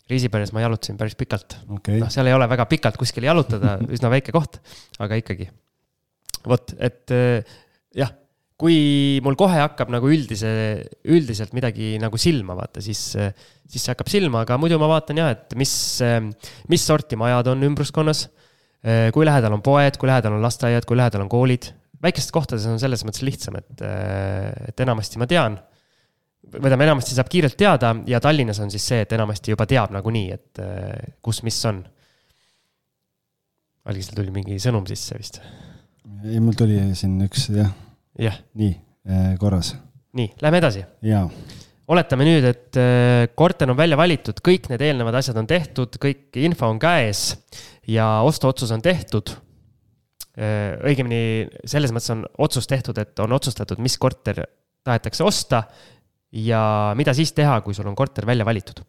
Riisiperes 0.10 0.52
ma 0.53 0.61
jalutasin 0.61 0.99
päris 0.99 1.15
pikalt 1.18 1.57
okay.. 1.73 1.98
noh, 1.98 2.11
seal 2.14 2.30
ei 2.30 2.36
ole 2.36 2.45
väga 2.49 2.68
pikalt 2.69 2.99
kuskil 3.02 3.26
jalutada, 3.26 3.80
üsna 3.95 4.11
väike 4.14 4.36
koht, 4.36 4.60
aga 5.02 5.18
ikkagi. 5.18 5.49
vot, 6.45 6.76
et 6.77 7.14
eh, 7.15 7.57
jah, 7.98 8.11
kui 8.60 9.19
mul 9.26 9.36
kohe 9.40 9.57
hakkab 9.60 9.91
nagu 9.91 10.10
üldise, 10.11 10.49
üldiselt 11.11 11.56
midagi 11.57 11.95
nagu 12.02 12.19
silma 12.22 12.56
vaata, 12.56 12.84
siis, 12.84 13.02
siis 13.15 13.82
see 13.82 13.91
hakkab 13.91 14.11
silma, 14.11 14.45
aga 14.45 14.60
muidu 14.61 14.80
ma 14.80 14.90
vaatan 14.94 15.19
jah, 15.19 15.34
et 15.36 15.56
mis, 15.60 15.73
mis 16.72 16.86
sorti 16.86 17.19
majad 17.19 17.52
on 17.52 17.65
ümbruskonnas. 17.68 18.27
Eh, 18.86 19.07
kui 19.10 19.26
lähedal 19.26 19.56
on 19.56 19.64
poed, 19.65 19.98
kui 19.98 20.06
lähedal 20.06 20.36
on 20.38 20.44
lasteaiad, 20.45 20.86
kui 20.86 20.98
lähedal 20.99 21.26
on 21.26 21.32
koolid. 21.32 21.72
väikestes 22.06 22.30
kohtades 22.30 22.68
on 22.69 22.77
selles 22.77 23.02
mõttes 23.02 23.23
lihtsam, 23.26 23.56
et, 23.57 23.82
eh, 23.82 24.52
et 24.69 24.84
enamasti 24.86 25.18
ma 25.18 25.26
tean 25.26 25.57
tähendab, 26.52 26.84
enamasti 26.86 27.16
saab 27.16 27.30
kiirelt 27.32 27.58
teada 27.60 27.92
ja 28.10 28.22
Tallinnas 28.24 28.60
on 28.64 28.72
siis 28.74 28.86
see, 28.88 29.04
et 29.06 29.14
enamasti 29.16 29.54
juba 29.54 29.68
teab 29.70 29.94
nagunii, 29.96 30.26
et 30.36 30.64
äh, 30.64 31.14
kus, 31.26 31.42
mis 31.48 31.60
on. 31.70 31.84
algisel 33.86 34.18
tuli 34.18 34.34
mingi 34.34 34.58
sõnum 34.62 34.86
sisse 34.90 35.18
vist. 35.18 35.42
ei, 36.24 36.40
mul 36.40 36.58
tuli 36.58 36.80
siin 36.98 37.20
üks 37.26 37.50
jah. 37.54 37.72
jah. 38.22 38.40
nii, 38.58 38.74
äh, 39.10 39.30
korras. 39.42 39.76
nii, 40.18 40.34
lähme 40.42 40.62
edasi. 40.64 40.84
jaa. 41.06 41.24
oletame 41.88 42.28
nüüd, 42.28 42.50
et 42.50 42.82
äh, 42.82 43.30
korter 43.36 43.72
on 43.72 43.80
välja 43.80 43.98
valitud, 44.00 44.42
kõik 44.46 44.70
need 44.74 44.86
eelnevad 44.86 45.22
asjad 45.22 45.40
on 45.42 45.50
tehtud, 45.50 45.98
kõik 46.02 46.38
info 46.42 46.70
on 46.70 46.82
käes 46.82 47.32
ja 47.88 48.20
ostuotsus 48.26 48.72
on 48.76 48.86
tehtud. 48.86 49.42
õigemini 50.36 51.48
selles 51.64 51.94
mõttes 51.96 52.12
on 52.12 52.26
otsus 52.44 52.66
tehtud, 52.68 52.98
et 53.00 53.20
on 53.24 53.32
otsustatud, 53.32 53.80
mis 53.80 53.96
korter 53.96 54.42
tahetakse 54.86 55.24
osta 55.24 55.64
ja 56.36 56.94
mida 56.98 57.14
siis 57.16 57.32
teha, 57.36 57.62
kui 57.64 57.74
sul 57.78 57.88
on 57.88 57.95
korter 57.95 58.26
välja 58.28 58.45
valitud. 58.45 58.82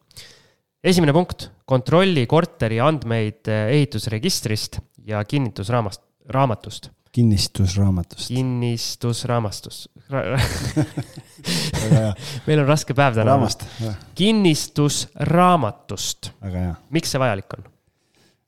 esimene 0.85 1.12
punkt, 1.12 1.51
kontrolli 1.64 2.27
korteri 2.27 2.81
andmeid 2.81 3.48
ehitusregistrist 3.48 4.78
ja 5.06 5.24
kinnitusraamast, 5.24 6.02
raamatust. 6.28 6.90
kinnistusraamatust. 7.12 8.28
kinnistusraamastus 8.28 9.89
meil 12.47 12.60
on 12.62 12.66
raske 12.66 12.94
päev 12.94 13.14
täna. 13.14 13.31
raamast. 13.32 13.64
kinnistusraamatust. 14.14 16.31
miks 16.90 17.10
see 17.10 17.20
vajalik 17.23 17.52
on? 17.59 17.64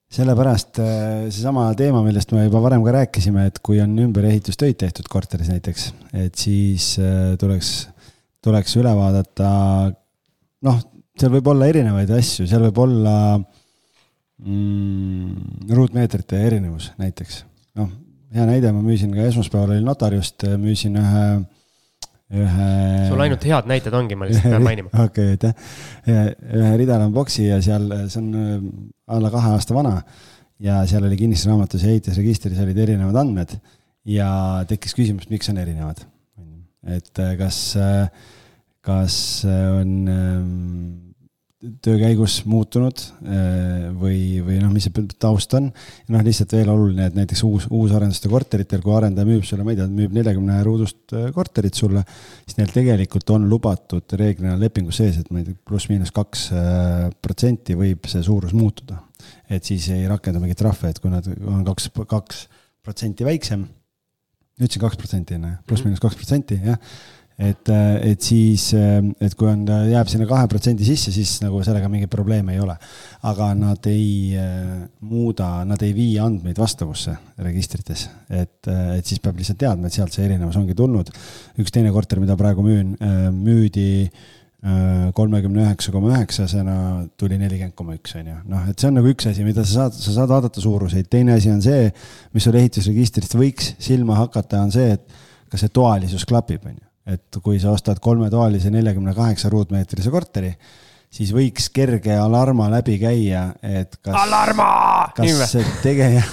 sellepärast 0.08 0.78
äh, 0.80 1.28
seesama 1.28 1.74
teema, 1.76 2.00
millest 2.04 2.32
me 2.32 2.44
juba 2.46 2.62
varem 2.64 2.84
ka 2.84 2.92
rääkisime, 2.96 3.46
et 3.50 3.58
kui 3.64 3.80
on 3.82 3.98
ümberehitustöid 4.06 4.76
tehtud 4.80 5.06
korteris 5.12 5.48
näiteks, 5.52 5.82
et 6.16 6.34
siis 6.40 6.84
äh, 7.02 7.36
tuleks, 7.40 7.88
tuleks 8.44 8.76
üle 8.78 8.92
vaadata, 8.96 9.50
noh, 10.66 10.80
seal 11.18 11.32
võib 11.34 11.50
olla 11.52 11.68
erinevaid 11.70 12.10
asju, 12.18 12.46
seal 12.50 12.64
võib 12.68 12.78
olla 12.84 13.14
mm, 13.38 15.70
ruutmeetrite 15.74 16.40
erinevus 16.46 16.92
näiteks. 17.00 17.34
noh, 17.78 17.90
hea 18.34 18.48
näide, 18.48 18.72
ma 18.74 18.82
müüsin 18.84 19.14
ka 19.14 19.26
esmaspäeval 19.26 19.76
oli 19.76 19.86
notariust, 19.86 20.46
müüsin 20.60 20.98
ühe 21.02 21.24
ühe. 22.28 22.72
sul 23.08 23.22
ainult 23.24 23.44
head 23.48 23.68
näited 23.70 23.94
ongi, 23.96 24.14
ma 24.18 24.28
lihtsalt 24.28 24.52
pean 24.52 24.66
mainima. 24.66 24.88
okei 25.06 25.26
aitäh. 25.34 25.52
ühe 26.08 26.72
Ridalam 26.82 27.14
boksi 27.14 27.42
ja 27.48 27.58
seal, 27.64 27.84
see 28.12 28.20
on 28.20 28.28
äh, 28.36 28.58
alla 29.16 29.28
kahe 29.32 29.48
aasta 29.56 29.72
vana 29.76 29.94
ja 30.62 30.82
seal 30.90 31.06
oli 31.08 31.18
kinnistusraamatus 31.20 31.86
ja 31.86 31.94
ehitusregistris 31.94 32.60
olid 32.62 32.78
erinevad 32.84 33.16
andmed 33.22 33.56
ja 34.08 34.28
tekkis 34.68 34.94
küsimus, 34.98 35.28
miks 35.32 35.50
on 35.52 35.60
erinevad. 35.62 36.04
Et 36.86 37.22
äh, 37.22 37.36
kas, 37.40 37.60
äh, 37.76 38.08
kas 38.84 39.18
on 39.48 39.94
ähm, 40.08 41.08
töö 41.58 41.96
käigus 41.98 42.36
muutunud 42.46 43.00
äh, 43.26 43.88
või, 43.98 44.38
või 44.46 44.60
noh, 44.62 44.70
mis 44.70 44.84
see 44.86 45.06
taust 45.18 45.54
on. 45.58 45.66
noh, 46.12 46.22
lihtsalt 46.22 46.54
veel 46.54 46.70
oluline, 46.70 47.08
et 47.10 47.16
näiteks 47.18 47.42
uus, 47.48 47.66
uusarenduste 47.74 48.30
korteritel, 48.30 48.82
kui 48.84 48.94
arendaja 48.94 49.26
müüb 49.26 49.46
sulle, 49.46 49.66
ma 49.66 49.74
ei 49.74 49.80
tea, 49.80 49.88
müüb 49.90 50.14
neljakümne 50.14 50.60
ruudust 50.66 51.16
äh, 51.18 51.28
korterit 51.34 51.78
sulle, 51.78 52.04
siis 52.44 52.60
neil 52.60 52.70
tegelikult 52.74 53.34
on 53.34 53.48
lubatud 53.50 54.14
reeglina 54.20 54.54
lepingus 54.60 55.00
sees, 55.02 55.18
et 55.18 55.32
ma 55.34 55.42
ei 55.42 55.48
tea, 55.48 55.58
pluss-miinus 55.66 56.14
kaks 56.14 56.46
äh, 56.54 57.08
protsenti 57.26 57.74
võib 57.78 58.06
see 58.10 58.22
suurus 58.26 58.54
muutuda. 58.54 59.02
et 59.50 59.64
siis 59.64 59.88
ei 59.90 60.06
rakendu 60.06 60.38
mingit 60.38 60.60
trahve, 60.62 60.92
et 60.92 61.02
kui 61.02 61.10
nad 61.10 61.26
on 61.26 61.66
kaks, 61.66 61.90
kaks 62.06 62.46
protsenti 62.86 63.26
väiksem, 63.26 63.66
ütlesin 64.58 64.82
kaks 64.82 64.98
protsenti 65.00 65.38
enne, 65.38 65.56
pluss-miinus 65.66 66.02
kaks 66.02 66.18
protsenti, 66.18 66.60
jah 66.64 66.78
et, 67.38 67.70
et 67.70 68.24
siis, 68.24 68.64
et 68.74 69.34
kui 69.38 69.48
on, 69.48 69.62
jääb 69.92 70.10
sinna 70.10 70.26
kahe 70.28 70.48
protsendi 70.50 70.86
sisse, 70.86 71.12
siis 71.14 71.36
nagu 71.44 71.60
sellega 71.66 71.90
mingeid 71.90 72.10
probleeme 72.10 72.56
ei 72.56 72.62
ole. 72.62 72.74
aga 73.30 73.52
nad 73.58 73.86
ei 73.90 74.34
muuda, 75.06 75.64
nad 75.68 75.82
ei 75.86 75.94
vii 75.94 76.18
andmeid 76.22 76.58
vastavusse 76.58 77.14
registrites, 77.46 78.08
et, 78.30 78.70
et 78.70 79.06
siis 79.06 79.22
peab 79.22 79.38
lihtsalt 79.38 79.60
teadma, 79.62 79.86
et 79.86 79.94
sealt 79.94 80.14
see 80.14 80.26
erinevus 80.26 80.58
ongi 80.58 80.74
tulnud. 80.78 81.14
üks 81.62 81.74
teine 81.74 81.94
korter, 81.94 82.20
mida 82.22 82.36
praegu 82.38 82.66
müün, 82.66 82.96
müüdi 83.38 84.10
kolmekümne 85.14 85.62
üheksa 85.62 85.92
koma 85.94 86.10
üheksasena 86.16 86.74
tuli 87.20 87.36
nelikümmend 87.38 87.76
koma 87.78 87.94
üks, 87.94 88.16
on 88.18 88.26
ju. 88.26 88.38
noh, 88.50 88.64
et 88.66 88.80
see 88.80 88.88
on 88.90 88.98
nagu 88.98 89.12
üks 89.12 89.28
asi, 89.30 89.46
mida 89.46 89.62
sa 89.62 89.84
saad, 89.84 89.94
sa 89.94 90.16
saad 90.16 90.32
vaadata 90.32 90.62
suuruseid, 90.64 91.06
teine 91.12 91.36
asi 91.36 91.52
on 91.52 91.62
see, 91.62 91.86
mis 92.34 92.48
sul 92.48 92.58
ehitusregistrist 92.58 93.38
võiks 93.38 93.72
silma 93.82 94.18
hakata, 94.18 94.64
on 94.66 94.74
see, 94.74 94.96
et 94.98 95.22
kas 95.48 95.62
see 95.62 95.74
toalisus 95.78 96.26
klapib, 96.28 96.66
on 96.66 96.74
ju 96.74 96.88
et 97.08 97.40
kui 97.40 97.56
sa 97.60 97.72
ostad 97.72 98.02
kolmetoalise 98.04 98.70
neljakümne 98.72 99.14
kaheksa 99.16 99.48
ruutmeetrise 99.52 100.12
korteri, 100.12 100.50
siis 101.08 101.32
võiks 101.32 101.70
kerge 101.72 102.16
alarma 102.20 102.68
läbi 102.72 102.98
käia, 103.00 103.48
et 103.64 103.96
kas. 104.02 104.14
alarma! 104.26 104.68
kas 105.16 105.54
see 105.54 105.64
tegeja 105.84 106.24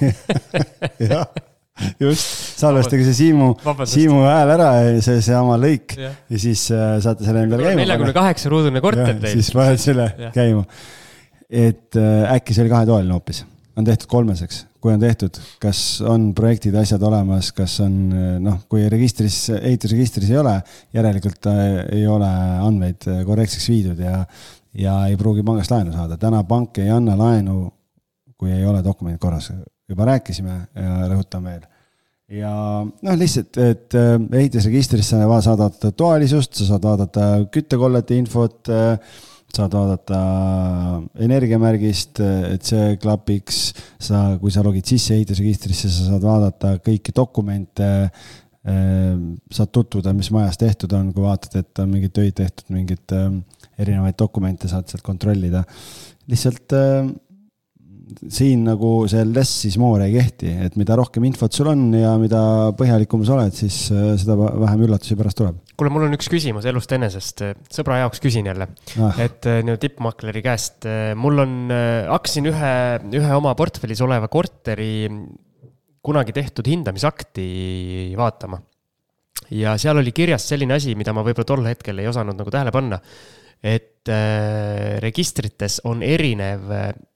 jah, 1.10 1.28
just, 2.04 2.26
salvestage 2.60 3.06
see 3.08 3.16
Siimu, 3.18 3.54
Siimu 3.90 4.20
hääl 4.26 4.52
ära 4.56 4.68
ja 4.78 4.92
see, 4.98 5.16
seesama 5.18 5.56
lõik 5.60 5.96
ja. 5.98 6.12
ja 6.30 6.42
siis 6.42 6.68
äh, 6.74 6.98
saate 7.04 7.26
selle 7.26 7.46
endale 7.46 7.66
käima. 7.66 7.82
neljakümne 7.82 8.14
kaheksa 8.16 8.52
ruudune 8.52 8.84
korter 8.84 9.16
teil. 9.16 9.40
siis 9.40 9.50
paned 9.56 9.82
selle 9.82 10.06
ja. 10.18 10.30
käima. 10.34 10.62
et 11.50 11.98
äh, 11.98 12.36
äkki 12.36 12.54
see 12.54 12.66
oli 12.66 12.74
kahetoaline 12.76 13.16
hoopis 13.16 13.42
on 13.76 13.84
tehtud 13.84 14.08
kolmeseks, 14.10 14.64
kui 14.82 14.92
on 14.94 15.02
tehtud, 15.02 15.38
kas 15.62 15.78
on 16.06 16.28
projektid, 16.36 16.76
asjad 16.78 17.02
olemas, 17.06 17.50
kas 17.56 17.76
on 17.82 17.94
noh, 18.44 18.60
kui 18.70 18.86
registris, 18.90 19.38
ehitusregistris 19.56 20.30
ei 20.30 20.38
ole, 20.38 20.54
järelikult 20.94 21.48
äh, 21.50 21.62
ei 21.98 22.06
ole 22.10 22.30
andmeid 22.68 23.08
äh, 23.10 23.22
korrektseks 23.26 23.68
viidud 23.72 24.02
ja, 24.04 24.20
ja 24.78 24.98
ei 25.10 25.18
pruugi 25.20 25.42
pangast 25.46 25.74
laenu 25.74 25.94
saada. 25.94 26.18
täna 26.20 26.44
pank 26.46 26.78
ei 26.82 26.90
anna 26.94 27.18
laenu, 27.18 27.66
kui 28.38 28.52
ei 28.54 28.66
ole 28.66 28.82
dokumendid 28.84 29.22
korras. 29.22 29.50
Juba 29.94 30.10
rääkisime 30.10 30.58
ja 30.74 30.98
rõhutan 31.08 31.46
veel 31.46 31.62
ja 32.34 32.54
noh, 32.84 33.18
lihtsalt, 33.20 33.58
et 33.62 33.94
äh, 33.98 34.16
ehitusregistris 34.40 35.12
sa 35.12 35.20
saad 35.20 35.60
vaadata 35.60 35.92
toalisust, 35.96 36.56
sa 36.58 36.72
saad 36.72 36.88
vaadata 36.88 37.28
küttekollete 37.52 38.18
infot 38.18 38.72
äh, 38.72 38.96
saad 39.54 39.74
vaadata 39.76 40.20
energiamärgist, 41.22 42.18
et 42.50 42.64
see 42.66 42.94
klapiks, 43.02 43.60
sa, 44.02 44.24
kui 44.40 44.50
sa 44.50 44.64
logid 44.66 44.88
sisse 44.88 45.14
ehitusregistrisse, 45.14 45.90
sa 45.94 46.08
saad 46.08 46.24
vaadata 46.26 46.72
kõiki 46.82 47.14
dokumente, 47.14 47.90
saad 48.64 49.70
tutvuda, 49.76 50.14
mis 50.16 50.30
majas 50.34 50.58
tehtud 50.58 50.94
on, 50.96 51.12
kui 51.14 51.22
vaatad, 51.22 51.58
et 51.60 51.82
on 51.84 51.92
mingeid 51.92 52.14
töid 52.16 52.34
tehtud, 52.40 52.66
mingeid 52.74 53.14
erinevaid 53.78 54.18
dokumente 54.18 54.70
saad 54.70 54.88
sealt 54.90 55.04
kontrollida. 55.06 55.62
lihtsalt 56.26 56.72
siin 58.32 58.64
nagu 58.66 59.04
see 59.10 59.24
less 59.26 59.64
is 59.68 59.76
more 59.80 60.04
ei 60.04 60.14
kehti, 60.16 60.50
et 60.66 60.76
mida 60.80 60.96
rohkem 60.98 61.24
infot 61.28 61.54
sul 61.54 61.70
on 61.70 61.86
ja 61.96 62.14
mida 62.20 62.40
põhjalikum 62.78 63.24
sa 63.26 63.36
oled, 63.38 63.54
siis 63.56 63.78
äh, 63.94 64.12
seda 64.20 64.36
vähem 64.38 64.84
üllatusi 64.86 65.16
pärast 65.18 65.40
tuleb. 65.40 65.60
kuule, 65.78 65.92
mul 65.94 66.06
on 66.08 66.16
üks 66.16 66.28
küsimus 66.32 66.68
elust 66.68 66.92
enesest, 66.96 67.44
sõbra 67.72 68.02
jaoks 68.02 68.22
küsin 68.24 68.50
jälle 68.50 68.68
ah., 68.98 69.22
et 69.24 69.48
äh, 69.48 69.62
nii-öelda 69.64 69.82
tippmakleri 69.86 70.44
käest, 70.44 70.84
äh, 70.88 71.14
mul 71.18 71.44
on, 71.44 71.56
hakkasin 72.10 72.50
ühe, 72.50 72.74
ühe 73.20 73.32
oma 73.38 73.54
portfellis 73.58 74.02
oleva 74.04 74.28
korteri 74.32 75.08
kunagi 76.04 76.36
tehtud 76.36 76.68
hindamisakti 76.68 77.48
vaatama. 78.18 78.60
ja 79.54 79.78
seal 79.80 80.02
oli 80.02 80.12
kirjas 80.12 80.48
selline 80.50 80.76
asi, 80.76 80.94
mida 80.98 81.16
ma 81.16 81.24
võib-olla 81.24 81.48
tol 81.48 81.66
hetkel 81.68 82.02
ei 82.02 82.10
osanud 82.10 82.36
nagu 82.36 82.52
tähele 82.52 82.74
panna, 82.74 83.00
et 83.64 84.12
äh, 84.12 85.00
registrites 85.04 85.80
on 85.88 86.04
erinev 86.04 86.68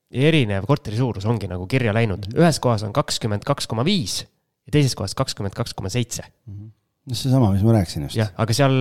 erinev 0.09 0.67
korteri 0.69 0.97
suurus 0.97 1.27
ongi 1.29 1.49
nagu 1.51 1.67
kirja 1.69 1.93
läinud, 1.97 2.31
ühes 2.37 2.61
kohas 2.65 2.85
on 2.87 2.95
kakskümmend 2.97 3.45
kaks 3.49 3.69
koma 3.69 3.85
viis 3.87 4.23
ja 4.23 4.75
teises 4.75 4.97
kohas 4.97 5.17
kakskümmend 5.19 5.57
kaks 5.57 5.75
koma 5.77 5.93
seitse. 5.93 6.25
no 6.49 7.17
seesama, 7.17 7.53
mis 7.53 7.65
ma 7.65 7.79
rääkisin 7.79 8.09
just. 8.09 8.17
jah, 8.17 8.33
aga 8.37 8.57
seal 8.57 8.77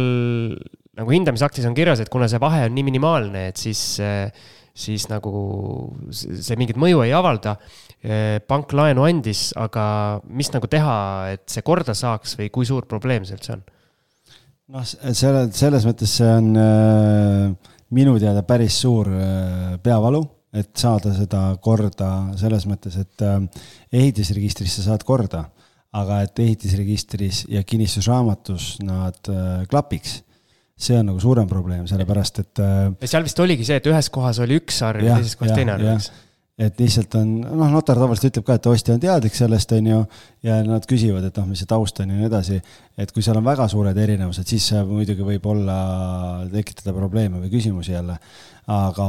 nagu 0.97 1.13
hindamisaktis 1.13 1.67
on 1.69 1.75
kirjas, 1.77 2.01
et 2.03 2.11
kuna 2.11 2.29
see 2.31 2.41
vahe 2.41 2.65
on 2.67 2.75
nii 2.75 2.85
minimaalne, 2.87 3.47
et 3.51 3.59
siis, 3.61 3.81
siis 4.77 5.07
nagu 5.11 5.31
see 6.11 6.57
mingit 6.59 6.79
mõju 6.79 7.03
ei 7.05 7.13
avalda. 7.15 7.57
pank 8.47 8.73
laenu 8.77 9.05
andis, 9.05 9.49
aga 9.57 9.85
mis 10.29 10.51
nagu 10.53 10.69
teha, 10.71 10.97
et 11.35 11.45
see 11.51 11.65
korda 11.65 11.95
saaks 11.97 12.37
või 12.39 12.51
kui 12.53 12.67
suur 12.67 12.87
probleem 12.89 13.25
see 13.27 13.37
üldse 13.37 13.57
on? 13.57 13.65
noh, 14.73 14.83
selle, 14.85 15.47
selles 15.55 15.85
mõttes 15.87 16.17
see 16.19 16.27
on 16.27 16.49
äh, 16.59 17.71
minu 17.95 18.17
teada 18.19 18.43
päris 18.47 18.79
suur 18.83 19.09
äh, 19.11 19.77
peavalu 19.83 20.25
et 20.53 20.69
saada 20.79 21.11
seda 21.15 21.41
korda 21.63 22.11
selles 22.39 22.67
mõttes, 22.69 22.95
et 23.01 23.25
äh, 23.25 23.41
ehitisregistris 23.91 24.77
sa 24.79 24.91
saad 24.91 25.03
korda, 25.07 25.47
aga 25.97 26.21
et 26.25 26.39
ehitisregistris 26.43 27.45
ja 27.51 27.63
kinnistusraamatus 27.67 28.77
nad 28.85 29.33
äh, 29.33 29.65
klapiks 29.71 30.21
see 30.77 30.93
on 30.99 31.09
nagu 31.09 31.19
suurem 31.19 31.47
probleem, 31.49 31.87
sellepärast 31.89 32.43
et. 32.43 32.61
Äh, 32.61 33.09
seal 33.09 33.25
vist 33.25 33.39
oligi 33.41 33.65
see, 33.65 33.79
et 33.81 33.89
ühes 33.89 34.11
kohas 34.13 34.39
oli 34.43 34.59
üks 34.61 34.79
arv 34.85 35.03
ja 35.03 35.17
teises 35.17 35.37
kohas 35.39 35.57
teine 35.57 35.73
arv, 35.73 35.91
eks 35.97 36.11
et 36.57 36.79
lihtsalt 36.81 37.13
on, 37.19 37.33
noh, 37.45 37.69
notar 37.69 37.99
tavaliselt 38.01 38.31
ütleb 38.31 38.45
ka, 38.47 38.55
et 38.57 38.67
ostja 38.69 38.95
on 38.95 39.01
teadlik 39.01 39.35
sellest, 39.37 39.75
on 39.77 39.89
ju, 39.91 39.99
ja 40.47 40.55
nad 40.65 40.87
küsivad, 40.89 41.27
et 41.29 41.35
noh, 41.37 41.45
mis 41.51 41.61
see 41.61 41.69
taust 41.69 42.01
on 42.01 42.09
ja 42.09 42.17
nii 42.17 42.29
edasi. 42.31 42.57
et 42.97 43.13
kui 43.13 43.21
seal 43.25 43.37
on 43.37 43.45
väga 43.45 43.67
suured 43.69 43.97
erinevused, 43.97 44.47
siis 44.49 44.71
muidugi 44.89 45.25
võib 45.25 45.45
olla, 45.51 45.77
tekitada 46.49 46.95
probleeme 46.97 47.43
või 47.43 47.51
küsimusi 47.53 47.93
jälle. 47.93 48.17
aga 48.73 49.07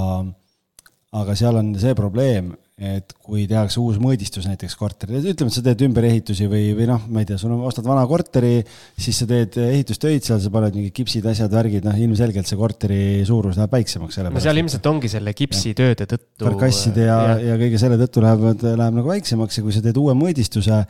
aga 1.16 1.34
seal 1.38 1.56
on 1.56 1.70
see 1.80 1.94
probleem, 1.96 2.50
et 2.78 3.10
kui 3.24 3.42
tehakse 3.50 3.80
uus 3.82 3.96
mõõdistus 3.98 4.44
näiteks 4.46 4.76
korteril, 4.78 5.18
ütleme, 5.18 5.50
et 5.50 5.56
sa 5.56 5.62
teed 5.66 5.80
ümberehitusi 5.88 6.46
või, 6.50 6.68
või 6.78 6.86
noh, 6.86 7.06
ma 7.10 7.24
ei 7.24 7.26
tea, 7.26 7.38
sul 7.40 7.50
on, 7.50 7.64
ostad 7.66 7.88
vana 7.88 8.04
korteri, 8.06 8.60
siis 8.94 9.18
sa 9.18 9.26
teed 9.26 9.56
ehitustöid 9.64 10.22
seal, 10.22 10.38
sa 10.44 10.52
paned 10.54 10.76
mingid 10.78 10.94
kipsid, 10.94 11.26
asjad, 11.26 11.50
värgid, 11.50 11.88
noh, 11.88 11.96
ilmselgelt 11.98 12.50
see 12.50 12.60
korteri 12.60 13.00
suurus 13.26 13.58
läheb 13.58 13.74
väiksemaks. 13.74 14.20
no 14.28 14.44
seal 14.44 14.62
ilmselt 14.62 14.90
ongi 14.92 15.10
selle 15.10 15.34
kipsitööde 15.34 16.06
tõttu. 16.06 16.44
karkasside 16.44 17.08
ja, 17.08 17.18
ja., 17.32 17.40
ja 17.50 17.58
kõige 17.64 17.82
selle 17.82 17.98
tõttu 18.04 18.22
lähevad, 18.22 18.68
läheb 18.68 19.00
nagu 19.00 19.14
väiksemaks 19.16 19.58
ja 19.58 19.66
kui 19.66 19.74
sa 19.74 19.82
teed 19.88 19.98
uue 19.98 20.14
mõõdistuse, 20.20 20.84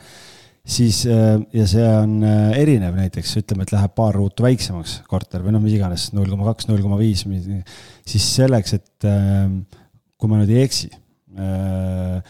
siis 0.69 1.01
ja 1.07 1.65
see 1.73 1.89
on 1.89 2.21
erinev 2.53 3.01
näiteks, 3.01 3.33
ütleme, 3.41 3.65
et 3.65 3.73
läheb 3.73 3.97
paar 3.97 4.13
ruutu 4.19 4.45
väiksemaks 4.45 4.99
korter 5.09 5.41
või 5.41 5.57
noh, 5.57 5.65
mis 5.65 5.79
iganes, 5.79 6.11
null 6.13 6.29
koma 6.29 6.51
kaks, 6.51 6.69
null 6.69 6.85
koma 6.85 7.01
viis, 7.01 7.25
siis 8.05 8.33
selleks, 8.35 8.77
et 8.77 9.11
kui 10.19 10.29
ma 10.31 10.41
nüüd 10.41 10.51
ei 10.51 10.65
eksi 10.67 10.89
Äh, 11.37 12.21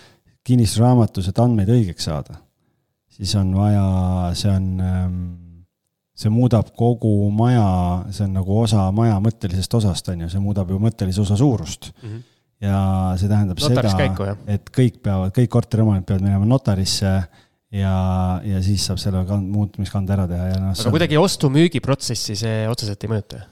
kinnistusraamatus, 0.44 1.30
et 1.30 1.40
andmeid 1.40 1.70
õigeks 1.72 2.08
saada, 2.10 2.40
siis 3.14 3.32
on 3.38 3.52
vaja, 3.56 3.84
see 4.36 4.50
on, 4.52 4.66
ähm, 4.84 5.20
see 6.18 6.32
muudab 6.34 6.72
kogu 6.76 7.30
maja, 7.32 7.64
see 8.16 8.26
on 8.26 8.34
nagu 8.40 8.58
osa 8.60 8.88
maja 8.96 9.20
mõttelisest 9.24 9.78
osast, 9.80 10.10
on 10.12 10.26
ju, 10.26 10.30
see 10.34 10.42
muudab 10.44 10.72
ju 10.74 10.80
mõttelise 10.82 11.22
osa 11.24 11.38
suurust 11.40 11.92
mm. 11.92 12.10
-hmm. 12.10 12.24
ja 12.66 12.82
see 13.22 13.32
tähendab 13.32 13.62
Notaris 13.62 13.94
seda, 13.94 14.02
käiku, 14.02 14.28
et 14.58 14.74
kõik 14.74 15.00
peavad, 15.06 15.36
kõik 15.38 15.54
korteriomanikud 15.54 16.10
peavad 16.10 16.26
minema 16.26 16.50
notarisse 16.50 17.14
ja, 17.72 17.96
ja 18.44 18.64
siis 18.66 18.90
saab 18.90 19.00
selle 19.00 19.24
kand-, 19.30 19.54
muutmiskande 19.54 20.18
ära 20.18 20.28
teha 20.28 20.50
ja 20.56 20.60
noh. 20.66 20.76
aga 20.76 20.96
kuidagi 20.98 21.22
ostu-müügi 21.22 21.80
protsessi 21.86 22.36
see 22.36 22.66
otseselt 22.68 23.06
ei 23.06 23.14
mõjuta? 23.16 23.46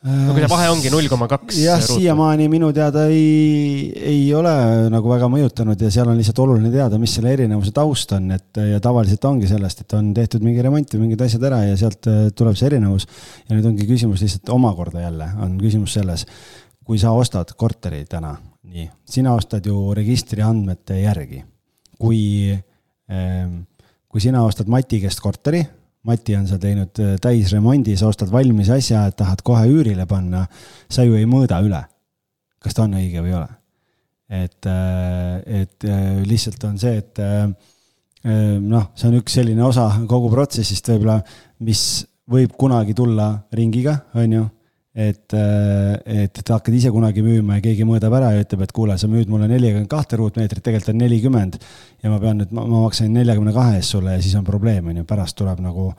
No 0.00 0.32
kui 0.32 0.40
see 0.40 0.48
vahe 0.48 0.68
ongi 0.72 0.90
null 0.92 1.08
koma 1.12 1.26
kaks. 1.28 1.58
jah, 1.60 1.80
siiamaani 1.84 2.46
minu 2.52 2.70
teada 2.76 3.02
ei, 3.12 3.90
ei 3.92 4.22
ole 4.36 4.52
nagu 4.92 5.10
väga 5.12 5.28
mõjutanud 5.32 5.82
ja 5.84 5.90
seal 5.92 6.08
on 6.08 6.16
lihtsalt 6.16 6.40
oluline 6.40 6.70
teada, 6.72 6.96
mis 7.00 7.12
selle 7.18 7.34
erinevuse 7.36 7.72
taust 7.76 8.14
on, 8.16 8.30
et 8.36 8.60
ja 8.64 8.80
tavaliselt 8.80 9.26
ongi 9.28 9.50
sellest, 9.50 9.84
et 9.84 9.96
on 9.98 10.12
tehtud 10.16 10.44
mingi 10.46 10.64
remont 10.64 10.96
või 10.96 11.04
mingid 11.04 11.24
asjad 11.26 11.44
ära 11.50 11.60
ja 11.66 11.76
sealt 11.80 12.08
äh, 12.08 12.22
tuleb 12.36 12.56
see 12.56 12.70
erinevus. 12.70 13.04
ja 13.44 13.56
nüüd 13.56 13.68
ongi 13.72 13.88
küsimus 13.88 14.24
lihtsalt 14.24 14.52
omakorda 14.56 15.04
jälle 15.04 15.28
on 15.44 15.58
küsimus 15.60 15.98
selles, 15.98 16.24
kui 16.84 17.00
sa 17.00 17.12
ostad 17.12 17.52
korteri 17.60 18.06
täna, 18.08 18.32
nii, 18.72 18.86
sina 19.04 19.34
ostad 19.36 19.68
ju 19.68 19.90
registriandmete 19.96 21.02
järgi. 21.02 21.44
kui, 22.00 22.22
ähm, 23.12 23.60
kui 24.08 24.24
sina 24.24 24.46
ostad 24.48 24.72
Mati 24.72 25.02
käest 25.04 25.20
korteri 25.20 25.60
Mati 26.08 26.32
on 26.32 26.46
seal 26.48 26.60
teinud 26.62 27.00
äh, 27.02 27.16
täisremondi, 27.20 27.92
sa 28.00 28.08
ostad 28.08 28.30
valmis 28.32 28.70
asja, 28.72 29.02
tahad 29.12 29.42
kohe 29.44 29.66
üürile 29.68 30.06
panna, 30.08 30.46
sa 30.88 31.04
ju 31.04 31.18
ei 31.18 31.26
mõõda 31.28 31.58
üle, 31.60 31.80
kas 32.62 32.76
ta 32.76 32.86
on 32.86 32.96
õige 32.96 33.20
või 33.20 33.34
ei 33.34 33.36
ole. 33.36 33.50
et, 34.30 34.68
äh, 34.70 35.34
et 35.60 35.84
äh, 35.84 36.22
lihtsalt 36.24 36.64
on 36.64 36.78
see, 36.80 37.02
et 37.02 37.20
noh, 38.60 38.86
see 38.94 39.08
on 39.08 39.16
üks 39.16 39.34
selline 39.38 39.64
osa 39.64 39.86
kogu 40.08 40.28
protsessist 40.32 40.88
võib-olla, 40.92 41.18
mis 41.64 41.82
võib 42.30 42.52
kunagi 42.60 42.94
tulla 42.96 43.32
ringiga, 43.56 43.96
on 44.14 44.34
ju 44.36 44.46
et, 44.94 45.34
et, 45.34 46.38
et 46.40 46.50
hakkad 46.50 46.74
ise 46.74 46.90
kunagi 46.90 47.22
müüma 47.22 47.58
ja 47.58 47.64
keegi 47.64 47.86
mõõdab 47.86 48.16
ära 48.18 48.32
ja 48.34 48.42
ütleb, 48.42 48.64
et 48.66 48.72
kuule, 48.74 48.96
sa 48.98 49.10
müüd 49.10 49.30
mulle 49.30 49.46
nelikümmend 49.50 49.90
kahte 49.90 50.18
ruutmeetrit, 50.18 50.64
tegelikult 50.66 50.94
on 50.94 50.98
nelikümmend. 51.04 51.60
ja 52.02 52.10
ma 52.10 52.18
pean 52.22 52.42
nüüd, 52.42 52.54
ma 52.56 52.66
maksan 52.72 53.12
neljakümne 53.14 53.54
kahe 53.54 53.76
eest 53.78 53.94
sulle 53.94 54.16
ja 54.16 54.22
siis 54.22 54.34
on 54.38 54.46
probleem, 54.46 54.90
on 54.90 55.02
ju, 55.02 55.06
pärast 55.06 55.38
tuleb 55.38 55.62
nagu, 55.62 55.92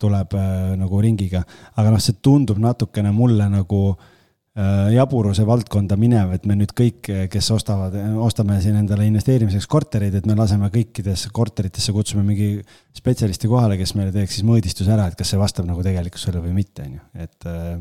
tuleb 0.00 0.38
äh, 0.38 0.72
nagu 0.80 1.02
ringiga. 1.04 1.44
aga 1.76 1.92
noh, 1.92 2.00
see 2.00 2.16
tundub 2.24 2.62
natukene 2.62 3.12
mulle 3.12 3.50
nagu 3.52 3.82
äh, 3.92 4.88
jaburuse 4.96 5.44
valdkonda 5.44 6.00
minev, 6.00 6.32
et 6.32 6.48
me 6.48 6.56
nüüd 6.56 6.72
kõik, 6.72 7.12
kes 7.28 7.52
ostavad, 7.52 7.92
ostame 8.24 8.56
siin 8.64 8.80
endale 8.80 9.04
investeerimiseks 9.12 9.68
korterid, 9.68 10.16
et 10.16 10.24
me 10.24 10.38
laseme 10.40 10.72
kõikidesse 10.72 11.28
korteritesse, 11.28 11.92
kutsume 11.92 12.24
mingi 12.24 12.54
spetsialisti 12.96 13.52
kohale, 13.52 13.76
kes 13.76 13.98
meile 14.00 14.16
teeks 14.16 14.40
siis 14.40 14.48
mõõdistuse 14.48 14.96
ära, 14.96 15.12
et 15.12 15.20
kas 15.20 15.28
see 15.28 15.44
vastab 15.44 15.68
nagu 15.68 15.84
tegelikkusele 15.84 16.40
või 16.40 16.56
mitte, 16.62 16.88
on 16.88 16.96
ju, 16.96 17.08
et 17.28 17.50
äh, 17.52 17.80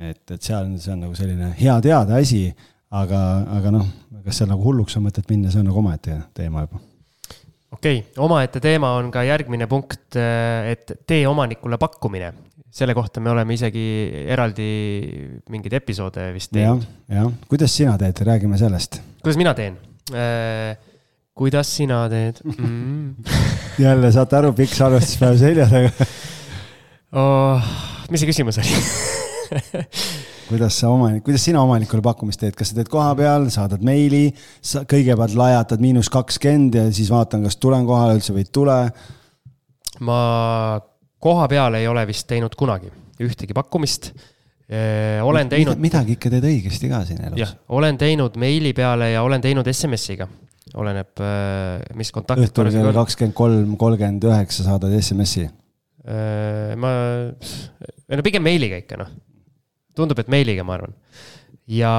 et, 0.00 0.22
et 0.30 0.40
seal, 0.42 0.72
see 0.82 0.94
on 0.94 1.04
nagu 1.06 1.14
selline 1.18 1.52
hea 1.58 1.74
teada 1.84 2.18
asi, 2.20 2.48
aga, 2.94 3.20
aga 3.58 3.74
noh, 3.74 3.86
kas 4.24 4.40
seal 4.40 4.50
nagu 4.50 4.64
hulluks 4.64 4.96
on 4.98 5.06
mõtet 5.06 5.28
minna, 5.30 5.52
see 5.52 5.62
on 5.62 5.70
nagu 5.70 5.80
omaette 5.82 6.16
teema 6.36 6.64
juba. 6.64 6.80
okei 7.76 8.00
okay., 8.00 8.24
omaette 8.24 8.62
teema 8.64 8.94
on 8.98 9.12
ka 9.14 9.24
järgmine 9.26 9.68
punkt, 9.70 10.16
et 10.18 10.96
tee 11.06 11.22
omanikule 11.28 11.78
pakkumine. 11.80 12.32
selle 12.74 12.94
kohta 12.94 13.20
me 13.22 13.30
oleme 13.30 13.54
isegi 13.54 13.84
eraldi 14.34 14.70
mingeid 15.50 15.78
episoode 15.78 16.32
vist 16.34 16.50
teinud. 16.54 16.82
jah, 16.82 17.20
jah, 17.22 17.30
kuidas 17.48 17.76
sina 17.76 17.98
teed, 17.98 18.24
räägime 18.26 18.58
sellest. 18.58 19.00
kuidas 19.22 19.38
mina 19.38 19.54
teen? 19.54 19.78
Äh, 20.12 20.76
kuidas 21.34 21.70
sina 21.76 22.04
teed 22.08 22.40
mm. 22.58 23.14
jälle 23.78 24.12
saate 24.12 24.36
aru, 24.42 24.52
pikk 24.52 24.74
salvestuspäev 24.74 25.38
selja 25.38 25.68
taga 25.70 26.08
oh,. 27.12 27.74
mis 28.10 28.22
see 28.22 28.30
küsimus 28.30 28.58
oli 28.62 28.74
kuidas 30.48 30.78
sa 30.80 30.90
omanik, 30.92 31.24
kuidas 31.24 31.44
sina 31.46 31.62
omanikule 31.64 32.02
pakkumist 32.04 32.42
teed, 32.42 32.56
kas 32.58 32.72
sa 32.72 32.78
teed 32.78 32.90
koha 32.92 33.14
peal, 33.18 33.48
saadad 33.52 33.84
meili, 33.86 34.26
sa 34.64 34.84
kõigepealt 34.88 35.36
lajatad 35.38 35.82
miinus 35.82 36.10
kakskümmend 36.12 36.78
ja 36.78 36.84
siis 36.94 37.10
vaatan, 37.12 37.46
kas 37.46 37.58
tulen 37.62 37.86
kohale 37.88 38.18
üldse 38.18 38.34
või 38.36 38.44
ei 38.44 38.50
tule? 38.52 38.78
ma 40.04 40.20
koha 41.22 41.48
peal 41.48 41.78
ei 41.78 41.88
ole 41.88 42.02
vist 42.08 42.26
teinud 42.26 42.56
kunagi 42.58 42.90
ühtegi 43.22 43.54
pakkumist. 43.54 44.10
olen 45.22 45.48
teinud. 45.52 45.78
midagi 45.80 46.16
ikka 46.18 46.32
teed 46.32 46.48
õigesti 46.50 46.90
ka 46.90 47.04
siin 47.06 47.22
elus. 47.28 47.38
jah, 47.40 47.52
olen 47.68 47.98
teinud 48.00 48.38
meili 48.40 48.72
peale 48.76 49.12
ja 49.14 49.22
olen 49.22 49.44
teinud 49.44 49.68
SMS-iga 49.70 50.28
oleneb, 50.74 51.20
mis 51.94 52.10
kontakt. 52.10 52.42
õhtul 52.42 52.72
kell 52.74 52.96
kakskümmend 52.96 53.36
kolm, 53.38 53.76
kolmkümmend 53.78 54.26
üheksa 54.26 54.66
saadad 54.66 54.96
SMS-i? 54.98 55.46
ma, 56.76 56.90
no 58.12 58.24
pigem 58.26 58.44
meiliga 58.44 58.76
ikka 58.82 58.98
noh 59.00 59.12
tundub, 59.96 60.20
et 60.20 60.30
meiliga, 60.32 60.64
ma 60.66 60.78
arvan. 60.78 60.94
ja. 61.70 61.94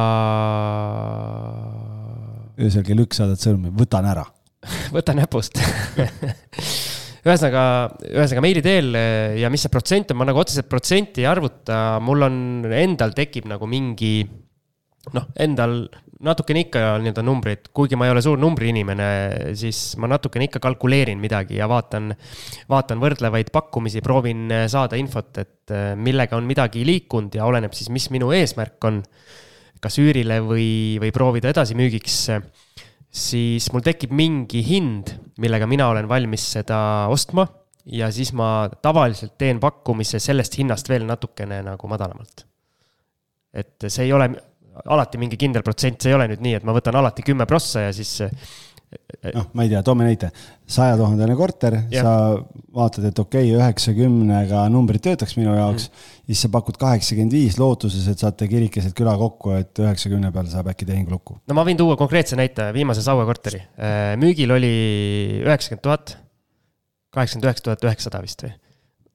öösel 2.60 2.86
kell 2.88 3.04
üks 3.06 3.22
saadad 3.22 3.42
sõnumi, 3.42 3.74
võtan 3.76 4.08
ära 4.10 4.26
võta 4.96 5.16
näpust 5.18 5.58
ühesõnaga, 7.26 7.66
ühesõnaga 8.06 8.44
meili 8.46 8.62
teel 8.66 8.98
ja 9.40 9.50
mis 9.54 9.66
see 9.66 9.74
protsent 9.74 10.14
on, 10.14 10.20
ma 10.22 10.30
nagu 10.30 10.42
otseselt 10.42 10.70
protsenti 10.70 11.24
ei 11.24 11.30
arvuta, 11.30 12.00
mul 12.04 12.28
on, 12.28 12.38
endal 12.70 13.16
tekib 13.18 13.50
nagu 13.50 13.70
mingi 13.70 14.20
noh, 15.14 15.30
endal 15.42 15.86
natukene 16.24 16.66
ikka 16.66 16.82
nii-öelda 17.04 17.24
numbreid, 17.26 17.70
kuigi 17.76 17.98
ma 18.00 18.08
ei 18.08 18.14
ole 18.14 18.22
suur 18.24 18.40
numbriinimene, 18.40 19.08
siis 19.60 19.96
ma 20.00 20.08
natukene 20.12 20.48
ikka 20.48 20.62
kalkuleerin 20.64 21.20
midagi 21.20 21.60
ja 21.60 21.68
vaatan, 21.72 22.14
vaatan 22.72 23.02
võrdlevaid 23.04 23.52
pakkumisi, 23.56 24.04
proovin 24.06 24.48
saada 24.72 25.00
infot, 25.00 25.34
et 25.44 25.76
äh, 25.76 25.92
millega 26.00 26.38
on 26.40 26.48
midagi 26.48 26.86
liikunud 26.88 27.36
ja 27.36 27.48
oleneb 27.50 27.76
siis, 27.76 27.92
mis 27.92 28.08
minu 28.16 28.32
eesmärk 28.36 28.92
on. 28.92 29.04
kas 29.86 30.00
üürile 30.02 30.40
või, 30.42 30.96
või 30.98 31.12
proovida 31.14 31.52
edasimüügiks, 31.52 32.16
siis 33.14 33.68
mul 33.74 33.84
tekib 33.86 34.16
mingi 34.16 34.64
hind, 34.66 35.12
millega 35.38 35.68
mina 35.70 35.92
olen 35.92 36.08
valmis 36.10 36.48
seda 36.56 36.80
ostma 37.12 37.46
ja 37.86 38.10
siis 38.12 38.32
ma 38.34 38.66
tavaliselt 38.82 39.36
teen 39.38 39.60
pakkumise 39.62 40.20
sellest 40.24 40.58
hinnast 40.58 40.90
veel 40.90 41.06
natukene 41.06 41.62
nagu 41.66 41.92
madalamalt. 41.92 42.46
et 43.54 43.86
see 43.88 44.08
ei 44.08 44.14
ole 44.14 44.32
alati 44.84 45.20
mingi 45.22 45.40
kindel 45.40 45.66
protsent, 45.66 46.02
see 46.02 46.12
ei 46.12 46.18
ole 46.18 46.30
nüüd 46.32 46.44
nii, 46.46 46.60
et 46.60 46.68
ma 46.68 46.76
võtan 46.76 46.98
alati 47.00 47.26
kümme 47.26 47.48
prossa 47.50 47.88
ja 47.88 47.96
siis. 47.96 48.18
Noh, 49.34 49.48
ma 49.58 49.66
ei 49.66 49.72
tea, 49.72 49.82
toome 49.84 50.06
näite, 50.06 50.30
sajatuhandene 50.72 51.34
korter, 51.36 51.74
sa 51.92 52.12
vaatad, 52.76 53.08
et 53.10 53.18
okei 53.20 53.50
okay,, 53.50 53.58
üheksakümnega 53.58 54.62
numbrid 54.72 55.04
töötaks 55.04 55.34
minu 55.36 55.56
jaoks 55.58 55.90
mm., 55.90 56.14
siis 56.30 56.44
sa 56.46 56.52
pakud 56.54 56.78
kaheksakümmend 56.80 57.34
viis 57.36 57.58
lootuses, 57.60 58.06
et 58.08 58.22
saate 58.22 58.48
kirikeselt 58.48 58.96
küla 58.96 59.18
kokku, 59.20 59.52
et 59.58 59.84
üheksakümne 59.84 60.32
peal 60.32 60.48
saab 60.54 60.70
äkki 60.72 60.88
tehing 60.88 61.12
lukku. 61.12 61.40
no 61.44 61.58
ma 61.58 61.66
võin 61.68 61.82
tuua 61.82 61.98
konkreetse 62.00 62.40
näite, 62.40 62.70
viimase 62.78 63.04
Saue 63.04 63.26
korteri. 63.28 63.60
Eh, 63.76 64.14
müügil 64.22 64.56
oli 64.56 64.74
üheksakümmend 65.44 65.84
tuhat, 65.90 66.16
kaheksakümmend 67.18 67.52
üheksa 67.52 67.68
tuhat 67.68 67.88
üheksasada 67.90 68.24
vist 68.24 68.48
või? 68.48 68.56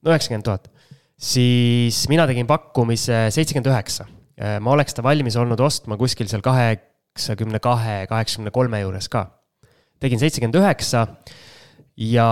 no 0.03 0.13
üheksakümmend 0.13 0.49
tuhat. 0.51 0.69
siis 1.17 2.05
mina 2.11 2.29
tegin 2.29 2.49
pakkumise 2.53 3.29
seitsekümmend 3.33 3.71
üheksa 3.71 4.11
Äh, 4.11 4.20
ma 4.37 4.71
oleks 4.71 4.95
ta 4.95 5.03
valmis 5.03 5.35
olnud 5.37 5.59
ostma 5.59 5.97
kuskil 5.99 6.29
seal 6.31 6.41
kaheksakümne 6.45 7.59
kahe, 7.59 8.05
kaheksakümne 8.09 8.51
kolme 8.51 8.79
juures 8.81 9.09
ka. 9.11 9.27
tegin 9.99 10.19
seitsekümmend 10.19 10.57
üheksa 10.57 11.07
ja 11.99 12.27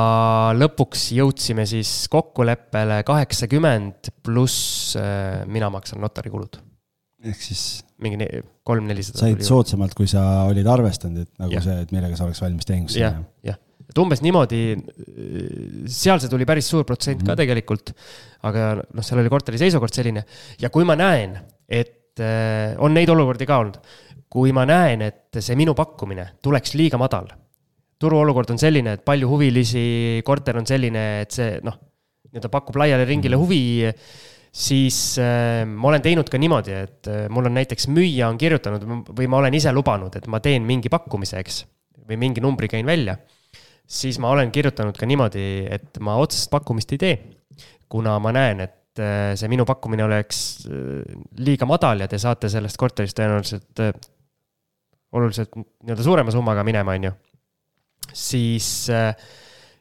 lõpuks 0.55 1.09
jõudsime 1.17 1.65
siis 1.69 1.91
kokkuleppele 2.11 3.01
kaheksakümmend 3.07 4.11
pluss 4.25 4.95
äh, 4.99 5.45
mina 5.49 5.69
maksan 5.73 6.01
notarikulud. 6.03 6.59
ehk 7.25 7.41
siis. 7.43 7.83
mingi 7.99 8.29
kolm-nelisada. 8.63 9.19
said 9.19 9.43
soodsamalt, 9.43 9.95
kui 9.97 10.07
sa 10.07 10.45
olid 10.49 10.67
arvestanud, 10.67 11.25
et 11.25 11.41
nagu 11.41 11.57
ja. 11.57 11.63
see, 11.63 11.81
et 11.83 11.91
millega 11.95 12.15
sa 12.15 12.27
oleks 12.29 12.41
valmis 12.41 12.67
tehingusse 12.69 13.01
minema. 13.01 13.27
jah, 13.43 13.59
et 13.89 14.01
umbes 14.01 14.23
niimoodi, 14.23 14.63
seal 15.91 16.21
see 16.21 16.31
tuli 16.31 16.47
päris 16.47 16.69
suur 16.71 16.85
protsent 16.87 17.19
mm 17.19 17.21
-hmm. 17.21 17.27
ka 17.27 17.31
mhm. 17.33 17.41
tegelikult. 17.43 17.93
aga 18.43 18.67
noh, 18.81 19.03
seal 19.03 19.19
oli 19.19 19.29
korteri 19.29 19.59
seisukord 19.59 19.93
selline 19.93 20.23
ja 20.61 20.69
kui 20.69 20.87
ma 20.87 20.95
näen, 20.95 21.35
et 21.69 22.21
äh, 22.23 22.75
on 22.81 22.93
neid 22.95 23.09
olukordi 23.09 23.47
ka 23.49 23.59
olnud, 23.61 23.77
kui 24.29 24.53
ma 24.55 24.65
näen, 24.69 25.03
et 25.05 25.39
see 25.41 25.57
minu 25.57 25.75
pakkumine 25.77 26.35
tuleks 26.43 26.75
liiga 26.77 26.99
madal. 27.01 27.29
turuolukord 27.99 28.51
on 28.53 28.59
selline, 28.61 28.93
et 28.95 29.01
palju 29.03 29.27
huvilisi, 29.27 30.21
korter 30.23 30.57
on 30.57 30.65
selline, 30.65 31.05
et 31.21 31.35
see 31.35 31.57
noh, 31.63 31.75
nii-öelda 32.29 32.51
pakub 32.53 32.77
laiale 32.79 33.03
ringile 33.05 33.35
mm. 33.35 33.41
huvi 33.41 33.63
siis 34.51 35.17
äh, 35.21 35.65
ma 35.67 35.89
olen 35.91 36.03
teinud 36.03 36.29
ka 36.29 36.39
niimoodi, 36.41 36.73
et 36.73 37.09
äh, 37.09 37.25
mul 37.29 37.49
on 37.49 37.55
näiteks 37.57 37.89
müüja 37.93 38.29
on 38.29 38.37
kirjutanud 38.41 38.85
või 39.17 39.27
ma 39.29 39.43
olen 39.43 39.57
ise 39.57 39.73
lubanud, 39.75 40.15
et 40.17 40.27
ma 40.27 40.41
teen 40.43 40.65
mingi 40.65 40.89
pakkumise, 40.89 41.41
eks. 41.43 41.63
või 42.09 42.17
mingi 42.17 42.41
numbri 42.41 42.67
käin 42.71 42.85
välja. 42.85 43.17
siis 43.89 44.19
ma 44.19 44.29
olen 44.29 44.51
kirjutanud 44.51 44.97
ka 44.97 45.05
niimoodi, 45.05 45.67
et 45.69 45.99
ma 45.99 46.17
otsest 46.17 46.49
pakkumist 46.49 46.91
ei 46.93 46.97
tee. 46.97 47.17
kuna 47.89 48.19
ma 48.19 48.31
näen, 48.31 48.59
et 48.61 48.75
äh, 49.01 49.33
see 49.39 49.51
minu 49.51 49.65
pakkumine 49.67 50.05
oleks 50.05 50.39
äh, 50.67 51.17
liiga 51.41 51.67
madal 51.69 52.05
ja 52.05 52.09
te 52.11 52.19
saate 52.21 52.51
sellest 52.51 52.79
korterist 52.79 53.17
tõenäoliselt 53.19 53.83
äh, 53.85 53.93
oluliselt 55.17 55.55
nii-öelda 55.57 56.05
suurema 56.05 56.33
summaga 56.33 56.63
minema, 56.67 56.95
on 56.97 57.09
ju. 57.09 57.13
siis 58.13 58.69
äh, 58.93 59.13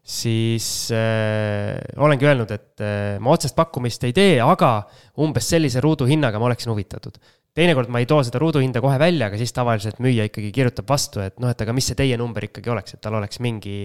siis 0.09 0.89
äh, 0.95 1.77
olengi 2.01 2.25
öelnud, 2.25 2.53
et 2.55 2.81
äh, 2.81 3.19
ma 3.21 3.35
otsest 3.35 3.57
pakkumist 3.57 4.07
ei 4.09 4.15
tee, 4.17 4.39
aga 4.41 4.81
umbes 5.21 5.51
sellise 5.53 5.83
ruuduhinnaga 5.85 6.41
ma 6.41 6.49
oleksin 6.49 6.73
huvitatud. 6.73 7.19
teinekord 7.59 7.91
ma 7.91 8.01
ei 8.01 8.07
too 8.07 8.23
seda 8.23 8.39
ruuduhinda 8.41 8.81
kohe 8.81 8.97
välja, 9.01 9.27
aga 9.29 9.39
siis 9.41 9.53
tavaliselt 9.53 9.99
müüja 10.05 10.29
ikkagi 10.29 10.53
kirjutab 10.55 10.89
vastu, 10.89 11.21
et 11.21 11.41
noh, 11.43 11.51
et 11.53 11.61
aga 11.61 11.75
mis 11.77 11.91
see 11.91 11.99
teie 11.99 12.17
number 12.17 12.47
ikkagi 12.47 12.71
oleks, 12.73 12.95
et 12.95 13.03
tal 13.05 13.19
oleks 13.19 13.41
mingi, 13.45 13.83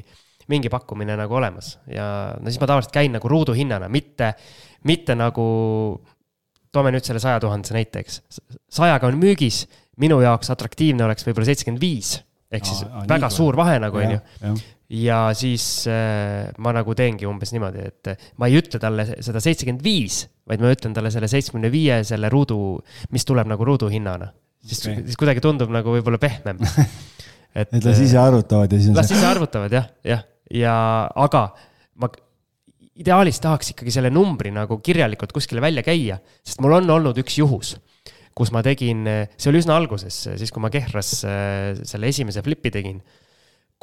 mingi 0.51 0.71
pakkumine 0.71 1.15
nagu 1.19 1.37
olemas 1.39 1.77
ja 1.87 2.07
no 2.39 2.51
siis 2.51 2.61
ma 2.61 2.69
tavaliselt 2.69 2.95
käin 2.95 3.15
nagu 3.15 3.29
ruuduhinnana, 3.31 3.89
mitte, 3.91 4.33
mitte 4.89 5.15
nagu 5.19 5.45
toome 6.73 6.93
nüüd 6.93 7.05
selle 7.05 7.21
saja 7.23 7.39
tuhandese 7.43 7.75
näite, 7.77 8.03
eks. 8.03 8.21
sajaga 8.71 9.09
on 9.09 9.19
müügis, 9.21 9.63
minu 10.01 10.19
jaoks 10.23 10.49
atraktiivne 10.53 11.05
oleks 11.05 11.27
võib-olla 11.27 11.51
seitsekümmend 11.51 11.83
viis 11.83 12.15
ehk 12.53 12.67
siis 12.69 12.83
aa, 12.85 13.01
aa, 13.01 13.09
väga 13.09 13.29
suur 13.33 13.57
vahe 13.57 13.79
nagu, 13.81 13.99
on 14.01 14.15
ju 14.15 14.55
ja 14.93 15.19
siis 15.37 15.87
äh, 15.89 16.51
ma 16.61 16.73
nagu 16.75 16.93
teengi 16.97 17.27
umbes 17.29 17.53
niimoodi, 17.55 17.87
et 17.89 18.11
äh, 18.13 18.27
ma 18.41 18.49
ei 18.49 18.59
ütle 18.59 18.81
talle 18.81 19.05
seda 19.25 19.41
seitsekümmend 19.43 19.83
viis, 19.85 20.23
vaid 20.49 20.61
ma 20.63 20.73
ütlen 20.73 20.93
talle 20.95 21.11
selle 21.13 21.29
seitsmekümne 21.31 21.71
viie, 21.73 22.01
selle 22.07 22.29
ruudu, 22.33 22.57
mis 23.15 23.25
tuleb 23.25 23.49
nagu 23.49 23.65
ruuduhinnana. 23.65 24.29
siis 24.63 24.83
okay., 24.85 25.01
siis 25.07 25.19
kuidagi 25.19 25.41
tundub 25.43 25.71
nagu 25.73 25.95
võib-olla 25.95 26.19
pehmem 26.21 26.61
et, 27.59 27.73
et 27.73 27.81
las 27.83 28.03
ise 28.03 28.19
arvutavad 28.21 28.71
ja 28.71 28.79
siis 28.79 28.91
on 28.93 28.99
las 29.01 29.11
ise 29.11 29.27
arvutavad 29.27 29.73
jah, 29.73 29.89
jah, 30.07 30.23
ja 30.51 30.75
aga 31.07 31.47
ma 32.01 32.09
ideaalis 32.99 33.39
tahaks 33.41 33.73
ikkagi 33.73 33.93
selle 33.93 34.11
numbri 34.13 34.51
nagu 34.53 34.79
kirjalikult 34.83 35.31
kuskile 35.33 35.61
välja 35.63 35.83
käia, 35.85 36.19
sest 36.45 36.61
mul 36.61 36.77
on 36.81 36.89
olnud 36.89 37.17
üks 37.23 37.39
juhus 37.39 37.75
kus 38.33 38.49
ma 38.49 38.63
tegin, 38.65 39.05
see 39.37 39.51
oli 39.51 39.59
üsna 39.61 39.75
alguses, 39.77 40.23
siis 40.39 40.49
kui 40.49 40.61
ma 40.63 40.71
Kehras 40.73 41.19
äh, 41.21 41.75
selle 41.85 42.09
esimese 42.09 42.41
flipi 42.41 42.71
tegin 42.73 42.97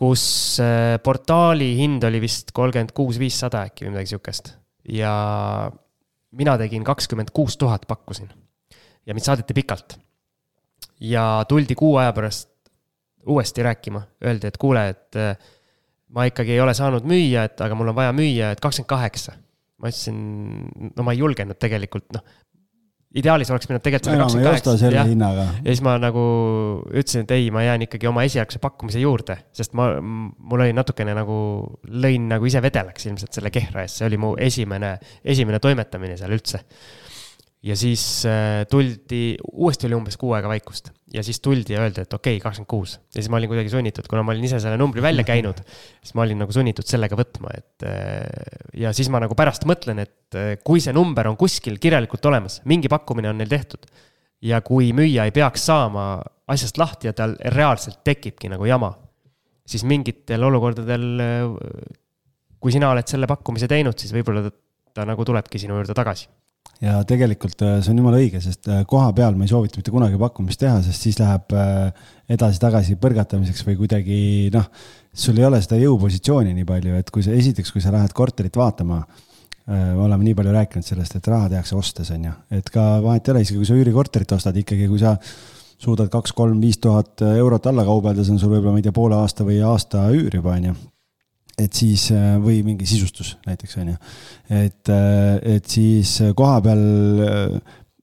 kus 0.01 0.23
äh, 0.63 0.97
portaali 1.05 1.75
hind 1.77 2.05
oli 2.09 2.23
vist 2.23 2.55
kolmkümmend 2.57 2.95
kuus 2.97 3.19
viissada 3.21 3.67
äkki 3.69 3.85
või 3.85 3.95
midagi 3.95 4.15
sihukest. 4.15 4.55
ja 4.89 5.13
mina 6.33 6.57
tegin 6.61 6.87
kakskümmend 6.87 7.33
kuus 7.37 7.59
tuhat, 7.61 7.85
pakkusin. 7.89 8.31
ja 9.07 9.15
mind 9.15 9.27
saadeti 9.27 9.57
pikalt. 9.57 9.99
ja 11.01 11.45
tuldi 11.49 11.77
kuu 11.77 11.97
aja 12.01 12.15
pärast 12.17 12.49
uuesti 13.29 13.63
rääkima, 13.63 14.01
öeldi, 14.25 14.49
et 14.49 14.57
kuule, 14.57 14.87
et 14.89 15.21
äh, 15.21 15.51
ma 16.15 16.27
ikkagi 16.29 16.57
ei 16.57 16.61
ole 16.63 16.75
saanud 16.77 17.07
müüa, 17.09 17.47
et 17.49 17.65
aga 17.65 17.79
mul 17.79 17.93
on 17.93 17.97
vaja 17.97 18.13
müüa, 18.17 18.53
et 18.55 18.63
kakskümmend 18.63 18.91
kaheksa. 18.91 19.37
ma 19.81 19.89
ütlesin, 19.89 20.17
no 20.93 21.05
ma 21.07 21.15
ei 21.15 21.23
julgenud 21.23 21.57
tegelikult, 21.57 22.11
noh, 22.13 22.25
ideaalis 23.17 23.49
oleks 23.51 23.65
pidanud 23.67 23.85
tegelikult 23.87 24.11
sada 24.11 24.19
kakskümmend 24.21 24.49
kaheksa. 24.51 24.91
ja, 24.93 25.05
ja 25.57 25.69
siis 25.71 25.81
ma 25.87 25.95
nagu 26.03 26.25
ütlesin, 26.91 27.25
et 27.25 27.35
ei, 27.39 27.49
ma 27.55 27.65
jään 27.65 27.87
ikkagi 27.87 28.11
oma 28.11 28.27
esialgse 28.29 28.61
pakkumise 28.63 29.03
juurde, 29.03 29.39
sest 29.57 29.75
ma, 29.79 29.89
mul 30.01 30.67
oli 30.67 30.75
natukene 30.77 31.15
nagu, 31.17 31.39
lõin 32.05 32.29
nagu 32.31 32.51
ise 32.51 32.63
vedelaks 32.63 33.09
ilmselt 33.09 33.39
selle 33.39 33.55
Kehra 33.55 33.87
ees, 33.87 33.97
see 34.01 34.11
oli 34.11 34.21
mu 34.21 34.35
esimene, 34.51 34.97
esimene 35.25 35.63
toimetamine 35.63 36.19
seal 36.21 36.37
üldse 36.37 36.65
ja 37.63 37.77
siis 37.77 38.25
äh, 38.25 38.65
tuldi, 38.71 39.37
uuesti 39.53 39.89
oli 39.89 39.97
umbes 39.99 40.17
kuu 40.21 40.33
aega 40.33 40.49
vaikust 40.49 40.91
ja 41.13 41.23
siis 41.27 41.43
tuldi 41.45 41.75
ja 41.75 41.83
öeldi, 41.85 42.05
et 42.07 42.15
okei 42.17 42.39
okay,, 42.39 42.43
kakskümmend 42.43 42.71
kuus. 42.71 42.95
ja 43.13 43.19
siis 43.19 43.29
ma 43.33 43.37
olin 43.37 43.51
kuidagi 43.53 43.73
sunnitud, 43.73 44.09
kuna 44.09 44.23
ma 44.25 44.33
olin 44.33 44.47
ise 44.49 44.61
selle 44.63 44.79
numbri 44.81 45.05
välja 45.05 45.27
käinud, 45.29 45.61
siis 46.05 46.15
ma 46.17 46.25
olin 46.25 46.41
nagu 46.41 46.55
sunnitud 46.57 46.89
sellega 46.89 47.19
võtma, 47.19 47.53
et. 47.57 47.85
Äh, 47.85 48.25
ja 48.81 48.95
siis 48.97 49.11
ma 49.13 49.21
nagu 49.21 49.37
pärast 49.37 49.69
mõtlen, 49.69 50.01
et 50.07 50.39
äh, 50.39 50.55
kui 50.65 50.81
see 50.81 50.97
number 50.97 51.29
on 51.29 51.37
kuskil 51.41 51.77
kirjalikult 51.83 52.31
olemas, 52.33 52.61
mingi 52.71 52.89
pakkumine 52.93 53.33
on 53.33 53.41
neil 53.43 53.53
tehtud. 53.53 53.85
ja 54.41 54.63
kui 54.65 54.95
müüja 54.97 55.27
ei 55.29 55.37
peaks 55.37 55.67
saama 55.69 56.23
asjast 56.49 56.79
lahti 56.81 57.11
ja 57.11 57.13
tal 57.13 57.35
reaalselt 57.53 58.01
tekibki 58.05 58.49
nagu 58.49 58.65
jama, 58.65 58.95
siis 59.69 59.85
mingitel 59.85 60.49
olukordadel. 60.49 61.07
kui 62.61 62.73
sina 62.73 62.89
oled 62.93 63.09
selle 63.09 63.29
pakkumise 63.29 63.69
teinud, 63.69 63.99
siis 64.01 64.13
võib-olla 64.17 64.49
ta, 64.49 64.57
ta 64.95 65.05
nagu 65.09 65.25
tulebki 65.25 65.61
sinu 65.61 65.77
juurde 65.77 65.97
tagasi 65.97 66.29
ja 66.85 67.01
tegelikult 67.09 67.61
äh, 67.65 67.79
see 67.85 67.93
on 67.93 68.01
jumala 68.01 68.21
õige, 68.21 68.41
sest 68.43 68.69
äh, 68.71 68.83
koha 68.89 69.11
peal 69.17 69.37
ma 69.37 69.45
ei 69.45 69.53
soovita 69.53 69.81
mitte 69.81 69.93
kunagi 69.93 70.19
pakkumist 70.21 70.63
teha, 70.63 70.81
sest 70.85 71.07
siis 71.07 71.19
läheb 71.21 71.53
äh, 71.53 72.13
edasi-tagasi 72.33 72.97
põrgatamiseks 73.01 73.67
või 73.67 73.77
kuidagi 73.83 74.21
noh, 74.55 74.69
sul 75.13 75.41
ei 75.41 75.49
ole 75.49 75.61
seda 75.65 75.81
jõupositsiooni 75.81 76.55
nii 76.57 76.69
palju, 76.69 76.97
et 77.01 77.13
kui 77.13 77.25
sa 77.27 77.35
esiteks, 77.37 77.73
kui 77.75 77.85
sa 77.85 77.93
lähed 77.95 78.15
korterit 78.17 78.57
vaatama 78.57 79.03
me 79.71 80.01
oleme 80.03 80.25
nii 80.25 80.35
palju 80.35 80.51
rääkinud 80.51 80.83
sellest, 80.83 81.15
et 81.15 81.27
raha 81.31 81.51
tehakse 81.53 81.77
ostes, 81.79 82.09
on 82.11 82.25
ju, 82.27 82.31
et 82.57 82.71
ka 82.75 82.85
vahet 83.05 83.29
ei 83.29 83.35
ole, 83.35 83.43
isegi 83.45 83.59
kui 83.61 83.69
sa 83.69 83.77
üürikorterit 83.79 84.33
ostad 84.35 84.57
ikkagi, 84.59 84.89
kui 84.91 84.99
sa 84.99 85.13
suudad 85.79 86.11
kaks, 86.11 86.33
kolm, 86.35 86.59
viis 86.65 86.81
tuhat 86.83 87.23
eurot 87.29 87.69
alla 87.71 87.85
kaubelda, 87.87 88.25
see 88.25 88.35
on 88.35 88.41
sul 88.43 88.51
võib-olla, 88.57 88.75
ma 88.75 88.83
ei 88.83 88.89
tea, 88.89 88.97
poole 88.97 89.21
aasta 89.21 89.47
või 89.47 89.61
aasta 89.63 90.09
üür 90.17 90.41
juba, 90.41 90.57
on 90.57 90.73
ju 90.73 90.75
et 91.61 91.77
siis 91.77 92.09
äh, 92.15 92.35
või 92.43 92.61
mingi 92.67 92.89
sisustus 92.89 93.35
näiteks 93.47 93.77
on 93.81 93.93
ju, 93.93 93.99
et, 94.63 94.91
äh, 94.93 95.37
et 95.57 95.69
siis 95.71 96.17
koha 96.37 96.61
peal 96.65 96.83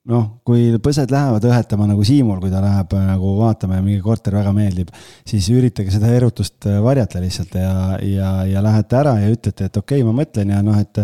noh, 0.08 0.28
kui 0.48 0.70
põsed 0.84 1.12
lähevad 1.12 1.44
õhetama 1.50 1.88
nagu 1.90 2.06
Siimul, 2.08 2.40
kui 2.44 2.52
ta 2.54 2.62
läheb 2.64 2.94
nagu 3.10 3.34
vaatama 3.42 3.80
ja 3.80 3.84
mingi 3.84 4.04
korter 4.04 4.38
väga 4.38 4.54
meeldib, 4.56 4.94
siis 5.28 5.50
üritage 5.52 5.92
seda 5.92 6.14
erutust 6.16 6.70
varjata 6.84 7.20
lihtsalt 7.24 7.58
ja, 7.60 7.74
ja, 8.06 8.30
ja 8.48 8.64
lähete 8.64 9.02
ära 9.02 9.18
ja 9.20 9.34
ütlete, 9.34 9.68
et 9.68 9.82
okei 9.82 10.00
okay,, 10.00 10.08
ma 10.08 10.16
mõtlen 10.22 10.56
ja 10.56 10.62
noh, 10.64 10.80
et 10.80 11.04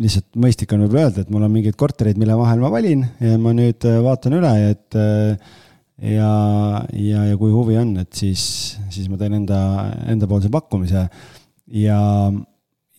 lihtsalt 0.00 0.28
mõistlik 0.38 0.74
on 0.76 0.84
võib-olla 0.84 1.08
öelda, 1.08 1.24
et 1.24 1.32
mul 1.32 1.48
on 1.48 1.54
mingeid 1.54 1.80
kortereid, 1.80 2.20
mille 2.20 2.36
vahel 2.38 2.60
ma 2.62 2.68
valin 2.70 3.08
ja 3.24 3.40
ma 3.40 3.56
nüüd 3.56 3.88
vaatan 4.04 4.36
üle, 4.36 4.52
et 4.68 5.00
ja, 6.00 6.30
ja, 6.92 7.24
ja 7.28 7.36
kui 7.40 7.52
huvi 7.52 7.76
on, 7.80 7.92
et 8.02 8.12
siis, 8.16 8.42
siis 8.92 9.08
ma 9.10 9.18
teen 9.20 9.36
enda, 9.40 9.60
endapoolse 10.10 10.50
pakkumise 10.52 11.06
ja, 11.70 12.00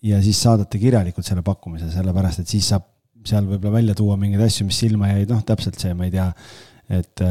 ja 0.04 0.22
siis 0.24 0.42
saadate 0.42 0.80
kirjalikult 0.82 1.28
selle 1.28 1.44
pakkumise, 1.46 1.92
sellepärast 1.94 2.44
et 2.44 2.52
siis 2.52 2.72
saab 2.74 2.88
seal 3.28 3.46
võib-olla 3.46 3.78
välja 3.78 3.96
tuua 3.98 4.18
mingeid 4.18 4.44
asju, 4.48 4.66
mis 4.68 4.80
silma 4.82 5.12
jäid, 5.12 5.30
noh, 5.30 5.42
täpselt 5.46 5.78
see, 5.82 5.94
ma 5.98 6.08
ei 6.08 6.14
tea, 6.14 6.28
et, 6.98 7.22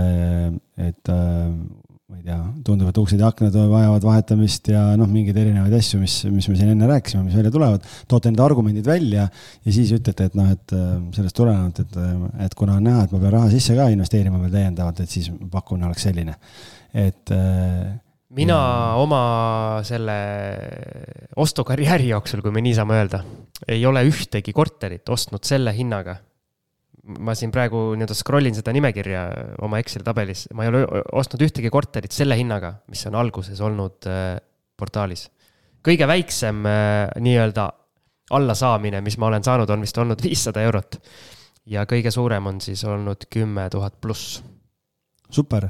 et 0.79 1.11
ma 1.11 2.19
ei 2.19 2.25
tea, 2.27 2.37
tundub, 2.67 2.91
et 2.91 3.01
uksed 3.01 3.23
ja 3.23 3.31
aknad 3.31 3.55
vajavad 3.55 4.07
vahetamist 4.07 4.71
ja 4.73 4.85
noh, 4.99 5.11
mingeid 5.11 5.39
erinevaid 5.43 5.75
asju, 5.79 6.01
mis, 6.03 6.17
mis 6.31 6.49
me 6.51 6.59
siin 6.59 6.73
enne 6.73 6.89
rääkisime, 6.91 7.25
mis 7.27 7.37
välja 7.39 7.53
tulevad. 7.55 7.87
toote 8.11 8.33
need 8.33 8.43
argumendid 8.45 8.87
välja 8.87 9.27
ja 9.27 9.75
siis 9.75 9.91
ütlete, 9.97 10.29
et 10.31 10.39
noh, 10.39 10.51
et 10.55 10.77
sellest 11.17 11.39
tulenevalt, 11.39 11.83
et, 11.83 11.99
et 12.47 12.55
kuna 12.59 12.79
on 12.79 12.87
näha, 12.87 13.07
et 13.07 13.15
ma 13.15 13.23
pean 13.23 13.35
raha 13.39 13.51
sisse 13.55 13.79
ka 13.79 13.89
investeerima 13.95 14.43
veel 14.43 14.55
täiendavalt, 14.59 15.03
et 15.03 15.19
siis 15.19 15.31
pakkumine 15.51 15.91
oleks 15.91 16.07
selline. 16.07 16.39
et 16.95 17.35
mina 18.37 18.59
oma 19.01 19.21
selle 19.87 20.17
ostukarjääri 21.41 22.11
jooksul, 22.13 22.43
kui 22.45 22.55
me 22.55 22.63
nii 22.65 22.75
saame 22.79 22.99
öelda, 23.01 23.23
ei 23.69 23.83
ole 23.87 24.05
ühtegi 24.07 24.55
korterit 24.57 25.09
ostnud 25.11 25.47
selle 25.47 25.75
hinnaga. 25.77 26.17
ma 27.01 27.33
siin 27.35 27.51
praegu 27.51 27.95
nii-öelda 27.97 28.15
scroll 28.15 28.47
in 28.47 28.55
seda 28.55 28.75
nimekirja 28.77 29.23
oma 29.65 29.79
Exceli 29.81 30.05
tabelis, 30.05 30.45
ma 30.55 30.67
ei 30.67 30.71
ole 30.71 30.83
ostnud 31.17 31.43
ühtegi 31.47 31.71
korterit 31.73 32.13
selle 32.13 32.37
hinnaga, 32.37 32.75
mis 32.93 33.03
on 33.09 33.17
alguses 33.19 33.61
olnud 33.61 34.07
äh, 34.07 34.37
portaalis. 34.79 35.31
kõige 35.83 36.07
väiksem 36.07 36.63
äh, 36.69 37.09
nii-öelda 37.19 37.67
allasaamine, 38.31 39.01
mis 39.03 39.19
ma 39.19 39.27
olen 39.27 39.43
saanud, 39.45 39.71
on 39.71 39.83
vist 39.83 39.99
olnud 39.99 40.23
viissada 40.23 40.63
eurot. 40.63 41.01
ja 41.67 41.85
kõige 41.89 42.13
suurem 42.15 42.47
on 42.47 42.61
siis 42.61 42.85
olnud 42.85 43.27
kümme 43.31 43.69
tuhat 43.71 44.01
pluss. 44.01 44.43
super 45.31 45.67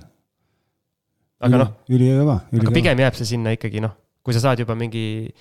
aga 1.46 1.62
noh. 1.62 1.72
ülikõva. 1.90 2.36
aga 2.60 2.74
pigem 2.74 3.02
jääb 3.04 3.16
see 3.18 3.32
sinna 3.32 3.54
ikkagi 3.56 3.82
noh, 3.84 3.96
kui 4.24 4.36
sa 4.36 4.42
saad 4.44 4.60
juba 4.62 4.76
mingi 4.78 5.32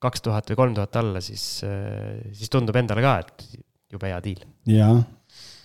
kaks 0.00 0.24
tuhat 0.24 0.50
või 0.50 0.58
kolm 0.58 0.76
tuhat 0.76 0.96
alla, 1.00 1.22
siis, 1.24 1.62
äh, 1.66 2.20
siis 2.36 2.52
tundub 2.52 2.76
endale 2.80 3.04
ka, 3.04 3.16
et 3.24 3.48
jube 3.92 4.08
hea 4.10 4.20
diil. 4.24 4.44
jaa, 4.72 4.94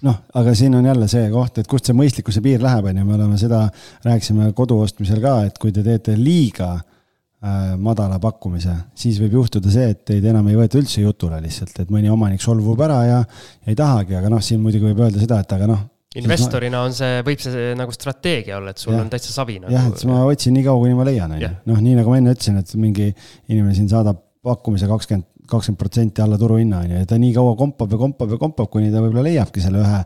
noh, 0.06 0.18
aga 0.42 0.56
siin 0.58 0.76
on 0.78 0.90
jälle 0.90 1.08
see 1.12 1.30
koht, 1.34 1.62
et 1.62 1.70
kust 1.72 1.90
see 1.90 1.98
mõistlikkuse 1.98 2.44
piir 2.46 2.64
läheb, 2.64 2.92
on 2.92 3.00
ju, 3.00 3.06
me 3.08 3.16
oleme 3.18 3.40
seda, 3.42 3.66
rääkisime 4.06 4.52
kodu 4.58 4.82
ostmisel 4.84 5.24
ka, 5.24 5.40
et 5.50 5.58
kui 5.62 5.74
te 5.76 5.86
teete 5.86 6.18
liiga 6.20 6.74
äh, 6.76 7.74
madala 7.82 8.20
pakkumise, 8.22 8.76
siis 8.98 9.22
võib 9.24 9.40
juhtuda 9.40 9.72
see, 9.72 9.90
et 9.96 10.06
teid 10.12 10.30
enam 10.30 10.52
ei 10.52 10.60
võeta 10.60 10.82
üldse 10.82 11.02
jutule 11.06 11.40
lihtsalt, 11.42 11.80
et 11.82 11.94
mõni 11.94 12.12
omanik 12.14 12.44
solvub 12.44 12.86
ära 12.86 13.02
ja 13.08 13.20
ei 13.66 13.78
tahagi, 13.78 14.20
aga 14.20 14.34
noh, 14.36 14.44
siin 14.44 14.62
muidugi 14.62 14.92
võib 14.92 15.06
öelda 15.08 15.24
seda, 15.24 15.42
et 15.42 15.58
aga 15.58 15.72
noh 15.72 15.86
investorina 16.22 16.82
on 16.86 16.96
see, 16.96 17.22
võib 17.28 17.42
see 17.44 17.72
nagu 17.78 17.94
strateegia 17.96 18.60
olla, 18.60 18.74
et 18.76 18.82
sul 18.82 18.94
Jah. 18.96 19.04
on 19.04 19.12
täitsa 19.12 19.34
savi 19.36 19.58
nagu. 19.62 19.74
jah, 19.74 19.88
et 19.90 20.00
siis 20.00 20.10
ma 20.10 20.22
otsin 20.28 20.56
nii 20.56 20.66
kaua, 20.68 20.82
kuni 20.84 20.98
ma 20.98 21.08
leian, 21.08 21.36
on 21.36 21.42
ju 21.42 21.52
noh, 21.72 21.80
nii 21.88 21.96
nagu 22.00 22.12
ma 22.14 22.20
enne 22.22 22.36
ütlesin, 22.36 22.60
et 22.62 22.76
mingi 22.80 23.10
inimene 23.52 23.76
siin 23.78 23.90
saadab 23.92 24.22
pakkumise 24.46 24.88
kakskümmend, 24.90 25.28
kakskümmend 25.50 25.80
protsenti 25.80 26.24
alla 26.24 26.38
turuhinna, 26.42 26.84
on 26.86 26.94
ju, 26.94 27.02
ja 27.02 27.10
ta 27.10 27.18
nii 27.22 27.34
kaua 27.36 27.56
kompab 27.60 27.92
ja 27.94 28.00
kompab 28.02 28.36
ja 28.36 28.40
kompab, 28.42 28.70
kuni 28.74 28.92
ta 28.94 29.02
võib-olla 29.04 29.26
leiabki 29.26 29.64
selle 29.64 29.82
ühe, 29.82 30.02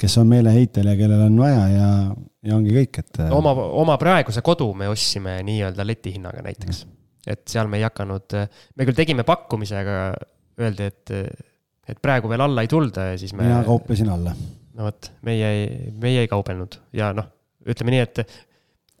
kes 0.00 0.16
on 0.20 0.30
meeleheitel 0.32 0.88
ja 0.92 0.96
kellel 0.98 1.26
on 1.26 1.38
vaja 1.40 1.62
ja, 1.72 1.90
ja 2.48 2.56
ongi 2.56 2.74
kõik, 2.76 3.02
et. 3.04 3.22
oma, 3.36 3.54
oma 3.84 3.98
praeguse 4.00 4.44
kodu 4.44 4.70
me 4.78 4.90
ostsime 4.92 5.38
nii-öelda 5.46 5.86
letihinnaga 5.86 6.44
näiteks. 6.48 6.84
et 7.28 7.44
seal 7.48 7.70
me 7.70 7.78
ei 7.80 7.86
hakanud, 7.86 8.38
me 8.76 8.88
küll 8.88 8.98
tegime 8.98 9.26
pakkumise, 9.28 9.78
aga 9.84 9.98
öeldi, 10.62 10.88
et, 10.88 11.14
et 11.88 12.02
praegu 12.02 12.30
veel 12.32 12.44
alla 12.48 12.64
ei 12.64 12.70
tulda 12.70 13.12
ja 13.12 13.20
siis 13.20 13.36
me. 13.36 13.46
mina 13.46 13.62
kauplesin 13.68 14.10
alla. 14.12 14.34
No 14.78 14.88
vot, 14.88 15.10
meie 15.26 15.52
ei, 15.56 15.92
meie 16.00 16.24
ei 16.24 16.30
kaubelnud 16.30 16.78
ja 16.96 17.12
noh, 17.16 17.28
ütleme 17.68 17.94
nii, 17.94 18.04
et 18.06 18.22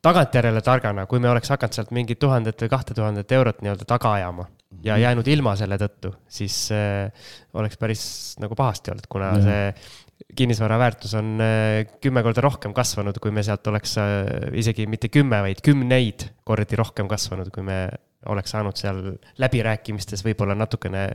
tagantjärele 0.02 0.62
targana, 0.64 1.06
kui 1.06 1.22
me 1.22 1.30
oleks 1.30 1.52
hakanud 1.52 1.76
sealt 1.76 1.92
mingit 1.94 2.20
tuhandet 2.22 2.64
või 2.64 2.72
kahte 2.72 2.94
tuhandet 2.98 3.32
eurot 3.32 3.62
nii-öelda 3.62 3.86
taga 3.88 4.16
ajama 4.18 4.48
ja 4.82 4.94
Mhm. 4.96 5.02
jäänud 5.02 5.28
ilma 5.28 5.56
selle 5.56 5.76
tõttu, 5.78 6.14
siis 6.28 6.70
äh, 6.72 7.10
oleks 7.54 7.76
päris 7.78 8.04
nagu 8.40 8.56
pahasti 8.58 8.90
olnud, 8.90 9.06
kuna 9.08 9.32
Jah. 9.36 9.42
see 9.44 10.32
kinnisvara 10.38 10.78
väärtus 10.78 11.14
on 11.18 11.34
äh, 11.40 11.84
kümme 12.00 12.22
korda 12.22 12.40
rohkem 12.40 12.74
kasvanud, 12.74 13.18
kui 13.22 13.30
me 13.30 13.42
sealt 13.42 13.66
oleks 13.66 13.96
äh, 13.98 14.48
isegi 14.58 14.86
mitte 14.86 15.08
kümme, 15.12 15.42
vaid 15.44 15.60
kümneid 15.62 16.28
kordi 16.44 16.78
rohkem 16.78 17.08
kasvanud, 17.10 17.50
kui 17.54 17.62
me 17.62 17.88
oleks 18.26 18.54
saanud 18.54 18.78
seal 18.78 19.02
läbirääkimistes 19.42 20.24
võib-olla 20.24 20.54
natukene 20.54 21.08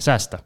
säästa 0.00 0.40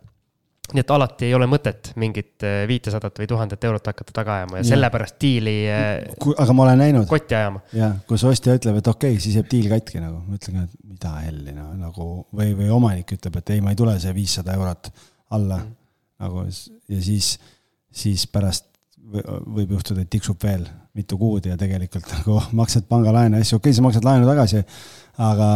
nii 0.73 0.81
et 0.81 0.91
alati 0.95 1.29
ei 1.29 1.35
ole 1.37 1.47
mõtet 1.51 1.93
mingit 2.01 2.45
äh, 2.47 2.63
viitesadat 2.69 3.21
või 3.21 3.29
tuhandet 3.31 3.65
eurot 3.69 3.91
hakata 3.91 4.15
taga 4.17 4.39
ajama 4.41 4.59
ja 4.59 4.63
Jah. 4.63 4.71
sellepärast 4.73 5.19
diili 5.21 5.57
äh, 5.71 6.35
aga 6.41 6.57
ma 6.57 6.67
olen 6.67 6.81
näinud, 6.81 7.09
kotti 7.11 7.37
ajama. 7.37 7.61
jah, 7.77 7.99
kus 8.09 8.25
ostja 8.29 8.57
ütleb, 8.57 8.81
et 8.81 8.91
okei 8.91 9.15
okay,, 9.15 9.23
siis 9.23 9.37
jääb 9.39 9.51
diil 9.53 9.69
katki 9.73 10.01
nagu, 10.01 10.23
ma 10.25 10.39
ütlen 10.41 10.63
et 10.65 10.77
mida 10.95 11.17
helli 11.21 11.57
no, 11.57 11.69
nagu 11.79 12.09
või, 12.33 12.55
või 12.57 12.71
omanik 12.73 13.17
ütleb, 13.19 13.41
et 13.41 13.57
ei, 13.57 13.65
ma 13.65 13.75
ei 13.75 13.81
tule 13.81 13.97
see 14.01 14.15
viissada 14.17 14.57
eurot 14.57 14.89
alla 15.37 15.61
mm. 15.61 15.75
nagu 16.25 16.47
ja 16.49 17.03
siis, 17.05 17.35
siis 17.93 18.25
pärast 18.33 18.71
võ- 19.13 19.41
võib 19.59 19.77
juhtuda, 19.77 20.05
et 20.05 20.13
tiksub 20.13 20.41
veel 20.43 20.65
mitu 20.95 21.19
kuud 21.19 21.47
ja 21.49 21.59
tegelikult 21.61 22.09
nagu 22.15 22.41
maksad 22.61 22.89
pangalaene 22.91 23.41
ja 23.41 23.47
asju, 23.47 23.61
okei 23.61 23.71
okay,, 23.71 23.79
sa 23.79 23.85
maksad 23.85 24.07
laenu 24.07 24.29
tagasi, 24.29 24.65
aga, 25.23 25.49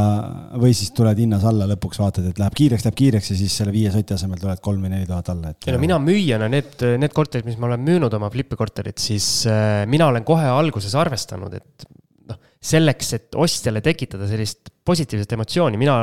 või 0.62 0.74
siis 0.76 0.92
tuled 0.94 1.18
hinnas 1.18 1.44
alla 1.48 1.66
lõpuks 1.72 1.98
vaatad, 1.98 2.28
et 2.30 2.38
läheb 2.38 2.54
kiireks, 2.58 2.84
läheb 2.86 2.96
kiireks 2.98 3.32
ja 3.32 3.38
siis 3.40 3.56
selle 3.58 3.72
viie 3.74 3.90
soti 3.94 4.14
asemel 4.14 4.38
tuled 4.38 4.60
kolm 4.62 4.84
või 4.84 4.92
neli 4.92 5.08
tuhat 5.08 5.30
alla, 5.32 5.50
et. 5.50 5.66
ei 5.66 5.74
no 5.74 5.80
mina 5.82 5.98
müüjana 6.02 6.46
need, 6.52 6.76
need 7.02 7.14
korterid, 7.14 7.48
mis 7.48 7.58
ma 7.58 7.66
olen 7.70 7.82
müünud 7.86 8.14
oma 8.18 8.30
flipikorterit, 8.30 9.00
siis 9.02 9.28
äh, 9.50 9.82
mina 9.90 10.06
olen 10.12 10.26
kohe 10.28 10.46
alguses 10.52 10.94
arvestanud, 10.98 11.56
et 11.58 11.88
noh, 12.30 12.38
selleks, 12.70 13.12
et 13.18 13.38
ostjale 13.38 13.82
tekitada 13.82 14.28
sellist 14.30 14.70
positiivset 14.86 15.34
emotsiooni, 15.34 15.80
mina 15.80 15.96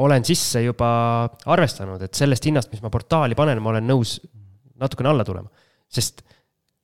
olen 0.00 0.24
sisse 0.26 0.64
juba 0.64 0.90
arvestanud, 1.52 2.00
et 2.06 2.16
sellest 2.16 2.48
hinnast, 2.48 2.72
mis 2.72 2.80
ma 2.84 2.92
portaali 2.92 3.36
panen, 3.38 3.60
ma 3.60 3.74
olen 3.74 3.86
nõus 3.92 4.16
natukene 4.80 5.12
alla 5.12 5.26
tulema. 5.28 5.50
sest 5.90 6.22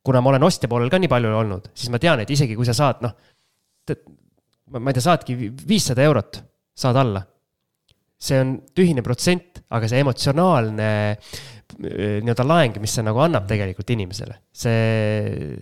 kuna 0.06 0.20
ma 0.20 0.32
olen 0.35 0.44
ostja 0.47 0.68
poolel 0.70 0.90
ka 0.93 1.01
nii 1.01 1.10
palju 1.10 1.32
olnud, 1.40 1.73
siis 1.74 1.89
ma 1.94 1.98
tean, 2.02 2.20
et 2.20 2.31
isegi 2.31 2.55
kui 2.59 2.66
sa 2.68 2.74
saad, 2.77 3.01
noh, 3.06 3.16
ma 4.75 4.91
ei 4.91 4.97
tea, 4.97 5.05
saadki 5.05 5.37
viissada 5.67 6.05
eurot, 6.07 6.43
saad 6.77 6.99
alla 7.01 7.23
see 8.17 8.39
on 8.41 8.55
tühine 8.75 9.05
protsent, 9.05 9.61
aga 9.77 9.89
see 9.91 10.01
emotsionaalne 10.01 10.91
eh, 11.13 12.21
nii-öelda 12.25 12.47
laeng, 12.47 12.79
mis 12.81 12.95
see 12.97 13.05
nagu 13.05 13.21
annab 13.23 13.49
tegelikult 13.51 13.93
inimesele, 13.93 14.39
see 14.57 15.59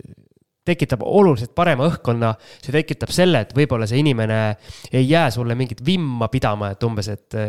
tekitab 0.65 1.03
oluliselt 1.05 1.51
parema 1.57 1.85
õhkkonna, 1.89 2.31
see 2.63 2.73
tekitab 2.73 3.11
selle, 3.13 3.43
et 3.45 3.51
võib-olla 3.53 3.85
see 3.89 3.99
inimene 4.01 4.39
ei 4.89 5.03
jää 5.05 5.27
sulle 5.35 5.57
mingit 5.57 5.83
vimma 5.85 6.29
pidama, 6.33 6.71
et 6.73 6.87
umbes, 6.87 7.11
et 7.13 7.41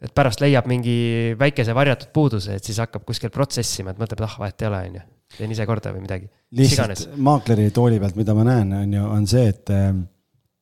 et 0.00 0.14
pärast 0.16 0.40
leiab 0.40 0.64
mingi 0.64 1.34
väikese 1.36 1.74
varjatud 1.76 2.08
puuduse, 2.16 2.54
et 2.56 2.64
siis 2.64 2.78
hakkab 2.80 3.02
kuskil 3.04 3.28
protsessima, 3.34 3.92
et 3.92 3.98
mõtleb, 4.00 4.22
et 4.22 4.24
ah, 4.24 4.36
vahet 4.40 4.62
ei 4.62 4.68
ole, 4.70 4.78
on 4.86 4.94
ju. 4.96 5.02
teen 5.34 5.52
ise 5.52 5.66
korda 5.68 5.92
või 5.92 6.06
midagi. 6.06 6.30
lihtsalt 6.56 7.18
maakleri 7.20 7.68
tooli 7.76 7.98
pealt, 8.00 8.16
mida 8.16 8.32
ma 8.38 8.46
näen, 8.48 8.72
on 8.78 8.94
ju, 8.96 9.10
on 9.18 9.28
see, 9.28 9.50
et 9.52 9.74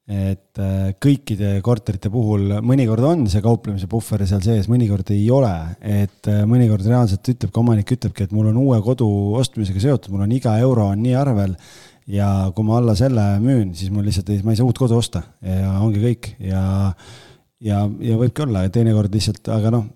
et 0.08 0.60
äh, 0.62 0.94
kõikide 0.96 1.58
korterite 1.64 2.08
puhul 2.12 2.54
mõnikord 2.64 3.04
on 3.04 3.26
see 3.28 3.42
kauplemise 3.44 3.90
puhver 3.92 4.24
seal 4.28 4.40
sees, 4.44 4.70
mõnikord 4.72 5.10
ei 5.12 5.26
ole, 5.34 5.52
et 5.84 6.30
äh, 6.32 6.46
mõnikord 6.48 6.86
reaalselt 6.88 7.28
ütlebki, 7.34 7.60
omanik 7.60 7.92
ütlebki, 7.98 8.24
et 8.24 8.32
mul 8.32 8.48
on 8.48 8.62
uue 8.62 8.80
kodu 8.84 9.08
ostmisega 9.36 9.84
seotud, 9.84 10.14
mul 10.14 10.24
on 10.24 10.32
iga 10.32 10.56
euro 10.64 10.88
on 10.94 11.04
nii 11.04 11.14
arvel 11.18 11.58
ja 12.08 12.48
kui 12.56 12.64
ma 12.64 12.78
alla 12.80 12.96
selle 12.96 13.26
müün, 13.44 13.74
siis 13.76 13.92
mul 13.92 14.08
lihtsalt 14.08 14.32
ei, 14.32 14.40
ma 14.46 14.54
ei 14.54 14.60
saa 14.60 14.68
uut 14.68 14.80
kodu 14.80 14.96
osta 14.96 15.26
ja 15.44 15.76
ongi 15.84 16.00
kõik 16.06 16.32
ja 16.40 16.62
ja, 17.60 17.84
ja 17.84 18.18
võibki 18.18 18.46
olla, 18.46 18.64
teinekord 18.72 19.12
lihtsalt, 19.12 19.44
aga 19.52 19.72
noh, 19.74 19.86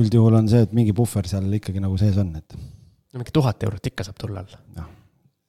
üldjuhul 0.00 0.40
on 0.40 0.48
see, 0.50 0.64
et 0.64 0.74
mingi 0.76 0.96
puhver 0.96 1.28
seal 1.28 1.52
ikkagi 1.58 1.82
nagu 1.82 2.00
sees 2.00 2.16
on, 2.22 2.32
et 2.40 2.56
no 2.56 3.20
mingi 3.20 3.34
tuhat 3.36 3.62
eurot 3.68 3.92
ikka 3.92 4.06
saab 4.06 4.20
tulla 4.20 4.44
alla. 4.44 4.64
noh. 4.78 4.92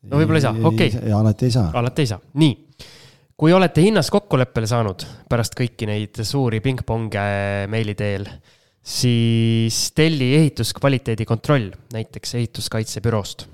No 0.07 0.19
võib-olla 0.22 0.39
ei 0.39 0.45
saa, 0.45 0.55
okei. 0.69 0.91
ja 1.09 1.18
alati 1.19 1.47
ei 1.47 1.53
saa. 1.55 1.72
alati 1.76 2.03
ei 2.03 2.09
saa, 2.11 2.22
nii. 2.39 2.55
Kui 3.38 3.53
olete 3.53 3.84
hinnas 3.85 4.09
kokkuleppele 4.14 4.68
saanud 4.69 5.03
pärast 5.30 5.53
kõiki 5.57 5.85
neid 5.89 6.18
suuri 6.26 6.59
pingponge 6.65 7.26
meili 7.69 7.93
teel, 7.97 8.26
siis 8.81 9.91
telli 9.97 10.31
ehituskvaliteedi 10.39 11.27
kontroll 11.30 11.69
näiteks 11.93 12.34
ehituskaitsebüroost. 12.39 13.45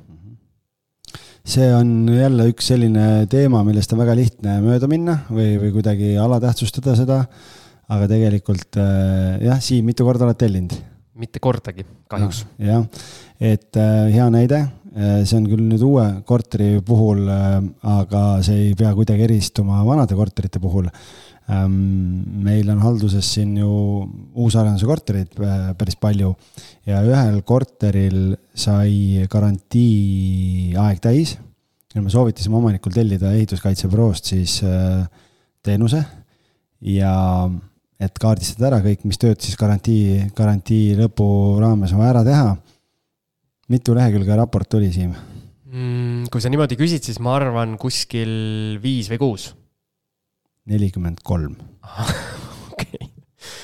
see 1.44 1.68
on 1.76 2.08
jälle 2.08 2.46
üks 2.48 2.70
selline 2.72 3.26
teema, 3.28 3.66
millest 3.68 3.92
on 3.92 4.00
väga 4.00 4.16
lihtne 4.16 4.62
mööda 4.64 4.88
minna 4.88 5.18
või, 5.30 5.58
või 5.60 5.74
kuidagi 5.76 6.16
alatähtsustada 6.18 6.96
seda. 6.96 7.26
aga 7.92 8.08
tegelikult 8.08 8.80
äh, 8.80 9.44
jah, 9.44 9.60
Siim, 9.60 9.86
mitu 9.86 10.08
korda 10.08 10.24
oled 10.30 10.40
tellinud? 10.40 10.80
mitte 11.14 11.44
kordagi, 11.44 11.84
kahjuks. 12.08 12.46
jah, 12.58 12.88
et 13.42 13.76
äh, 13.76 14.08
hea 14.16 14.30
näide, 14.32 14.64
see 14.94 15.38
on 15.40 15.46
küll 15.50 15.64
nüüd 15.66 15.82
uue 15.82 16.06
korteri 16.28 16.78
puhul, 16.86 17.26
aga 17.28 18.24
see 18.46 18.70
ei 18.70 18.74
pea 18.78 18.92
kuidagi 18.94 19.26
eristuma 19.26 19.82
vanade 19.88 20.14
korterite 20.18 20.62
puhul. 20.62 20.90
meil 21.48 22.70
on 22.72 22.80
halduses 22.80 23.28
siin 23.36 23.58
ju 23.60 23.70
uusarenduse 24.40 24.86
korterid 24.88 25.34
äh, 25.44 25.74
päris 25.76 25.98
palju 26.00 26.30
ja 26.88 27.02
ühel 27.04 27.42
korteril 27.44 28.38
sai 28.56 29.26
garantii 29.28 30.72
aeg 30.80 31.02
täis 31.04 31.34
ja 31.92 32.02
me 32.02 32.14
soovitasime 32.14 32.56
omanikul 32.62 32.96
tellida 32.96 33.34
ehituskaitsebüroost 33.36 34.32
siis 34.32 34.62
äh, 34.64 35.04
teenuse 35.68 36.00
ja 36.80 37.14
et 38.04 38.20
kaardistada 38.20 38.70
ära 38.72 38.80
kõik, 38.84 39.04
mis 39.08 39.20
tööd 39.22 39.42
siis 39.44 39.58
garantii, 39.60 40.30
garantii 40.36 40.96
lõpu 41.00 41.26
raames 41.62 41.94
on 41.94 42.02
vaja 42.02 42.16
ära 42.16 42.24
teha. 42.28 42.48
Mitu 43.72 43.96
lehekülge 43.96 44.36
raport 44.38 44.70
tuli, 44.70 44.92
Siim? 44.94 45.14
Mm, 45.74 46.28
kui 46.32 46.44
sa 46.44 46.52
niimoodi 46.54 46.78
küsid, 46.78 47.06
siis 47.06 47.20
ma 47.24 47.38
arvan 47.38 47.78
kuskil 47.82 48.78
viis 48.84 49.10
või 49.12 49.22
kuus. 49.22 49.50
nelikümmend 50.70 51.20
kolm. 51.24 51.56
okei, 52.74 53.10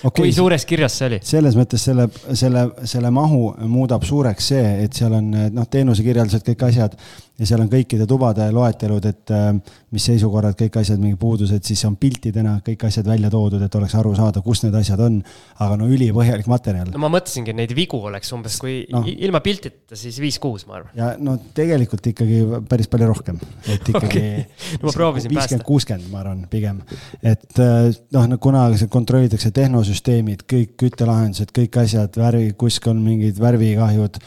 okei 0.04 0.24
kui, 0.26 0.34
suures 0.36 0.66
kirjas 0.68 0.98
see 1.00 1.08
oli? 1.08 1.20
selles 1.24 1.56
mõttes 1.56 1.86
selle, 1.88 2.10
selle, 2.36 2.66
selle 2.84 3.12
mahu 3.16 3.54
muudab 3.72 4.04
suureks 4.08 4.50
see, 4.52 4.74
et 4.84 4.98
seal 4.98 5.16
on 5.20 5.30
noh, 5.56 5.70
teenusekirjeldused, 5.72 6.44
kõik 6.50 6.66
asjad 6.72 6.98
ja 7.40 7.48
seal 7.48 7.64
on 7.64 7.70
kõikide 7.72 8.06
tubade 8.10 8.50
loetelud, 8.54 9.06
et 9.10 9.34
äh, 9.34 9.50
mis 9.96 10.06
seisukorrad, 10.10 10.58
kõik 10.60 10.80
asjad, 10.82 11.00
mingi 11.02 11.18
puudused, 11.20 11.64
siis 11.66 11.82
on 11.88 11.96
piltidena 12.00 12.58
kõik 12.66 12.86
asjad 12.90 13.08
välja 13.08 13.32
toodud, 13.34 13.62
et 13.64 13.78
oleks 13.80 13.96
aru 14.00 14.14
saada, 14.18 14.44
kus 14.46 14.64
need 14.66 14.76
asjad 14.80 15.02
on. 15.06 15.20
aga 15.60 15.78
no 15.80 15.88
ülipõhjalik 15.92 16.48
materjal 16.52 16.92
no 16.94 17.02
ma 17.02 17.10
mõtlesingi, 17.12 17.54
et 17.54 17.60
neid 17.60 17.74
vigu 17.76 18.00
oleks 18.10 18.32
umbes, 18.36 18.60
kui 18.62 18.82
no. 18.92 19.04
ilma 19.08 19.42
piltita, 19.46 19.98
siis 20.00 20.20
viis-kuus, 20.22 20.66
ma 20.70 20.80
arvan. 20.80 20.94
ja 20.98 21.12
no 21.20 21.38
tegelikult 21.56 22.12
ikkagi 22.12 22.42
päris 22.70 22.92
palju 22.92 23.10
rohkem, 23.10 23.40
et 23.68 23.90
ikkagi 23.94 24.20
Okei. 24.20 24.46
No 24.80 24.90
ma 24.90 24.94
proovisin 24.96 25.32
päästa. 25.32 25.40
viiskümmend, 25.40 25.68
kuuskümmend, 25.68 26.12
ma 26.12 26.24
arvan, 26.24 26.46
pigem. 26.52 26.82
et 27.24 27.62
äh, 27.64 27.90
noh, 28.16 28.28
no 28.30 28.40
kuna 28.42 28.68
kontrollitakse 28.90 29.52
tehnosüsteemid, 29.56 30.46
kõik 30.50 30.76
küttelahendused, 30.80 31.54
kõik 31.56 31.80
asjad, 31.84 32.16
värvi, 32.20 32.54
kuskil 32.60 32.94
on 32.94 33.04
mingid 33.04 33.40
värvikahjud, 33.42 34.20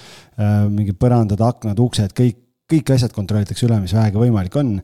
mingid 0.72 0.98
põrandad, 1.00 1.42
aknad, 1.44 1.80
uksed, 1.82 2.14
kõik, 2.16 2.38
kõik 2.70 2.92
asjad 2.94 3.14
kontrollitakse 3.14 3.66
üle, 3.66 3.78
mis 3.82 3.94
vähegi 3.96 4.20
võimalik 4.20 4.56
on. 4.60 4.74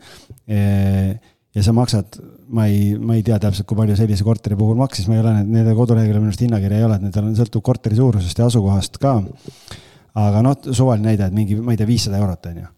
ja 0.49 1.65
sa 1.65 1.75
maksad, 1.77 2.19
ma 2.55 2.67
ei, 2.71 2.93
ma 3.01 3.17
ei 3.17 3.25
tea 3.27 3.39
täpselt, 3.43 3.67
kui 3.69 3.79
palju 3.79 3.97
sellise 3.99 4.27
korteri 4.27 4.57
puhul 4.59 4.79
maksis, 4.79 5.09
ma 5.09 5.17
ei 5.17 5.23
ole, 5.23 5.35
nende 5.45 5.75
koduleheküljel 5.77 6.21
minu 6.23 6.33
arust 6.33 6.45
hinnakirja 6.45 6.81
ei 6.81 6.87
ole, 6.87 6.99
et 6.99 7.07
nendel 7.07 7.31
on, 7.31 7.37
sõltub 7.39 7.65
korteri 7.65 7.99
suurusest 7.99 8.43
ja 8.43 8.49
asukohast 8.51 9.01
ka. 9.03 9.17
aga 10.19 10.43
noh, 10.45 10.59
suvaline 10.69 11.13
näide, 11.13 11.29
et 11.29 11.37
mingi, 11.37 11.57
ma 11.63 11.75
ei 11.75 11.81
tea, 11.81 11.89
viissada 11.89 12.21
eurot 12.21 12.51
on 12.51 12.63
ju. 12.63 12.69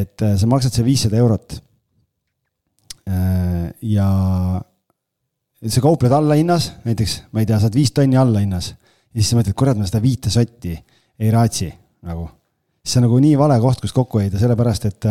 et 0.00 0.24
äh, 0.24 0.34
sa 0.40 0.48
maksad 0.50 0.74
see 0.74 0.86
viissada 0.86 1.20
eurot. 1.20 1.60
ja 3.88 4.08
sa 5.66 5.80
kaupled 5.80 6.12
allahinnas, 6.12 6.72
näiteks 6.84 7.22
ma 7.32 7.40
ei 7.40 7.48
tea, 7.48 7.60
saad 7.60 7.76
viis 7.76 7.92
tonni 7.96 8.18
allahinnas 8.20 8.72
ja 8.72 9.20
siis 9.20 9.32
sa 9.32 9.38
mõtled, 9.38 9.56
kurat, 9.58 9.78
ma 9.78 9.88
seda 9.88 10.02
viite 10.04 10.30
sotti 10.32 10.74
ei 11.18 11.30
raatsi 11.34 11.70
nagu. 12.06 12.28
Siis 12.88 12.96
see 12.96 13.02
on 13.02 13.10
nagu 13.10 13.18
nii 13.20 13.36
vale 13.36 13.58
koht, 13.60 13.82
kus 13.84 13.92
kokku 13.92 14.22
hoida, 14.22 14.40
sellepärast 14.40 14.88
et 14.88 15.08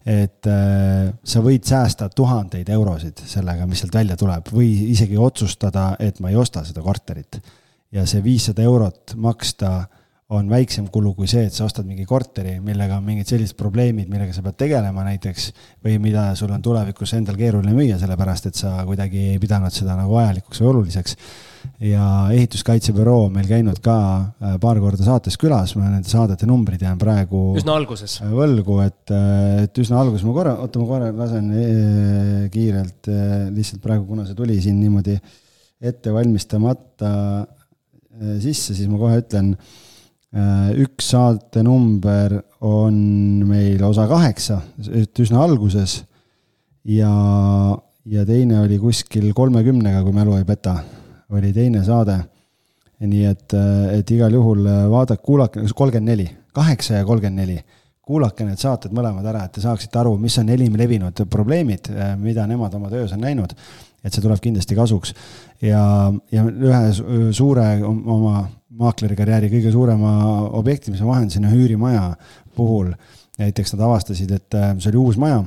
et 0.00 0.46
äh, 0.48 1.10
sa 1.28 1.42
võid 1.44 1.66
säästa 1.68 2.06
tuhandeid 2.16 2.70
eurosid 2.72 3.20
sellega, 3.28 3.66
mis 3.68 3.82
sealt 3.82 3.98
välja 3.98 4.16
tuleb 4.16 4.46
või 4.48 4.70
isegi 4.94 5.18
otsustada, 5.20 5.90
et 6.00 6.22
ma 6.24 6.30
ei 6.30 6.38
osta 6.40 6.62
seda 6.64 6.80
korterit. 6.80 7.40
ja 7.92 8.06
see 8.06 8.22
viissada 8.22 8.62
eurot 8.62 9.16
maksta 9.16 9.88
on 10.30 10.48
väiksem 10.48 10.86
kulu 10.88 11.12
kui 11.18 11.26
see, 11.28 11.42
et 11.48 11.52
sa 11.52 11.66
ostad 11.66 11.84
mingi 11.84 12.06
korteri, 12.06 12.60
millega 12.62 12.96
on 12.96 13.04
mingid 13.04 13.26
sellised 13.26 13.58
probleemid, 13.58 14.08
millega 14.08 14.32
sa 14.32 14.44
pead 14.46 14.56
tegelema 14.62 15.04
näiteks. 15.04 15.52
või 15.84 15.98
mida 15.98 16.30
sul 16.34 16.52
on 16.54 16.62
tulevikus 16.62 17.12
endal 17.18 17.36
keeruline 17.36 17.74
müüa, 17.74 17.98
sellepärast 17.98 18.46
et 18.46 18.54
sa 18.54 18.78
kuidagi 18.86 19.32
ei 19.34 19.38
pidanud 19.42 19.74
seda 19.74 19.98
nagu 19.98 20.14
vajalikuks 20.14 20.62
või 20.62 20.70
oluliseks. 20.74 21.16
Ja 21.84 22.04
ehituskaitsebüroo 22.34 23.26
on 23.26 23.34
meil 23.34 23.48
käinud 23.50 23.80
ka 23.84 23.96
äh, 24.20 24.56
paar 24.62 24.80
korda 24.82 25.04
saates 25.06 25.38
külas, 25.40 25.74
ma 25.76 25.88
nende 25.88 26.10
saadete 26.10 26.48
numbrid 26.48 26.82
jään 26.86 26.98
praegu. 27.00 27.42
üsna 27.60 27.76
alguses. 27.80 28.18
võlgu, 28.24 28.80
et, 28.86 29.12
äh, 29.14 29.66
et 29.66 29.82
üsna 29.82 30.00
alguses 30.02 30.26
ma 30.28 30.34
korra, 30.36 30.56
oota, 30.64 30.82
ma 30.82 30.88
korra 30.94 31.12
lasen 31.22 31.52
äh, 31.52 32.48
kiirelt 32.54 33.12
lihtsalt 33.54 33.84
praegu, 33.84 34.06
kuna 34.08 34.26
see 34.28 34.38
tuli 34.38 34.60
siin 34.62 34.80
niimoodi 34.80 35.18
ette 35.80 36.12
valmistamata 36.12 37.12
sisse, 38.40 38.74
siis 38.76 38.88
ma 38.90 38.98
kohe 39.00 39.22
ütlen 39.22 39.54
Äh, 40.30 40.68
üks 40.78 41.08
saatenumber 41.10 42.36
on 42.62 42.94
meil 43.48 43.80
osa 43.82 44.04
kaheksa, 44.06 44.60
üsna 45.18 45.40
alguses. 45.42 46.04
ja, 46.86 47.10
ja 48.06 48.22
teine 48.28 48.60
oli 48.62 48.78
kuskil 48.78 49.32
kolmekümnega, 49.34 50.04
kui 50.06 50.14
mälu 50.14 50.36
ei 50.38 50.46
peta, 50.46 50.76
oli 51.30 51.52
teine 51.52 51.84
saade. 51.84 52.18
nii 53.00 53.24
et, 53.24 53.54
et 53.96 54.10
igal 54.10 54.32
juhul 54.32 54.66
vaadake, 54.92 55.22
kuulake, 55.24 55.60
kolmkümmend 55.74 56.10
neli, 56.12 56.26
kaheksa 56.52 56.98
ja 56.98 57.04
kolmkümmend 57.04 57.40
neli 57.40 57.60
kuulake 58.10 58.46
need 58.46 58.60
saated 58.60 58.94
mõlemad 58.96 59.26
ära, 59.30 59.44
et 59.46 59.54
te 59.54 59.62
saaksite 59.62 60.00
aru, 60.00 60.16
mis 60.20 60.36
on 60.40 60.50
enim 60.50 60.74
levinud 60.78 61.22
probleemid, 61.30 61.92
mida 62.20 62.46
nemad 62.50 62.74
oma 62.78 62.90
töös 62.92 63.14
on 63.14 63.22
näinud. 63.22 63.54
et 64.00 64.14
see 64.14 64.22
tuleb 64.24 64.40
kindlasti 64.40 64.74
kasuks. 64.74 65.14
ja, 65.62 65.82
ja 66.32 66.44
ühe 66.48 67.32
suure 67.36 67.66
oma 67.84 68.48
maakleri 68.80 69.16
karjääri 69.16 69.50
kõige 69.52 69.72
suurema 69.72 70.12
objekti, 70.58 70.90
mis 70.90 71.02
ma 71.04 71.14
vahendasin, 71.14 71.46
üürimaja 71.52 72.14
puhul. 72.56 72.92
näiteks 73.38 73.74
nad 73.74 73.86
avastasid, 73.86 74.30
et 74.36 74.54
äh, 74.54 74.74
see 74.78 74.90
oli 74.90 75.00
uus 75.00 75.16
maja, 75.16 75.44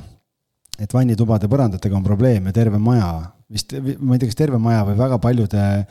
et 0.78 0.94
vannitubade 0.94 1.48
põrandatega 1.50 1.96
on 1.96 2.06
probleem 2.06 2.48
ja 2.48 2.52
terve 2.52 2.78
maja, 2.78 3.10
vist, 3.54 3.74
ma 3.78 4.16
ei 4.16 4.22
tea, 4.22 4.30
kas 4.30 4.38
terve 4.38 4.60
maja 4.62 4.84
või 4.88 4.98
väga 4.98 5.20
paljude 5.22 5.64
äh, 5.64 5.86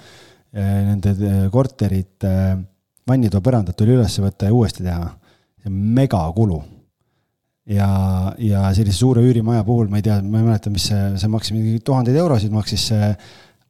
nende 0.90 1.16
äh, 1.16 1.42
korterite 1.54 2.34
vannitoa 3.08 3.44
põrandat 3.44 3.78
tuli 3.80 3.98
üles 3.98 4.20
võtta 4.24 4.50
ja 4.50 4.56
uuesti 4.56 4.86
teha. 4.86 5.10
see 5.64 5.72
on 5.72 5.80
megakulu 5.98 6.60
ja, 7.72 7.88
ja 8.40 8.68
sellise 8.76 8.98
suure 9.00 9.24
üürimaja 9.24 9.64
puhul 9.68 9.90
ma 9.92 10.00
ei 10.00 10.06
tea, 10.06 10.20
ma 10.22 10.42
ei 10.42 10.48
mäleta, 10.52 10.72
mis 10.74 10.90
see, 10.92 11.10
see 11.20 11.32
maksis 11.32 11.56
mingi 11.56 11.80
tuhandeid 11.86 12.20
eurosid, 12.20 12.54
maksis 12.56 12.88
see 12.92 13.12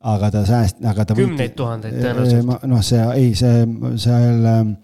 aga 0.04 0.30
ta 0.34 0.44
sääst-, 0.48 0.84
aga 0.90 1.06
ta 1.08 1.18
kümneid 1.18 1.56
tuhandeid 1.58 1.98
tõenäoliselt. 2.02 2.68
noh, 2.70 2.84
see 2.84 3.04
ei, 3.16 3.34
see, 3.40 3.64
seal 4.04 4.48
ähm, 4.52 4.76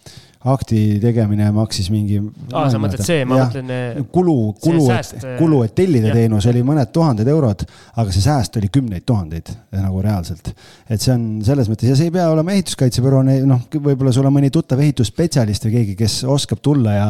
akti 0.48 1.00
tegemine 1.04 1.50
maksis 1.52 1.90
mingi. 1.92 2.20
aa, 2.54 2.70
sa 2.72 2.80
mõtled 2.80 3.04
see, 3.04 3.26
ma 3.28 3.42
mõtlen. 3.42 3.72
Äh, 3.76 3.98
kulu, 4.14 4.36
kulu, 4.64 4.86
et, 4.96 5.26
kulu, 5.36 5.60
et 5.68 5.74
tellida 5.76 6.14
teenus 6.16 6.48
oli 6.48 6.62
mõned 6.64 6.94
tuhanded 6.96 7.28
eurod, 7.28 7.66
aga 8.00 8.16
see 8.16 8.24
sääst 8.24 8.56
oli 8.62 8.70
kümneid 8.72 9.04
tuhandeid 9.10 9.52
nagu 9.76 10.00
reaalselt. 10.06 10.54
et 10.88 11.02
see 11.02 11.12
on 11.12 11.26
selles 11.44 11.68
mõttes 11.72 11.92
ja 11.92 11.98
see 12.00 12.08
ei 12.08 12.16
pea 12.16 12.30
olema 12.32 12.56
ehituskaitsebüroo, 12.56 13.26
noh, 13.50 13.68
võib-olla 13.76 14.16
sul 14.16 14.30
on 14.30 14.38
mõni 14.38 14.52
tuttav 14.54 14.80
ehitusspetsialist 14.86 15.68
või 15.68 15.76
keegi, 15.76 15.98
kes 16.00 16.22
oskab 16.24 16.64
tulla 16.64 16.96
ja, 16.96 17.10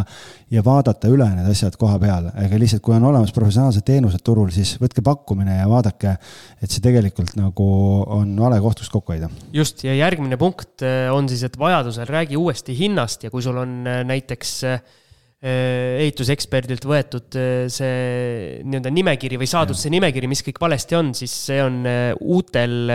ja 0.54 0.64
vaadata 0.66 1.10
üle 1.12 1.28
need 1.36 1.50
asjad 1.52 1.76
koha 1.80 1.98
peal, 2.02 2.30
aga 2.34 2.60
lihtsalt, 2.60 2.82
kui 2.86 2.96
on 2.96 3.06
olemas 3.12 3.34
professionaalsed 3.36 3.86
teenused 3.86 4.24
turul, 4.26 4.50
siis 4.54 4.76
võtke 4.82 5.04
pakkumine 5.06 5.60
ja 5.60 5.68
vaadake, 5.70 6.16
et 6.60 6.70
see 6.70 6.84
tegelikult 6.84 7.36
nagu 7.40 7.68
on 8.18 8.34
vale 8.40 8.58
koht, 8.64 8.82
kust 8.82 8.94
kokku 8.94 9.16
hoida. 9.16 9.30
just, 9.54 9.84
ja 9.86 9.94
järgmine 9.98 10.40
punkt 10.42 10.86
äh, 10.86 11.12
on 11.14 11.30
siis, 11.30 11.46
et 11.46 11.60
vajadusel 11.60 12.10
räägi 12.10 12.40
uuesti 12.40 12.78
hinnast 12.78 13.28
ja 13.28 13.34
kui 13.34 13.46
sul 13.46 13.62
on 13.62 13.78
äh, 13.88 14.02
näiteks 14.08 14.56
äh, 14.70 14.82
ehituseksperdilt 15.40 16.84
võetud 16.84 17.38
see 17.72 17.94
nii-öelda 18.60 18.92
nimekiri 18.92 19.38
või 19.40 19.48
saadud 19.48 19.78
ja. 19.78 19.84
see 19.86 19.94
nimekiri, 19.94 20.28
mis 20.28 20.44
kõik 20.44 20.60
valesti 20.60 20.98
on, 21.00 21.14
siis 21.16 21.32
see 21.46 21.62
on 21.64 21.80
uutel 22.20 22.92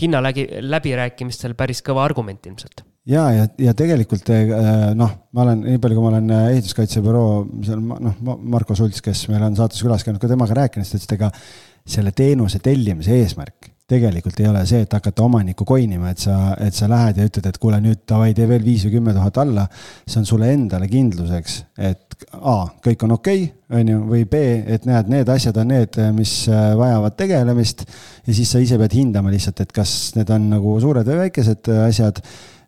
hinnalägi, 0.00 0.46
läbirääkimistel 0.64 1.52
päris 1.58 1.84
kõva 1.84 2.06
argument 2.08 2.48
ilmselt 2.48 2.86
ja, 3.10 3.26
ja, 3.34 3.44
ja 3.66 3.74
tegelikult 3.76 4.32
noh, 4.96 5.12
ma 5.34 5.44
olen, 5.46 5.66
nii 5.66 5.82
palju, 5.82 5.98
kui 5.98 6.06
ma 6.06 6.14
olen 6.14 6.34
ehituskaitsebüroo 6.54 7.28
seal 7.66 7.84
noh, 7.84 8.40
Marko 8.40 8.76
Sults, 8.78 9.04
kes 9.04 9.26
meil 9.32 9.44
on 9.46 9.58
saates 9.58 9.82
külas 9.84 10.06
käinud, 10.06 10.22
ka 10.22 10.30
temaga 10.30 10.56
rääkinud, 10.64 10.88
siis 10.88 11.04
ta 11.04 11.04
ütles, 11.04 11.12
et 11.12 11.16
ega 11.20 11.94
selle 11.94 12.14
teenuse 12.16 12.62
tellimise 12.64 13.16
eesmärk 13.20 13.74
tegelikult 13.90 14.38
ei 14.40 14.46
ole 14.48 14.62
see, 14.64 14.84
et 14.86 14.94
hakata 14.96 15.26
omanikku 15.26 15.66
koinima, 15.68 16.14
et 16.14 16.22
sa, 16.22 16.54
et 16.64 16.72
sa 16.72 16.88
lähed 16.88 17.18
ja 17.20 17.26
ütled, 17.28 17.48
et 17.50 17.58
kuule 17.60 17.80
nüüd 17.84 18.00
davai, 18.08 18.30
tee 18.36 18.46
veel 18.48 18.64
viis 18.64 18.86
või 18.86 18.94
kümme 18.96 19.12
tuhat 19.12 19.40
alla. 19.42 19.66
see 20.06 20.22
on 20.22 20.28
sulle 20.28 20.48
endale 20.52 20.88
kindluseks, 20.88 21.58
et 21.76 22.00
A, 22.14 22.68
kõik 22.80 23.02
on 23.04 23.16
okei 23.16 23.42
okay,, 23.42 23.80
on 23.80 23.88
ju, 23.90 24.00
või 24.06 24.22
B, 24.30 24.40
et 24.70 24.84
näed, 24.86 25.08
need 25.10 25.28
asjad 25.28 25.56
on 25.60 25.72
need, 25.74 25.98
mis 26.14 26.32
äh, 26.48 26.70
vajavad 26.78 27.16
tegelemist. 27.18 27.84
ja 28.24 28.36
siis 28.36 28.52
sa 28.54 28.62
ise 28.62 28.78
pead 28.80 28.94
hindama 28.96 29.32
lihtsalt, 29.34 29.60
et 29.60 29.72
kas 29.74 30.14
need 30.16 30.30
on 30.32 30.48
nagu 30.54 30.76
suured 30.80 31.10
või 31.10 31.26
väikesed 31.26 31.68
asjad 31.88 32.22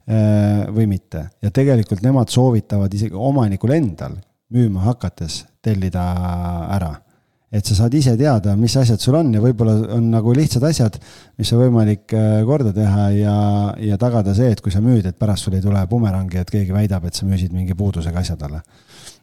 või 0.06 0.84
mitte. 0.86 1.24
ja 1.42 1.50
tegelikult 1.50 2.04
nemad 2.04 2.30
soovitavad 2.30 2.92
isegi 2.94 3.16
omanikul 3.18 3.72
endal 3.74 4.12
müüma 4.54 4.84
hakates 4.84 5.40
tellida 5.64 6.04
ära 6.70 6.92
et 7.56 7.66
sa 7.66 7.76
saad 7.78 7.94
ise 7.94 8.16
teada, 8.18 8.56
mis 8.58 8.74
asjad 8.78 9.00
sul 9.02 9.16
on 9.18 9.30
ja 9.34 9.40
võib-olla 9.42 9.76
on 9.96 10.08
nagu 10.10 10.32
lihtsad 10.34 10.64
asjad, 10.66 10.98
mis 11.38 11.52
on 11.54 11.62
võimalik 11.62 12.14
äh, 12.16 12.40
korda 12.48 12.72
teha 12.74 13.06
ja, 13.14 13.36
ja 13.92 13.98
tagada 14.00 14.34
see, 14.36 14.50
et 14.52 14.62
kui 14.64 14.74
sa 14.74 14.82
müüd, 14.84 15.06
et 15.06 15.18
pärast 15.18 15.46
sul 15.46 15.56
ei 15.56 15.64
tule 15.64 15.82
bumerangi, 15.90 16.40
et 16.42 16.50
keegi 16.50 16.74
väidab, 16.74 17.06
et 17.06 17.16
sa 17.16 17.28
müüsid 17.28 17.54
mingi 17.54 17.76
puudusega 17.78 18.22
asja 18.22 18.36
talle. 18.40 18.62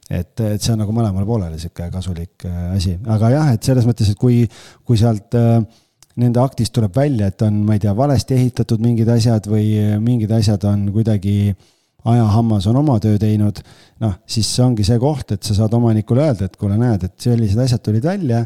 et, 0.10 0.40
et 0.40 0.62
see 0.62 0.74
on 0.74 0.82
nagu 0.84 0.96
mõlemale 0.96 1.28
poolele 1.28 1.60
sihuke 1.60 1.90
kasulik 1.92 2.48
äh, 2.48 2.76
asi, 2.78 2.96
aga 3.12 3.32
jah, 3.34 3.54
et 3.58 3.72
selles 3.72 3.88
mõttes, 3.88 4.14
et 4.14 4.20
kui, 4.20 4.44
kui 4.88 5.00
sealt 5.00 5.36
äh, 5.40 5.60
nende 6.22 6.42
aktist 6.44 6.74
tuleb 6.76 6.96
välja, 6.96 7.30
et 7.32 7.42
on, 7.42 7.64
ma 7.66 7.78
ei 7.78 7.82
tea, 7.84 7.94
valesti 7.98 8.36
ehitatud 8.38 8.82
mingid 8.84 9.10
asjad 9.10 9.48
või 9.50 9.98
mingid 10.04 10.32
asjad 10.36 10.66
on 10.70 10.86
kuidagi 10.94 11.54
ajahammas 12.04 12.68
on 12.68 12.78
oma 12.82 13.00
töö 13.02 13.18
teinud, 13.20 13.62
noh, 14.04 14.18
siis 14.28 14.50
see 14.56 14.64
ongi 14.66 14.86
see 14.86 15.00
koht, 15.02 15.32
et 15.36 15.44
sa 15.48 15.56
saad 15.58 15.74
omanikule 15.78 16.26
öelda, 16.26 16.50
et 16.50 16.58
kuule, 16.60 16.78
näed, 16.80 17.08
et 17.08 17.28
sellised 17.28 17.60
asjad 17.64 17.84
tulid 17.86 18.06
välja, 18.06 18.44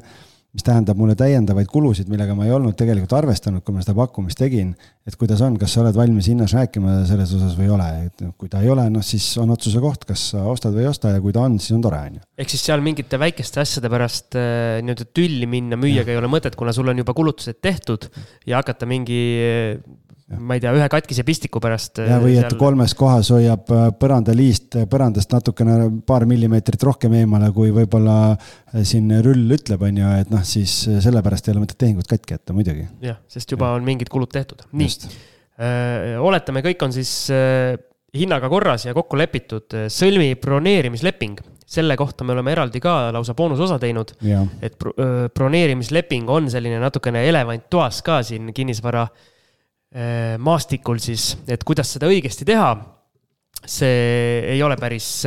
mis 0.58 0.66
tähendab 0.66 0.98
mulle 0.98 1.14
täiendavaid 1.18 1.70
kulusid, 1.70 2.08
millega 2.10 2.34
ma 2.34 2.48
ei 2.48 2.54
olnud 2.56 2.74
tegelikult 2.78 3.14
arvestanud, 3.14 3.62
kui 3.66 3.76
ma 3.76 3.84
seda 3.84 3.94
pakkumist 3.98 4.40
tegin. 4.42 4.72
et 5.08 5.16
kuidas 5.16 5.40
on, 5.46 5.54
kas 5.56 5.72
sa 5.72 5.84
oled 5.84 5.96
valmis 5.96 6.28
hinnas 6.28 6.52
rääkima 6.58 6.98
selles 7.08 7.30
osas 7.38 7.54
või 7.56 7.68
ei 7.70 7.72
ole, 7.72 7.86
et 8.10 8.24
noh, 8.26 8.34
kui 8.36 8.50
ta 8.52 8.60
ei 8.60 8.72
ole, 8.74 8.84
noh 8.92 9.06
siis 9.06 9.24
on 9.40 9.54
otsuse 9.54 9.80
koht, 9.80 10.04
kas 10.10 10.26
sa 10.34 10.42
ostad 10.52 10.74
või 10.76 10.84
ei 10.84 10.90
osta 10.90 11.14
ja 11.14 11.22
kui 11.24 11.32
ta 11.36 11.46
on, 11.46 11.56
siis 11.62 11.78
on 11.78 11.86
tore, 11.86 12.02
on 12.10 12.18
ju. 12.18 12.26
ehk 12.42 12.52
siis 12.52 12.66
seal 12.68 12.84
mingite 12.84 13.22
väikeste 13.22 13.62
asjade 13.64 13.92
pärast 13.94 14.36
äh, 14.36 14.82
nii-öelda 14.84 15.08
tülli 15.16 15.48
minna 15.48 15.80
müüjaga 15.80 16.12
ei 16.12 16.20
ole 16.20 16.32
mõtet, 16.34 16.58
kuna 16.60 16.74
sul 16.76 16.90
on 16.92 17.00
juba 17.00 17.16
kulutused 17.16 17.62
tehtud 17.64 18.10
ja 18.50 18.60
hakata 18.60 18.90
mingi 18.90 19.22
ma 20.36 20.58
ei 20.58 20.62
tea, 20.62 20.74
ühe 20.76 20.88
katkise 20.92 21.24
pistiku 21.28 21.62
pärast. 21.64 22.02
ja, 22.04 22.18
või 22.20 22.36
et 22.36 22.44
seal... 22.50 22.58
kolmes 22.60 22.94
kohas 23.00 23.30
hoiab 23.32 23.70
äh, 23.72 23.86
põrandaliist 24.00 24.76
äh, 24.82 24.88
põrandast 24.92 25.32
natukene 25.32 25.78
paar 26.08 26.26
millimeetrit 26.28 26.84
rohkem 26.84 27.16
eemale, 27.22 27.48
kui 27.56 27.72
võib-olla 27.76 28.18
äh, 28.34 28.82
siin 28.88 29.08
rüll 29.24 29.56
ütleb, 29.56 29.86
on 29.88 30.02
ju, 30.02 30.10
et 30.24 30.34
noh, 30.34 30.44
siis 30.48 30.74
sellepärast 31.06 31.48
ei 31.48 31.56
ole 31.56 31.64
mõtet 31.64 31.80
tehingut 31.80 32.10
katki 32.12 32.36
jätta 32.36 32.56
muidugi. 32.58 32.84
jah, 33.06 33.22
sest 33.32 33.56
juba 33.56 33.72
ja. 33.72 33.80
on 33.80 33.88
mingid 33.88 34.12
kulud 34.12 34.32
tehtud. 34.34 34.66
nii, 34.76 35.14
oletame, 36.22 36.62
kõik 36.66 36.84
on 36.86 36.92
siis 36.94 37.14
hinnaga 38.18 38.50
korras 38.52 38.86
ja 38.86 38.94
kokku 38.98 39.18
lepitud, 39.18 39.78
sõlmi 39.94 40.36
broneerimisleping 40.42 41.40
selle 41.68 41.98
kohta 42.00 42.24
me 42.24 42.36
oleme 42.36 42.52
eraldi 42.54 42.80
ka 42.84 43.14
lausa 43.16 43.34
boonusosa 43.36 43.80
teinud. 43.80 44.12
et 44.62 44.76
broneerimisleping 45.34 46.30
on 46.30 46.52
selline 46.52 46.84
natukene 46.84 47.24
elevant 47.32 47.66
toas 47.72 48.04
ka 48.04 48.20
siin 48.28 48.52
kinnisvara 48.56 49.08
Äh, 49.08 49.34
maastikul 50.44 51.00
siis, 51.00 51.38
et 51.48 51.64
kuidas 51.64 51.94
seda 51.96 52.10
õigesti 52.12 52.46
teha. 52.46 52.74
see 53.66 54.42
ei 54.54 54.60
ole 54.64 54.76
päris, 54.78 55.26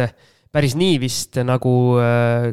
päris 0.52 0.76
nii 0.78 0.98
vist, 1.00 1.38
nagu 1.46 1.72
äh, 1.98 2.50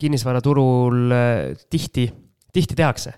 kinnisvaraturul 0.00 1.12
äh, 1.12 1.58
tihti, 1.70 2.08
tihti 2.52 2.76
tehakse. 2.78 3.14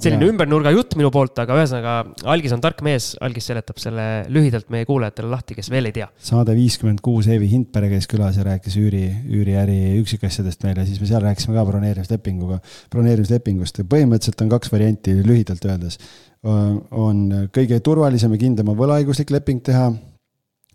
Selline 0.00 0.26
ja. 0.26 0.32
ümbernurga 0.34 0.72
jutt 0.74 0.96
minu 0.98 1.10
poolt, 1.14 1.38
aga 1.42 1.58
ühesõnaga, 1.60 1.96
Algis 2.32 2.54
on 2.56 2.62
tark 2.64 2.80
mees, 2.86 3.12
Algis 3.20 3.50
seletab 3.50 3.80
selle 3.82 4.06
lühidalt 4.32 4.70
meie 4.72 4.88
kuulajatele 4.88 5.30
lahti, 5.32 5.56
kes 5.58 5.70
veel 5.72 5.90
ei 5.90 5.96
tea. 5.96 6.08
saade 6.30 6.56
viiskümmend 6.56 7.02
kuus, 7.04 7.28
Eevi 7.30 7.50
Hindpere 7.52 7.90
käis 7.92 8.08
külas 8.10 8.40
ja 8.40 8.46
rääkis 8.48 8.78
üüri, 8.80 9.04
üüriäri 9.28 9.78
üksikasjadest 10.00 10.64
meile, 10.66 10.86
siis 10.88 11.02
me 11.02 11.10
seal 11.10 11.22
rääkisime 11.24 11.58
ka 11.58 11.66
broneerimislepinguga, 11.68 12.60
broneerimislepingust. 12.94 13.84
põhimõtteliselt 13.90 14.44
on 14.46 14.52
kaks 14.56 14.72
varianti 14.72 15.16
lühidalt 15.20 15.64
öeldes 15.68 16.00
on 16.42 17.48
kõige 17.52 17.80
turvalisem 17.84 18.32
ja 18.32 18.40
kindlam 18.40 18.72
on 18.72 18.78
võlaõiguslik 18.78 19.32
leping 19.34 19.60
teha. 19.64 19.90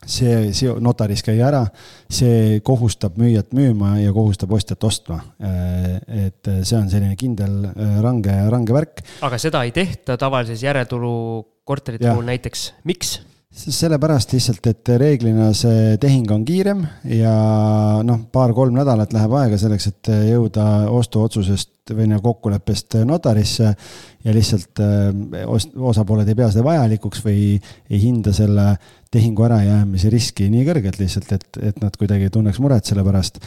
See, 0.06 0.54
see 0.56 0.72
notaris 0.84 1.24
käia 1.26 1.50
ära, 1.50 1.64
see 2.12 2.60
kohustab 2.66 3.20
müüjat 3.22 3.54
müüma 3.58 3.96
ja 4.02 4.14
kohustab 4.16 4.54
ostjat 4.56 4.84
ostma. 4.88 5.22
et 5.40 6.52
see 6.64 6.78
on 6.78 6.90
selline 6.90 7.16
kindel 7.20 7.62
range, 8.04 8.36
range 8.52 8.74
värk. 8.76 9.06
aga 9.26 9.40
seda 9.42 9.64
ei 9.66 9.74
tehta 9.76 10.18
tavalises 10.22 10.64
järeltulu 10.64 11.16
korterite 11.66 12.12
puhul 12.12 12.28
näiteks, 12.30 12.72
miks? 12.86 13.18
Sellepärast 13.56 14.34
lihtsalt, 14.36 14.68
et 14.68 14.90
reeglina 15.00 15.52
see 15.56 15.96
tehing 16.02 16.32
on 16.34 16.44
kiirem 16.48 16.82
ja 17.08 17.36
noh, 18.04 18.26
paar-kolm 18.32 18.76
nädalat 18.76 19.14
läheb 19.16 19.36
aega 19.40 19.60
selleks, 19.60 19.88
et 19.92 20.12
jõuda 20.32 20.66
ostuotsusest 20.92 21.94
või 21.96 22.10
nagu 22.10 22.24
kokkuleppest 22.26 22.98
notarisse 23.08 23.72
ja 24.26 24.34
lihtsalt 24.36 24.82
eh, 24.84 25.48
osapooled 25.78 26.28
ei 26.28 26.38
pea 26.38 26.50
seda 26.52 26.66
vajalikuks 26.66 27.24
või 27.26 27.56
ei 27.56 28.02
hinda 28.02 28.34
selle 28.36 28.74
tehingu 29.16 29.46
ärajäämise 29.48 30.12
riski 30.12 30.50
nii 30.52 30.66
kõrgelt 30.68 31.00
lihtsalt, 31.00 31.32
et, 31.38 31.62
et 31.72 31.80
nad 31.84 31.96
kuidagi 31.96 32.28
tunneks 32.34 32.60
muret 32.60 32.90
selle 32.90 33.06
pärast. 33.06 33.40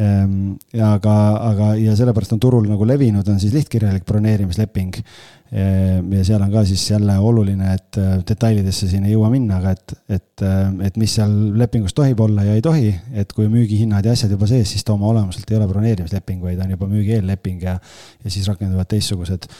Ehm, 0.00 0.54
aga, 0.80 1.16
aga, 1.50 1.74
ja 1.76 1.96
sellepärast 1.98 2.32
on 2.36 2.40
turul 2.40 2.68
nagu 2.70 2.86
levinud, 2.88 3.26
on 3.28 3.40
siis 3.42 3.52
lihtkirjalik 3.52 4.06
broneerimisleping 4.08 5.02
ja 5.50 6.24
seal 6.26 6.42
on 6.44 6.52
ka 6.52 6.62
siis 6.68 6.84
jälle 6.92 7.16
oluline, 7.18 7.74
et 7.74 7.98
äh, 7.98 8.12
detailidesse 8.28 8.86
siin 8.90 9.08
ei 9.08 9.16
jõua 9.16 9.32
minna, 9.32 9.58
aga 9.58 9.74
et, 9.74 9.94
et, 10.08 10.44
äh, 10.46 10.68
et 10.86 10.98
mis 11.00 11.16
seal 11.18 11.34
lepingus 11.58 11.94
tohib 11.96 12.22
olla 12.22 12.44
ja 12.46 12.54
ei 12.54 12.62
tohi, 12.62 12.92
et 13.18 13.34
kui 13.34 13.50
müügihinnad 13.50 14.06
ja 14.06 14.14
asjad 14.14 14.30
juba 14.30 14.46
sees, 14.50 14.70
siis 14.70 14.86
ta 14.86 14.94
oma 14.94 15.10
olemuselt 15.10 15.50
ei 15.50 15.58
ole 15.58 15.66
broneerimisleping, 15.72 16.42
vaid 16.44 16.62
on 16.62 16.70
juba 16.76 16.86
müügi 16.90 17.18
eelleping 17.18 17.66
ja, 17.66 17.78
ja 18.22 18.30
siis 18.30 18.46
rakenduvad 18.50 18.90
teistsugused 18.94 19.50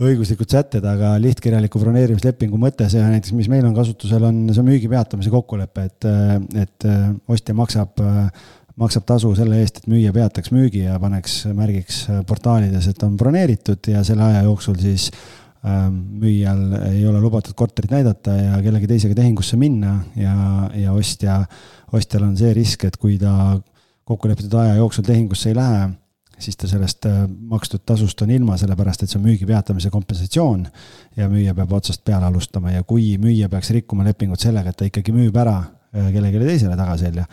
õiguslikud 0.00 0.48
sätted, 0.48 0.84
aga 0.88 1.12
lihtkirjaliku 1.20 1.78
broneerimislepingu 1.78 2.58
mõte, 2.58 2.86
see 2.90 3.02
näiteks, 3.04 3.34
mis 3.36 3.50
meil 3.52 3.66
on 3.68 3.74
kasutusel, 3.76 4.24
on, 4.26 4.46
see 4.56 4.64
müügi 4.66 4.88
peatamise 4.90 5.30
kokkulepe, 5.30 5.86
et, 5.92 6.08
äh, 6.10 6.38
et 6.64 6.90
ostja 7.30 7.54
maksab 7.54 8.02
maksab 8.78 9.06
tasu 9.08 9.32
selle 9.38 9.60
eest, 9.62 9.82
et 9.82 9.90
müüja 9.90 10.12
peataks 10.14 10.52
müügi 10.54 10.84
ja 10.86 10.98
paneks 11.02 11.42
märgiks 11.56 12.04
portaalides, 12.28 12.90
et 12.90 13.02
on 13.06 13.16
broneeritud 13.20 13.90
ja 13.92 14.04
selle 14.06 14.24
aja 14.28 14.44
jooksul 14.46 14.78
siis 14.80 15.10
ähm, 15.66 15.96
müüjal 16.22 16.62
ei 16.92 17.02
ole 17.06 17.20
lubatud 17.20 17.56
korterit 17.58 17.92
näidata 17.94 18.36
ja 18.36 18.60
kellegi 18.62 18.90
teisega 18.90 19.18
tehingusse 19.18 19.58
minna 19.60 19.98
ja, 20.16 20.34
ja 20.74 20.92
ostja, 20.92 21.42
ostjal 21.92 22.28
on 22.28 22.36
see 22.38 22.54
risk, 22.56 22.86
et 22.86 23.00
kui 23.00 23.18
ta 23.20 23.58
kokkulepitud 24.10 24.54
aja 24.62 24.78
jooksul 24.80 25.06
tehingusse 25.06 25.50
ei 25.50 25.58
lähe, 25.58 25.88
siis 26.40 26.56
ta 26.56 26.68
sellest 26.70 27.06
äh, 27.06 27.24
makstud 27.28 27.84
tasust 27.86 28.22
on 28.24 28.30
ilma, 28.34 28.56
sellepärast 28.60 29.04
et 29.04 29.12
see 29.12 29.18
on 29.20 29.26
müügi 29.28 29.46
peatamise 29.48 29.90
kompensatsioon 29.92 30.64
ja 31.16 31.28
müüja 31.30 31.54
peab 31.54 31.74
otsast 31.78 32.02
peale 32.04 32.30
alustama. 32.30 32.72
Ja 32.74 32.82
kui 32.82 33.12
müüja 33.20 33.50
peaks 33.52 33.70
rikkuma 33.76 34.06
lepingut 34.06 34.40
sellega, 34.40 34.72
et 34.72 34.80
ta 34.80 34.88
ikkagi 34.88 35.14
müüb 35.14 35.36
ära 35.42 35.58
äh, 35.60 36.08
kellelegi 36.14 36.40
teisele 36.46 36.78
tagaselja 36.80 37.26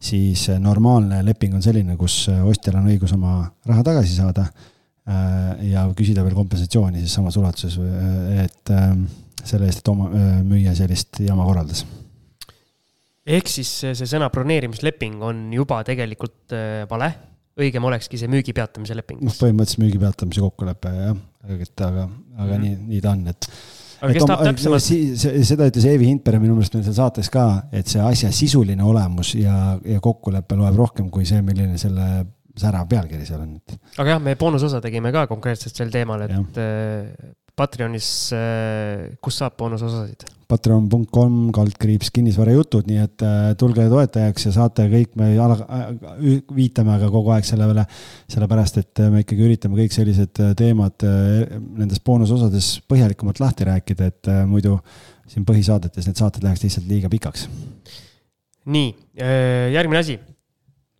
siis 0.00 0.48
äh, 0.52 0.60
normaalne 0.60 1.22
leping 1.24 1.56
on 1.56 1.64
selline, 1.64 1.96
kus 2.00 2.26
äh, 2.32 2.40
ostjal 2.46 2.80
on 2.80 2.88
õigus 2.92 3.14
oma 3.16 3.38
raha 3.66 3.84
tagasi 3.86 4.16
saada 4.16 4.46
äh, 4.46 5.68
ja 5.72 5.86
küsida 5.96 6.24
veel 6.26 6.36
kompensatsiooni 6.36 7.02
siis 7.02 7.14
samas 7.16 7.38
ulatuses, 7.40 7.78
et 8.42 8.74
selle 9.46 9.68
eest, 9.68 9.84
et 9.84 9.92
oma 9.92 10.10
müüja 10.46 10.74
sellist 10.76 11.20
jama 11.22 11.46
korraldas. 11.46 11.84
ehk 13.26 13.48
siis 13.50 13.70
see 13.86 14.10
sõna 14.10 14.28
broneerimisleping 14.34 15.22
on 15.22 15.46
juba 15.54 15.82
tegelikult 15.86 16.54
vale, 16.90 17.12
õigem 17.56 17.86
olekski 17.88 18.18
see 18.20 18.30
müügi 18.30 18.54
peatamise 18.56 18.96
leping? 18.98 19.22
noh, 19.22 19.38
põhimõtteliselt 19.38 19.84
müügi 19.84 20.02
peatamise 20.02 20.44
kokkulepe 20.44 20.92
jah, 20.92 21.16
aga, 21.46 21.66
aga 21.86 22.06
mm 22.06 22.30
-hmm. 22.36 22.62
nii, 22.66 22.78
nii 22.92 23.02
ta 23.04 23.14
on, 23.14 23.26
et 23.32 23.50
aga 24.00 24.12
kes 24.12 24.26
tahab 24.28 24.44
täpsemalt? 24.50 24.88
seda 25.50 25.68
ütles 25.70 25.88
Eevi 25.88 26.10
Hindberg 26.10 26.42
minu 26.42 26.56
meelest 26.56 26.76
meil 26.76 26.86
seal 26.86 26.98
saates 26.98 27.30
ka, 27.32 27.46
et 27.74 27.88
see 27.90 28.02
asja 28.02 28.32
sisuline 28.34 28.84
olemus 28.84 29.34
ja, 29.38 29.76
ja 29.84 30.02
kokkulepe 30.04 30.58
loeb 30.58 30.76
rohkem 30.78 31.10
kui 31.12 31.28
see, 31.28 31.42
milline 31.46 31.80
selle 31.80 32.26
särav 32.56 32.88
pealkiri 32.90 33.26
seal 33.28 33.42
on. 33.44 33.56
aga 33.96 34.14
jah, 34.14 34.22
me 34.22 34.36
boonusosa 34.40 34.80
tegime 34.84 35.12
ka 35.14 35.26
konkreetselt 35.30 35.76
sel 35.76 35.92
teemal, 35.92 36.26
et 36.26 36.36
ja. 36.36 37.32
Patreonis, 37.56 38.06
äh, 38.36 39.14
kus 39.24 39.38
saab 39.40 39.54
boonusosasid? 39.56 40.26
Patreon.com 40.46 41.38
kaldkriips 41.56 42.10
kinnisvarajutud, 42.14 42.84
nii 42.84 42.98
et 43.00 43.24
äh, 43.24 43.46
tulge 43.56 43.86
toetajaks 43.88 44.44
ja 44.50 44.52
saate 44.58 44.84
kõik, 44.92 45.14
me 45.16 45.30
äh, 45.32 46.26
viitame 46.52 46.92
aga 46.98 47.08
kogu 47.14 47.32
aeg 47.32 47.48
selle 47.48 47.64
peale, 47.70 47.86
sellepärast 48.34 48.80
et 48.82 49.02
me 49.08 49.24
ikkagi 49.24 49.48
üritame 49.48 49.80
kõik 49.80 49.96
sellised 49.96 50.42
teemad 50.60 51.06
nendes 51.06 52.04
boonusosades 52.04 52.74
põhjalikumalt 52.92 53.40
lahti 53.40 53.70
rääkida, 53.70 54.12
et 54.12 54.32
muidu 54.50 54.76
siin 55.26 55.48
põhisaadetes 55.48 56.10
need 56.10 56.20
saated 56.20 56.44
läheks 56.44 56.66
lihtsalt 56.66 56.92
liiga 56.92 57.08
pikaks. 57.10 57.48
nii, 58.68 58.92
järgmine 59.72 60.04
asi. 60.04 60.20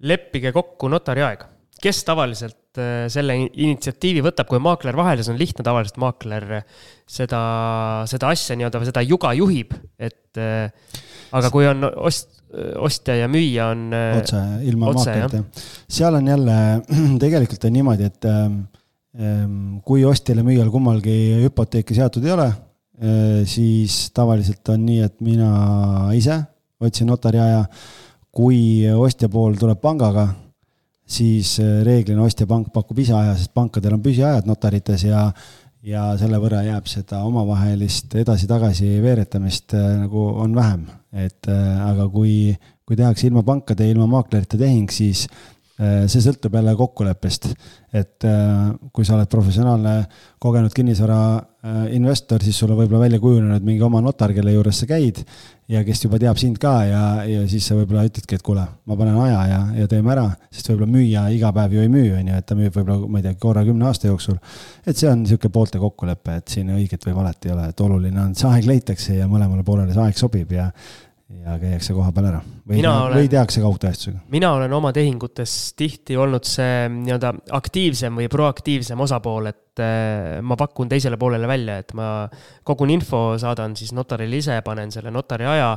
leppige 0.01 0.57
kokku 0.57 0.89
notari 0.89 1.23
aeg. 1.29 1.45
kes 1.83 2.01
tavaliselt 2.09 2.66
Äh, 2.81 3.07
selle 3.13 3.37
initsiatiivi 3.47 4.23
võtab, 4.25 4.49
kui 4.51 4.61
maakler 4.63 4.97
vahele, 4.99 5.25
see 5.25 5.33
on 5.33 5.41
lihtne, 5.41 5.65
tavaliselt 5.67 5.99
maakler 6.03 6.47
seda, 7.09 7.41
seda 8.11 8.33
asja 8.35 8.57
nii-öelda 8.59 8.81
või 8.83 8.89
seda 8.91 9.05
juga 9.07 9.33
juhib, 9.37 9.75
et 9.97 10.41
äh, 10.41 10.93
aga 11.37 11.51
kui 11.55 11.69
on 11.69 11.87
ost-, 11.87 12.43
ostja 12.83 13.17
ja 13.21 13.29
müüja 13.31 13.71
on. 13.75 13.89
Äh, 13.97 14.21
otse, 14.21 14.43
ilma 14.69 14.93
maaklerita. 14.93 15.43
seal 15.99 16.19
on 16.21 16.33
jälle, 16.33 16.57
tegelikult 17.25 17.69
on 17.69 17.77
niimoodi, 17.79 18.11
et 18.13 18.31
ähm, 18.31 18.63
ähm, 19.17 19.61
kui 19.87 20.05
ostjal 20.09 20.43
ja 20.43 20.47
müüjal 20.47 20.73
kummalgi 20.75 21.19
hüpoteeki 21.45 21.97
seatud 21.97 22.27
ei 22.27 22.37
ole, 22.37 22.51
siis 23.45 24.07
tavaliselt 24.17 24.71
on 24.73 24.87
nii, 24.87 25.03
et 25.05 25.19
mina 25.21 25.49
ise 26.17 26.39
otsin 26.81 27.11
notari 27.11 27.43
aja. 27.43 27.67
kui 28.37 28.89
ostja 28.89 29.29
pool 29.33 29.55
tuleb 29.61 29.79
pangaga 29.81 30.25
siis 31.07 31.57
äh, 31.63 31.81
reeglina 31.87 32.27
ostjapank 32.27 32.73
pakub 32.75 32.99
ise 33.03 33.15
aja, 33.17 33.37
sest 33.39 33.55
pankadel 33.57 33.97
on 33.97 34.05
püsiajad 34.05 34.49
notarites 34.49 35.07
ja 35.07 35.31
ja 35.87 36.03
selle 36.19 36.41
võrra 36.43 36.65
jääb 36.67 36.89
seda 36.91 37.21
omavahelist 37.29 38.17
edasi-tagasi 38.19 38.97
veeretamist 39.05 39.77
äh, 39.79 39.93
nagu 40.03 40.25
on 40.43 40.57
vähem. 40.57 40.87
et 41.13 41.47
äh, 41.49 41.85
aga 41.87 42.09
kui, 42.11 42.57
kui 42.85 42.99
tehakse 42.99 43.29
ilma 43.29 43.45
pankade 43.47 43.87
ja 43.87 43.95
ilma 43.95 44.09
maaklerite 44.19 44.59
tehing, 44.59 44.91
siis 44.91 45.29
see 45.77 46.23
sõltub 46.25 46.55
jälle 46.57 46.73
kokkuleppest. 46.73 47.51
et 47.93 48.25
kui 48.97 49.05
sa 49.05 49.13
oled 49.13 49.29
professionaalne 49.29 50.07
kogenud 50.41 50.73
kinnisvarainvestor, 51.67 52.43
siis 52.43 52.59
sul 52.59 52.71
on 52.71 52.79
võib-olla 52.79 53.07
välja 53.07 53.21
kujunenud 53.21 53.65
mingi 53.65 53.83
oma 53.83 54.01
notar, 54.05 54.33
kelle 54.35 54.53
juures 54.55 54.79
sa 54.83 54.87
käid 54.87 55.23
ja 55.69 55.83
kes 55.85 56.05
juba 56.05 56.19
teab 56.23 56.39
sind 56.39 56.59
ka 56.63 56.73
ja, 56.87 57.03
ja 57.27 57.43
siis 57.51 57.67
sa 57.67 57.75
võib-olla 57.75 58.05
ütledki, 58.07 58.39
et 58.39 58.45
kuule, 58.47 58.63
ma 58.87 58.97
panen 58.99 59.17
aja 59.25 59.41
ja, 59.51 59.61
ja 59.81 59.89
teeme 59.91 60.13
ära, 60.15 60.27
sest 60.55 60.71
võib-olla 60.71 60.93
müüja 60.93 61.25
iga 61.35 61.51
päev 61.57 61.75
ju 61.75 61.83
ei 61.83 61.91
müü, 61.91 62.13
on 62.21 62.31
ju, 62.31 62.37
et 62.39 62.47
ta 62.47 62.59
müüb 62.59 62.77
võib-olla, 62.77 63.11
ma 63.11 63.21
ei 63.21 63.27
tea, 63.27 63.39
korra 63.43 63.65
kümne 63.67 63.89
aasta 63.89 64.11
jooksul. 64.11 64.39
et 64.87 64.97
see 64.97 65.11
on 65.11 65.25
niisugune 65.25 65.55
poolte 65.57 65.83
kokkulepe, 65.83 66.39
et 66.41 66.55
siin 66.55 66.71
õiget 66.77 67.09
või 67.09 67.17
valet 67.19 67.49
ei 67.49 67.57
ole, 67.57 67.67
et 67.73 67.83
oluline 67.89 68.23
on, 68.23 68.31
et 68.31 68.43
see 68.43 68.53
aeg 68.53 68.71
leitakse 68.71 69.19
ja 69.19 69.27
mõlemale 69.31 69.67
poolele 69.67 69.97
see 69.97 70.07
aeg 70.07 70.23
sobib 70.23 70.55
ja 70.55 70.71
ja 71.27 71.57
käiakse 71.59 71.95
koha 71.95 72.13
peal 72.15 72.29
ära 72.29 72.41
või, 72.41 72.79
olen, 72.87 73.17
või 73.19 73.29
tehakse 73.31 73.63
kaugtõestusega? 73.63 74.21
mina 74.31 74.53
olen 74.55 74.73
oma 74.77 74.93
tehingutes 74.95 75.53
tihti 75.79 76.15
olnud 76.23 76.47
see 76.47 76.87
nii-öelda 76.93 77.33
aktiivsem 77.59 78.21
või 78.21 78.29
proaktiivsem 78.31 79.01
osapool, 79.03 79.49
et 79.51 79.83
äh, 79.83 80.37
ma 80.47 80.59
pakun 80.59 80.91
teisele 80.91 81.19
poolele 81.19 81.49
välja, 81.51 81.81
et 81.83 81.95
ma 81.99 82.11
kogun 82.67 82.93
info, 82.95 83.23
saadan 83.43 83.75
siis 83.79 83.91
notarile 83.97 84.39
ise, 84.39 84.61
panen 84.67 84.95
selle 84.95 85.11
notari 85.15 85.49
aja. 85.51 85.73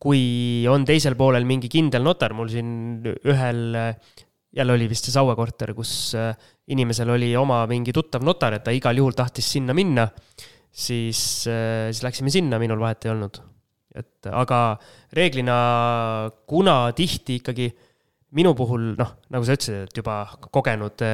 kui 0.00 0.64
on 0.68 0.84
teisel 0.84 1.14
poolel 1.16 1.44
mingi 1.48 1.68
kindel 1.72 2.04
notar, 2.04 2.32
mul 2.36 2.48
siin 2.52 3.04
ühel, 3.04 3.60
jälle 4.56 4.72
oli 4.72 4.88
vist 4.88 5.08
see 5.08 5.12
Saue 5.12 5.36
korter, 5.36 5.74
kus 5.76 6.14
äh, 6.16 6.32
inimesel 6.72 7.12
oli 7.12 7.34
oma 7.36 7.66
mingi 7.68 7.92
tuttav 7.92 8.24
notar, 8.24 8.56
et 8.56 8.64
ta 8.64 8.72
igal 8.72 8.96
juhul 8.96 9.16
tahtis 9.16 9.52
sinna 9.58 9.76
minna, 9.76 10.08
siis, 10.72 11.20
äh, 11.52 11.92
siis 11.92 12.02
läksime 12.04 12.32
sinna, 12.32 12.60
minul 12.60 12.80
vahet 12.80 13.04
ei 13.04 13.12
olnud 13.12 13.44
et 13.96 14.28
aga 14.30 14.60
reeglina, 15.16 15.56
kuna 16.48 16.78
tihti 16.96 17.40
ikkagi 17.40 17.70
minu 18.36 18.52
puhul 18.58 18.92
noh, 18.98 19.14
nagu 19.32 19.46
sa 19.46 19.56
ütlesid, 19.56 19.86
et 19.86 20.00
juba 20.00 20.18
kogenud, 20.52 21.04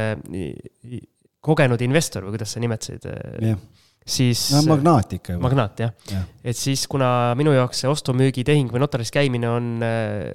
kogenud 1.42 1.84
investor 1.84 2.26
või 2.26 2.36
kuidas 2.36 2.56
sa 2.56 2.62
nimetasid 2.62 3.06
yeah., 3.06 3.60
siis. 4.02 4.48
no 4.56 4.64
magnaat 4.72 5.16
ikka 5.18 5.36
juba. 5.36 5.46
magnaat 5.46 5.84
jah 5.84 5.94
yeah., 6.10 6.26
et 6.52 6.58
siis 6.58 6.86
kuna 6.90 7.32
minu 7.38 7.54
jaoks 7.54 7.84
see 7.84 7.90
ostu-müügitehing 7.92 8.72
või 8.72 8.82
notaris 8.82 9.12
käimine 9.14 9.50
on 9.50 9.72
äh, 9.86 10.32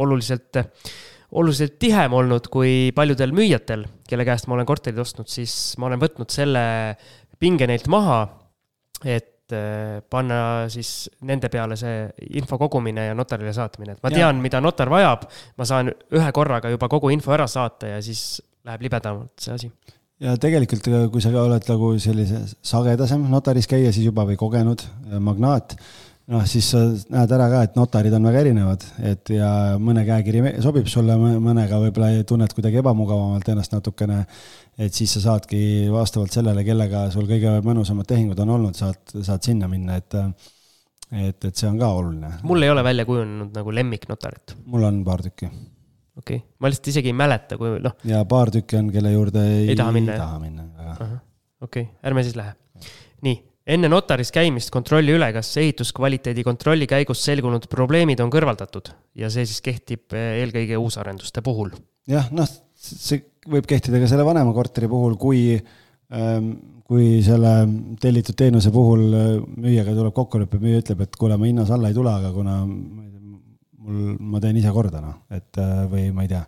oluliselt 0.00 0.62
oluliselt 1.30 1.78
tihem 1.82 2.14
olnud 2.16 2.48
kui 2.50 2.90
paljudel 2.94 3.34
müüjatel, 3.34 3.84
kelle 4.08 4.26
käest 4.26 4.48
ma 4.50 4.56
olen 4.56 4.66
korterid 4.66 4.98
ostnud, 4.98 5.28
siis 5.30 5.76
ma 5.78 5.86
olen 5.86 6.00
võtnud 6.02 6.32
selle 6.34 6.62
pinge 7.40 7.68
neilt 7.70 7.86
maha. 7.90 8.24
et 9.06 9.39
et 9.56 10.10
panna 10.10 10.40
siis 10.72 11.08
nende 11.26 11.50
peale 11.52 11.76
see 11.80 12.04
info 12.40 12.58
kogumine 12.60 13.10
ja 13.10 13.14
notarile 13.16 13.52
saatmine, 13.56 13.96
et 13.96 14.04
ma 14.04 14.12
tean, 14.14 14.42
mida 14.42 14.60
notar 14.62 14.90
vajab, 14.92 15.26
ma 15.58 15.68
saan 15.68 15.92
ühe 15.92 16.32
korraga 16.36 16.72
juba 16.72 16.88
kogu 16.92 17.12
info 17.14 17.34
ära 17.36 17.48
saata 17.50 17.94
ja 17.94 18.02
siis 18.04 18.40
läheb 18.66 18.86
libedamalt 18.88 19.32
see 19.40 19.56
asi. 19.56 19.70
ja 20.20 20.36
tegelikult, 20.40 20.90
kui 21.12 21.24
sa 21.24 21.32
oled 21.42 21.66
nagu 21.72 21.94
sellise 22.02 22.44
sagedasem 22.72 23.24
notaris 23.32 23.68
käia, 23.70 23.92
siis 23.92 24.08
juba 24.10 24.26
või 24.28 24.38
kogenud 24.40 24.84
magnaat, 25.20 25.76
noh, 26.30 26.44
siis 26.48 26.68
sa 26.72 26.82
näed 27.12 27.34
ära 27.34 27.48
ka, 27.52 27.62
et 27.66 27.76
notarid 27.78 28.14
on 28.16 28.28
väga 28.28 28.44
erinevad, 28.44 28.84
et 29.10 29.32
ja 29.34 29.50
mõne 29.82 30.04
käekiri 30.06 30.56
sobib 30.62 30.88
sulle, 30.90 31.16
mõnega 31.18 31.80
võib-olla 31.82 32.12
tunned 32.28 32.54
kuidagi 32.56 32.80
ebamugavamalt 32.82 33.50
ennast 33.52 33.74
natukene. 33.74 34.22
et 34.78 34.94
siis 34.94 35.12
sa 35.16 35.24
saadki 35.26 35.90
vastavalt 35.92 36.32
sellele, 36.32 36.64
kellega 36.64 37.08
sul 37.10 37.26
kõige 37.28 37.58
mõnusamad 37.66 38.08
tehingud 38.08 38.38
on 38.46 38.54
olnud, 38.56 38.78
saad, 38.78 39.00
saad 39.26 39.44
sinna 39.44 39.68
minna, 39.68 39.98
et 40.00 40.18
et, 41.10 41.44
et 41.44 41.50
see 41.56 41.66
on 41.66 41.78
ka 41.80 41.90
oluline. 41.90 42.32
mul 42.46 42.62
ei 42.62 42.70
ole 42.70 42.84
välja 42.86 43.04
kujunenud 43.08 43.56
nagu 43.56 43.74
lemmiknotarit. 43.74 44.54
mul 44.70 44.86
on 44.86 45.02
paar 45.04 45.22
tükki. 45.26 45.50
okei 46.16 46.36
okay., 46.36 46.46
ma 46.58 46.70
lihtsalt 46.70 46.92
isegi 46.94 47.10
ei 47.10 47.18
mäleta, 47.18 47.58
kui 47.58 47.74
noh. 47.82 47.96
ja 48.06 48.22
paar 48.30 48.52
tükki 48.54 48.78
on, 48.78 48.92
kelle 48.94 49.12
juurde 49.12 49.44
ei, 49.50 49.68
ei 49.72 49.78
taha 49.78 49.94
minna, 49.96 50.18
taha 50.22 50.38
minna, 50.42 50.68
väga. 50.78 51.08
okei 51.60 51.88
okay., 51.88 51.94
ärme 52.06 52.26
siis 52.26 52.38
lähe. 52.38 52.54
nii, 53.26 53.38
enne 53.70 53.90
notaris 53.92 54.32
käimist 54.34 54.72
kontrolli 54.74 55.14
üle, 55.16 55.30
kas 55.36 55.52
ehituskvaliteedi 55.62 56.44
kontrolli 56.46 56.88
käigus 56.90 57.22
selgunud 57.26 57.68
probleemid 57.70 58.22
on 58.24 58.32
kõrvaldatud 58.32 58.92
ja 59.20 59.30
see 59.32 59.46
siis 59.48 59.62
kehtib 59.64 60.16
eh, 60.16 60.40
eelkõige 60.42 60.80
uusarenduste 60.80 61.44
puhul. 61.46 61.72
jah, 62.10 62.28
noh, 62.34 62.48
see 62.74 63.22
võib 63.50 63.68
kehtida 63.68 64.02
ka 64.02 64.10
selle 64.10 64.26
vanema 64.26 64.52
korteri 64.56 64.90
puhul, 64.90 65.16
kui 65.20 65.44
ähm, 65.56 66.52
kui 66.90 67.20
selle 67.22 67.52
tellitud 68.02 68.34
teenuse 68.34 68.72
puhul 68.74 69.04
äh, 69.14 69.28
müüjaga 69.38 69.94
tuleb 69.94 70.14
kokkulepe, 70.16 70.58
müüja 70.58 70.82
ütleb, 70.82 71.04
et 71.04 71.14
kuule, 71.18 71.36
ma 71.38 71.46
hinnas 71.46 71.70
alla 71.70 71.90
ei 71.90 71.94
tule, 71.94 72.10
aga 72.10 72.32
kuna 72.34 72.56
mul, 72.66 74.16
ma 74.18 74.40
teen 74.42 74.58
ise 74.58 74.72
korda, 74.74 75.02
noh, 75.04 75.20
et 75.30 75.60
äh, 75.62 75.84
või 75.90 76.08
ma 76.16 76.26
ei 76.26 76.32
tea, 76.32 76.42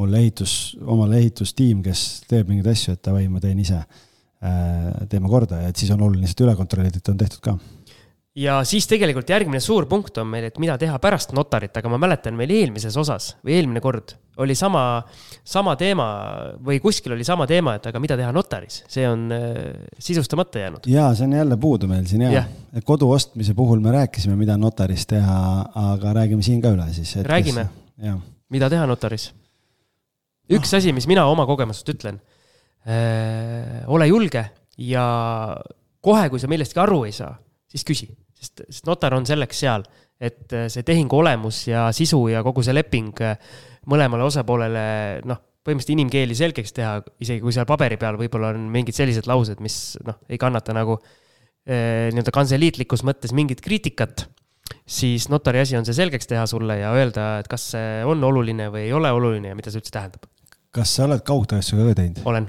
mul 0.00 0.16
ehitus, 0.18 0.54
omal 0.82 1.14
ehitustiim, 1.20 1.84
kes 1.86 2.24
teeb 2.30 2.50
mingeid 2.50 2.72
asju, 2.72 2.96
et 2.96 3.04
davai, 3.06 3.28
ma 3.30 3.42
teen 3.42 3.62
ise, 3.62 3.78
teeme 4.40 5.28
korda 5.28 5.58
ja 5.60 5.68
et 5.68 5.76
siis 5.76 5.90
on 5.92 6.00
oluline 6.00 6.24
lihtsalt 6.24 6.46
üle 6.46 6.54
kontrollida, 6.56 6.96
et 6.96 7.08
on 7.12 7.18
tehtud 7.20 7.42
ka 7.44 7.58
ja 8.38 8.60
siis 8.66 8.86
tegelikult 8.90 9.28
järgmine 9.30 9.60
suur 9.62 9.86
punkt 9.90 10.18
on 10.22 10.28
meil, 10.30 10.46
et 10.50 10.58
mida 10.62 10.76
teha 10.78 10.98
pärast 11.02 11.34
notarit, 11.36 11.74
aga 11.76 11.90
ma 11.90 11.98
mäletan 12.00 12.36
meil 12.38 12.52
eelmises 12.54 12.94
osas 13.00 13.34
või 13.44 13.56
eelmine 13.58 13.82
kord 13.82 14.14
oli 14.40 14.54
sama, 14.56 15.02
sama 15.44 15.74
teema 15.76 16.06
või 16.64 16.78
kuskil 16.80 17.16
oli 17.16 17.26
sama 17.26 17.46
teema, 17.50 17.74
et 17.76 17.90
aga 17.90 18.00
mida 18.02 18.16
teha 18.20 18.30
notaris, 18.32 18.80
see 18.88 19.04
on 19.08 19.26
äh, 19.34 19.58
sisustamata 19.98 20.62
jäänud. 20.62 20.88
ja 20.90 21.10
see 21.18 21.26
on 21.26 21.36
jälle 21.40 21.58
puudu 21.60 21.90
meil 21.90 22.06
siin 22.08 22.28
ja, 22.28 22.44
ja., 22.46 22.82
kodu 22.86 23.10
ostmise 23.10 23.54
puhul 23.58 23.82
me 23.82 23.92
rääkisime, 23.98 24.38
mida 24.38 24.56
notaris 24.56 25.06
teha, 25.10 25.40
aga 25.92 26.16
räägime 26.22 26.46
siin 26.46 26.62
ka 26.62 26.72
üle 26.76 26.86
siis. 26.94 27.16
räägime, 27.26 27.66
mida 28.48 28.70
teha 28.70 28.86
notaris? 28.86 29.32
üks 30.50 30.76
asi, 30.78 30.94
mis 30.94 31.10
mina 31.10 31.26
oma 31.26 31.46
kogemusest 31.50 31.96
ütlen 31.96 32.22
äh,, 32.22 32.39
ole 32.88 34.06
julge 34.08 34.40
ja 34.80 35.04
kohe, 36.00 36.28
kui 36.32 36.40
sa 36.40 36.48
millestki 36.48 36.80
aru 36.80 37.02
ei 37.04 37.12
saa 37.12 37.34
siis 37.70 37.86
küsi, 37.86 38.08
sest, 38.36 38.64
sest 38.66 38.88
notar 38.88 39.14
on 39.16 39.26
selleks 39.28 39.62
seal, 39.62 39.84
et 40.20 40.52
äh, 40.56 40.66
see 40.72 40.84
tehingu 40.86 41.20
olemus 41.20 41.62
ja 41.68 41.88
sisu 41.96 42.26
ja 42.32 42.42
kogu 42.46 42.64
see 42.66 42.74
leping 42.76 43.22
äh, 43.24 43.38
mõlemale 43.90 44.26
osapoolele, 44.26 44.82
noh, 45.28 45.40
põhimõtteliselt 45.64 45.94
inimkeeli 45.96 46.36
selgeks 46.36 46.74
teha, 46.76 46.98
isegi 47.22 47.42
kui 47.44 47.54
seal 47.54 47.68
paberi 47.68 47.98
peal 48.00 48.18
võib-olla 48.20 48.52
on 48.54 48.68
mingid 48.72 48.96
sellised 48.96 49.28
laused, 49.30 49.60
mis 49.64 49.96
noh, 50.06 50.16
ei 50.32 50.40
kannata 50.40 50.74
nagu 50.76 50.96
eh, 51.00 52.08
nii-öelda 52.12 52.32
kantseliitlikus 52.32 53.04
mõttes 53.04 53.34
mingit 53.36 53.60
kriitikat, 53.64 54.24
siis 54.88 55.28
notari 55.32 55.60
asi 55.60 55.76
on 55.76 55.84
see 55.88 55.96
selgeks 55.96 56.30
teha 56.30 56.46
sulle 56.48 56.78
ja 56.80 56.94
öelda, 56.96 57.26
et 57.42 57.50
kas 57.52 57.70
see 57.74 58.00
on 58.08 58.24
oluline 58.24 58.70
või 58.72 58.86
ei 58.86 58.94
ole 58.96 59.12
oluline 59.12 59.52
ja 59.52 59.58
mida 59.58 59.72
see 59.72 59.82
üldse 59.82 59.92
tähendab. 59.92 60.24
kas 60.72 60.96
sa 60.96 61.04
oled 61.08 61.24
kaugtööstusega 61.28 61.90
ka 61.90 61.98
teinud? 62.00 62.24
olen. 62.32 62.48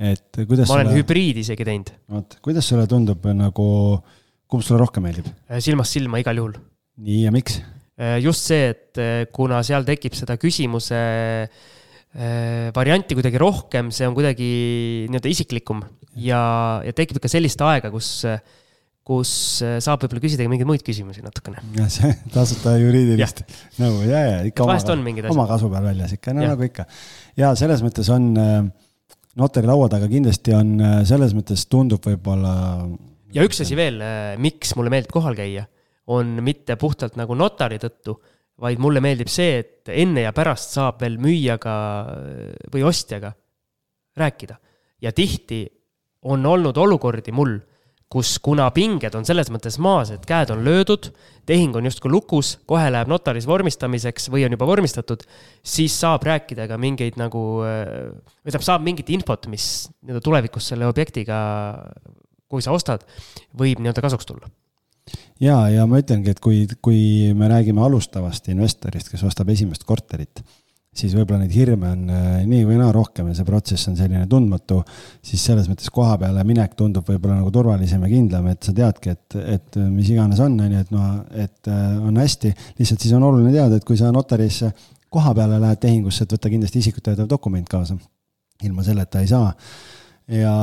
Et 0.00 0.40
kuidas 0.46 0.68
ma 0.70 0.80
olen 0.80 0.88
sulle... 0.90 1.02
hübriidi 1.02 1.44
isegi 1.44 1.66
teinud. 1.68 1.92
vot, 2.08 2.38
kuidas 2.44 2.68
sulle 2.72 2.86
tundub 2.90 3.26
nagu 3.36 3.68
äh, 3.98 4.16
kumb 4.50 4.66
sulle 4.66 4.80
rohkem 4.82 5.06
meeldib? 5.06 5.28
Äh, 5.48 5.60
silmast 5.62 5.96
silma 5.96 6.20
igal 6.22 6.40
juhul. 6.40 6.56
nii, 7.00 7.24
ja 7.26 7.34
miks? 7.34 7.60
Äh, 8.00 8.18
just 8.24 8.48
see, 8.50 8.72
et 8.72 9.00
äh, 9.00 9.26
kuna 9.34 9.62
seal 9.66 9.86
tekib 9.88 10.16
seda 10.18 10.38
küsimuse 10.40 11.04
varianti 12.10 13.14
kuidagi 13.14 13.38
rohkem, 13.38 13.92
see 13.94 14.02
on 14.08 14.16
kuidagi 14.16 14.46
nii-öelda 15.12 15.30
isiklikum 15.30 15.84
ja, 16.18 16.40
ja 16.82 16.90
tekib 16.90 17.20
ikka 17.20 17.30
sellist 17.30 17.62
aega, 17.62 17.86
kus 17.94 18.24
kus 19.06 19.30
saab 19.62 20.02
võib-olla 20.02 20.22
küsida 20.24 20.42
ka 20.42 20.50
mingeid 20.50 20.66
muid 20.66 20.82
küsimusi 20.82 21.22
natukene. 21.22 21.62
see 21.86 22.10
tasuta 22.34 22.74
juriidilist 22.82 23.44
nõu 23.78 24.02
ja, 24.08 24.24
ja 24.26 24.42
ikka 24.48 24.66
oma, 24.66 24.74
oma 25.30 25.46
kasu 25.52 25.70
peal 25.70 25.86
väljas 25.86 26.16
ikka, 26.18 26.34
no 26.34 26.42
ja. 26.42 26.50
nagu 26.56 26.66
ikka. 26.66 26.88
ja 27.38 27.52
selles 27.58 27.86
mõttes 27.86 28.10
on 28.10 28.26
notari 29.38 29.68
laua 29.68 29.86
taga 29.92 30.08
kindlasti 30.10 30.54
on, 30.56 30.74
selles 31.06 31.36
mõttes 31.36 31.62
tundub 31.70 32.02
võib-olla 32.06 32.54
ja 33.34 33.44
üks 33.46 33.62
asi 33.64 33.78
veel, 33.78 34.00
äh, 34.02 34.34
miks 34.40 34.74
mulle 34.78 34.92
meeldib 34.92 35.12
kohal 35.14 35.36
käia, 35.38 35.66
on 36.10 36.38
mitte 36.44 36.76
puhtalt 36.80 37.18
nagu 37.20 37.36
notari 37.38 37.78
tõttu, 37.82 38.16
vaid 38.60 38.80
mulle 38.82 39.02
meeldib 39.04 39.30
see, 39.32 39.60
et 39.62 39.92
enne 39.94 40.26
ja 40.26 40.34
pärast 40.36 40.74
saab 40.76 41.00
veel 41.02 41.18
müüjaga 41.22 41.76
äh, 42.14 42.48
või 42.72 42.84
ostjaga 42.88 43.32
rääkida. 44.20 44.58
ja 45.00 45.12
tihti 45.12 45.64
on 46.28 46.44
olnud 46.46 46.76
olukordi 46.76 47.32
mul, 47.32 47.54
kus 48.10 48.38
kuna 48.42 48.66
pinged 48.74 49.14
on 49.14 49.26
selles 49.26 49.52
mõttes 49.54 49.76
maas, 49.82 50.10
et 50.10 50.24
käed 50.26 50.50
on 50.50 50.64
löödud, 50.66 51.12
tehing 51.46 51.76
on 51.78 51.86
justkui 51.86 52.10
lukus, 52.10 52.56
kohe 52.66 52.88
läheb 52.90 53.10
notaris 53.10 53.46
vormistamiseks 53.46 54.28
või 54.34 54.44
on 54.46 54.56
juba 54.56 54.66
vormistatud, 54.66 55.22
siis 55.62 55.94
saab 55.94 56.26
rääkida 56.26 56.66
ka 56.70 56.78
mingeid 56.80 57.20
nagu, 57.20 57.44
äh, 57.66 58.10
või 58.42 58.50
tähendab, 58.50 58.66
saab 58.66 58.86
mingit 58.86 59.12
infot, 59.14 59.46
mis 59.52 59.68
nii-öelda 60.02 60.24
tulevikus 60.26 60.72
selle 60.72 60.90
objektiga 60.90 61.38
kui 62.50 62.64
sa 62.64 62.74
ostad, 62.74 63.06
võib 63.56 63.80
nii-öelda 63.80 64.02
kasuks 64.04 64.26
tulla. 64.28 64.50
Ja, 65.42 65.62
ja 65.72 65.86
ma 65.90 66.00
ütlengi, 66.02 66.34
et 66.34 66.42
kui, 66.42 66.64
kui 66.84 67.30
me 67.36 67.48
räägime 67.50 67.82
alustavast 67.82 68.50
investorist, 68.52 69.10
kes 69.10 69.22
ostab 69.26 69.48
esimest 69.54 69.86
korterit, 69.88 70.42
siis 70.96 71.12
võib-olla 71.14 71.44
neid 71.44 71.54
hirme 71.54 71.92
on 71.94 72.08
äh, 72.10 72.28
nii 72.50 72.64
või 72.66 72.78
naa 72.80 72.90
rohkem 72.94 73.28
ja 73.30 73.36
see 73.38 73.46
protsess 73.46 73.88
on 73.90 73.98
selline 73.98 74.24
tundmatu, 74.30 74.80
siis 75.24 75.42
selles 75.46 75.68
mõttes 75.70 75.90
koha 75.94 76.16
peale 76.20 76.42
minek 76.46 76.74
tundub 76.78 77.06
võib-olla 77.06 77.38
nagu 77.38 77.52
turvalisem 77.54 78.02
ja 78.06 78.10
kindlam, 78.10 78.48
et 78.50 78.66
sa 78.66 78.74
teadki, 78.76 79.14
et, 79.14 79.38
et 79.58 79.80
mis 79.90 80.10
iganes 80.10 80.42
on, 80.42 80.58
on 80.58 80.74
ju, 80.74 80.80
et 80.82 80.90
noh, 80.94 81.12
et 81.46 81.70
äh, 81.70 81.86
on 82.02 82.18
hästi, 82.20 82.54
lihtsalt 82.80 83.06
siis 83.06 83.14
on 83.16 83.28
oluline 83.28 83.54
teada, 83.54 83.78
et 83.78 83.86
kui 83.86 84.00
sa 84.00 84.10
notarisse 84.14 84.72
koha 85.10 85.34
peale 85.38 85.62
lähed 85.62 85.80
tehingusse, 85.82 86.26
et 86.26 86.34
võtta 86.34 86.50
kindlasti 86.50 86.82
isikut 86.82 87.06
tõendav 87.06 87.30
dokument 87.30 87.70
kaasa. 87.70 87.98
ilma 88.66 88.82
selleta 88.84 89.22
ei 89.22 89.30
saa 89.30 89.54
ja, 90.30 90.54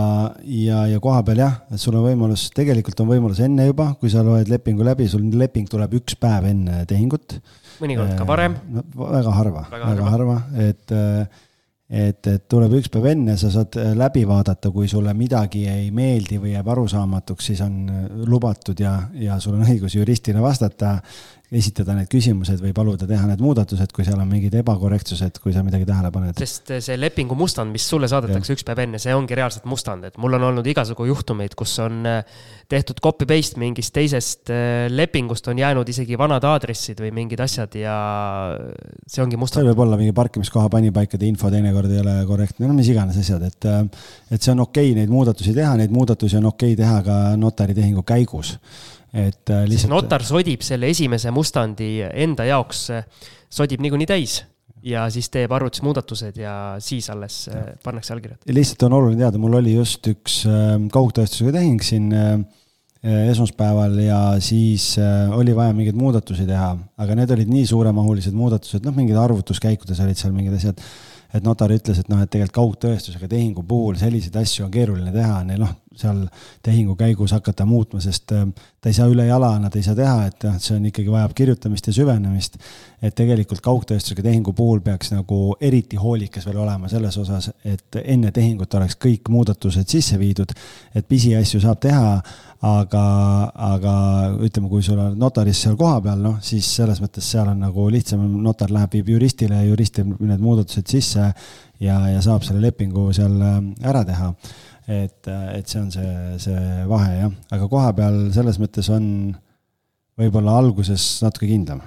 ja, 0.44 0.82
ja 0.88 1.00
koha 1.04 1.22
peal 1.28 1.42
jah, 1.42 1.56
et 1.74 1.82
sul 1.82 1.96
on 1.98 2.06
võimalus, 2.08 2.48
tegelikult 2.56 3.00
on 3.04 3.10
võimalus 3.12 3.42
enne 3.44 3.68
juba, 3.68 3.92
kui 4.00 4.12
sa 4.12 4.24
loed 4.26 4.50
lepingu 4.52 4.86
läbi, 4.88 5.08
sul 5.12 5.26
leping 5.40 5.68
tuleb 5.72 5.98
üks 6.00 6.18
päev 6.20 6.48
enne 6.52 6.84
tehingut. 6.90 7.40
Mõnikord 7.84 8.16
ka 8.18 8.28
varem 8.28 8.58
no,. 8.74 8.86
väga 8.98 9.36
harva, 9.36 9.66
väga, 9.72 9.92
väga 9.92 10.10
harva, 10.14 10.38
et, 10.64 10.96
et, 11.90 12.30
et 12.34 12.46
tuleb 12.50 12.78
üks 12.80 12.92
päev 12.94 13.10
enne, 13.14 13.38
sa 13.40 13.52
saad 13.54 13.78
läbi 13.98 14.26
vaadata, 14.28 14.72
kui 14.76 14.90
sulle 14.92 15.14
midagi 15.18 15.66
ei 15.72 15.90
meeldi 15.96 16.40
või 16.42 16.56
jääb 16.56 16.72
arusaamatuks, 16.76 17.52
siis 17.52 17.64
on 17.66 17.80
lubatud 18.28 18.80
ja, 18.84 18.98
ja 19.14 19.40
sul 19.44 19.58
on 19.60 19.66
õigus 19.68 19.96
juristina 20.00 20.44
vastata 20.44 20.98
esitada 21.48 21.94
need 21.96 22.10
küsimused 22.12 22.60
või 22.60 22.74
paluda 22.76 23.08
teha 23.08 23.24
need 23.30 23.40
muudatused, 23.40 23.94
kui 23.96 24.04
seal 24.04 24.20
on 24.20 24.28
mingid 24.28 24.56
ebakorrektsused, 24.60 25.38
kui 25.40 25.54
sa 25.56 25.62
midagi 25.64 25.86
tähele 25.88 26.10
paned. 26.12 26.36
sest 26.44 26.74
see 26.84 26.98
lepingu 27.00 27.38
mustand, 27.40 27.72
mis 27.72 27.86
sulle 27.88 28.10
saadetakse 28.12 28.52
ja. 28.52 28.58
üks 28.58 28.66
päev 28.68 28.82
enne, 28.84 29.00
see 29.00 29.16
ongi 29.16 29.38
reaalselt 29.38 29.68
mustand, 29.72 30.10
et 30.10 30.18
mul 30.20 30.36
on 30.36 30.44
olnud 30.50 30.68
igasugu 30.68 31.08
juhtumeid, 31.08 31.56
kus 31.56 31.78
on 31.86 32.02
äh, 32.10 32.36
tehtud 32.68 33.00
copy-paste 33.04 33.62
mingist 33.64 33.96
teisest 33.96 34.52
äh, 34.52 34.90
lepingust, 34.92 35.48
on 35.48 35.64
jäänud 35.64 35.88
isegi 35.88 36.20
vanad 36.20 36.44
aadressid 36.52 37.00
või 37.06 37.14
mingid 37.16 37.46
asjad 37.48 37.80
ja 37.80 37.96
see 39.08 39.24
ongi 39.24 39.40
mustand. 39.40 39.64
seal 39.64 39.72
võib 39.72 39.86
olla 39.88 40.02
mingi 40.04 40.18
parkimiskoha 40.18 40.68
panipaikade 40.74 41.32
info 41.32 41.54
teinekord 41.54 41.96
ei 41.96 42.04
ole 42.04 42.18
korrektne, 42.28 42.68
no 42.68 42.76
mis 42.76 42.92
iganes 42.92 43.24
asjad, 43.24 43.48
et, 43.48 43.72
et 44.36 44.42
see 44.42 44.52
on 44.52 44.66
okei 44.68 44.92
okay, 44.92 45.00
neid 45.00 45.16
muudatusi 45.16 45.56
teha, 45.56 45.78
neid 45.80 45.96
muudatusi 45.96 46.42
on 46.42 46.52
okei 46.52 46.76
okay 46.76 46.84
teha 46.84 47.00
ka 47.08 47.18
notaritehingu 47.40 48.04
käigus 48.04 48.58
et 49.18 49.54
äh, 49.54 49.66
lihtsalt. 49.70 49.94
notar 49.94 50.26
sodib 50.26 50.64
selle 50.66 50.92
esimese 50.94 51.32
mustandi 51.36 51.98
enda 52.08 52.48
jaoks, 52.48 52.84
äh, 52.96 53.34
sodib 53.50 53.82
niikuinii 53.84 54.10
täis 54.10 54.42
ja 54.88 55.08
siis 55.12 55.32
teeb 55.34 55.52
arvutusmuudatused 55.56 56.38
ja 56.40 56.54
siis 56.84 57.10
alles 57.14 57.46
äh, 57.50 57.58
ja. 57.58 57.74
pannakse 57.84 58.14
allkirjad. 58.16 58.46
lihtsalt 58.54 58.88
on 58.88 59.00
oluline 59.00 59.24
teada, 59.24 59.42
mul 59.42 59.58
oli 59.60 59.76
just 59.78 60.08
üks 60.12 60.44
kaugtõestusega 60.94 61.58
tehing 61.58 61.84
siin 61.84 62.14
esmaspäeval 63.08 63.94
ja 64.02 64.20
siis 64.44 64.96
oli 65.38 65.54
vaja 65.56 65.74
mingeid 65.76 65.96
muudatusi 65.96 66.48
teha, 66.50 66.72
aga 67.00 67.16
need 67.16 67.30
olid 67.36 67.52
nii 67.52 67.68
suuremahulised 67.70 68.36
muudatused, 68.36 68.84
noh, 68.84 68.96
mingid 68.98 69.20
arvutuskäikudes 69.22 70.02
olid 70.04 70.18
seal 70.20 70.34
mingid 70.36 70.58
asjad 70.58 70.82
et 71.36 71.44
notar 71.46 71.72
ütles, 71.76 72.00
et 72.00 72.10
noh, 72.12 72.22
et 72.24 72.32
tegelikult 72.32 72.56
kaugtõestusega 72.58 73.30
tehingu 73.32 73.64
puhul 73.68 73.98
selliseid 74.00 74.36
asju 74.40 74.66
on 74.68 74.74
keeruline 74.74 75.12
teha, 75.14 75.42
neil 75.48 75.62
noh, 75.64 75.74
seal 76.02 76.24
tehingu 76.66 76.96
käigus 77.00 77.34
hakata 77.36 77.66
muutma, 77.66 78.02
sest 78.04 78.34
äh, 78.36 78.46
ta 78.82 78.90
ei 78.92 78.98
saa 78.98 79.08
ülejala, 79.12 79.52
nad 79.60 79.76
ei 79.76 79.84
saa 79.84 79.96
teha, 79.98 80.28
et 80.30 80.48
noh, 80.48 80.58
see 80.64 80.78
on 80.78 80.86
ikkagi 80.90 81.12
vajab 81.12 81.34
kirjutamist 81.38 81.90
ja 81.90 81.96
süvenemist. 81.98 82.60
et 83.02 83.14
tegelikult 83.14 83.62
kaugtööstusega 83.62 84.24
tehingu 84.26 84.54
puhul 84.58 84.80
peaks 84.82 85.12
nagu 85.14 85.56
eriti 85.62 86.00
hoolikas 86.02 86.48
veel 86.48 86.58
olema 86.64 86.90
selles 86.90 87.18
osas, 87.18 87.52
et 87.66 88.00
enne 88.04 88.32
tehingut 88.34 88.74
oleks 88.74 88.98
kõik 88.98 89.30
muudatused 89.30 89.88
sisse 89.88 90.18
viidud. 90.20 90.54
et 90.96 91.08
pisiasju 91.08 91.62
saab 91.62 91.80
teha, 91.84 92.22
aga, 92.62 93.04
aga 93.54 93.94
ütleme, 94.46 94.70
kui 94.70 94.82
sul 94.84 95.00
on 95.02 95.18
notaris 95.20 95.62
seal 95.62 95.76
kohapeal, 95.78 96.22
noh, 96.22 96.40
siis 96.42 96.70
selles 96.80 97.02
mõttes 97.04 97.28
seal 97.32 97.52
on 97.52 97.60
nagu 97.62 97.90
lihtsam, 97.94 98.24
notar 98.42 98.74
läheb, 98.74 98.98
viib 98.98 99.14
juristile, 99.18 99.62
jurist 99.68 100.00
teeb 100.00 100.16
need 100.20 100.42
muudatused 100.42 100.88
sisse 100.90 101.28
ja, 101.80 102.00
ja 102.10 102.22
saab 102.24 102.46
selle 102.48 102.64
lepingu 102.64 103.10
seal 103.16 103.38
äh, 103.42 103.60
ära 103.90 104.04
teha 104.08 104.32
et, 104.88 105.28
et 105.28 105.68
see 105.68 105.82
on 105.82 105.92
see, 105.92 106.16
see 106.42 106.88
vahe 106.88 107.12
jah, 107.20 107.36
aga 107.52 107.68
kohapeal 107.72 108.20
selles 108.36 108.60
mõttes 108.62 108.88
on 108.94 109.06
võib-olla 110.18 110.58
alguses 110.62 111.18
natuke 111.26 111.50
kindlam. 111.50 111.84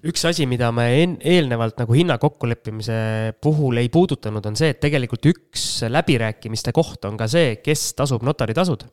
Üks 0.00 0.22
asi, 0.24 0.46
mida 0.48 0.70
me 0.72 0.86
en-, 1.02 1.18
eelnevalt 1.20 1.82
nagu 1.82 1.92
hinna 1.92 2.16
kokkuleppimise 2.22 3.00
puhul 3.44 3.82
ei 3.82 3.90
puudutanud, 3.92 4.46
on 4.48 4.56
see, 4.56 4.70
et 4.72 4.78
tegelikult 4.80 5.26
üks 5.28 5.64
läbirääkimiste 5.90 6.72
koht 6.72 7.04
on 7.04 7.18
ka 7.20 7.28
see, 7.28 7.58
kes 7.60 7.90
tasub 7.98 8.24
notaritasud. 8.24 8.86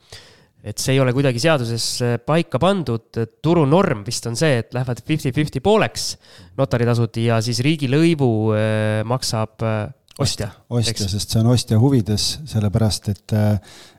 et 0.67 0.81
see 0.81 0.97
ei 0.97 0.99
ole 0.99 1.13
kuidagi 1.15 1.39
seaduses 1.39 1.85
paika 2.27 2.59
pandud, 2.59 3.21
turunorm 3.45 4.01
vist 4.03 4.25
on 4.27 4.35
see, 4.35 4.57
et 4.59 4.73
lähevad 4.75 4.99
fifty-fifty 5.05 5.61
pooleks 5.63 6.17
notaritasud 6.57 7.21
ja 7.21 7.37
siis 7.45 7.61
riigilõivu 7.63 8.31
eh, 8.57 9.05
maksab 9.07 9.63
eh, 9.63 9.77
ostja. 10.23 10.49
ostja, 10.69 11.07
sest 11.07 11.33
see 11.33 11.41
on 11.41 11.51
ostja 11.53 11.79
huvides, 11.81 12.27
sellepärast 12.49 13.09
et, 13.13 13.35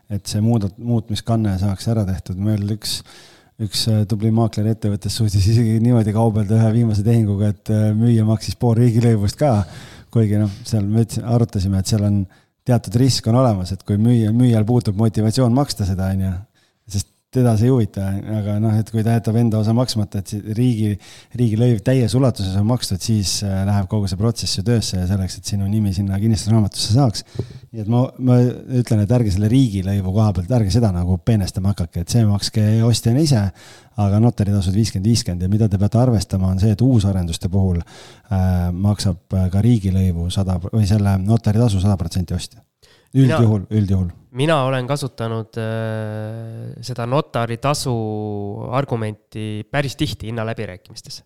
et 0.09 0.31
see 0.31 0.41
muudat-, 0.43 0.77
muutmiskanne 0.77 1.57
saaks 1.61 1.89
ära 1.91 2.05
tehtud, 2.07 2.39
meil 2.43 2.65
üks, 2.75 2.99
üks 3.63 3.85
tubli 4.09 4.31
maakler 4.35 4.71
ettevõttes 4.73 5.15
suutis 5.19 5.47
isegi 5.53 5.79
niimoodi 5.83 6.15
kaubelda 6.15 6.59
ühe 6.59 6.73
viimase 6.81 7.05
tehinguga, 7.05 7.53
et 7.53 7.73
müüja 7.97 8.27
maksis 8.27 8.59
pool 8.59 8.77
riigilõivust 8.79 9.39
ka. 9.39 9.63
kuigi 10.09 10.39
noh, 10.41 10.51
seal 10.65 10.85
me 10.89 11.03
ütlesin, 11.05 11.25
arutasime, 11.29 11.79
et 11.79 11.91
seal 11.91 12.05
on 12.07 12.23
teatud 12.65 12.95
risk 13.01 13.27
on 13.29 13.37
olemas, 13.41 13.73
et 13.73 13.83
kui 13.85 13.97
müüja, 14.01 14.31
müüjal 14.35 14.65
puudub 14.67 14.97
motivatsioon 14.97 15.53
maksta 15.53 15.87
seda, 15.87 16.09
on 16.13 16.23
ju, 16.25 16.31
teda 17.29 17.51
see 17.59 17.67
ei 17.67 17.73
huvita, 17.73 18.07
aga 18.39 18.55
noh, 18.61 18.73
et 18.73 18.87
kui 18.89 19.03
ta 19.05 19.13
jätab 19.13 19.35
enda 19.37 19.59
osa 19.61 19.73
maksmata, 19.77 20.23
et 20.23 20.31
riigi, 20.57 20.95
riigilõiv 21.37 21.83
täies 21.85 22.15
ulatuses 22.17 22.55
on 22.57 22.65
makstud, 22.65 23.01
siis 23.05 23.35
äh, 23.45 23.59
läheb 23.67 23.85
kogu 23.91 24.07
see 24.09 24.17
protsess 24.17 24.57
ju 24.57 24.63
töösse 24.65 24.97
ja 24.97 25.05
selleks, 25.11 25.37
et 25.37 25.51
sinu 25.51 25.67
nimi 25.69 25.93
sinna 25.93 26.17
kinnistusraamatusse 26.21 26.95
saaks. 26.95 27.21
nii 27.69 27.83
et 27.83 27.91
ma, 27.93 28.01
ma 28.25 28.39
ütlen, 28.79 29.03
et 29.05 29.13
ärge 29.19 29.33
selle 29.35 29.49
riigilõivu 29.51 30.13
koha 30.15 30.31
pealt, 30.39 30.55
ärge 30.57 30.73
seda 30.73 30.89
nagu 30.95 31.19
peenestama 31.21 31.75
hakake, 31.75 32.01
et 32.01 32.15
see 32.15 32.23
makske 32.25 32.65
ostjana 32.87 33.21
ise, 33.21 33.43
aga 33.99 34.21
notaritasud 34.23 34.73
viiskümmend, 34.73 35.11
viiskümmend 35.11 35.45
ja 35.45 35.51
mida 35.53 35.67
te 35.69 35.77
peate 35.77 36.01
arvestama, 36.01 36.49
on 36.49 36.63
see, 36.63 36.73
et 36.73 36.81
uusarenduste 36.81 37.51
puhul 37.53 37.77
äh, 37.83 38.71
maksab 38.73 39.37
ka 39.53 39.61
riigilõivu 39.61 40.31
sada 40.33 40.57
või 40.65 40.89
selle 40.89 41.13
notaritasu 41.21 41.83
sada 41.83 41.99
protsenti 41.99 42.33
ostja 42.33 42.65
üldjuhul, 43.15 43.65
üldjuhul. 43.73 44.09
mina 44.37 44.59
olen 44.67 44.87
kasutanud 44.89 45.57
äh, 45.61 46.75
seda 46.85 47.07
notaritasu 47.09 47.93
argumenti 48.77 49.65
päris 49.71 49.97
tihti 49.99 50.29
hinnaläbirääkimistes. 50.29 51.23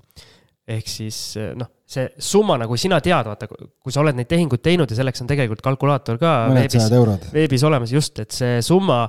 ehk 0.67 0.87
siis 0.87 1.19
äh, 1.37 1.51
noh, 1.59 1.69
see 1.85 2.07
summa, 2.17 2.57
nagu 2.61 2.77
sina 2.79 3.01
tead, 3.03 3.27
vaata, 3.27 3.49
kui 3.49 3.91
sa 3.93 4.01
oled 4.03 4.15
neid 4.17 4.29
tehinguid 4.31 4.63
teinud 4.63 4.89
ja 4.89 4.99
selleks 4.99 5.23
on 5.23 5.29
tegelikult 5.29 5.63
kalkulaator 5.65 6.21
ka 6.21 6.33
veebis, 6.55 6.87
veebis 7.33 7.67
olemas, 7.67 7.91
just, 7.91 8.23
et 8.23 8.31
see 8.31 8.61
summa 8.65 9.03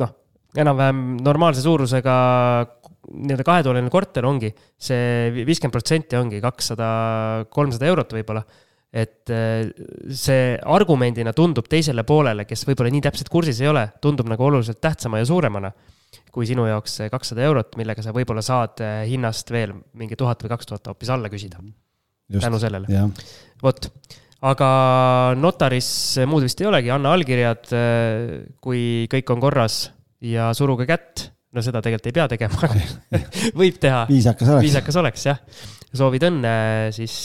noh, 0.00 0.12
enam-vähem 0.54 1.00
normaalse 1.24 1.64
suurusega 1.64 2.14
nii-öelda 3.04 3.44
kahetoaline 3.46 3.90
korter 3.92 4.26
ongi 4.28 4.52
see 4.80 5.32
viiskümmend 5.44 5.74
protsenti 5.74 6.16
ongi 6.18 6.40
kakssada, 6.44 6.86
kolmsada 7.52 7.88
eurot 7.90 8.14
võib-olla 8.16 8.44
et 8.94 9.30
äh, 9.34 9.66
see 10.14 10.54
argumendina 10.70 11.32
tundub 11.34 11.66
teisele 11.70 12.04
poolele, 12.06 12.46
kes 12.46 12.62
võib-olla 12.68 12.92
nii 12.94 13.02
täpselt 13.08 13.30
kursis 13.32 13.58
ei 13.64 13.70
ole, 13.72 13.88
tundub 14.02 14.28
nagu 14.30 14.46
oluliselt 14.46 14.78
tähtsama 14.84 15.18
ja 15.18 15.26
suuremana 15.28 15.72
kui 16.34 16.46
sinu 16.48 16.66
jaoks 16.68 16.98
see 17.00 17.10
kakssada 17.12 17.44
eurot, 17.46 17.74
millega 17.78 18.02
sa 18.04 18.14
võib-olla 18.14 18.42
saad 18.44 18.82
äh, 18.84 19.02
hinnast 19.10 19.50
veel 19.54 19.74
mingi 19.98 20.18
tuhat 20.18 20.42
või 20.44 20.52
kaks 20.54 20.70
tuhat 20.70 20.92
hoopis 20.92 21.10
alla 21.14 21.30
küsida. 21.32 21.62
tänu 22.40 22.60
sellele. 22.62 23.06
vot, 23.62 23.88
aga 24.50 24.68
notaris 25.38 25.88
muud 26.30 26.46
vist 26.46 26.60
ei 26.62 26.70
olegi, 26.70 26.90
anna 26.94 27.14
allkirjad, 27.14 27.70
äh, 27.74 28.34
kui 28.62 29.06
kõik 29.10 29.34
on 29.34 29.42
korras 29.42 29.88
ja 30.24 30.52
suruge 30.54 30.86
kätt. 30.90 31.30
no 31.54 31.62
seda 31.62 31.82
tegelikult 31.82 32.10
ei 32.10 32.18
pea 32.18 32.28
tegema, 32.28 32.70
võib 33.60 33.78
teha. 33.82 34.04
viisakas 34.10 34.54
oleks. 34.54 34.68
viisakas 34.68 35.02
oleks 35.02 35.26
jah. 35.30 35.42
soovid 35.94 36.30
õnne 36.30 36.54
siis 36.94 37.18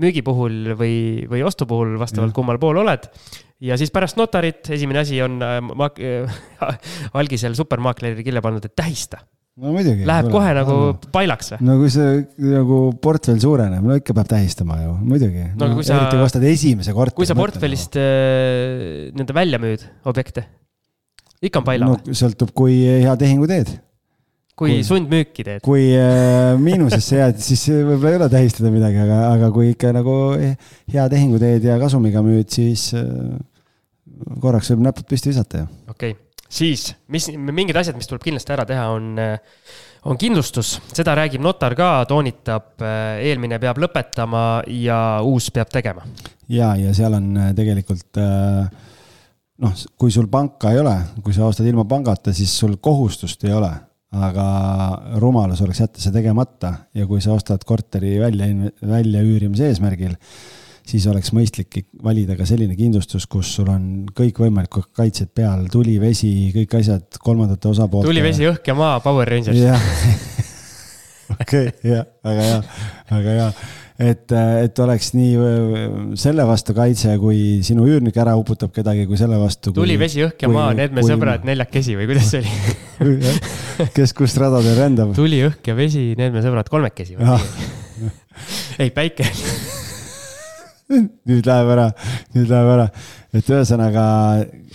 müügi 0.00 0.24
puhul 0.26 0.74
või, 0.78 0.96
või 1.30 1.44
ostu 1.46 1.68
puhul, 1.70 1.94
vastavalt 2.00 2.32
mm. 2.32 2.36
kummal 2.36 2.58
pool 2.62 2.80
oled. 2.82 3.06
ja 3.64 3.78
siis 3.80 3.92
pärast 3.94 4.18
notarit, 4.18 4.66
esimene 4.74 5.04
asi 5.04 5.20
on 5.24 5.38
äh, 5.44 5.60
äh,, 5.60 6.34
algisel 7.20 7.54
supermaaklerile 7.58 8.26
kirja 8.26 8.42
pandud, 8.44 8.66
et 8.66 8.74
tähista. 8.76 9.22
no 9.60 9.70
muidugi. 9.74 10.06
Läheb 10.08 10.30
kohe 10.34 10.50
nagu 10.56 10.76
no. 10.80 10.98
pailaks 11.14 11.54
või? 11.54 11.68
no 11.68 11.78
kui 11.82 11.94
see 11.94 12.18
nagu 12.50 12.80
portfell 13.02 13.40
suureneb, 13.42 13.86
no 13.86 14.00
ikka 14.00 14.16
peab 14.18 14.32
tähistama 14.34 14.80
ju, 14.82 14.98
muidugi. 15.04 15.48
no, 15.54 15.70
no 15.70 15.86
sa, 15.86 16.00
eriti 16.00 16.18
kui 16.18 16.26
ostad 16.26 16.50
esimese 16.50 16.96
korteri. 16.96 17.20
kui 17.22 17.30
sa 17.30 17.38
portfellist 17.38 17.98
äh, 18.00 19.08
nii-öelda 19.14 19.40
välja 19.40 19.62
müüd 19.62 19.86
objekte, 20.10 20.48
ikka 21.44 21.62
on 21.62 21.70
paila 21.70 21.92
no, 21.92 22.00
või? 22.02 22.18
sõltub, 22.18 22.54
kui 22.56 22.82
hea 22.82 23.14
tehingu 23.20 23.50
teed 23.50 23.76
kui, 24.58 24.80
sundmüüki 24.86 25.46
teed. 25.46 25.64
kui 25.64 25.88
äh, 25.98 26.54
miinusesse 26.60 27.18
jääd, 27.22 27.40
siis 27.42 27.64
võib-olla 27.72 28.12
ei 28.12 28.20
ole 28.20 28.30
tähistada 28.32 28.74
midagi, 28.74 29.00
aga, 29.06 29.22
aga 29.32 29.50
kui 29.54 29.72
ikka 29.74 29.94
nagu 29.96 30.18
hea 30.38 31.08
tehingu 31.12 31.40
teed 31.42 31.66
ja 31.66 31.80
kasumiga 31.82 32.22
müüd, 32.26 32.50
siis 32.54 32.90
äh, 32.98 33.34
korraks 34.40 34.70
võib 34.72 34.86
näpud 34.88 35.08
püsti 35.10 35.32
visata 35.32 35.64
ju. 35.64 35.72
okei 35.90 36.14
okay., 36.14 36.20
siis, 36.54 36.92
mis, 37.10 37.28
mingid 37.34 37.76
asjad, 37.78 37.96
mis 37.98 38.08
tuleb 38.10 38.24
kindlasti 38.24 38.54
ära 38.54 38.66
teha, 38.68 38.86
on, 38.94 39.14
äh, 39.20 39.64
on 40.10 40.20
kindlustus, 40.20 40.76
seda 40.94 41.16
räägib 41.18 41.42
notar 41.44 41.76
ka, 41.78 41.90
toonitab, 42.10 42.74
äh, 42.84 43.24
eelmine 43.30 43.58
peab 43.62 43.80
lõpetama 43.82 44.44
ja 44.70 44.98
uus 45.26 45.50
peab 45.54 45.72
tegema. 45.74 46.06
ja, 46.48 46.74
ja 46.78 46.94
seal 46.96 47.18
on 47.18 47.32
äh, 47.36 47.50
tegelikult 47.56 48.20
noh, 49.64 49.74
kui 49.98 50.14
sul 50.14 50.28
panka 50.30 50.74
ei 50.74 50.82
ole, 50.82 50.94
kui 51.24 51.34
sa 51.34 51.48
ostad 51.48 51.66
ilma 51.70 51.86
pangata, 51.88 52.34
siis 52.34 52.54
sul 52.58 52.78
kohustust 52.82 53.44
ei 53.48 53.54
ole 53.54 53.72
aga 54.14 54.48
rumalus 55.22 55.62
oleks 55.64 55.80
jätta 55.82 56.02
see 56.02 56.14
tegemata 56.14 56.74
ja 56.94 57.06
kui 57.10 57.22
sa 57.24 57.34
ostad 57.34 57.64
korteri 57.66 58.16
välja, 58.22 58.48
väljaüürimise 58.86 59.70
eesmärgil, 59.72 60.14
siis 60.86 61.06
oleks 61.10 61.32
mõistlik 61.36 61.80
valida 62.04 62.36
ka 62.38 62.46
selline 62.48 62.76
kindlustus, 62.78 63.26
kus 63.30 63.54
sul 63.58 63.70
on 63.72 63.86
kõikvõimalikud 64.16 64.90
kaitsed 64.96 65.32
peal, 65.36 65.66
tuli, 65.72 65.96
vesi, 66.02 66.32
kõik 66.54 66.78
asjad 66.80 67.20
kolmandate 67.20 67.70
osapoolte. 67.72 68.10
tuli, 68.10 68.24
vesi, 68.24 68.46
õhk 68.50 68.72
ja 68.72 68.76
maa, 68.78 68.98
Power 69.04 69.28
Rangers. 69.34 69.62
okei, 71.42 71.72
jah, 71.86 72.04
väga 72.26 72.50
hea, 72.50 72.60
väga 73.14 73.40
hea 73.40 73.48
et, 73.98 74.32
et 74.34 74.80
oleks 74.82 75.12
nii 75.14 76.16
selle 76.18 76.46
vastu 76.48 76.74
kaitse, 76.74 77.14
kui 77.22 77.60
sinu 77.66 77.86
üürnik 77.86 78.16
ära 78.18 78.34
uputab 78.38 78.72
kedagi, 78.74 79.06
kui 79.10 79.18
selle 79.20 79.38
vastu. 79.38 79.74
tuli, 79.76 79.98
vesi, 80.00 80.24
õhk 80.26 80.46
ja 80.46 80.50
maa, 80.50 80.72
need 80.74 80.96
me 80.96 81.04
kui... 81.04 81.12
sõbrad 81.12 81.46
neljakesi 81.46 81.94
või 81.98 82.08
kuidas 82.10 82.32
see 82.32 82.42
oli 82.42 83.32
kes 83.96 84.16
kust 84.16 84.40
radadel 84.42 84.76
rändab? 84.80 85.14
tuli, 85.16 85.44
õhk 85.46 85.70
ja 85.70 85.78
vesi, 85.78 86.10
need 86.18 86.34
me 86.34 86.42
sõbrad 86.44 86.70
kolmekesi 86.72 87.18
või? 87.20 87.38
ei, 88.82 88.90
päike 88.94 89.30
nüüd 91.28 91.46
läheb 91.46 91.70
ära, 91.74 91.88
nüüd 92.36 92.50
läheb 92.50 92.70
ära, 92.74 92.88
et 93.34 93.50
ühesõnaga, 93.50 94.06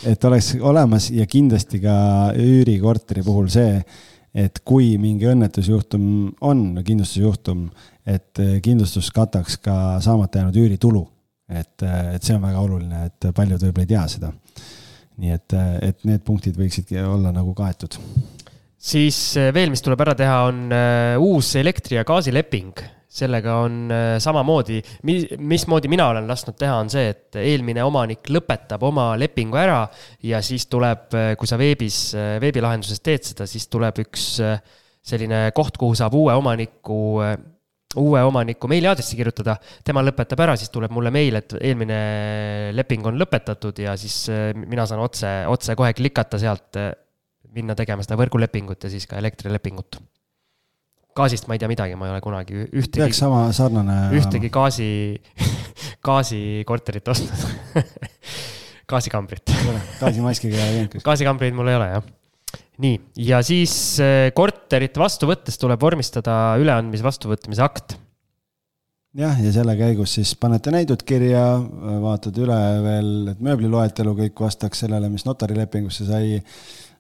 et 0.10 0.30
oleks 0.30 0.54
olemas 0.58 1.10
ja 1.14 1.28
kindlasti 1.30 1.82
ka 1.84 1.98
üürikorteri 2.40 3.24
puhul 3.26 3.50
see, 3.54 3.84
et 4.34 4.62
kui 4.68 4.94
mingi 5.02 5.28
õnnetusjuhtum 5.30 6.04
on, 6.46 6.66
kindlustusjuhtum, 6.86 7.64
et 8.08 8.42
eh, 8.42 8.58
kindlustus 8.66 9.10
kataks 9.16 9.58
ka 9.64 9.76
saamata 10.04 10.44
jäänud 10.44 10.60
üüritulu. 10.64 11.08
et, 11.50 11.82
eh, 11.82 12.14
et 12.16 12.24
see 12.24 12.36
on 12.36 12.44
väga 12.44 12.60
oluline, 12.62 13.06
et 13.08 13.32
paljud 13.34 13.64
võib-olla 13.64 13.88
ei 13.88 13.94
tea 13.94 14.08
seda. 14.08 14.34
nii 15.20 15.32
et, 15.36 15.54
eh, 15.54 15.72
et 15.90 16.06
need 16.06 16.22
punktid 16.24 16.56
võiksidki 16.58 17.00
olla 17.04 17.32
nagu 17.32 17.54
kaetud. 17.54 17.98
siis 18.78 19.36
veel, 19.54 19.70
mis 19.70 19.82
tuleb 19.82 20.02
ära 20.02 20.16
teha, 20.16 20.44
on 20.52 20.70
uus 21.20 21.56
elektri- 21.56 21.98
ja 21.98 22.04
gaasileping 22.04 22.99
sellega 23.10 23.56
on 23.64 23.92
samamoodi, 24.22 24.78
mismoodi 25.04 25.90
mina 25.90 26.12
olen 26.12 26.28
lasknud 26.30 26.58
teha, 26.60 26.76
on 26.78 26.92
see, 26.94 27.08
et 27.10 27.40
eelmine 27.42 27.82
omanik 27.82 28.30
lõpetab 28.30 28.84
oma 28.86 29.12
lepingu 29.18 29.58
ära 29.58 29.80
ja 30.30 30.44
siis 30.46 30.68
tuleb, 30.70 31.10
kui 31.40 31.50
sa 31.50 31.58
veebis, 31.58 31.98
veebilahenduses 32.44 33.02
teed 33.02 33.26
seda, 33.32 33.50
siis 33.50 33.66
tuleb 33.66 34.04
üks 34.06 34.28
selline 34.38 35.48
koht, 35.58 35.80
kuhu 35.82 35.98
saab 35.98 36.14
uue 36.20 36.38
omaniku 36.38 37.00
uue 37.98 38.22
omaniku 38.24 38.70
meiliaadressi 38.70 39.18
kirjutada, 39.18 39.56
tema 39.86 40.04
lõpetab 40.06 40.44
ära, 40.46 40.56
siis 40.60 40.70
tuleb 40.74 40.94
mulle 40.94 41.10
meil, 41.14 41.40
et 41.40 41.56
eelmine 41.58 42.00
leping 42.78 43.08
on 43.10 43.18
lõpetatud 43.18 43.82
ja 43.82 43.96
siis 43.98 44.22
äh, 44.30 44.52
mina 44.60 44.86
saan 44.90 45.02
otse, 45.02 45.32
otse 45.50 45.76
kohe 45.80 45.96
klikata 45.98 46.38
sealt, 46.42 46.78
äh, 46.78 46.92
minna 47.56 47.74
tegema 47.78 48.06
seda 48.06 48.20
võrgulepingut 48.20 48.86
ja 48.86 48.94
siis 48.94 49.10
ka 49.10 49.18
elektrilepingut. 49.18 49.98
Gaasist 51.20 51.50
ma 51.50 51.58
ei 51.58 51.64
tea 51.64 51.72
midagi, 51.72 51.98
ma 52.00 52.10
ei 52.10 52.16
ole 52.16 52.24
kunagi 52.24 52.64
ühtegi. 52.68 53.04
peaks 53.04 53.24
sama 53.26 53.48
sarnane. 53.56 54.00
ühtegi 54.20 54.52
gaasi, 54.54 54.92
gaasikorterit 56.08 57.12
ostnud 57.12 57.84
gaasikambrit 58.90 59.52
gaasimaskiga 60.00 60.64
ei 60.64 60.80
käinud. 60.80 61.04
gaasikambreid 61.06 61.58
mul 61.58 61.70
ei 61.72 61.80
ole, 61.80 61.92
jah 61.98 62.08
nii, 62.80 63.00
ja 63.28 63.42
siis 63.46 63.74
äh, 64.04 64.30
korterit 64.36 64.98
vastu 65.00 65.30
võttes 65.30 65.60
tuleb 65.60 65.82
vormistada 65.82 66.56
üleandmise 66.62 67.06
vastuvõtmise 67.06 67.64
akt. 67.66 67.98
jah, 69.20 69.40
ja 69.44 69.52
selle 69.54 69.76
käigus 69.80 70.16
siis 70.18 70.36
panete 70.40 70.72
näidud 70.74 71.04
kirja, 71.08 71.44
vaatad 72.04 72.38
üle 72.40 72.60
veel, 72.86 73.12
et 73.34 73.42
mööbliloetelu 73.44 74.16
kõik 74.24 74.46
vastaks 74.46 74.86
sellele, 74.86 75.10
mis 75.12 75.26
notarilepingusse 75.28 76.08
sai. 76.08 76.40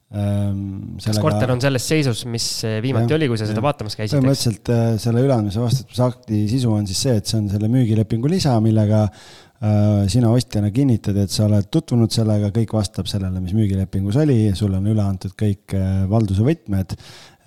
Sellega... 0.09 1.03
kas 1.05 1.19
korter 1.21 1.51
on 1.53 1.59
selles 1.61 1.83
seisus, 1.85 2.23
mis 2.25 2.45
äh, 2.65 2.79
viimati 2.81 3.13
ja, 3.13 3.19
oli, 3.19 3.27
kui 3.29 3.37
sa 3.37 3.45
seda 3.45 3.61
vaatamas 3.61 3.93
käisid? 3.93 4.17
põhimõtteliselt 4.17 4.71
äh, 4.73 4.87
selle 5.01 5.21
üleandmise 5.21 5.61
vastutamise 5.61 6.05
akti 6.07 6.39
sisu 6.49 6.71
on 6.73 6.89
siis 6.89 7.03
see, 7.05 7.19
et 7.21 7.29
see 7.29 7.37
on 7.37 7.51
selle 7.51 7.69
müügilepingu 7.69 8.31
lisa, 8.31 8.55
millega 8.63 9.05
Äh, 9.59 10.05
sina 10.07 10.29
ostjana 10.31 10.69
kinnitad, 10.71 11.17
et 11.19 11.33
sa 11.33 11.43
oled 11.43 11.65
tutvunud 11.67 12.13
sellega, 12.15 12.47
kõik 12.55 12.71
vastab 12.77 13.09
sellele, 13.11 13.41
mis 13.43 13.51
müügilepingus 13.57 14.15
oli, 14.21 14.37
sulle 14.55 14.77
on 14.79 14.87
üle 14.87 15.03
antud 15.03 15.33
kõik 15.35 15.75
valduse 16.07 16.45
võtmed 16.47 16.95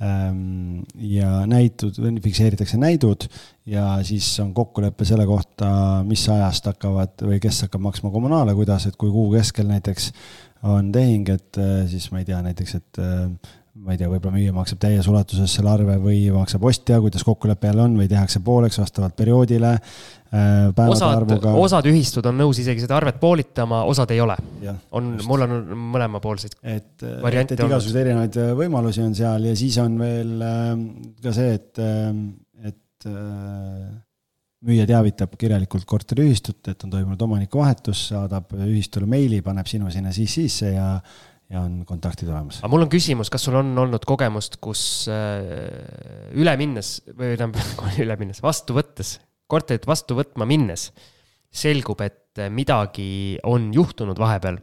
ähm, 0.05 0.83
ja 1.09 1.47
näitud, 1.49 1.97
fikseeritakse 1.97 2.77
näidud 2.77 3.25
ja 3.65 3.87
siis 4.05 4.29
on 4.45 4.53
kokkulepe 4.53 5.09
selle 5.09 5.25
kohta, 5.25 5.73
mis 6.05 6.27
ajast 6.29 6.69
hakkavad 6.69 7.25
või 7.25 7.41
kes 7.41 7.65
hakkab 7.65 7.87
maksma 7.89 8.13
kommunaale, 8.13 8.53
kuidas, 8.61 8.91
et 8.91 9.01
kui 9.01 9.09
kuu 9.09 9.31
keskel 9.33 9.73
näiteks 9.73 10.13
on 10.63 10.93
tehing, 10.95 11.29
et 11.35 11.59
äh, 11.61 11.83
siis 11.91 12.11
ma 12.13 12.23
ei 12.23 12.29
tea, 12.29 12.41
näiteks, 12.45 12.75
et 12.79 13.03
ma 13.03 13.95
ei 13.95 13.99
tea, 13.99 14.09
võib-olla 14.11 14.37
müüja 14.37 14.55
maksab 14.55 14.83
täies 14.83 15.09
ulatuses 15.09 15.55
selle 15.59 15.73
arve 15.73 15.97
või 16.03 16.25
maksab 16.35 16.65
ostja, 16.69 17.01
kuidas 17.03 17.25
kokkulepe 17.27 17.71
jälle 17.71 17.87
on 17.87 17.97
või 17.99 18.09
tehakse 18.11 18.43
pooleks 18.45 18.79
vastavalt 18.83 19.17
perioodile 19.17 19.79
Äh, 20.33 20.73
osad, 20.89 21.29
osad 21.45 21.87
ühistud 21.91 22.25
on 22.25 22.39
nõus 22.41 22.57
isegi 22.63 22.81
seda 22.81 22.97
arvet 22.97 23.19
poolitama, 23.21 23.83
osad 23.85 24.15
ei 24.15 24.21
ole. 24.25 24.33
on, 24.97 25.11
mul 25.29 25.45
on 25.45 25.53
mõlemapoolseid 25.93 26.57
et, 26.63 27.05
variante 27.21 27.53
et, 27.53 27.61
et 27.61 27.69
igasuguseid 27.69 28.01
erinevaid 28.01 28.39
äh, 28.41 28.55
võimalusi 28.57 29.03
on 29.05 29.13
seal 29.19 29.45
ja 29.51 29.53
siis 29.61 29.77
on 29.83 29.99
veel 30.01 30.47
äh, 30.47 30.71
ka 31.21 31.35
see, 31.37 31.53
et, 31.59 31.83
et 32.65 33.11
müüja 34.63 34.87
teavitab 34.87 35.35
kirjalikult 35.41 35.85
korteriühistut, 35.89 36.63
et 36.71 36.85
on 36.87 36.93
toimunud 36.93 37.23
omanikuvahetus, 37.27 38.09
saadab 38.13 38.53
ühistule 38.63 39.09
meili, 39.11 39.43
paneb 39.43 39.67
sinu 39.71 39.91
sinna 39.91 40.15
siis 40.15 40.39
sisse 40.41 40.75
ja 40.77 40.97
ja 41.53 41.61
on 41.61 41.83
kontaktid 41.85 42.31
olemas. 42.31 42.63
aga 42.63 42.71
mul 42.73 42.87
on 42.87 42.91
küsimus, 42.93 43.29
kas 43.29 43.45
sul 43.45 43.59
on 43.61 43.75
olnud 43.79 44.07
kogemust, 44.09 44.57
kus 44.63 45.05
üle 45.11 46.55
minnes 46.57 46.95
või 47.11 47.35
tähendab, 47.37 47.61
üle 48.05 48.17
minnes, 48.21 48.41
vastu 48.45 48.77
võttes 48.79 49.19
korterit 49.53 49.87
vastu 49.89 50.17
võtma 50.17 50.47
minnes 50.49 50.89
selgub, 51.53 52.01
et 52.01 52.41
midagi 52.49 53.37
on 53.45 53.69
juhtunud 53.75 54.17
vahepeal 54.17 54.57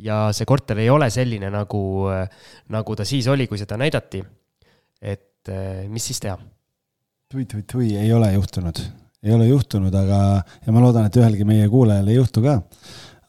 ja 0.00 0.24
see 0.32 0.48
korter 0.48 0.80
ei 0.80 0.88
ole 0.88 1.10
selline, 1.12 1.50
nagu, 1.52 1.82
nagu 2.72 2.96
ta 2.96 3.04
siis 3.04 3.28
oli, 3.28 3.44
kui 3.50 3.60
seda 3.60 3.76
näidati. 3.80 4.22
et 5.02 5.52
mis 5.92 6.08
siis 6.08 6.22
teha? 6.22 6.38
tui-tui-tui, 7.32 7.94
ei 7.96 8.12
ole 8.12 8.32
juhtunud, 8.32 8.80
ei 9.22 9.34
ole 9.36 9.46
juhtunud, 9.46 9.94
aga, 9.94 10.18
ja 10.66 10.74
ma 10.74 10.82
loodan, 10.82 11.06
et 11.06 11.16
ühelgi 11.20 11.46
meie 11.48 11.68
kuulajal 11.72 12.10
ei 12.10 12.18
juhtu 12.18 12.44
ka. 12.44 12.58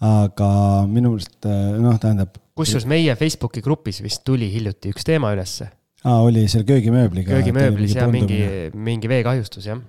aga 0.03 0.49
minu 0.89 1.13
meelest 1.13 1.47
noh, 1.79 1.95
tähendab. 2.01 2.35
kusjuures 2.57 2.87
meie 2.89 3.15
Facebooki 3.15 3.61
grupis 3.63 4.01
vist 4.03 4.25
tuli 4.25 4.51
hiljuti 4.51 4.91
üks 4.91 5.05
teema 5.07 5.31
ülesse. 5.35 5.69
aa, 6.03 6.21
oli 6.21 6.47
seal 6.51 6.65
köögimööbliga. 6.67 7.37
köögimööblis 7.37 7.95
ja 7.95 8.07
mingi, 8.11 8.43
mingi 8.73 9.11
veekahjustus, 9.11 9.69
jah 9.71 9.83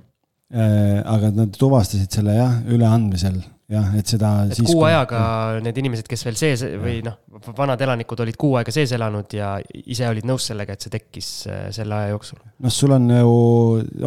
Äh, 0.54 1.00
aga 1.08 1.32
nad 1.34 1.54
tuvastasid 1.58 2.12
selle 2.14 2.36
jah, 2.36 2.58
üleandmisel 2.70 3.40
jah, 3.72 3.94
et 3.98 4.10
seda. 4.10 4.32
et 4.48 4.58
siis, 4.58 4.68
kuu 4.68 4.82
ajaga 4.88 5.20
kui... 5.20 5.62
need 5.66 5.80
inimesed, 5.84 6.08
kes 6.10 6.26
veel 6.26 6.36
sees 6.40 6.64
või 6.82 6.98
noh, 7.06 7.16
vanad 7.56 7.80
elanikud 7.86 8.24
olid 8.24 8.38
kuu 8.40 8.58
aega 8.60 8.74
sees 8.74 8.92
elanud 8.96 9.36
ja 9.36 9.54
ise 9.84 10.08
olid 10.10 10.28
nõus 10.28 10.50
sellega, 10.50 10.76
et 10.76 10.84
see 10.84 10.92
tekkis 10.92 11.30
äh, 11.48 11.64
selle 11.76 11.96
aja 11.96 12.12
jooksul. 12.12 12.42
noh, 12.64 12.74
sul 12.74 12.96
on 12.96 13.08
ju, 13.14 13.32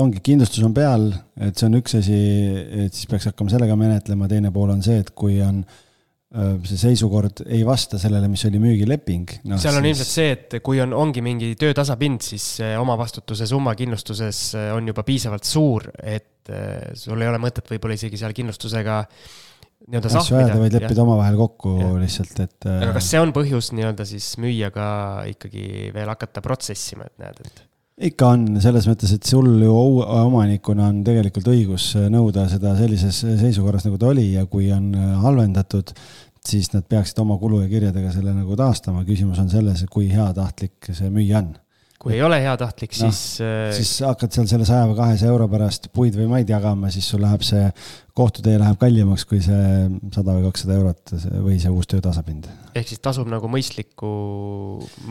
ongi 0.04 0.24
kindlustus 0.26 0.68
on 0.68 0.78
peal, 0.78 1.10
et 1.42 1.58
see 1.58 1.70
on 1.70 1.82
üks 1.82 1.98
asi, 2.02 2.22
et 2.86 2.94
siis 2.94 3.10
peaks 3.10 3.32
hakkama 3.32 3.54
sellega 3.54 3.80
menetlema, 3.80 4.30
teine 4.32 4.54
pool 4.54 4.76
on 4.76 4.86
see, 4.86 5.02
et 5.04 5.14
kui 5.18 5.42
on 5.46 5.64
äh, 5.66 5.84
Äh, 6.28 6.58
see 6.68 6.76
seisukord 6.76 7.40
ei 7.48 7.62
vasta 7.64 7.96
sellele, 7.96 8.28
mis 8.28 8.42
oli 8.50 8.60
müügileping 8.60 9.30
no,. 9.48 9.56
seal 9.64 9.78
on 9.80 9.86
siis... 9.86 9.94
ilmselt 9.94 10.10
see, 10.12 10.32
et 10.36 10.56
kui 10.60 10.82
on, 10.84 10.92
ongi 10.92 11.22
mingi 11.24 11.54
töötasapind, 11.56 12.20
siis 12.20 12.48
omavastutuse 12.76 13.48
summa 13.48 13.72
kindlustuses 13.80 14.42
äh, 14.60 14.66
on 14.76 14.92
juba 14.92 15.06
piisavalt 15.08 15.48
suur, 15.48 15.88
et 16.04 16.52
äh, 16.52 16.90
sul 17.00 17.24
ei 17.24 17.32
ole 17.32 17.40
mõtet 17.40 17.72
võib-olla 17.72 17.96
isegi 17.96 18.20
seal 18.20 18.36
kindlustusega 18.36 18.98
nii-öelda 19.88 20.12
sahmida. 20.12 20.58
vaid 20.60 20.76
leppida 20.78 21.04
omavahel 21.04 21.38
kokku 21.40 21.78
ja. 21.80 21.94
lihtsalt, 22.02 22.44
et. 22.44 22.68
aga 22.68 22.92
kas 22.98 23.10
see 23.14 23.22
on 23.22 23.34
põhjus 23.36 23.72
nii-öelda 23.78 24.08
siis 24.10 24.34
müüjaga 24.42 24.90
ikkagi 25.32 25.92
veel 25.96 26.12
hakata 26.12 26.44
protsessima, 26.46 27.08
et 27.08 27.24
näed, 27.24 27.42
et 27.46 27.66
ikka 28.12 28.32
on, 28.36 28.46
selles 28.62 28.86
mõttes, 28.90 29.14
et 29.16 29.26
sul 29.26 29.48
ju 29.64 29.74
omanikuna 29.74 30.92
on 30.92 31.02
tegelikult 31.06 31.50
õigus 31.50 31.90
nõuda 32.14 32.46
seda 32.52 32.76
sellises 32.78 33.24
seisukorras, 33.42 33.88
nagu 33.88 33.98
ta 34.02 34.12
oli 34.12 34.28
ja 34.36 34.46
kui 34.50 34.70
on 34.74 34.92
halvendatud, 35.24 35.94
siis 36.48 36.70
nad 36.76 36.86
peaksid 36.90 37.24
oma 37.24 37.40
kulu 37.42 37.64
ja 37.64 37.72
kirjadega 37.72 38.12
selle 38.14 38.36
nagu 38.36 38.58
taastama. 38.60 39.06
küsimus 39.08 39.42
on 39.42 39.50
selles, 39.50 39.82
kui 39.90 40.12
heatahtlik 40.14 40.92
see 40.94 41.10
müüja 41.14 41.42
on 41.42 41.56
kui 41.98 42.14
ei 42.14 42.22
ole 42.22 42.38
heatahtlik 42.44 42.94
no,, 43.02 43.10
siis. 43.10 43.42
Äh, 43.42 43.72
siis 43.76 43.96
hakkad 44.06 44.36
seal 44.36 44.50
selle 44.50 44.68
saja 44.70 44.86
või 44.90 45.00
kahesaja 45.00 45.34
euro 45.34 45.48
pärast 45.52 45.90
puid 45.96 46.18
või 46.18 46.30
maid 46.30 46.52
jagama, 46.52 46.92
siis 46.94 47.08
sul 47.10 47.24
läheb 47.26 47.44
see 47.46 47.66
kohtutee 48.18 48.58
läheb 48.60 48.78
kallimaks 48.82 49.26
kui 49.30 49.40
see 49.44 49.88
sada 50.14 50.34
või 50.36 50.48
kakssada 50.48 50.78
eurot 50.78 51.14
või 51.44 51.58
see 51.62 51.72
uus 51.74 51.90
töötasapind. 51.92 52.48
ehk 52.78 52.90
siis 52.90 53.02
tasub 53.04 53.30
nagu 53.30 53.50
mõistliku, 53.52 54.10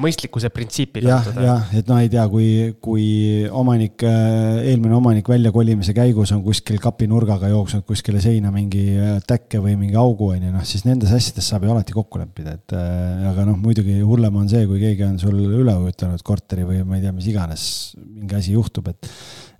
mõistlikkuse 0.02 0.50
printsiipi 0.54 1.04
jah, 1.06 1.26
jah, 1.42 1.70
et 1.78 1.88
noh, 1.90 2.00
ei 2.02 2.10
tea, 2.12 2.26
kui, 2.30 2.48
kui 2.82 3.06
omanik, 3.48 4.04
eelmine 4.06 4.98
omanik 4.98 5.30
väljakolimise 5.30 5.94
käigus 5.96 6.34
on 6.36 6.42
kuskil 6.46 6.80
kapinurgaga 6.82 7.50
jooksnud 7.52 7.86
kuskile 7.88 8.22
seina 8.22 8.52
mingi 8.54 8.84
täkke 9.28 9.62
või 9.62 9.76
mingi 9.80 9.98
augu, 10.00 10.32
on 10.34 10.48
ju, 10.48 10.54
noh, 10.54 10.66
siis 10.68 10.86
nendes 10.88 11.14
asjades 11.16 11.50
saab 11.52 11.66
ju 11.66 11.74
alati 11.74 11.96
kokku 11.96 12.22
leppida, 12.22 12.56
et 12.58 12.76
aga 12.76 13.46
noh, 13.48 13.58
muidugi 13.60 14.00
hullem 14.02 14.42
on 14.42 14.50
see, 14.50 14.66
kui 14.68 14.82
keegi 14.82 15.06
on 15.06 15.20
sul 15.22 15.38
üle 15.46 15.78
ujutanud 15.86 16.22
korteri 16.26 16.66
või 16.68 16.82
ma 16.86 16.98
ei 16.98 17.06
tea, 17.06 17.14
mis 17.16 17.30
iganes, 17.30 17.68
mingi 17.98 18.40
asi 18.40 18.56
juhtub, 18.58 18.90
et 18.94 19.14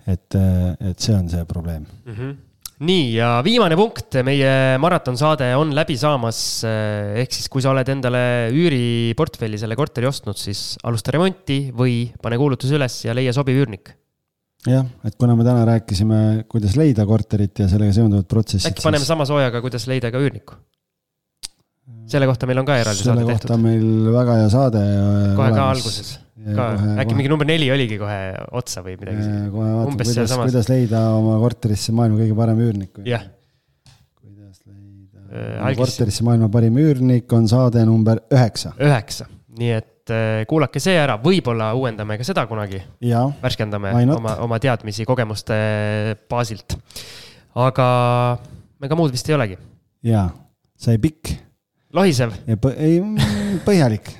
et, 0.07 0.35
et 0.39 1.03
see 1.03 1.11
on 1.11 1.25
see 1.27 1.43
probleem 1.49 1.83
mm. 1.83 2.13
-hmm 2.13 2.46
nii 2.85 3.05
ja 3.15 3.29
viimane 3.45 3.77
punkt, 3.77 4.19
meie 4.25 4.77
maratonsaade 4.81 5.49
on 5.57 5.73
läbi 5.75 5.97
saamas. 5.97 6.39
Eh, 6.67 7.21
ehk 7.23 7.33
siis, 7.33 7.47
kui 7.49 7.63
sa 7.63 7.71
oled 7.73 7.89
endale 7.89 8.21
üüriportfelli 8.53 9.57
selle 9.61 9.77
korteri 9.79 10.09
ostnud, 10.09 10.37
siis 10.37 10.75
alusta 10.85 11.15
remonti 11.15 11.67
või 11.73 12.03
pane 12.21 12.37
kuulutus 12.37 12.73
üles 12.77 12.99
ja 13.07 13.17
leia 13.17 13.33
sobiv 13.35 13.63
üürnik. 13.63 13.95
jah, 14.67 14.85
et 15.05 15.15
kuna 15.15 15.35
me 15.37 15.45
täna 15.47 15.63
rääkisime, 15.69 16.45
kuidas 16.49 16.75
leida 16.75 17.05
korterit 17.07 17.61
ja 17.61 17.69
sellega 17.71 17.93
seonduvat 17.95 18.27
protsessi. 18.27 18.67
äkki 18.69 18.83
paneme 18.83 19.01
siis... 19.01 19.13
sama 19.13 19.25
soojaga, 19.29 19.61
kuidas 19.63 19.87
leida 19.87 20.11
ka 20.11 20.21
üürnikku? 20.21 20.57
selle 22.07 22.27
kohta 22.27 22.47
meil 22.47 22.61
on 22.61 22.67
ka 22.67 22.77
eraldi 22.79 23.03
saade 23.03 23.25
tehtud. 23.25 23.27
selle 23.27 23.41
kohta 23.41 23.57
meil 23.63 24.13
väga 24.13 24.39
hea 24.41 24.49
saade. 24.53 24.85
kohe 25.39 25.51
ka 25.55 25.69
alguses 25.71 26.17
ka, 26.37 26.67
äkki 27.01 27.09
kohe... 27.09 27.17
mingi 27.17 27.31
number 27.31 27.47
neli 27.49 27.69
oligi 27.73 27.97
kohe 27.99 28.19
otsa 28.59 28.83
või 28.85 28.95
midagi. 28.99 29.25
kohe 29.53 29.71
vaatame, 29.73 30.05
kuidas, 30.05 30.33
kuidas 30.37 30.69
leida 30.69 31.01
oma 31.17 31.37
korterisse 31.41 31.95
maailma 31.97 32.19
kõige 32.21 32.37
parem 32.37 32.61
üürnik. 32.65 32.99
jah. 33.07 33.25
kuidas 34.21 34.59
leida 34.65 35.23
äh,. 35.31 35.63
Algis... 35.69 35.81
korterisse 35.81 36.27
maailma 36.27 36.49
parim 36.53 36.77
üürnik 36.81 37.33
on 37.37 37.49
saade 37.49 37.85
number 37.89 38.21
üheksa. 38.33 38.75
üheksa, 38.77 39.29
nii 39.57 39.71
et 39.79 40.13
äh, 40.13 40.43
kuulake 40.49 40.81
see 40.83 40.97
ära, 40.99 41.17
võib-olla 41.23 41.71
uuendame 41.77 42.19
ka 42.21 42.27
seda 42.27 42.45
kunagi. 42.49 42.83
värskendame 43.41 43.95
oma, 44.17 44.37
oma 44.45 44.61
teadmisi, 44.61 45.07
kogemuste 45.09 45.57
baasilt. 46.29 46.77
aga 47.57 47.89
ega 48.85 48.99
muud 48.99 49.15
vist 49.15 49.33
ei 49.33 49.39
olegi. 49.39 49.57
jaa, 50.05 50.29
sai 50.77 51.01
pikk. 51.01 51.33
lohisev. 51.97 52.37
ei, 52.77 53.01
põhjalik 53.65 54.13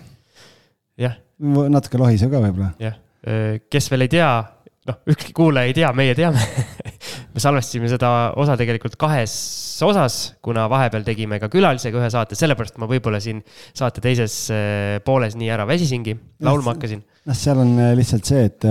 jah 1.05 1.21
natuke 1.39 1.99
lohisev 2.01 2.31
ka 2.33 2.41
võib-olla. 2.43 2.71
jah, 2.81 2.97
kes 3.69 3.91
veel 3.91 4.07
ei 4.07 4.11
tea, 4.17 4.31
noh, 4.89 4.99
ükski 5.13 5.35
kuulaja 5.37 5.69
ei 5.69 5.75
tea, 5.77 5.91
meie 5.97 6.15
teame 6.17 6.41
me 7.33 7.43
salvestasime 7.43 7.89
seda 7.91 8.11
osa 8.39 8.57
tegelikult 8.59 8.97
kahes 8.99 9.33
osas, 9.85 10.17
kuna 10.41 10.65
vahepeal 10.71 11.05
tegime 11.05 11.41
ka 11.41 11.51
külalisega 11.53 11.99
ühe 12.01 12.11
saate, 12.13 12.37
sellepärast 12.39 12.79
ma 12.81 12.89
võib-olla 12.89 13.21
siin 13.23 13.43
saate 13.77 14.01
teises 14.03 14.47
pooles 15.05 15.37
nii 15.37 15.49
ära 15.53 15.67
väsisingi, 15.69 16.17
laulma 16.45 16.75
hakkasin. 16.75 17.03
noh, 17.27 17.37
seal 17.37 17.61
on 17.63 17.75
lihtsalt 17.97 18.29
see, 18.29 18.45
et 18.49 18.69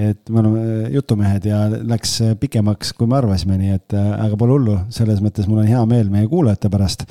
et 0.00 0.30
me 0.30 0.38
oleme 0.38 0.88
jutumehed 0.94 1.46
ja 1.50 1.64
läks 1.68 2.20
pikemaks, 2.40 2.92
kui 2.96 3.08
me 3.10 3.18
arvasime, 3.18 3.56
nii 3.58 3.72
et 3.74 3.94
aga 3.98 4.38
pole 4.38 4.54
hullu, 4.54 4.76
selles 4.94 5.18
mõttes 5.24 5.48
mul 5.50 5.64
on 5.64 5.68
hea 5.68 5.80
meel 5.90 6.12
meie 6.12 6.28
kuulajate 6.30 6.70
pärast. 6.72 7.04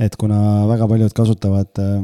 et 0.00 0.16
kuna 0.18 0.66
väga 0.70 0.88
paljud 0.88 1.12
kasutavad 1.14 1.78
äh, 1.78 1.98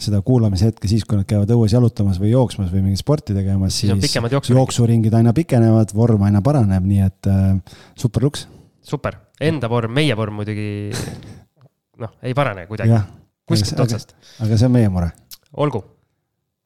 seda 0.00 0.20
kuulamise 0.26 0.70
hetke 0.70 0.88
siis, 0.90 1.04
kui 1.08 1.18
nad 1.18 1.28
käivad 1.28 1.50
õues 1.54 1.74
jalutamas 1.74 2.18
või 2.22 2.32
jooksmas 2.32 2.70
või 2.72 2.84
mingit 2.88 3.02
sporti 3.02 3.36
tegemas, 3.36 3.78
siis, 3.80 4.16
jooksuringid 4.50 5.14
aina 5.14 5.34
pikenevad, 5.36 5.94
vorm 5.96 6.26
aina 6.26 6.42
paraneb, 6.44 6.86
nii 6.88 7.06
et 7.06 7.30
äh, 7.30 7.78
super 7.98 8.26
luks. 8.26 8.46
super, 8.84 9.18
enda 9.40 9.70
vorm, 9.70 9.94
meie 9.94 10.16
vorm 10.18 10.40
muidugi 10.40 10.90
noh, 12.02 12.14
ei 12.22 12.34
parane 12.36 12.66
kuidagi, 12.70 13.00
kuskilt 13.48 13.84
otsast. 13.86 14.16
aga 14.44 14.58
see 14.58 14.70
on 14.70 14.76
meie 14.76 14.92
mure. 14.92 15.10
olgu, 15.62 15.84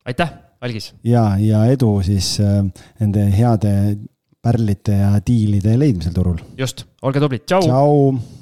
aitäh 0.08 0.32
algis. 0.64 0.92
ja, 1.06 1.30
ja 1.40 1.64
edu 1.72 1.98
siis 2.06 2.36
äh, 2.42 2.62
nende 3.02 3.28
heade 3.34 3.74
pärlite 4.42 4.96
ja 5.02 5.12
diilide 5.26 5.76
leidmisel 5.78 6.16
turul. 6.16 6.40
just, 6.58 6.86
olge 7.02 7.22
tublid, 7.22 7.46
tšau. 7.46 7.64
tšau 7.68 8.37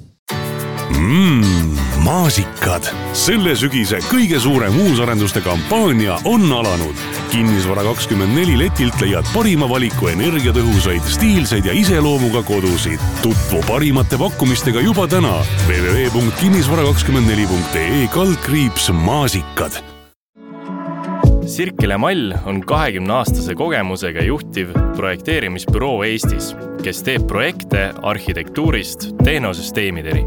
mm,. 0.89 1.77
maasikad, 2.05 2.83
selle 3.17 3.55
sügise 3.59 3.97
kõige 4.07 4.39
suurem 4.39 4.75
uusarenduste 4.87 5.41
kampaania 5.45 6.17
on 6.25 6.51
alanud. 6.51 6.95
kinnisvara 7.31 7.83
kakskümmend 7.83 8.35
neli 8.35 8.59
letilt 8.59 9.01
leiad 9.01 9.25
parima 9.33 9.69
valiku 9.69 10.07
energiatõhusaid, 10.07 11.01
stiilseid 11.11 11.65
ja 11.65 11.73
iseloomuga 11.73 12.43
kodusid. 12.43 12.99
tutvu 13.21 13.61
parimate 13.67 14.17
pakkumistega 14.17 14.81
juba 14.81 15.07
täna 15.07 15.45
www.kinnisvara24.ee 15.67 18.07
kaldkriips 18.13 18.89
maasikad 18.93 19.71
Sirkele 21.47 21.97
Mall 21.97 22.33
on 22.45 22.61
kahekümne 22.61 23.13
aastase 23.13 23.55
kogemusega 23.55 24.23
juhtiv 24.23 24.67
projekteerimisbüroo 24.95 26.03
Eestis, 26.03 26.55
kes 26.83 27.03
teeb 27.07 27.27
projekte 27.27 27.93
arhitektuurist 28.03 29.07
tehnosüsteemideni 29.23 30.25